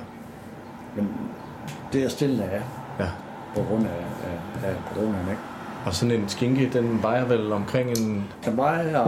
[0.96, 1.10] Men
[1.94, 2.62] det er stille af,
[3.00, 3.08] Ja.
[3.56, 3.90] på grund af,
[4.64, 5.42] af, af coronaen, ikke?
[5.86, 8.24] Og sådan en skinke, den vejer vel omkring en...
[8.46, 9.06] Den vejer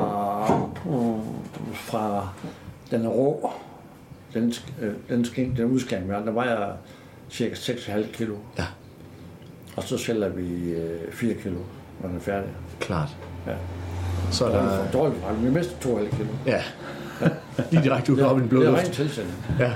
[0.86, 1.20] uh,
[1.74, 2.28] fra
[2.92, 3.52] den er rå,
[4.36, 6.74] den, øh, den, skink, den udskæring, vi har, den vejer
[7.30, 8.36] cirka 6,5 kilo.
[8.58, 8.66] Ja.
[9.76, 11.56] Og så sælger vi øh, 4 kilo,
[12.02, 12.50] når den er færdig.
[12.80, 13.16] Klart.
[13.48, 13.54] Ja.
[14.32, 16.28] Så er der- dårligt for, vi mister 2,5 kilo.
[16.46, 16.62] Ja.
[17.72, 19.38] Lige direkte ud op i den blå Det er rent tilsætning.
[19.60, 19.66] Ja.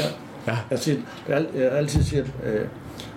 [0.00, 0.06] ja.
[0.46, 0.58] ja.
[0.70, 2.66] Jeg, siger, jeg, jeg altid siger, at øh,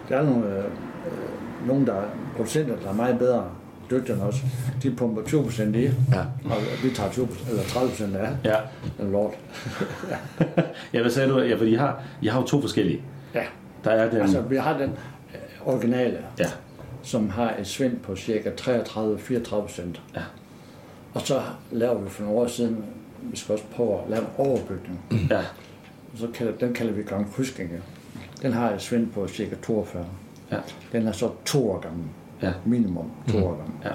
[0.09, 2.03] der er nogle, øh, øh, nogen, der er
[2.35, 3.45] producenter, der er meget bedre
[3.91, 4.35] end os.
[4.83, 5.91] De pumper 20 procent i, ja.
[6.45, 8.29] og vi tager 20, eller 30 procent af.
[8.45, 8.55] Ja.
[8.97, 9.33] Den lort.
[10.93, 11.39] Ja, hvad sagde du?
[11.39, 13.01] Ja, fordi I har, I har jo to forskellige.
[13.35, 13.43] Ja.
[13.83, 14.21] Der er den...
[14.21, 16.45] Altså, vi har den øh, originale, Ja.
[17.03, 20.01] som har et svind på cirka 33-34 procent.
[20.15, 20.21] Ja.
[21.13, 22.85] Og så laver vi for nogle år siden,
[23.21, 24.99] vi skal også prøve at lave en overbygning.
[25.31, 25.41] Ja.
[26.15, 27.79] Så kalder, den kalder vi Grand Krydsgænge.
[28.41, 30.05] Den har et svind på cirka 42.
[30.51, 30.57] Ja.
[30.91, 32.03] Den er så to år gammel.
[32.41, 32.53] Ja.
[32.65, 33.43] Minimum to Mhm.
[33.47, 33.73] år gammel.
[33.85, 33.91] Ja.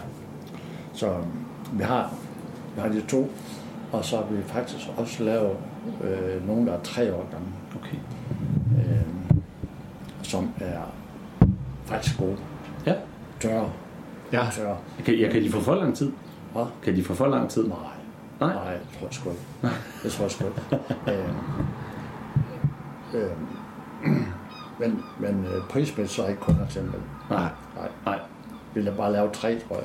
[0.93, 1.25] Så øhm,
[1.73, 2.11] vi har,
[2.75, 3.31] vi har de to,
[3.93, 5.57] og så har vi faktisk også lavet
[6.05, 7.49] øh, nogle, der er tre år gamle.
[7.77, 7.97] Okay.
[8.79, 9.01] Øh,
[10.23, 10.81] som er
[11.85, 12.37] faktisk gode.
[12.87, 12.95] Ja.
[13.41, 13.71] Tørre.
[14.33, 14.47] Ja.
[14.53, 14.77] Tørre.
[15.05, 16.13] Kan, ja, kan de få for lang tid?
[16.53, 16.65] Hvad?
[16.83, 17.69] Kan de få for lang tid?
[17.69, 17.77] Nej.
[18.41, 18.55] Nej?
[18.55, 19.43] Nej, det tror jeg sgu ikke.
[20.03, 20.83] Det tror jeg sgu ikke.
[21.13, 21.29] øh,
[23.23, 23.31] øh,
[24.81, 27.01] men men øh, prismæssigt så er ikke kun eksempel.
[27.31, 27.49] Nej.
[27.77, 27.89] Nej.
[28.07, 28.19] Nej.
[28.75, 29.85] Vi vil bare lave tre, tror jeg.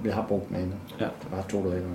[0.00, 0.72] Vi har brugt den ene.
[1.00, 1.04] Ja.
[1.04, 1.88] Der var to derinde.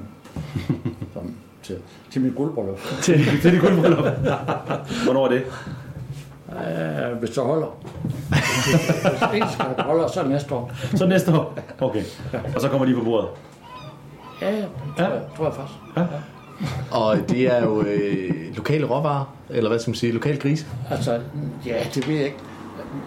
[1.13, 1.77] Som til,
[2.11, 2.79] til mit guldbryllup.
[3.01, 4.05] Til- til dit guldbryllup.
[5.05, 5.43] Hvornår er det?
[7.11, 7.67] Øh, hvis det holder.
[8.29, 10.71] hvis en skal holde, så det næste år.
[10.95, 11.57] Så næste år?
[11.81, 12.03] Okay.
[12.55, 13.29] Og så kommer de på bordet?
[14.41, 14.61] Ja, ja,
[14.97, 15.79] tror, Jeg, tror jeg faktisk.
[15.97, 16.03] Ja.
[16.91, 20.65] Og det er jo øh, lokale råvarer, eller hvad skal man sige, lokale grise.
[20.91, 21.19] Altså,
[21.65, 22.37] ja, det ved jeg ikke.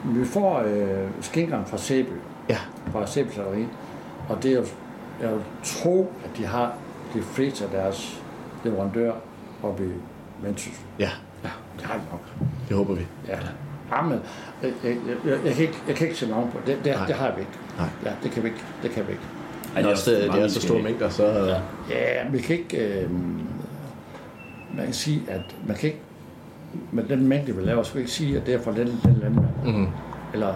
[0.05, 2.13] Vi får øh, skinkeren fra Sæby.
[2.49, 2.59] Ja.
[2.93, 3.67] Fra Slageri.
[4.29, 4.65] Og det er jo,
[5.21, 6.75] jeg vil tro, at de har
[7.15, 8.23] de fleste af deres
[8.65, 9.15] leverandører
[9.63, 9.91] oppe i
[10.43, 10.85] Vendsyssel.
[10.99, 11.11] Ja.
[11.45, 12.21] Ja, det har de nok.
[12.69, 13.07] Det håber vi.
[13.29, 13.39] Ja.
[13.93, 14.21] Jamen,
[14.63, 16.77] jeg, jeg, jeg, jeg, kan ikke, jeg kan ikke se navn på det.
[16.85, 17.53] Det, det har vi ikke.
[17.79, 17.89] Nej.
[18.05, 18.63] Ja, det kan vi ikke.
[18.83, 19.23] Det kan vi ikke.
[19.75, 21.25] Ej, det er også, det er så store mængder, så...
[21.27, 21.61] Ja.
[21.97, 22.77] Ja, vi kan ikke...
[22.77, 23.11] Øh,
[24.77, 26.01] man kan sige, at man kan ikke...
[26.93, 29.01] Med den mængde, vi laver, så kan vi ikke sige, at det er fra den,
[29.05, 29.47] den landmand.
[29.65, 29.87] Mhm.
[30.33, 30.47] Eller,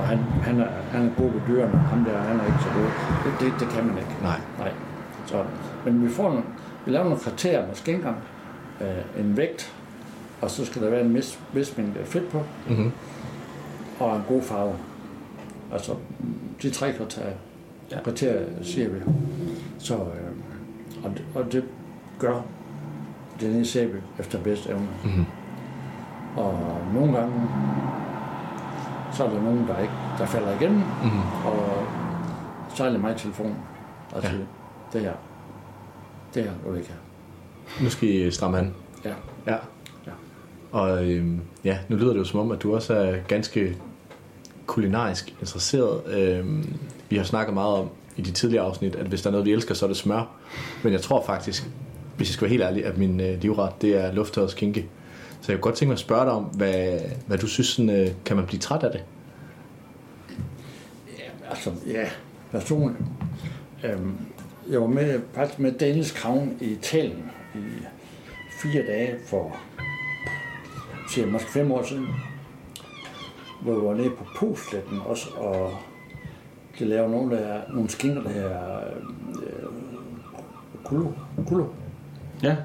[0.00, 2.58] og han, han, er, han er god ved dyrene, og ham der, han er ikke
[2.62, 2.82] så god.
[3.24, 4.10] Det, det, det kan man ikke.
[4.22, 4.40] Nej.
[4.58, 4.72] Nej.
[5.26, 5.44] Så,
[5.84, 6.42] men vi får nogle,
[6.84, 8.16] vi laver nogle kriterier med skænkeren,
[8.80, 9.72] øh, en vægt,
[10.42, 12.92] og så skal der være en vis, vis mængde fedt på, Mhm.
[14.00, 14.72] og en god farve.
[15.72, 15.92] Altså,
[16.62, 17.32] de tre kriterier,
[17.90, 18.02] ja.
[18.04, 18.98] kriterier siger vi.
[19.78, 20.00] Så, øh,
[21.04, 21.64] og, det, og det
[22.18, 22.40] gør
[23.40, 24.86] den i Sæby efter bedste evne.
[25.04, 25.24] Mhm.
[26.36, 26.58] Og
[26.94, 27.34] nogle gange,
[29.12, 31.20] så er der nogen, der ikke der falder igennem, Mhm.
[31.46, 31.82] og
[32.74, 33.56] så er det mig telefonen
[34.12, 34.38] og siger,
[34.92, 35.12] det her,
[36.34, 37.84] det her vil ikke have.
[37.84, 38.74] Nu skal I stramme an.
[39.04, 39.12] Ja.
[39.46, 39.56] Ja.
[40.06, 40.12] ja.
[40.72, 43.76] Og øhm, ja, nu lyder det jo som om, at du også er ganske
[44.66, 46.00] kulinarisk interesseret.
[46.06, 46.76] Øhm,
[47.08, 49.52] vi har snakket meget om i de tidligere afsnit, at hvis der er noget, vi
[49.52, 50.28] elsker, så er det smør.
[50.82, 51.70] Men jeg tror faktisk,
[52.16, 54.86] hvis jeg skal være helt ærlig, at min øh, livret, det er lufttørret skinke.
[55.40, 57.90] Så jeg kunne godt tænke mig at spørge dig om, hvad, hvad du synes, sådan,
[57.90, 59.04] øh, kan man blive træt af det?
[61.50, 62.08] Altså, ja,
[62.50, 63.00] personligt.
[63.84, 64.16] Øhm,
[64.70, 67.58] jeg var med, faktisk med Danish Crown i Italien i
[68.62, 69.56] fire dage for
[71.08, 72.06] siger, måske fem år siden,
[73.62, 75.72] hvor vi var nede på Pusletten også, og
[76.78, 78.80] de laver nogle, der, nogle skinker, der her
[79.46, 79.68] øh,
[80.84, 81.10] kulo,
[81.46, 81.66] kulo.
[82.42, 82.56] Ja.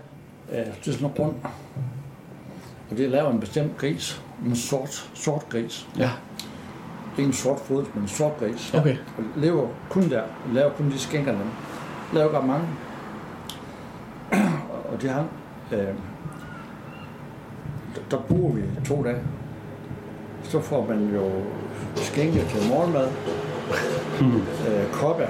[0.52, 1.36] Ja, det er sådan noget grund.
[2.94, 5.88] Og det laver en bestemt gris, en sort, sort gris.
[5.98, 6.10] Ja.
[7.18, 8.74] Ikke en sort fod, men en sort gris.
[8.74, 8.98] Okay.
[9.18, 10.22] Og lever kun der,
[10.54, 11.42] laver kun de skænker dem.
[12.14, 12.66] Laver godt mange.
[14.94, 15.26] Og de har,
[15.72, 15.88] øh,
[18.12, 19.22] der, bruger vi to dage.
[20.44, 21.32] Så får man jo
[21.96, 23.08] skænke til morgenmad.
[24.22, 24.42] Mhm.
[24.68, 25.28] øh, kopper.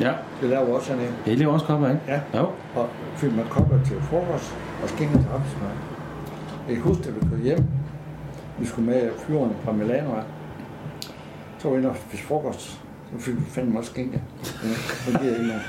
[0.00, 0.12] Ja.
[0.40, 1.14] Det laver også hernede.
[1.26, 2.00] Ja, I laver også kopper, ikke?
[2.08, 2.20] Ja.
[2.38, 2.50] Jo.
[2.74, 5.95] Og fyldt med kopper til frokost og skænke til aftensmad.
[6.68, 7.64] Jeg kan huske, da vi kørte hjem,
[8.58, 10.22] vi skulle med flyverne fra Milano af.
[11.58, 12.80] Så var vi inde og spise frokost.
[13.12, 14.22] Så fik vi fandme også skænke.
[15.06, 15.60] Det giver ikke mere.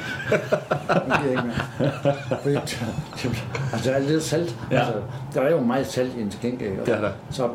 [1.05, 2.13] Det giver ikke mere.
[2.41, 2.55] Fordi,
[3.73, 4.55] altså, der er lidt salt.
[4.71, 4.77] Ja.
[4.77, 4.93] Altså,
[5.33, 6.65] der er jo meget salt i en skænke.
[6.65, 6.81] ikke?
[6.85, 7.11] Det er der.
[7.29, 7.49] Så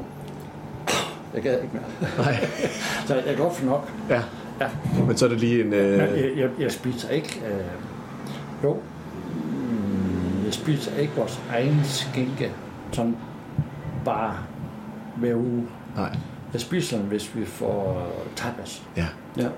[1.34, 2.10] jeg gad ikke mere.
[2.18, 2.46] Nej.
[3.06, 3.90] Så jeg går for nok.
[4.10, 4.22] Ja.
[4.60, 4.68] ja.
[5.06, 5.72] Men så er det lige en...
[5.72, 7.42] Øh, jeg, jeg, jeg spiser ikke...
[7.46, 7.64] Øh,
[8.64, 12.52] jo, mm, jeg spiser ikke vores egen skinke,
[12.92, 13.16] sådan
[14.04, 14.34] bare
[15.16, 15.66] hver uge.
[15.96, 16.16] Nej.
[16.52, 18.82] Jeg spiser den, hvis vi får tapas.
[18.96, 19.06] Ja.
[19.36, 19.48] Ja.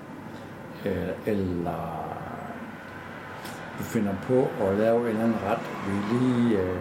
[0.85, 2.05] Øh, eller
[3.79, 5.59] vi finder på at lave en eller anden ret,
[5.89, 6.81] vi lige øh,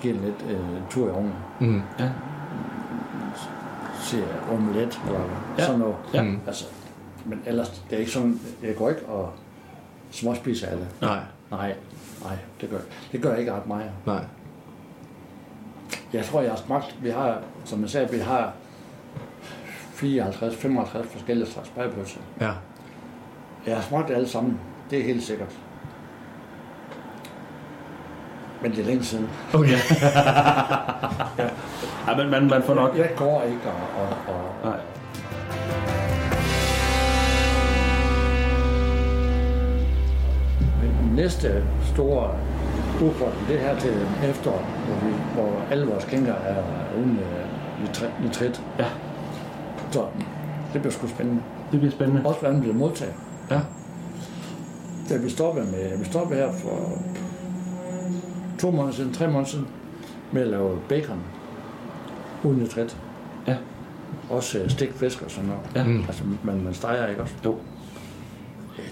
[0.00, 0.58] giver lidt øh,
[0.90, 1.32] tur i ovnen.
[1.60, 1.82] Mhm.
[1.98, 2.10] Ja.
[4.00, 5.20] Siger omelet eller
[5.58, 5.64] Ja.
[5.66, 5.96] sådan noget.
[6.14, 6.22] Ja.
[6.22, 6.40] Mm.
[6.46, 6.64] Altså,
[7.24, 9.32] men ellers, det er ikke sådan, jeg går ikke og
[10.10, 10.88] småspiser alle.
[11.00, 11.18] Nej.
[11.50, 11.74] Nej,
[12.24, 12.78] nej, det gør,
[13.12, 13.90] det gør jeg ikke ret meget.
[14.06, 14.24] Nej.
[16.12, 18.52] Jeg tror, jeg har smagt, vi har, som jeg sagde, vi har
[19.94, 22.20] 54-55 forskellige slags bagepølser.
[22.40, 22.50] Ja.
[23.66, 24.60] Jeg har smagt alle sammen,
[24.90, 25.58] det er helt sikkert.
[28.62, 29.28] Men det er længe siden.
[29.54, 29.78] Okay.
[30.00, 31.44] ja.
[32.08, 32.96] ja, men man, man får nok...
[32.96, 34.02] Jeg går ikke og...
[34.02, 34.80] og, og Nej.
[40.82, 42.34] Men næste store
[43.02, 46.62] udfordring, det er her til efterår, hvor, vi, hvor alle vores kænger er
[46.98, 48.62] uden øh, nitri- nitrit.
[48.78, 48.86] Ja.
[49.90, 50.04] Så
[50.72, 51.42] det bliver sgu spændende.
[51.72, 52.22] Det bliver spændende.
[52.26, 53.14] Også hvordan bliver modtaget.
[53.50, 53.60] Ja.
[55.08, 56.98] Da vi stoppede, med, vi stoppede her for
[58.58, 59.66] to måneder siden, tre måneder siden,
[60.32, 61.18] med at lave bacon
[62.44, 62.96] uden nitrit.
[63.46, 63.56] Ja.
[64.30, 65.62] Også øh, stegt fisk og sådan noget.
[65.74, 66.02] Ja.
[66.06, 67.34] Altså, man, man steger ikke også?
[67.44, 67.56] Jo.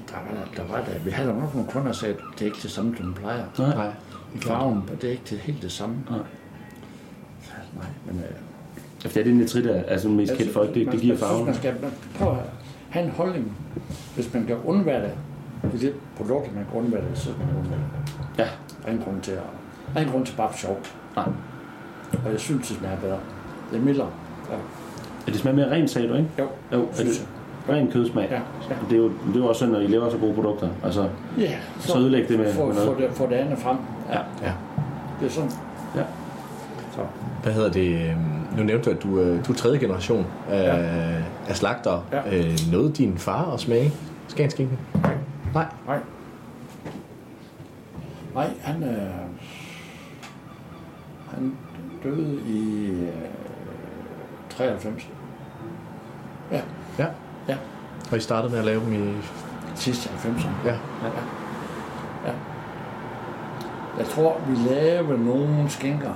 [0.09, 2.47] Der var, der var der, vi havde nok nogle kunder, der sagde, at det er
[2.47, 3.45] ikke det samme, som plejer.
[3.59, 3.75] Nej.
[3.77, 3.91] Nej.
[4.41, 5.97] Farven, det er ikke det, helt det samme.
[6.11, 6.19] Nej.
[7.77, 8.17] Nej, men...
[8.19, 8.31] Øh,
[9.05, 11.45] Efter det er nitrit, er- altså mest kendte folk, det, det giver man synes, farven.
[11.47, 12.43] Man skal man prøve at
[12.91, 13.53] have en holdning.
[14.15, 15.13] Hvis man kan undvære det,
[15.63, 18.13] det er det produkt, man kan undvære det, så skal man undvære det.
[18.39, 18.45] Ja.
[18.45, 19.39] Der er ingen grund til at...
[19.39, 20.81] Der er ingen grund til bare for sjov.
[21.17, 21.25] Nej.
[22.25, 23.19] Og jeg synes, det smager bedre.
[23.71, 24.11] Det er mildere.
[24.51, 24.55] Ja.
[25.27, 26.29] Er det smager mere rent, sagde du, ikke?
[26.39, 26.49] Jo.
[26.73, 27.29] Jo, Synes det
[27.69, 28.29] ren kødsmag?
[28.31, 28.41] Ja.
[28.71, 28.75] ja.
[28.91, 30.69] Det er, jo, det er jo også sådan, når I laver så gode produkter.
[30.85, 32.53] Altså, Ja, så ødelæg det med...
[32.55, 32.99] Få, med noget.
[32.99, 33.77] det, få det andet frem.
[34.13, 34.19] Ja.
[34.43, 34.53] ja.
[35.21, 35.51] Det er sådan.
[35.97, 36.03] Ja.
[36.93, 37.01] Så.
[37.43, 38.11] Hvad hedder det?
[38.11, 38.19] øhm,
[38.59, 41.19] Nu nævnte du, at du, øh, du er tredje generation af, ja.
[41.49, 42.05] af slagter.
[42.13, 42.37] Ja.
[42.39, 43.93] Øh, nåede din far at smage
[44.29, 44.79] skanskinken?
[45.55, 45.67] Nej.
[45.87, 45.99] Nej.
[48.35, 48.91] Nej, han, øh,
[51.35, 51.53] han
[52.05, 53.09] døde i øh,
[54.51, 55.09] 93.
[56.53, 56.61] Ja.
[56.99, 57.07] Ja.
[57.49, 57.57] Ja.
[58.11, 59.15] Og I startede med at lave dem i...
[59.75, 60.67] Sidste 90'erne.
[60.67, 60.73] Ja.
[61.03, 61.11] ja.
[62.27, 62.33] ja.
[63.99, 66.13] Jeg tror, vi lavede nogle skænker.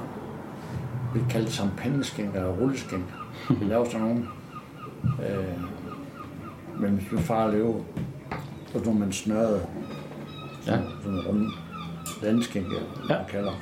[1.15, 3.31] Vi kaldte champagne-skænker og rulleskænker.
[3.51, 4.27] Vi lavede sådan nogle.
[5.05, 5.61] Øh,
[6.81, 7.83] men hvis min far levede,
[8.73, 9.67] så var man snørrede.
[10.67, 10.79] Ja.
[11.03, 11.51] Sådan, en runde
[12.23, 12.75] landskænke,
[13.09, 13.15] ja.
[13.17, 13.53] man kalder.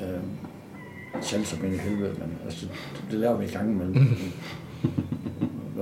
[0.00, 0.22] Øh,
[1.20, 3.94] selv som en i helvede, men altså, det, det laver vi i gang imellem.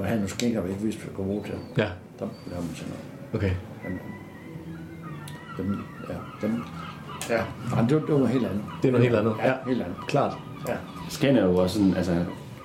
[0.02, 1.54] Når han nogle skænker, vi ikke vidste, vi kunne bruge til.
[1.78, 1.82] Ja.
[2.18, 3.34] Der laver man sådan noget.
[3.34, 3.50] Okay.
[3.84, 3.98] Men,
[5.58, 6.62] dem, ja, dem,
[7.30, 7.42] ja,
[7.74, 8.62] nej, det, det var helt andet.
[8.82, 9.34] Det er noget helt andet.
[9.38, 9.54] Ja, Ja.
[9.66, 9.96] helt andet.
[10.08, 10.32] Klart.
[10.68, 10.74] Ja.
[11.08, 12.16] Skagen er jo også sådan, altså,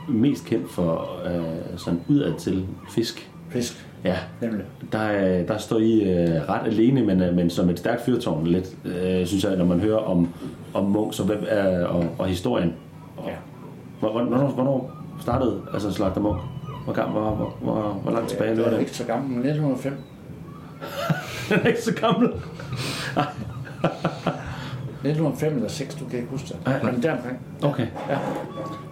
[0.09, 3.31] mest kendt for øh, sådan udad til fisk.
[3.49, 3.87] Fisk.
[4.03, 4.17] Ja.
[4.41, 4.65] Nemlig.
[4.91, 8.47] Der, er- der står I øh, ret alene, men, øh, men som et stærkt fyrtårn
[8.47, 10.27] lidt, øh, synes jeg, når man hører om,
[10.73, 12.73] om Munch og, hvem, øh, og, og historien.
[13.27, 13.31] Ja.
[13.99, 14.91] Hvor, hvor- hvornår, hvornår
[15.21, 16.39] startede altså Slagter Munk?
[16.87, 18.79] Hvor, gammel, hvor, hvor, hvor, hvor langt tilbage Jeg løber er det?
[18.79, 19.93] ikke så gammel, men 1905.
[21.49, 22.29] Den er ikke så gammel.
[25.03, 26.57] 1905 eller 6, du kan ikke huske det.
[26.65, 26.83] Nej.
[26.91, 27.39] Men deromkring.
[27.63, 27.87] Okay.
[28.09, 28.17] Ja.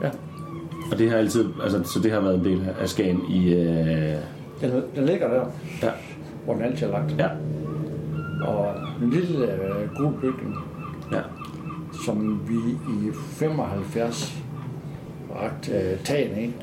[0.04, 0.10] ja.
[0.92, 3.54] Og det har altid, altså, så det har været en del af Skagen i...
[3.54, 4.16] Øh,
[4.62, 5.46] Den, den ligger der,
[5.84, 5.90] ja.
[6.46, 7.16] hvor den altid er lagt.
[7.20, 7.28] Ja.
[8.48, 10.56] Og en lille øh, gul bygning,
[11.12, 11.22] ja.
[12.06, 14.38] som vi i 75
[15.42, 16.54] ragt øh, tagen ind,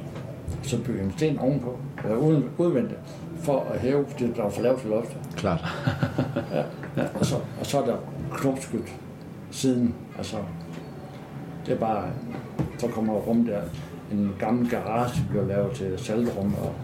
[0.62, 3.00] så byggede en sten ovenpå, eller uden, udvendigt,
[3.36, 5.18] for at hæve, fordi der var for lavt til loftet.
[5.36, 5.65] Klart.
[6.52, 6.62] ja.
[7.02, 7.07] ja.
[7.15, 7.97] Og, så, og så er der
[8.32, 8.84] knopskyld
[9.50, 9.94] siden.
[10.16, 10.36] Altså,
[11.66, 12.05] det er bare,
[12.78, 13.60] så kommer rum der,
[14.12, 16.74] en gammel garage bliver lavet til saltrum, og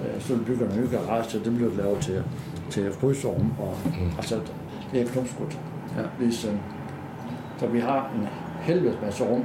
[0.00, 2.22] øh, så bygger en ny garage, det bliver lavet til,
[2.70, 4.10] til fryserum, og mm.
[4.16, 4.40] altså,
[4.92, 5.58] det er knopskyld.
[5.96, 6.02] Ja.
[6.18, 6.54] Hvis, øh,
[7.58, 8.28] så vi har en
[8.60, 9.44] helvedes masse rum,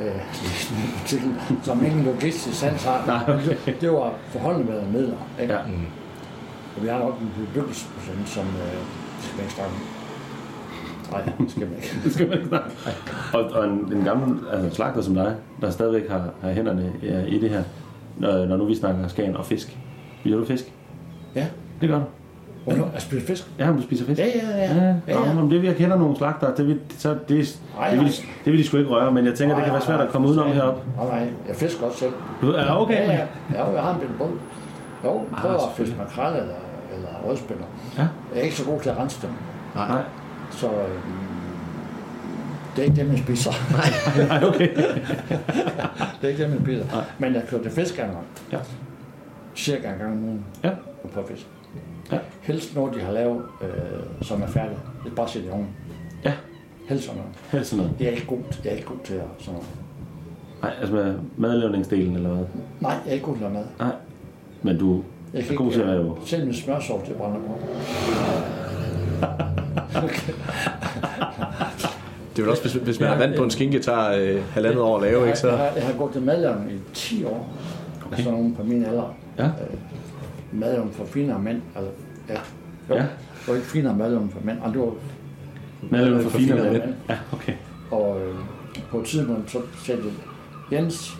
[0.00, 0.20] øh,
[1.06, 1.20] til,
[1.62, 3.06] som ingen logistisk sans har.
[3.06, 3.56] Nej, okay.
[3.66, 5.16] det, det var forholdene med midler.
[5.40, 5.54] Ikke?
[5.54, 5.60] Ja.
[6.76, 8.80] Og vi har nok en bebyggelsesprocent, som øh,
[9.20, 9.74] skal ikke snakke.
[11.10, 11.96] Nej, det skal man ikke.
[12.04, 12.60] det skal man ikke.
[13.34, 17.24] Og, og en, en gammel altså, slagter som dig, der stadigvæk har, har hænderne ja,
[17.24, 17.62] i det her,
[18.18, 19.78] når, når nu vi snakker Skagen og fisk.
[20.20, 20.72] Spiser du fisk?
[21.34, 21.46] Ja.
[21.80, 22.04] Det gør du.
[22.64, 22.90] Hvornår?
[22.94, 23.44] Jeg spiser fisk?
[23.58, 24.20] Ja, du spiser fisk.
[24.20, 24.74] Ja, ja, ja.
[24.74, 25.32] ja, Ja, ja.
[25.34, 28.04] Men det vi jeg kender nogle slagter, det, vil, så det, det, Nej, det, vil,
[28.06, 28.14] nej.
[28.44, 30.28] det vil de sgu ikke røre, men jeg tænker, det kan være svært at komme
[30.28, 30.80] udenom heroppe.
[30.96, 32.12] Nej, nej, jeg fisker også selv.
[32.40, 32.94] Du, ja, okay.
[32.94, 33.26] Ja, ja.
[33.54, 34.28] ja jeg har en bitte båd.
[35.04, 36.54] Jo, jeg Ah, prøver at fiske makrel eller,
[36.96, 37.64] eller rødspænder.
[37.98, 38.02] Ja.
[38.34, 39.30] Jeg er ikke så god til at rense dem.
[39.74, 40.02] Nej.
[40.50, 40.74] Så øhm,
[42.76, 43.50] det er ikke det, man spiser.
[44.28, 44.68] Nej, okay.
[46.20, 46.84] det er ikke det, man spiser.
[47.18, 48.12] Men jeg kører til fiskerne.
[48.52, 48.58] Ja.
[49.56, 50.44] Cirka en gang om ugen.
[50.64, 50.70] Ja.
[51.14, 51.46] På fisk.
[52.14, 52.18] Ja.
[52.42, 53.68] Helst noget, de har lavet, øh,
[54.22, 54.80] som er færdigt.
[55.04, 55.68] Det er bare sætte i ovnen.
[56.24, 56.32] Ja.
[56.88, 57.32] Helst sådan noget.
[57.52, 58.00] Helst sådan noget.
[58.00, 59.68] Jeg er ikke god, jeg er ikke god til at sådan noget.
[60.62, 62.44] Nej, altså med madlavningsdelen eller hvad?
[62.80, 63.70] Nej, jeg er ikke god til at lave mad.
[63.86, 63.96] Nej.
[64.62, 65.02] Men du
[65.34, 66.16] Jeg er god til at lave...
[66.26, 67.58] selv med smørsovs, det brænder på.
[72.36, 74.80] Det er vel også, hvis, hvis man er vant på en skinke, tager øh, halvandet
[74.82, 75.38] år at lave, jeg, ikke?
[75.38, 75.48] Så...
[75.48, 77.48] Jeg, har, jeg har gået til madlavning i 10 år.
[78.06, 78.16] Okay.
[78.16, 79.14] Sådan nogen på min alder.
[79.38, 79.44] Ja.
[79.44, 79.50] Øh,
[80.54, 81.62] madlavning for finere mænd.
[81.76, 81.90] Altså,
[82.28, 82.34] ja.
[82.90, 82.94] Jo.
[82.94, 83.00] Ja.
[83.02, 84.58] Det var ikke finere madlavning for mænd.
[84.64, 84.92] Altså, det var
[85.90, 86.82] Madlavning for finere mænd.
[87.08, 87.52] Ja, okay.
[87.90, 88.34] Og øh,
[88.90, 90.10] på et tidspunkt så sagde de,
[90.76, 91.16] Jens,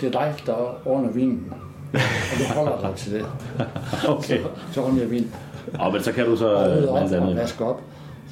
[0.00, 1.52] det er dig, der ordner vinen.
[1.92, 1.98] Og
[2.38, 3.26] du holder dig til det.
[4.08, 4.42] Okay.
[4.42, 5.30] Så, så ordner jeg vin.
[5.78, 7.80] Og men så kan du så Og rydde øh, op alt og vaske op.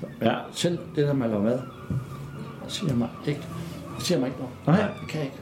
[0.00, 0.34] Så, men Ja.
[0.52, 1.58] selv det der med at lave mad,
[2.68, 3.40] siger mig ikke,
[3.96, 4.80] det siger mig ikke noget.
[4.80, 4.88] Nej.
[5.00, 5.36] Det kan jeg ikke.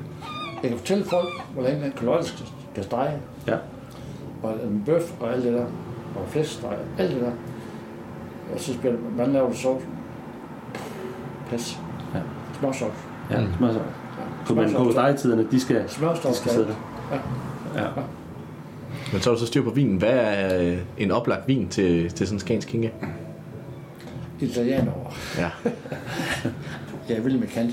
[0.62, 3.12] Jeg kan fortælle folk, hvor længe en kalorier skal, skal stege.
[3.46, 3.56] Ja.
[4.44, 5.64] Og en bøf og alt det der.
[6.16, 7.30] Og flæskesteg, alt det der.
[8.54, 9.84] Og så spiller hvordan laver du sovs?
[11.50, 11.78] Pas.
[12.14, 12.20] Ja.
[12.58, 12.94] Smørsovs.
[13.30, 13.80] Ja, smør så.
[14.46, 16.26] Så men på stegetiderne, de skal, Smørsovs.
[16.26, 16.74] de skal sidde der.
[17.76, 17.82] Ja.
[17.82, 17.88] Ja.
[19.12, 19.96] Men så er du så styr på vinen.
[19.96, 22.92] Hvad er øh, en oplagt vin til, til sådan en skansk kinke?
[24.40, 24.92] Italiener.
[25.38, 25.50] Ja.
[27.14, 27.72] Jeg vil med Candy.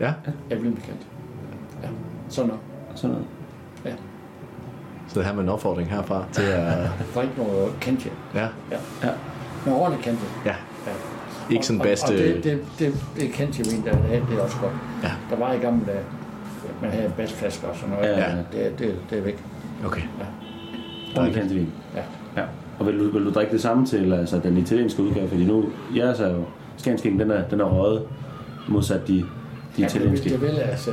[0.00, 0.12] Ja?
[0.50, 1.02] Jeg vil med Candy.
[1.82, 1.88] Ja.
[2.28, 2.62] Sådan noget.
[2.94, 3.26] Sådan noget.
[5.10, 5.14] Ja.
[5.14, 6.78] Så det her med en opfordring herfra til at...
[7.22, 8.06] Ikke noget Candy.
[8.34, 8.40] Ja.
[8.40, 8.76] Ja.
[9.02, 9.10] ja.
[9.64, 10.18] Men ordentligt Candy.
[10.44, 10.54] Ja.
[10.86, 10.92] ja.
[11.54, 12.06] Ikke sådan Og- bedste...
[12.06, 14.72] Og, og det, det, det, det Candy vin, der er, det er også godt.
[15.02, 15.10] Ja.
[15.30, 16.00] Der var i gamle dage,
[16.82, 18.08] man havde bedstflasker og sådan noget.
[18.08, 18.36] Ja, ja.
[18.52, 19.44] Det, det, det er væk.
[19.86, 20.00] Okay.
[20.00, 20.26] Ja.
[21.16, 21.72] Ordentlig kantivin.
[21.96, 22.02] Ja.
[22.42, 22.46] ja.
[22.78, 25.28] Og vil du, vil du drikke det samme til altså, den italienske udgave?
[25.28, 25.64] Fordi nu,
[25.96, 26.44] jeres er jo
[26.76, 28.02] Skagenskingen, den er, den er røget,
[28.68, 29.24] modsat de, de
[29.78, 30.24] Ja, italienske.
[30.24, 30.90] det, det vil, altså,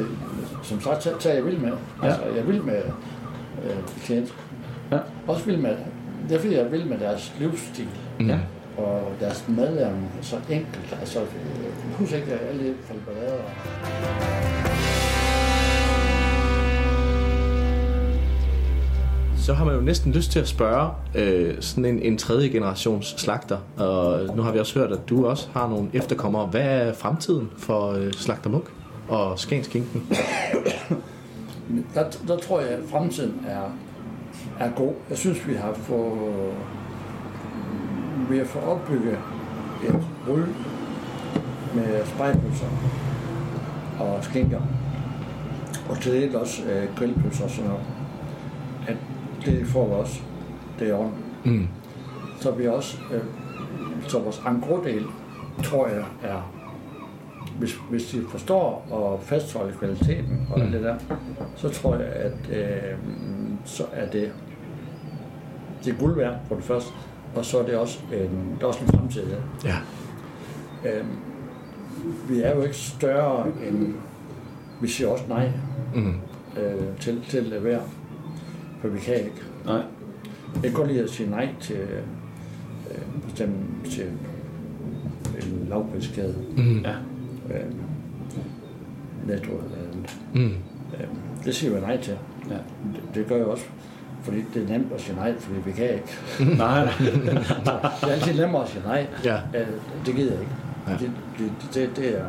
[0.64, 1.72] som sagt, så, så er jeg vild med.
[2.04, 2.82] Altså, jeg vil med
[3.66, 4.34] øh, italiensk.
[4.92, 4.98] Ja.
[5.28, 5.76] Også vild med,
[6.30, 7.88] det er fordi, jeg vild med deres livsstil.
[8.20, 8.40] Ja.
[8.78, 10.98] Og deres mad er så enkelt.
[11.00, 13.44] Altså, jeg husker ikke, alle falberader.
[19.38, 23.16] Så har man jo næsten lyst til at spørge øh, sådan en, en tredje generations
[23.18, 23.58] slagter.
[23.78, 26.46] Og nu har vi også hørt, at du også har nogle efterkommere.
[26.46, 28.66] Hvad er fremtiden for øh, Slagter Munk
[29.08, 30.04] og Skagenskinken?
[31.94, 33.72] Der, der tror jeg, at fremtiden er,
[34.60, 34.94] er god.
[35.10, 36.54] Jeg synes, vi har fået,
[38.30, 39.18] vi har fået opbygget
[39.84, 40.46] et rull
[41.76, 42.68] med spejpølser
[44.00, 44.62] og skinker.
[45.90, 47.86] Og til det også øh, grillpølser og sådan noget.
[48.88, 48.98] At
[49.46, 50.20] det får vi også.
[50.80, 51.12] Det er.
[51.46, 51.68] Mm.
[52.40, 53.22] Så vi også, øh,
[54.08, 55.06] så vores angrodel,
[55.64, 56.52] tror jeg, er,
[57.60, 60.96] hvis, hvis de forstår og fastholde kvaliteten og alt det der,
[61.56, 62.98] så tror jeg, at øh,
[63.66, 64.32] så er det,
[65.86, 66.90] det er guld værd for det første,
[67.36, 69.44] og så er det også en, der er også en fremtid det.
[69.66, 69.76] Ja.
[70.90, 71.06] Øh,
[72.30, 73.94] vi er jo ikke større end,
[74.82, 75.52] vi siger også nej
[75.96, 76.14] Mm.
[76.62, 77.82] øh, til, til at levere,
[78.82, 79.42] for vi kan ikke.
[79.66, 79.82] Nej.
[80.54, 81.76] Jeg kan godt lide at sige nej til,
[82.92, 83.56] øh, bestemt
[83.92, 84.06] til
[85.42, 86.36] en lavpriskæde.
[86.58, 86.80] Mm.
[86.80, 86.94] Ja.
[87.50, 87.72] Øh,
[89.28, 90.20] netto eller andet.
[90.34, 90.56] Mm.
[90.94, 91.08] Øh,
[91.46, 92.18] det siger vi nej til.
[92.50, 92.56] Ja.
[92.56, 93.66] Det, det gør jeg også,
[94.22, 96.18] fordi det er nemt at sige nej, fordi vi kan ikke.
[96.58, 96.94] Nej, nej.
[98.02, 99.08] det er altid nemmere at sige nej.
[99.24, 99.36] Ja.
[99.36, 99.68] Øh,
[100.06, 100.54] det gider jeg ikke.
[100.88, 100.92] Ja.
[100.92, 102.26] Det, det, det, det er...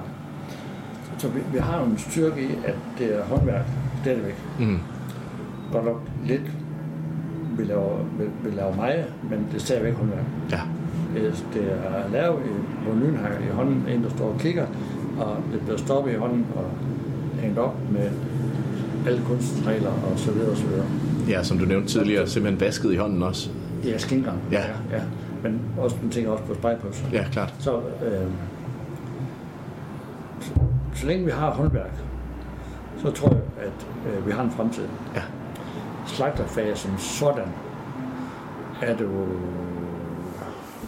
[1.18, 3.66] Så vi, vi har jo en styrke i, at det er håndværk
[4.02, 4.34] stadigvæk.
[4.58, 4.78] Mm.
[5.72, 6.42] Godt nok lidt
[7.58, 10.24] vi laver, vi, vi laver meget, men det er stadigvæk håndværk.
[10.50, 10.60] Ja.
[11.14, 12.48] Det, det er lavet i,
[12.84, 14.66] på lynhakker i hånden, en der står og kigger,
[15.20, 16.64] og det bliver stoppet i hånden og
[17.40, 18.10] hængt op med
[19.06, 20.86] alle kunstens regler og så videre og så videre.
[21.28, 23.50] Ja, som du nævnte tidligere, simpelthen vasket i hånden også.
[23.82, 24.38] Det er skingang.
[24.52, 24.64] Ja.
[24.92, 25.02] ja.
[25.42, 27.04] Men også, man tænker også på spejpølser.
[27.12, 27.54] Ja, klart.
[27.58, 28.26] Så, øh,
[30.40, 30.50] så,
[30.94, 31.92] så længe vi har håndværk,
[33.02, 34.84] så tror jeg, at øh, vi har en fremtid.
[35.14, 35.22] Ja.
[36.06, 37.48] Slagterfag som sådan
[38.82, 39.26] er det jo...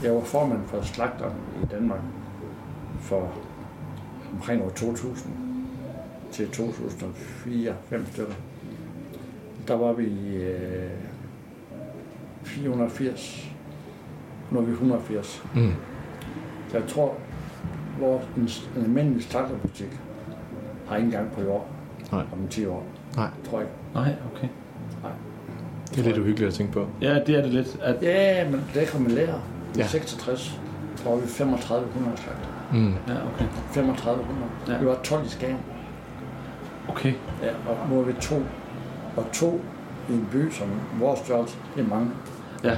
[0.03, 1.31] Jeg var formand for slagter
[1.63, 2.01] i Danmark
[3.01, 3.33] for
[4.33, 5.33] omkring år 2000
[6.33, 8.35] til 2004 fem stykker.
[9.69, 10.91] Der var vi øh,
[12.45, 13.47] 480.
[14.51, 15.45] Nu er vi 180.
[15.55, 15.73] Mm.
[16.69, 17.15] Så jeg tror,
[18.01, 18.43] vores en,
[18.77, 19.99] en almindelig slagterbutik
[20.89, 21.69] har ikke engang på i år.
[22.13, 22.25] Nej.
[22.33, 22.87] Om 10 år.
[23.17, 23.29] Nej.
[23.51, 23.69] Tror jeg.
[23.95, 24.49] Nej, okay.
[25.03, 25.13] Nej.
[25.91, 26.87] Det er lidt uhyggeligt at tænke på.
[27.01, 27.79] Ja, det er det lidt.
[27.83, 28.03] At...
[28.03, 29.41] Ja, men det kan man lære.
[29.75, 29.87] I Ja.
[29.87, 30.61] 66
[31.05, 32.49] var vi 3500 slagter.
[32.73, 32.95] Mm.
[33.09, 33.45] Ja, okay.
[33.75, 34.51] 3500.
[34.69, 34.79] Ja.
[34.79, 35.57] Vi var 12 i Skagen.
[36.89, 37.13] Okay.
[37.43, 38.37] Ja, og nu er vi to.
[39.17, 39.61] Og to
[40.09, 40.69] i en by som
[40.99, 42.11] vores størrelse, det er mange.
[42.65, 42.77] Ja.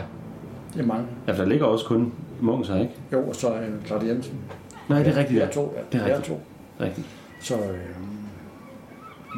[0.74, 1.06] Det er mange.
[1.26, 2.92] Ja, for der ligger også kun Mungs her, ikke?
[3.12, 4.34] Jo, og så er Claude Jensen.
[4.88, 5.50] Nej, det er rigtigt, Ja, ja.
[5.52, 5.74] to.
[5.76, 5.98] Ja.
[5.98, 6.26] Det er rigtigt.
[6.26, 6.40] to.
[6.80, 7.06] Rigtigt.
[7.40, 7.78] Så øh,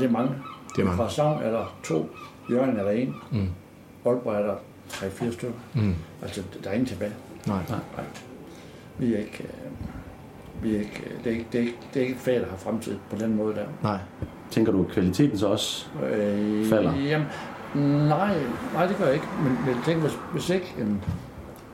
[0.00, 0.30] det er mange.
[0.76, 0.96] Det er mange.
[0.96, 2.10] Fra Savn er der to,
[2.50, 3.48] Jørgen er der en, Mm.
[4.06, 4.54] Aalborg er der
[4.88, 5.54] tre-fire stykker.
[5.74, 5.94] Mm.
[6.22, 7.12] Altså, der er ingen tilbage.
[7.46, 7.58] Nej.
[7.68, 8.04] Nej.
[8.98, 9.42] Vi er ikke...
[9.42, 9.70] Øh,
[10.62, 12.46] vi er ikke, det, er ikke, det, er ikke, det er ikke et fag, der
[12.50, 13.66] har fremtid på den måde der.
[13.82, 13.98] Nej.
[14.50, 16.94] Tænker du, at kvaliteten så også Øh, falder?
[16.96, 17.26] Jamen,
[18.08, 18.36] nej,
[18.74, 19.26] nej, det gør jeg ikke.
[19.42, 21.02] Men, men tænker, hvis, hvis ikke en,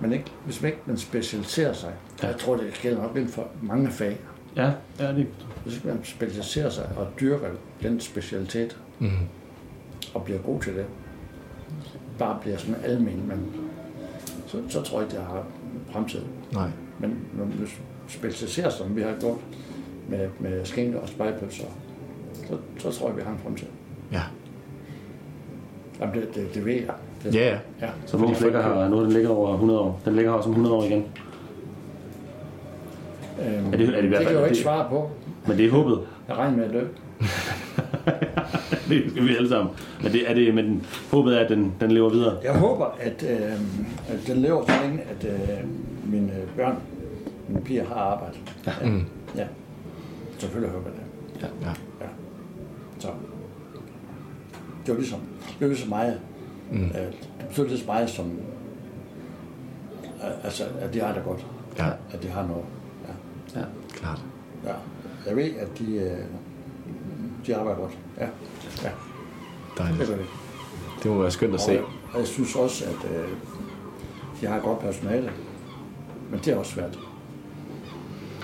[0.01, 1.93] men ikke, hvis man ikke man specialiserer sig,
[2.23, 2.27] ja.
[2.27, 4.19] jeg tror, det gælder nok inden for mange fag.
[4.57, 5.27] Ja, ja, det
[5.65, 7.49] Hvis ikke man specialiserer sig og dyrker
[7.83, 9.11] den specialitet, Mm.
[10.15, 10.85] og bliver god til det,
[12.19, 13.47] bare bliver sådan almen, men
[14.47, 15.45] så, så tror jeg ikke, det har
[15.93, 16.21] fremtid.
[16.53, 16.69] Nej.
[16.99, 17.69] Men når man
[18.11, 19.39] specialiserer sig, som vi har gjort
[20.09, 21.65] med, med skinker og spejpølser,
[22.49, 23.67] så, så tror jeg, vi har en fremtid.
[24.13, 24.21] Ja.
[26.01, 26.95] Jamen, det, det, det ved jeg.
[27.25, 27.59] Det, Ja, ja.
[27.81, 27.89] ja.
[28.07, 30.01] Så Mungs ligger her, nu den ligger over 100 år.
[30.05, 31.05] Den ligger her også om 100 år igen.
[33.47, 34.89] Øhm, Er det- er det i hvert det fald- kan jeg jo ikke det- svare
[34.91, 35.11] på.
[35.47, 36.01] Men det er håbet.
[36.29, 36.81] Jeg regner med at dø.
[38.89, 39.75] det skal vi alle sammen.
[40.03, 42.37] Men, det, er det, men håbet er, at den, den lever videre.
[42.45, 43.53] Jeg håber, at, øh,
[44.09, 45.59] at den lever så længe, at øh,
[46.13, 46.77] mine børn,
[47.51, 48.37] mine piger har arbejde.
[48.67, 48.73] Ja.
[48.85, 49.05] Mm.
[49.37, 49.47] ja.
[50.39, 51.43] Selvfølgelig håber jeg det.
[51.43, 51.69] Ja.
[51.69, 51.75] ja.
[52.01, 52.07] ja.
[52.99, 53.09] Så.
[54.87, 56.19] Det var ligesom, det var ligesom mig.
[56.71, 56.83] Mm.
[56.85, 58.31] Øh, det betyder lige så meget som,
[60.25, 61.47] øh, altså, at de har det godt.
[61.79, 61.89] Ja.
[62.13, 62.65] At de har noget.
[63.55, 63.61] Ja.
[63.61, 63.67] Ja.
[63.93, 64.25] Klart.
[64.65, 64.73] Ja.
[65.27, 66.19] Jeg ved, at de, øh,
[67.47, 67.99] de arbejder godt.
[68.19, 68.29] Ja.
[68.83, 68.91] ja.
[69.79, 70.09] Dejligt.
[70.09, 70.27] Det det.
[71.03, 71.73] Det må være skønt at Og se.
[71.73, 71.83] jeg,
[72.17, 73.29] jeg synes også, at øh,
[74.41, 75.33] de har godt personale.
[76.31, 76.99] Men det er også svært.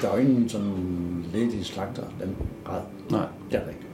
[0.02, 2.80] Der er jo ingen sådan ledige slagter den grad.
[3.10, 3.26] Nej.
[3.50, 3.86] Det er der ikke.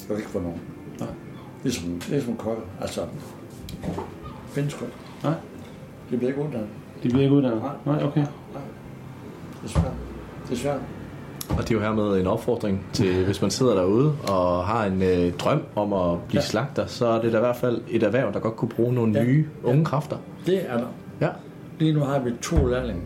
[0.00, 0.60] Det er ikke for nogen.
[1.00, 1.08] Nej.
[1.62, 2.62] Ligesom, ligesom kokke.
[2.80, 3.00] Altså,
[4.48, 4.88] findes kun.
[5.22, 5.34] Nej.
[6.10, 6.68] Det bliver ikke uddannet.
[7.02, 7.62] De bliver ikke uddannet?
[7.86, 8.20] Nej, okay.
[8.20, 9.92] Det er svært.
[10.48, 10.80] Det er svært.
[11.50, 15.02] Og det er jo hermed en opfordring til, hvis man sidder derude og har en
[15.02, 16.46] øh, drøm om at blive ja.
[16.46, 19.18] slagter, så er det da i hvert fald et erhverv, der godt kunne bruge nogle
[19.18, 19.24] ja.
[19.24, 20.16] nye unge kræfter.
[20.46, 20.86] Det er der.
[21.20, 21.28] Ja.
[21.78, 23.02] Lige nu har vi to lærlinge,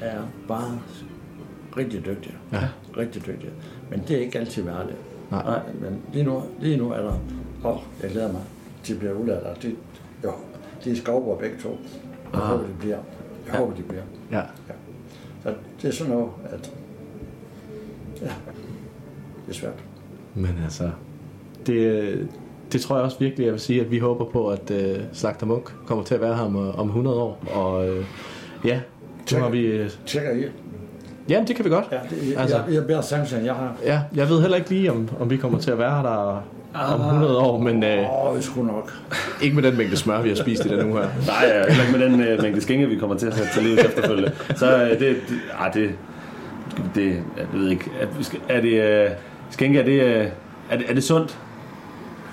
[0.00, 0.78] der er bare
[1.76, 2.34] rigtig dygtige.
[2.52, 2.58] Ja.
[2.96, 3.50] Rigtig dygtige.
[3.90, 4.94] Men det er ikke altid hverdag.
[5.30, 5.60] Nej.
[5.80, 7.18] Men lige nu, lige nu er der...
[7.64, 8.42] Åh, oh, jeg glæder mig.
[8.88, 9.42] De bliver udlært.
[9.42, 9.76] og Det,
[10.24, 10.32] jo,
[10.84, 11.68] de er skovbror begge to.
[12.32, 12.48] Jeg Ah.
[12.48, 12.96] håber, de bliver.
[13.46, 13.58] Jeg Ja.
[13.58, 14.02] håber, de bliver.
[14.32, 14.38] Ja.
[14.38, 14.74] ja.
[15.42, 16.72] Så det er sådan noget, at...
[18.22, 18.26] Ja,
[19.46, 19.84] det er svært.
[20.34, 20.90] Men altså,
[21.66, 22.28] det,
[22.72, 25.46] det tror jeg også virkelig, jeg vil sige, at vi håber på, at øh, Slagter
[25.46, 27.44] Munk kommer til at være her om, øh, om 100 år.
[27.54, 28.04] Og øh,
[28.64, 28.80] ja,
[29.32, 29.60] nu har vi...
[29.66, 30.44] Øh, Tjekker I?
[31.28, 31.84] Jamen, det kan vi godt.
[31.92, 33.72] Ja, det, jeg, altså, jeg, jeg beder Samson, jeg har...
[33.84, 36.42] Ja, jeg ved heller ikke lige, om, om vi kommer til at være her der
[36.94, 37.82] om 100 år, men...
[37.84, 38.92] Øh, Åh, oh, sgu nok.
[39.42, 41.08] Ikke med den mængde smør, vi har spist i den uge her.
[41.26, 43.62] Nej, ja, heller ikke med den øh, mængde skænke, vi kommer til at sætte til
[43.62, 44.32] livet efterfølgende.
[44.56, 45.16] Så øh, det, det,
[45.60, 45.90] ej, det,
[46.94, 49.10] det, jeg ved ikke, er, vi skal- er det, øh,
[49.50, 50.26] skænke, er det, øh,
[50.70, 51.38] er det, er det sundt?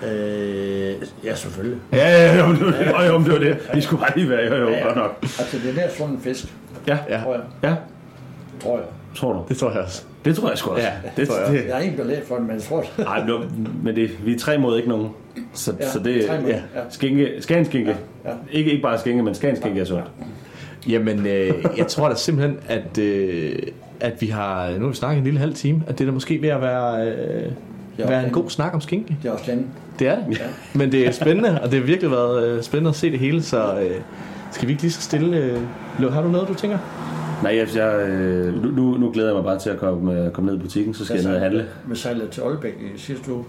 [0.03, 1.77] Øh, ja, selvfølgelig.
[1.93, 2.61] Ja, ja, jo, det,
[2.91, 3.57] jo, jo, det var det.
[3.73, 4.83] Vi skulle bare lige være, jo, jo, Ja, ja.
[4.85, 5.17] godt nok.
[5.21, 6.45] Altså, det er der sådan en fisk.
[6.87, 7.21] Ja, ja.
[7.23, 7.43] Tror jeg.
[7.63, 7.75] Ja.
[8.63, 8.85] Tror jeg.
[9.15, 9.39] Tror du?
[9.49, 10.03] Det tror jeg også.
[10.25, 10.83] Det tror jeg sgu også.
[10.83, 11.51] Ja, det, tror jeg.
[11.51, 13.05] det, Jeg er ikke belæg for det, men jeg tror det.
[13.05, 13.23] Nej,
[13.83, 15.09] men, det, vi er tre mod ikke nogen.
[15.53, 16.55] Så, Ja, så det mod, ja.
[16.55, 16.61] ja.
[16.89, 17.95] Skænke, skanskænke.
[18.25, 18.35] Ja, ja.
[18.51, 20.05] Ikke, ikke bare skænke, men skanskænke er sundt.
[20.89, 23.59] Jamen, øh, jeg tror da simpelthen, at, øh,
[23.99, 24.71] at vi har...
[24.71, 26.61] Nu har vi snakket en lille halv time, at det er da måske ved at
[26.61, 27.51] være, øh,
[27.97, 29.17] være en god snak om skinke.
[29.23, 29.67] Det er også den.
[29.99, 30.39] Det er det.
[30.39, 30.45] Ja.
[30.73, 33.43] Men det er spændende, og det har virkelig været øh, spændende at se det hele,
[33.43, 33.91] så øh,
[34.51, 35.37] skal vi ikke lige så stille...
[35.99, 36.77] Øh, har du noget, du tænker?
[37.43, 40.31] Nej, jeg, jeg, øh, nu, nu, nu glæder jeg mig bare til at komme, øh,
[40.31, 41.65] komme ned i butikken, så skal jeg ned og handle.
[41.87, 43.45] Vi sejlede til Aalbæk i sidste uge,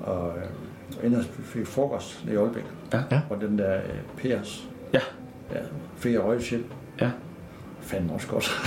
[0.00, 2.64] og øh, inde og fik frokost nede i Aalbæk.
[2.92, 2.98] Ja.
[3.10, 3.20] ja.
[3.30, 3.80] Og den der øh,
[4.16, 4.64] Pers.
[4.92, 5.00] Ja.
[5.54, 6.66] Ja, jeg røgshjælp.
[7.00, 7.10] Ja.
[7.80, 8.44] Fanden også godt.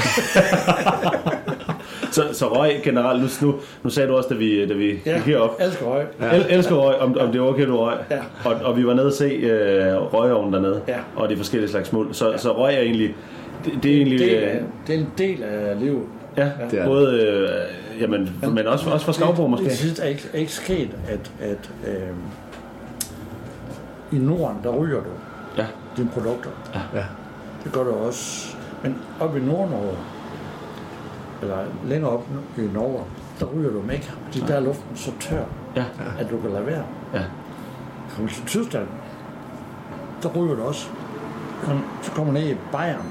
[2.12, 5.14] Så, så røg generelt, nu, nu, nu sagde du også, da vi, da vi Ja,
[5.16, 5.58] gik herop.
[5.60, 6.06] elsker røg.
[6.22, 6.36] Ja.
[6.36, 7.98] El, elsker røg, om, om det er okay, du røg.
[8.12, 8.20] Ja.
[8.46, 10.98] Og, og vi var nede og se øh, røgovnen dernede, Ja.
[11.16, 12.14] og de forskellige slags muld.
[12.14, 12.38] Så, ja.
[12.38, 13.16] så røg er egentlig,
[13.66, 14.20] det, det er egentlig...
[14.20, 16.04] del øh, af, det er en del af livet.
[16.38, 19.66] Ja, Det er både, øh, jamen, men også, også for skovbrug måske.
[19.66, 22.10] Det, det er ikke, ikke sket, at, at øh,
[24.12, 25.10] i Norden, der ryger du
[25.58, 25.66] ja.
[25.98, 26.50] dine produkter.
[26.74, 27.00] Ja.
[27.00, 27.06] ja.
[27.64, 28.56] Det gør du også.
[28.84, 29.98] Men oppe i Nord-Norge,
[31.42, 33.04] eller længere op i Norge,
[33.40, 34.12] der ryger du dem ikke.
[34.26, 35.44] Fordi der er luften så tør,
[35.76, 35.84] ja.
[36.20, 36.84] at du kan lade være.
[37.14, 37.22] Ja.
[38.10, 38.88] Kommer du til Tyskland,
[40.24, 40.88] der ryger du også.
[41.64, 43.06] Kom, så kommer ned i Bayern,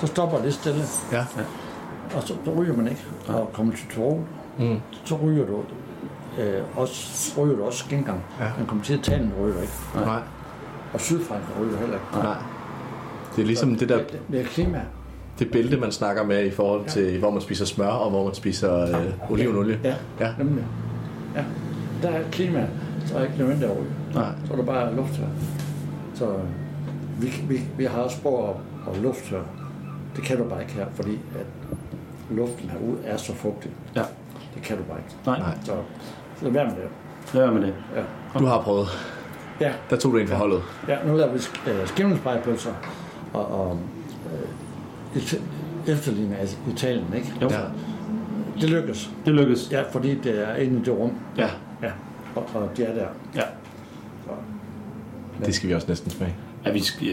[0.00, 0.82] så stopper det stille.
[1.12, 1.16] Ja.
[1.18, 1.24] ja.
[2.16, 3.04] Og så, så ryger man ikke.
[3.28, 4.20] Og kommer til Tyrol,
[4.58, 4.76] Mm.
[5.04, 5.60] så ryger du
[6.42, 8.20] øh, også, ryger du også skængang.
[8.40, 8.44] Ja.
[8.58, 9.72] Men kommer til Italien, ryger du ikke.
[9.94, 10.20] Nej.
[10.92, 12.06] Og Sydfrankrig ryger heller ikke.
[12.26, 12.36] Nej.
[13.36, 14.80] Det er ligesom det der Det, det er klima.
[15.38, 18.34] det bælte, man snakker med i forhold til, hvor man spiser smør og hvor man
[18.34, 19.80] spiser øh, olivenolie.
[19.84, 20.32] Ja, ja.
[20.38, 20.64] nemlig.
[21.36, 21.44] Ja.
[22.02, 22.66] Der er klima,
[23.06, 23.90] så er ikke nødvendigt at ryge.
[24.14, 24.28] Nej.
[24.46, 25.26] Så er det bare lufttør.
[26.14, 26.40] Så øh,
[27.22, 29.42] vi, vi, vi har også spor og, og lufttør.
[30.16, 31.46] Det kan du bare ikke her, fordi at
[32.30, 33.70] luften herude er så fugtig.
[33.96, 34.02] Ja.
[34.54, 35.40] Det kan du bare ikke.
[35.42, 35.58] Nej.
[35.64, 35.72] Så,
[36.38, 36.88] så lad være med det.
[37.34, 37.74] Lad være med det.
[37.96, 38.02] Ja.
[38.38, 38.86] Du har prøvet.
[39.60, 39.72] Ja.
[39.90, 40.62] Der tog du en for holdet.
[40.88, 42.70] Ja, nu laver vi øh, skimmelspejepølser
[43.32, 43.78] og, og
[44.32, 45.40] øh, Ita-
[45.92, 47.32] efterligner altså Italien, ikke?
[47.42, 47.48] Jo.
[47.50, 47.60] Ja.
[48.60, 49.10] Det lykkes.
[49.26, 49.68] Det lykkes.
[49.72, 51.12] Ja, fordi det er inde i det rum.
[51.36, 51.48] Ja.
[51.82, 51.90] Ja,
[52.36, 53.06] og, og de er der.
[53.34, 53.42] Ja.
[55.46, 56.34] Det skal vi også næsten smage.
[56.66, 57.06] Ja, vi skal,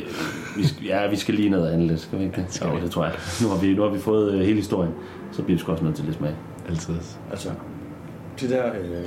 [0.58, 2.62] vi skal, ja, vi skal lige ned og handle lidt, skal vi ikke det?
[2.62, 3.14] Jo, det tror jeg.
[3.42, 4.94] Nu har vi, nu har vi fået øh, hele historien,
[5.32, 6.36] så bliver vi sgu også nødt til lidt smag.
[6.70, 6.94] Altid.
[7.32, 7.50] Altså,
[8.40, 9.06] det der øh,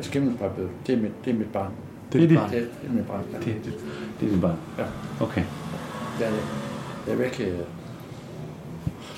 [0.00, 1.72] skimmelspejepølse, det er mit, det er mit barn.
[2.12, 2.50] Det er dit barn?
[2.50, 3.38] Det, det er mit barn, ja.
[3.38, 3.72] Det, det,
[4.20, 4.56] det er din barn?
[4.78, 4.84] Ja.
[5.20, 5.42] Okay.
[6.18, 6.40] Det er det.
[7.06, 7.46] Det er virkelig...
[7.46, 7.58] øh,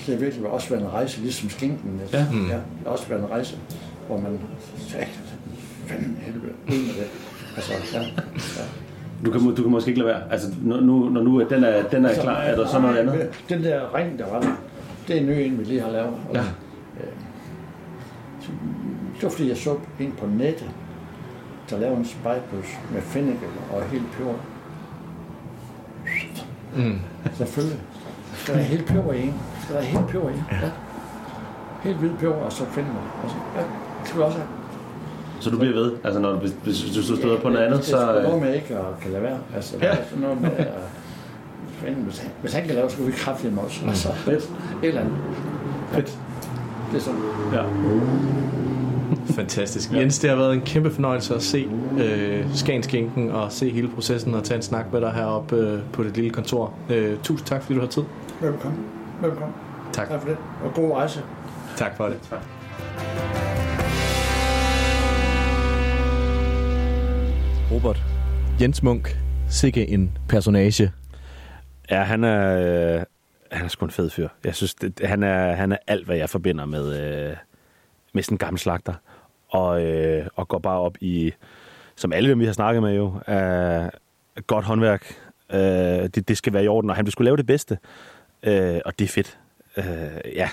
[0.05, 2.01] Det er virkelig også været en rejse, ligesom skinken.
[2.13, 2.25] Ja.
[2.31, 2.47] Mm.
[2.47, 2.53] Ja.
[2.53, 3.57] Det har også været en rejse,
[4.07, 4.39] hvor man
[4.87, 5.07] sagde,
[5.87, 7.07] fanden helvede, ud med det.
[7.55, 7.99] Altså, ja.
[8.01, 8.63] ja.
[9.25, 10.31] Du kan, du kan måske ikke lade være.
[10.31, 12.97] Altså, nu, nu- når nu den er, den er Altså, klar, er der så noget
[12.97, 13.29] andet?
[13.49, 14.47] Den der ring, der var der,
[15.07, 16.07] det er en ny en, vi lige har lavet.
[16.29, 16.39] Og, Ja.
[16.39, 17.07] øh,
[18.41, 18.51] så-
[19.15, 20.69] Det var fordi, jeg så en på nettet,
[21.69, 24.33] der lavede en spejpølse med fennikel og helt peber.
[26.75, 26.99] Mm.
[27.33, 27.79] Selvfølgelig.
[28.33, 29.33] Skal der helt peber i en?
[29.63, 30.33] Skal der helt peber i?
[30.51, 30.69] Ja.
[31.83, 32.99] Helt hvid peber, og så fennikel.
[33.23, 34.49] Og så, ja, det skal vi også have.
[35.39, 35.91] Så du bliver ved?
[36.03, 37.97] Altså, når du, hvis, hvis hvis du støder på noget andet, det så...
[37.97, 39.37] er øh, noget med ikke at kan lade være.
[39.55, 39.87] Altså, Ja.
[39.87, 39.95] ja.
[40.09, 40.67] sådan noget med, at,
[42.05, 43.83] hvis, han, hvis han kan lave, så skal vi kraftigt med os.
[43.87, 44.43] Altså, Fedt.
[44.43, 45.15] et eller andet.
[45.91, 46.17] Fedt.
[46.91, 47.19] Det er sådan.
[47.53, 47.63] Ja.
[49.39, 49.93] Fantastisk.
[49.93, 51.67] Jens, det har været en kæmpe fornøjelse at se
[51.99, 56.03] øh, Skanskinken og se hele processen og tage en snak med dig heroppe øh, på
[56.03, 56.73] det lille kontor.
[56.89, 58.03] Øh, tusind tak, fordi du har tid.
[58.41, 58.79] Velkommen.
[59.21, 59.53] Velkommen.
[59.93, 60.09] Tak.
[60.09, 60.37] Tak for det.
[60.65, 61.21] Og god rejse.
[61.77, 62.17] Tak for det.
[62.29, 63.28] Tak.
[67.71, 68.03] Robert.
[68.61, 69.17] Jens Munk.
[69.49, 70.91] Sikke en personage.
[71.91, 72.57] Ja, han er,
[72.97, 73.03] øh,
[73.51, 74.27] han er sgu en fed fyr.
[74.43, 76.87] Jeg synes, det, han, er, han er alt, hvad jeg forbinder med,
[77.29, 77.35] øh,
[78.13, 78.93] med sådan en gammel slagter.
[79.49, 81.31] Og, øh, og går bare op i,
[81.95, 83.89] som alle dem, vi har snakket med jo, øh,
[84.47, 85.15] godt håndværk.
[85.53, 87.77] Øh, det, det skal være i orden, og han vil skulle lave det bedste.
[88.43, 89.39] Øh, og det er fedt.
[89.77, 89.85] Øh,
[90.35, 90.49] ja,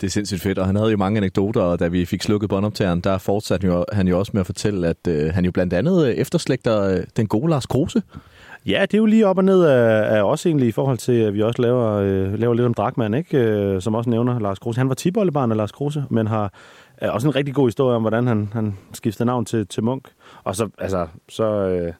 [0.00, 2.50] det er sindssygt fedt, og han havde jo mange anekdoter, og da vi fik slukket
[2.50, 5.50] båndoptageren, der fortsatte han jo, han jo også med at fortælle, at øh, han jo
[5.50, 8.02] blandt andet øh, efterslægter øh, den gode Lars Kruse.
[8.66, 11.12] Ja, det er jo lige op og ned af, af os egentlig, i forhold til,
[11.12, 13.38] at vi også laver, øh, laver lidt om Drakman, ikke?
[13.38, 14.80] Øh, som også nævner Lars Kruse.
[14.80, 16.52] Han var tibollebarn af Lars Kruse, men har
[17.02, 20.08] øh, også en rigtig god historie om, hvordan han, han skiftede navn til, til Munk.
[20.44, 21.92] Og så, altså, så, øh,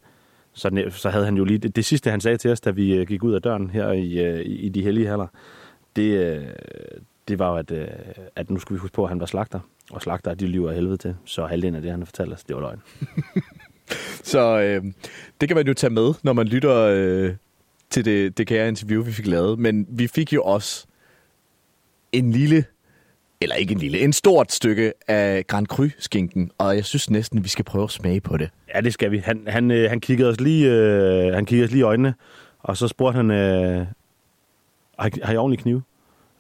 [0.52, 1.59] så, så havde han jo lige...
[1.59, 3.93] Det, det sidste, han sagde til os, da vi øh, gik ud af døren her
[3.93, 5.27] i, øh, i, i de hellige haller,
[5.97, 6.43] det, øh,
[7.29, 7.89] det var jo, at, øh,
[8.37, 9.61] at nu skulle vi huske på, at han var slagter.
[9.91, 11.17] Og slagter, de lyver af helvede til.
[11.25, 12.83] Så halvdelen af det, han har fortalt os, det var løgn.
[14.25, 14.85] Så øh,
[15.41, 17.35] det kan man jo tage med, når man lytter øh,
[17.91, 19.59] til det, det kære interview, vi fik lavet.
[19.59, 20.87] Men vi fik jo også
[22.13, 22.65] en lille,
[23.41, 26.51] eller ikke en lille, en stort stykke af Grand Cru-skinken.
[26.59, 28.51] Og jeg synes næsten, vi skal prøve at smage på det.
[28.75, 29.19] Ja, det skal vi.
[29.19, 32.15] Han, han, øh, han kiggede os lige, øh, han kiggede os lige i øjnene,
[32.59, 33.87] og så spurgte han, øh,
[34.99, 35.83] har, I- har I ordentlig kniv?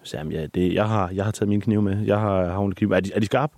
[0.02, 2.04] Så han, ja, det, jeg, har, jeg har taget min kniv med.
[2.06, 2.90] Jeg har, kniv.
[2.92, 3.56] Er de, er de skarpe?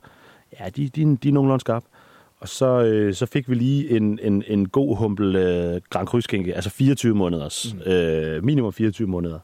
[0.61, 1.87] Ja, de, de, de er nogenlunde skarpe.
[2.41, 6.55] Og så, øh, så fik vi lige en, en, en god humpel øh, Grand Cru-skinke,
[6.55, 7.93] altså 24 måneders, mm.
[7.93, 9.39] øh, minimum 24 måneder.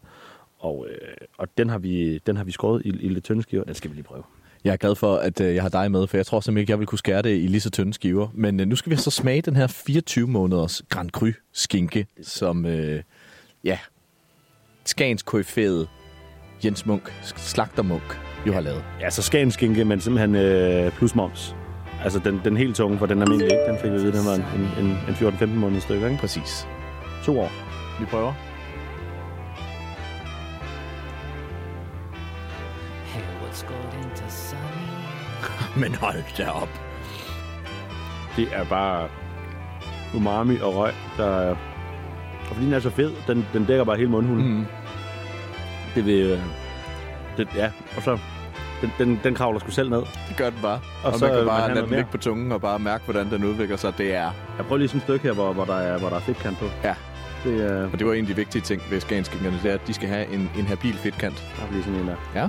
[0.59, 0.97] Og, øh,
[1.39, 3.65] og den, har vi, den har vi skåret i, i lidt tynde skiver.
[3.65, 4.23] Den skal vi lige prøve.
[4.65, 6.71] Jeg er glad for, at øh, jeg har dig med, for jeg tror simpelthen ikke,
[6.71, 8.29] jeg vil kunne skære det i lige så tynde skiver.
[8.35, 12.67] Men øh, nu skal vi så smage den her 24 måneders Grand Cru skinke, som,
[12.67, 13.03] øh,
[13.65, 13.79] ja,
[14.85, 15.87] Skans koryfæde
[16.65, 18.85] Jens Munk, slagtermunk, jo har lavet.
[19.01, 21.57] Ja, så skagenskinke, men simpelthen øh, plus moms.
[22.05, 23.73] Altså den, den helt tunge, for den almindelige ikke.
[23.73, 26.19] Den fik vi at vide, den var en, en, en 14-15 måneder stykke, ikke?
[26.21, 26.69] Præcis.
[27.25, 27.51] To år.
[28.01, 28.33] Vi prøver.
[35.81, 36.69] Men hold da op.
[38.37, 39.09] Det er bare
[40.15, 41.57] umami og røg, der er...
[42.51, 44.59] Og fordi den er så fed, den, den dækker bare hele mundhulen.
[44.59, 44.67] Mm.
[45.97, 46.21] Det vil...
[46.21, 46.39] øh,
[47.37, 48.19] Det, ja, og så...
[48.81, 49.99] Den, den, den kravler sgu selv ned.
[50.29, 50.81] Det gør den bare.
[51.05, 52.79] Og, Og så, man kan øh, bare man lade den ligge på tungen og bare
[52.79, 53.99] mærke, hvordan den udvikler sig.
[53.99, 54.31] Det er...
[54.57, 56.59] Jeg prøver lige sådan et stykke her, hvor, hvor, der, er, hvor der er fedtkant
[56.59, 56.65] på.
[56.85, 56.95] Ja.
[57.45, 57.91] Det er...
[57.93, 60.09] Og det var en af de vigtige ting ved skanskingerne, det er, at de skal
[60.09, 61.45] have en, en habil fedtkant.
[61.57, 62.17] Der er lige sådan en der.
[62.35, 62.49] Ja.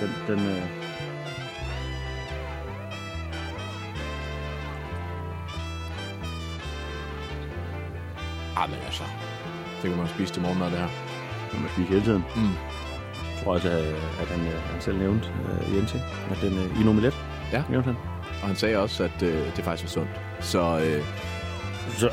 [0.00, 0.62] Den, den, øh...
[8.56, 9.02] Ah, men altså.
[9.82, 10.88] Det kan man spise til morgenmad, det her.
[11.52, 12.24] Det man spise hele tiden.
[12.36, 12.42] Mm.
[12.42, 13.84] Jeg tror også, at,
[14.20, 15.28] at han, øh, han selv nævnte,
[15.68, 15.94] uh, Jens,
[16.30, 17.16] at den uh, i en omelet.
[17.52, 17.62] Ja.
[17.70, 17.96] Nævnte han.
[18.42, 20.10] Og han sagde også, at øh, det faktisk var sundt.
[20.40, 21.04] Så, øh,
[21.98, 22.10] så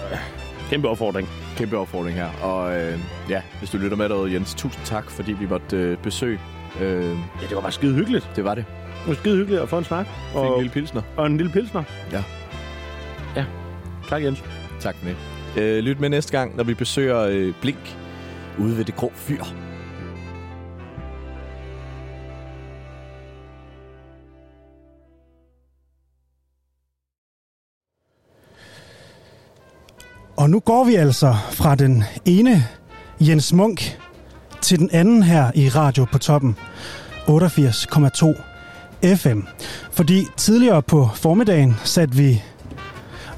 [0.69, 1.29] kæmpe opfordring.
[1.57, 2.29] Kæmpe opfordring her.
[2.41, 2.99] Og øh,
[3.29, 6.39] ja, hvis du lytter med derude, Jens, tusind tak, fordi vi måtte øh, besøge.
[6.81, 7.03] Øh,
[7.41, 8.29] ja, det var bare skide hyggeligt.
[8.35, 8.65] Det var det.
[8.99, 10.05] Det var skide hyggeligt at få en snak.
[10.05, 11.01] Fik en lille pilsner.
[11.17, 11.83] Og en lille pilsner.
[12.11, 12.23] Ja.
[13.35, 13.45] Ja.
[14.09, 14.43] Tak, Jens.
[14.79, 15.38] Tak det.
[15.57, 17.97] Øh, lyt med næste gang, når vi besøger øh, Blink
[18.59, 19.43] ude ved det grå fyr.
[30.37, 32.63] Og nu går vi altså fra den ene
[33.21, 33.99] Jens Munk
[34.61, 36.55] til den anden her i Radio på toppen
[37.27, 38.41] 88,2
[39.15, 39.39] FM.
[39.91, 42.43] Fordi tidligere på formiddagen satte vi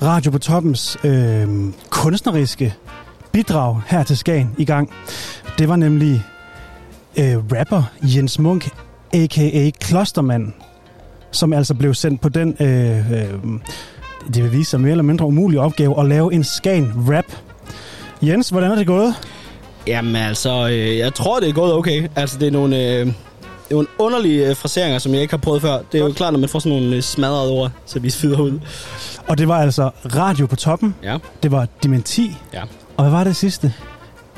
[0.01, 1.47] Radio på toppens øh,
[1.89, 2.73] kunstneriske
[3.31, 4.89] bidrag her til Skagen i gang.
[5.57, 6.23] Det var nemlig
[7.19, 8.69] øh, rapper Jens Munk,
[9.13, 9.69] a.k.a.
[9.79, 10.53] Klostermand,
[11.31, 13.29] som altså blev sendt på den, øh, øh,
[14.33, 17.25] det vil vise sig mere eller mindre umulige opgave, at lave en Skagen-rap.
[18.21, 19.15] Jens, hvordan er det gået?
[19.87, 22.07] Jamen altså, øh, jeg tror, det er gået okay.
[22.15, 23.07] Altså, det er nogle, øh,
[23.71, 25.77] nogle underlige øh, fraseringer, som jeg ikke har prøvet før.
[25.91, 28.39] Det er jo klart, når man får sådan nogle øh, smadrede ord, så vi svider
[28.39, 28.59] ud.
[29.27, 30.95] Og det var altså Radio på toppen.
[31.03, 31.17] Ja.
[31.43, 32.37] Det var Dementi.
[32.53, 32.61] Ja.
[32.97, 33.73] Og hvad var det sidste?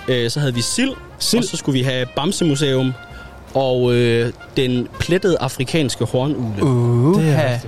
[0.08, 2.94] Øh, så havde vi Sild, Sild, og så skulle vi have Bamsemuseum
[3.53, 6.64] og øh, den plettede afrikanske hornugle.
[6.64, 7.60] Uh, det er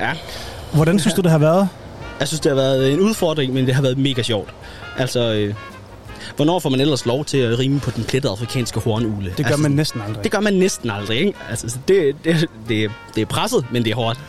[0.00, 0.10] Ja.
[0.72, 1.68] Hvordan synes du, det har været?
[2.20, 4.48] Jeg synes, det har været en udfordring, men det har været mega sjovt.
[4.98, 5.54] Altså, øh,
[6.36, 9.34] hvornår får man ellers lov til at rime på den plettede afrikanske hornugle?
[9.36, 10.24] Det gør man næsten aldrig.
[10.24, 11.32] Det gør man næsten aldrig, ikke?
[11.50, 14.20] Altså, så det, det, det, det er presset, men det er hårdt.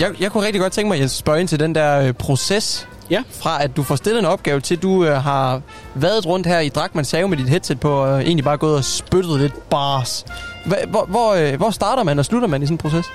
[0.00, 2.88] Jeg, jeg kunne rigtig godt tænke mig, at spørge ind til den der øh, proces.
[3.10, 3.22] Ja.
[3.30, 5.60] Fra at du får stillet en opgave til, du øh, har
[5.94, 8.76] været rundt her i Drakmans have med dit headset på, og øh, egentlig bare gået
[8.76, 10.24] og spyttet lidt bars.
[10.66, 13.06] Hva, hvor, hvor, øh, hvor starter man og slutter man i sådan en proces?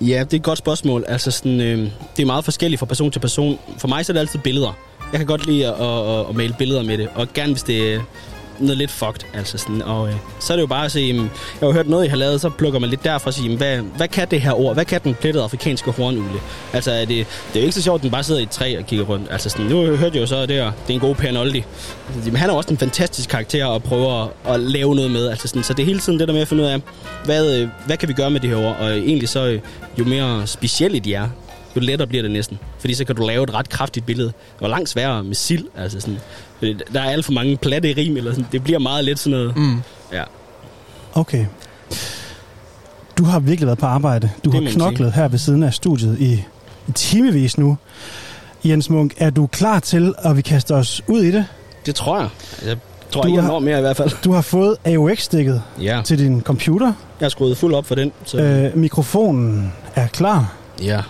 [0.00, 1.04] Ja, det er et godt spørgsmål.
[1.08, 1.78] Altså, sådan, øh,
[2.16, 3.58] det er meget forskelligt fra person til person.
[3.78, 4.72] For mig så er det altid billeder.
[5.12, 7.62] Jeg kan godt lide at, at, at, at male billeder med det, og gerne hvis
[7.62, 8.00] det er
[8.58, 9.20] noget lidt fucked.
[9.34, 12.04] Altså sådan, og øh, så er det jo bare at sige, jeg har hørt noget,
[12.04, 14.52] I har lavet, så plukker man lidt derfra og siger, hvad, hvad kan det her
[14.52, 14.74] ord?
[14.74, 16.40] Hvad kan den plettede afrikanske hornugle?
[16.72, 17.16] Altså, er det, det
[17.54, 19.26] er jo ikke så sjovt, at den bare sidder i et træ og kigger rundt.
[19.30, 21.64] Altså sådan, nu hørte jeg jo så, at det er, det er en god Pernoldi.
[22.06, 25.28] Altså, jamen, han er også en fantastisk karakter at prøve at, at lave noget med.
[25.28, 26.80] Altså sådan, så det er hele tiden det der med at finde ud af,
[27.24, 28.76] hvad, øh, hvad kan vi gøre med det her ord?
[28.80, 29.60] Og egentlig så, øh,
[29.98, 31.28] jo mere specielle de er,
[31.76, 32.58] jo lettere bliver det næsten.
[32.78, 34.32] Fordi så kan du lave et ret kraftigt billede.
[34.60, 35.64] Og langt sværere med sild.
[35.76, 36.18] Altså sådan,
[36.92, 38.46] der er alt for mange platte rim, eller sådan.
[38.52, 39.56] Det bliver meget let sådan noget.
[39.56, 39.76] Mm.
[40.12, 40.22] Ja.
[41.14, 41.46] Okay.
[43.18, 44.30] Du har virkelig været på arbejde.
[44.44, 46.44] Du Det har knoklet her ved siden af studiet i,
[46.94, 47.76] timevis nu.
[48.64, 51.46] Jens Munk, er du klar til, at vi kaster os ud i det?
[51.86, 52.28] Det tror jeg.
[52.66, 52.76] Jeg
[53.10, 54.10] tror Du ikke, jeg har- når mere i hvert fald.
[54.24, 56.00] Du har fået AUX-stikket Ja.
[56.04, 56.86] til din computer.
[57.20, 58.12] Jeg har skruet fuld op for den.
[58.24, 58.38] Så.
[58.38, 60.52] Øh, mikrofonen er klar.
[60.82, 61.00] Ja.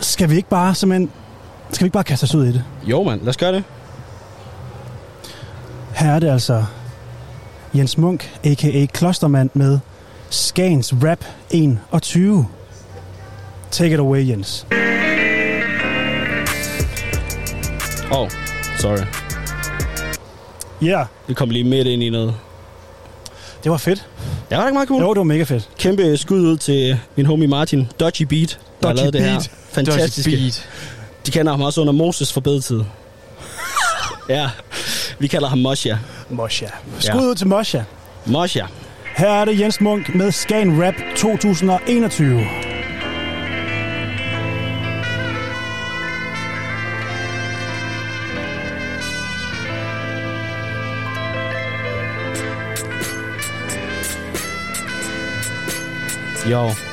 [0.00, 1.10] Skal vi ikke bare simpelthen...
[1.70, 2.64] Skal vi ikke bare kaste os ud i det?
[2.84, 3.20] Jo, mand.
[3.20, 3.64] Lad os gøre det.
[5.94, 6.64] Her er det altså
[7.74, 8.86] Jens Munk, a.k.a.
[8.86, 9.78] Klostermand, med
[10.30, 12.46] Skans Rap 21.
[13.70, 14.66] Take it away, Jens.
[18.10, 18.30] Oh,
[18.78, 19.06] sorry.
[20.82, 20.86] Ja.
[20.86, 21.06] Yeah.
[21.28, 22.34] Vi kom lige midt ind i noget.
[23.64, 24.06] Det var fedt.
[24.50, 25.02] Det var ikke meget cool.
[25.02, 25.68] Jo, det var mega fedt.
[25.78, 27.88] Kæmpe skud ud til min homie Martin.
[28.00, 29.50] Dodgy Beat, der har Dodgy lavet det her Beat.
[29.72, 30.30] fantastiske.
[30.30, 30.68] Dodgy Beat.
[31.26, 32.80] De kender ham også under Moses forbedetid.
[34.28, 34.50] ja,
[35.18, 35.94] vi kalder ham Mosha.
[36.30, 36.66] Mosha.
[36.98, 37.80] Skud ud til Mosha.
[38.26, 38.62] Mosha.
[39.16, 42.40] Her er det Jens Munk med Scan Rap 2021.
[56.48, 56.87] Jo.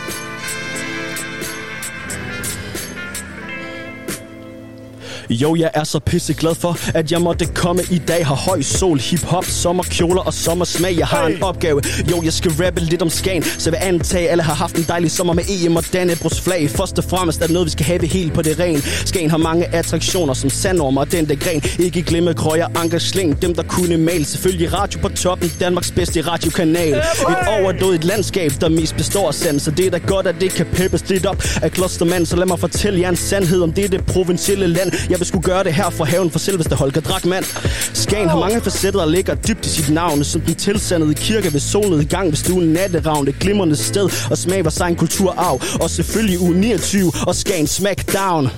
[5.29, 8.25] Jo, jeg er så pisseglad for, at jeg måtte komme i dag.
[8.27, 10.97] Har høj sol, hip-hop, sommerkjoler og sommersmag.
[10.97, 11.81] Jeg har en opgave.
[12.11, 13.43] Jo, jeg skal rappe lidt om Skagen.
[13.43, 16.69] Så vil antage, alle har haft en dejlig sommer med EM og Dannebrogs flag.
[16.69, 18.81] Først og fremmest er det noget, vi skal have helt på det ren.
[18.81, 21.63] Skagen har mange attraktioner som sandorm og den der gren.
[21.79, 23.41] Ikke glemme krøjer, anker, sling.
[23.41, 24.25] Dem, der kunne male.
[24.25, 25.51] Selvfølgelig radio på toppen.
[25.59, 26.93] Danmarks bedste radiokanal.
[26.97, 29.59] Et overdådigt landskab, der mest består af sand.
[29.59, 32.25] Så det er da godt, at det kan peppes lidt op af klostermand.
[32.25, 34.91] Så lad mig fortælle jer en sandhed om det, det provincielle land.
[35.15, 37.45] Jeg vil skulle gøre det her fra haven for selveste Holger Drakmand.
[37.93, 40.23] Skagen har mange facetter, og ligger dybt i sit navn.
[40.23, 43.25] Som den tilsandede kirke ved solen i gang ved stuen natteravn.
[43.25, 45.61] Det glimrende sted og smag var sig kulturarv.
[45.81, 48.49] Og selvfølgelig u 29 og Skagen Smackdown.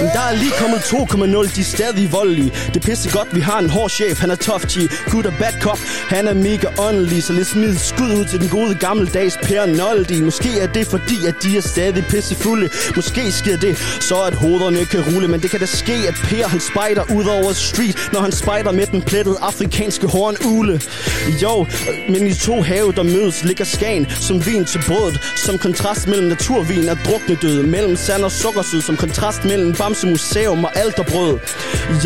[0.00, 2.52] Men der er lige kommet 2,0, de er stadig voldelige.
[2.74, 4.74] Det pisse godt, vi har en hård chef, han er tough G
[5.10, 8.48] Good og bad cop, han er mega åndelig Så lidt smid skud ud til den
[8.48, 10.20] gode gammeldags Per Noldi.
[10.20, 14.84] Måske er det fordi, at de er stadig pissefulde Måske sker det, så at hovederne
[14.84, 15.28] kan rulle.
[15.28, 18.72] Men det kan da ske, at Per han spejder ud over street Når han spejder
[18.72, 20.80] med den plettede afrikanske hornugle
[21.42, 21.66] Jo,
[22.08, 25.20] men i to have, der mødes, ligger Skagen Som vin til brødet.
[25.36, 27.62] Som kontrast mellem naturvin og druknedød.
[27.62, 28.80] Mellem sand og sukkersød.
[28.80, 31.38] Som kontrast mellem Bamse Museum og alterbrød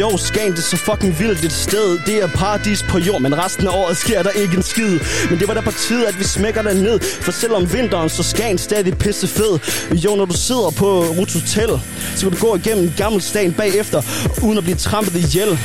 [0.00, 1.98] Jo, Skagen, det er så fucking vildt et sted.
[2.06, 4.98] Det er paradis på jord, men resten af året sker der ikke en skid.
[5.30, 8.22] Men det var da på tide, at vi smækker den ned For selvom vinteren, så
[8.22, 9.58] Skagen stadig pisse fed
[9.92, 11.80] Jo, når du sidder på Ruts Hotel
[12.16, 14.02] Så kan du gå igennem gammel stand bagefter
[14.42, 15.58] Uden at blive trampet ihjel.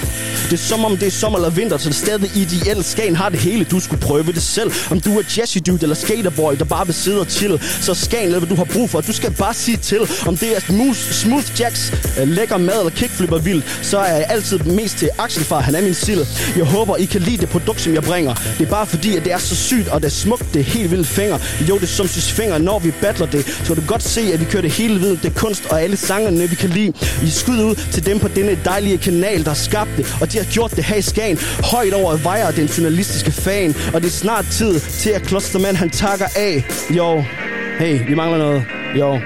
[0.44, 2.86] Det er som om det er sommer eller vinter, så det er stadig ideelt.
[2.86, 4.72] Skagen har det hele, du skulle prøve det selv.
[4.92, 8.26] Om du er Jesse Dude eller Skaterboy, der bare vil sidde og chill Så Skagen
[8.26, 10.96] eller hvad du har brug for, du skal bare sige til Om det er smooth,
[10.96, 15.60] smooth jacks, Øh, lækker mad eller kickflipper vildt Så er jeg altid mest til Axelfar,
[15.60, 16.26] han er min sild
[16.56, 18.34] Jeg håber, I kan lide det produkt, som jeg bringer.
[18.34, 20.64] Det er bare fordi, at det er så sygt, og det er smukt, det er
[20.64, 21.38] helt vildt finger.
[21.70, 23.46] Jo, det er som synes finger, når vi battler det.
[23.46, 25.82] Så kan du godt se, at vi kører det hele ved Det er kunst og
[25.82, 26.94] alle sangerne, vi kan lide.
[27.24, 30.38] I skud ud til dem på denne dejlige kanal, der har skabt det Og de
[30.38, 31.38] har gjort det her i Skagen.
[31.72, 33.76] Højt over vejer den journalistiske fan.
[33.94, 36.64] Og det er snart tid til, at Klostermand han takker af.
[36.90, 37.24] Jo,
[37.80, 38.64] hey, vi mangler noget.
[39.00, 39.20] Jo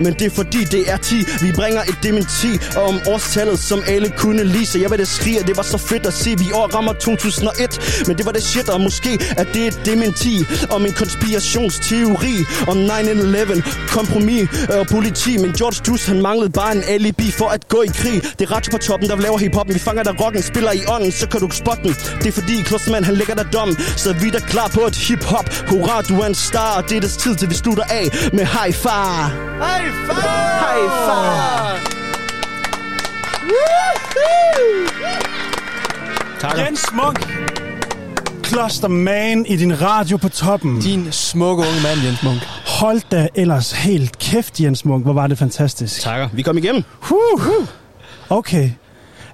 [0.00, 4.08] men det er fordi det er 10 Vi bringer et dementi om årstallet Som alle
[4.16, 4.66] kunne lide.
[4.66, 6.30] Så jeg vil det skrige det var så fedt at se.
[6.38, 9.80] Vi år rammer 2001 Men det var det shit og måske at det er et
[9.84, 10.44] dementi.
[10.70, 12.36] Om en konspirationsteori
[12.66, 15.38] Om 9-11 Kompromis øh, og politi.
[15.38, 18.22] Men George Dus, han manglede bare en alibi For at gå i krig.
[18.38, 19.74] Det er Radio på toppen der laver hiphoppen.
[19.74, 21.94] Vi fanger der rocken Spiller i ånden så kan du spotte den.
[22.22, 23.70] Det er fordi Klostermand han lægger dig dom.
[23.96, 25.46] Så vi er der klar på et hiphop.
[25.68, 28.46] Hurra du er en star Og det er det tid til vi slutter af med
[28.46, 29.32] high far
[29.88, 31.80] High five!
[33.42, 35.18] High five!
[36.40, 36.58] Tak.
[36.58, 37.28] Jens Munk.
[38.42, 40.80] Klosterman i din radio på toppen.
[40.80, 42.42] Din smukke unge mand, Jens Munk.
[42.66, 45.04] Hold da ellers helt kæft, Jens Munk.
[45.04, 46.00] Hvor var det fantastisk.
[46.02, 46.28] Takker.
[46.32, 46.84] Vi kom igennem.
[47.00, 47.66] Huh, huh.
[48.28, 48.70] Okay.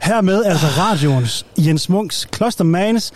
[0.03, 3.13] Hermed altså radioens Jens Munks Klostermans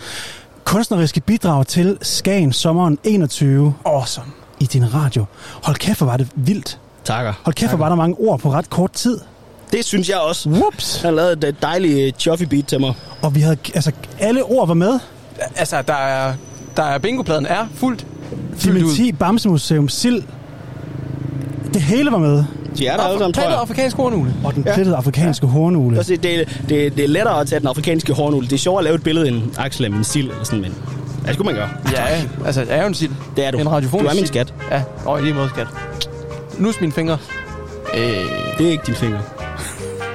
[0.63, 3.73] kunstneriske bidrag til Skagen sommeren 21.
[3.85, 4.27] Awesome.
[4.59, 5.25] I din radio.
[5.63, 6.79] Hold kæft, hvor var det vildt.
[7.09, 7.33] Takker.
[7.43, 9.19] Hold kæft, hvor var der mange ord på ret kort tid.
[9.71, 10.49] Det synes jeg også.
[10.49, 11.01] Whoops.
[11.01, 12.93] Han lavede et dejligt chuffy beat til mig.
[13.21, 14.99] Og vi havde, altså, alle ord var med.
[15.55, 16.33] Altså, der er,
[16.77, 18.05] der er bingopladen er fuldt.
[18.63, 20.23] Dementi, Bamsemuseum, Sild.
[21.73, 22.43] Det hele var med.
[22.77, 23.59] De er der alle sammen, tror jeg.
[23.59, 24.33] afrikansk hornugle.
[24.43, 25.97] Og den plettede afrikanske hornugle.
[25.97, 28.47] Altså, det, det, det er lettere at tage den afrikanske hornugle.
[28.47, 30.73] Det er sjovere at lave et billede end Axel af min sild eller sådan, men
[31.21, 31.69] ja, det skulle man gøre.
[31.91, 33.11] Ja, altså, jeg er jo en sild.
[33.35, 33.57] Det er du.
[33.57, 34.53] En radiofonisk Du er min skat.
[34.71, 35.67] Ja, og i lige måde skat.
[36.59, 37.17] Nus mine fingre.
[37.93, 38.01] Øh,
[38.57, 39.21] det er ikke dine fingre.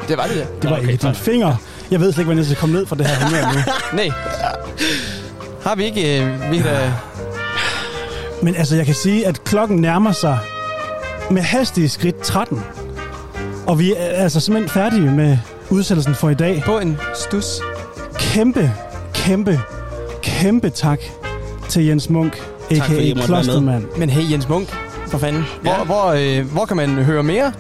[0.09, 0.45] Det var det, ja.
[0.63, 1.57] Det var ikke dine fingre.
[1.91, 3.59] Jeg ved slet ikke, hvordan jeg skal komme ned fra det her humør nu.
[4.03, 4.11] Nej.
[5.63, 6.23] Har vi ikke...
[6.23, 6.93] Øh, vi da...
[8.43, 10.39] Men altså, jeg kan sige, at klokken nærmer sig
[11.31, 12.63] med hastige skridt 13.
[13.67, 15.39] Og vi er altså simpelthen færdige med
[15.71, 16.63] udsættelsen for i dag.
[16.67, 17.45] På en stus.
[18.19, 18.73] Kæmpe,
[19.15, 19.61] kæmpe,
[20.23, 21.01] kæmpe tak
[21.69, 23.27] til Jens Munk, a.k.a.
[23.27, 23.85] Klostermand.
[23.97, 24.84] Men hey, Jens Munk,
[25.15, 25.45] for fanden.
[25.63, 25.85] Hvor, ja.
[25.85, 27.53] hvor, øh, hvor kan man høre mere?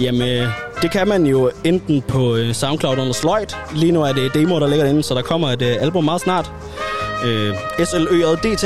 [0.00, 0.48] Jamen, øh,
[0.82, 3.56] det kan man jo enten på øh, SoundCloud under Sløjt.
[3.74, 6.20] Lige nu er det demo, der ligger derinde, så der kommer et øh, album meget
[6.20, 6.52] snart.
[7.26, 8.64] Øh, SLØJDT.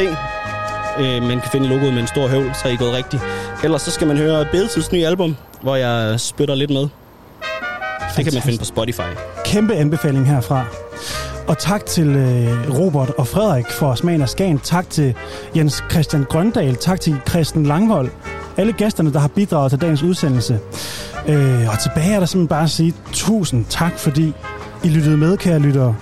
[0.98, 3.22] Øh, man kan finde logoet med en stor høvl, så er I gået rigtigt.
[3.64, 6.88] Ellers så skal man høre Beatles nye album, hvor jeg spytter lidt med.
[8.16, 9.10] Det kan man finde på Spotify.
[9.44, 10.64] Kæmpe anbefaling herfra.
[11.48, 14.58] Og tak til øh, Robert og Frederik for smagen af Skagen.
[14.58, 15.14] Tak til
[15.56, 16.76] Jens Christian Grøndal.
[16.76, 18.10] Tak til Christian Langvold.
[18.56, 20.58] Alle gæsterne, der har bidraget til dagens udsendelse.
[21.28, 24.32] Øh, og tilbage er der simpelthen bare at sige tusind tak, fordi
[24.84, 25.94] I lyttede med, kære lyttere.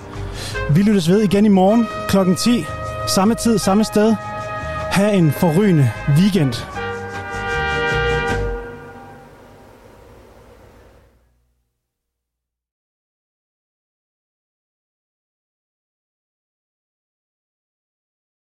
[0.69, 2.17] Vi lyttes ved igen i morgen kl.
[2.37, 2.65] 10.
[3.07, 4.15] Samme tid, samme sted.
[4.91, 6.53] Ha' en forrygende weekend.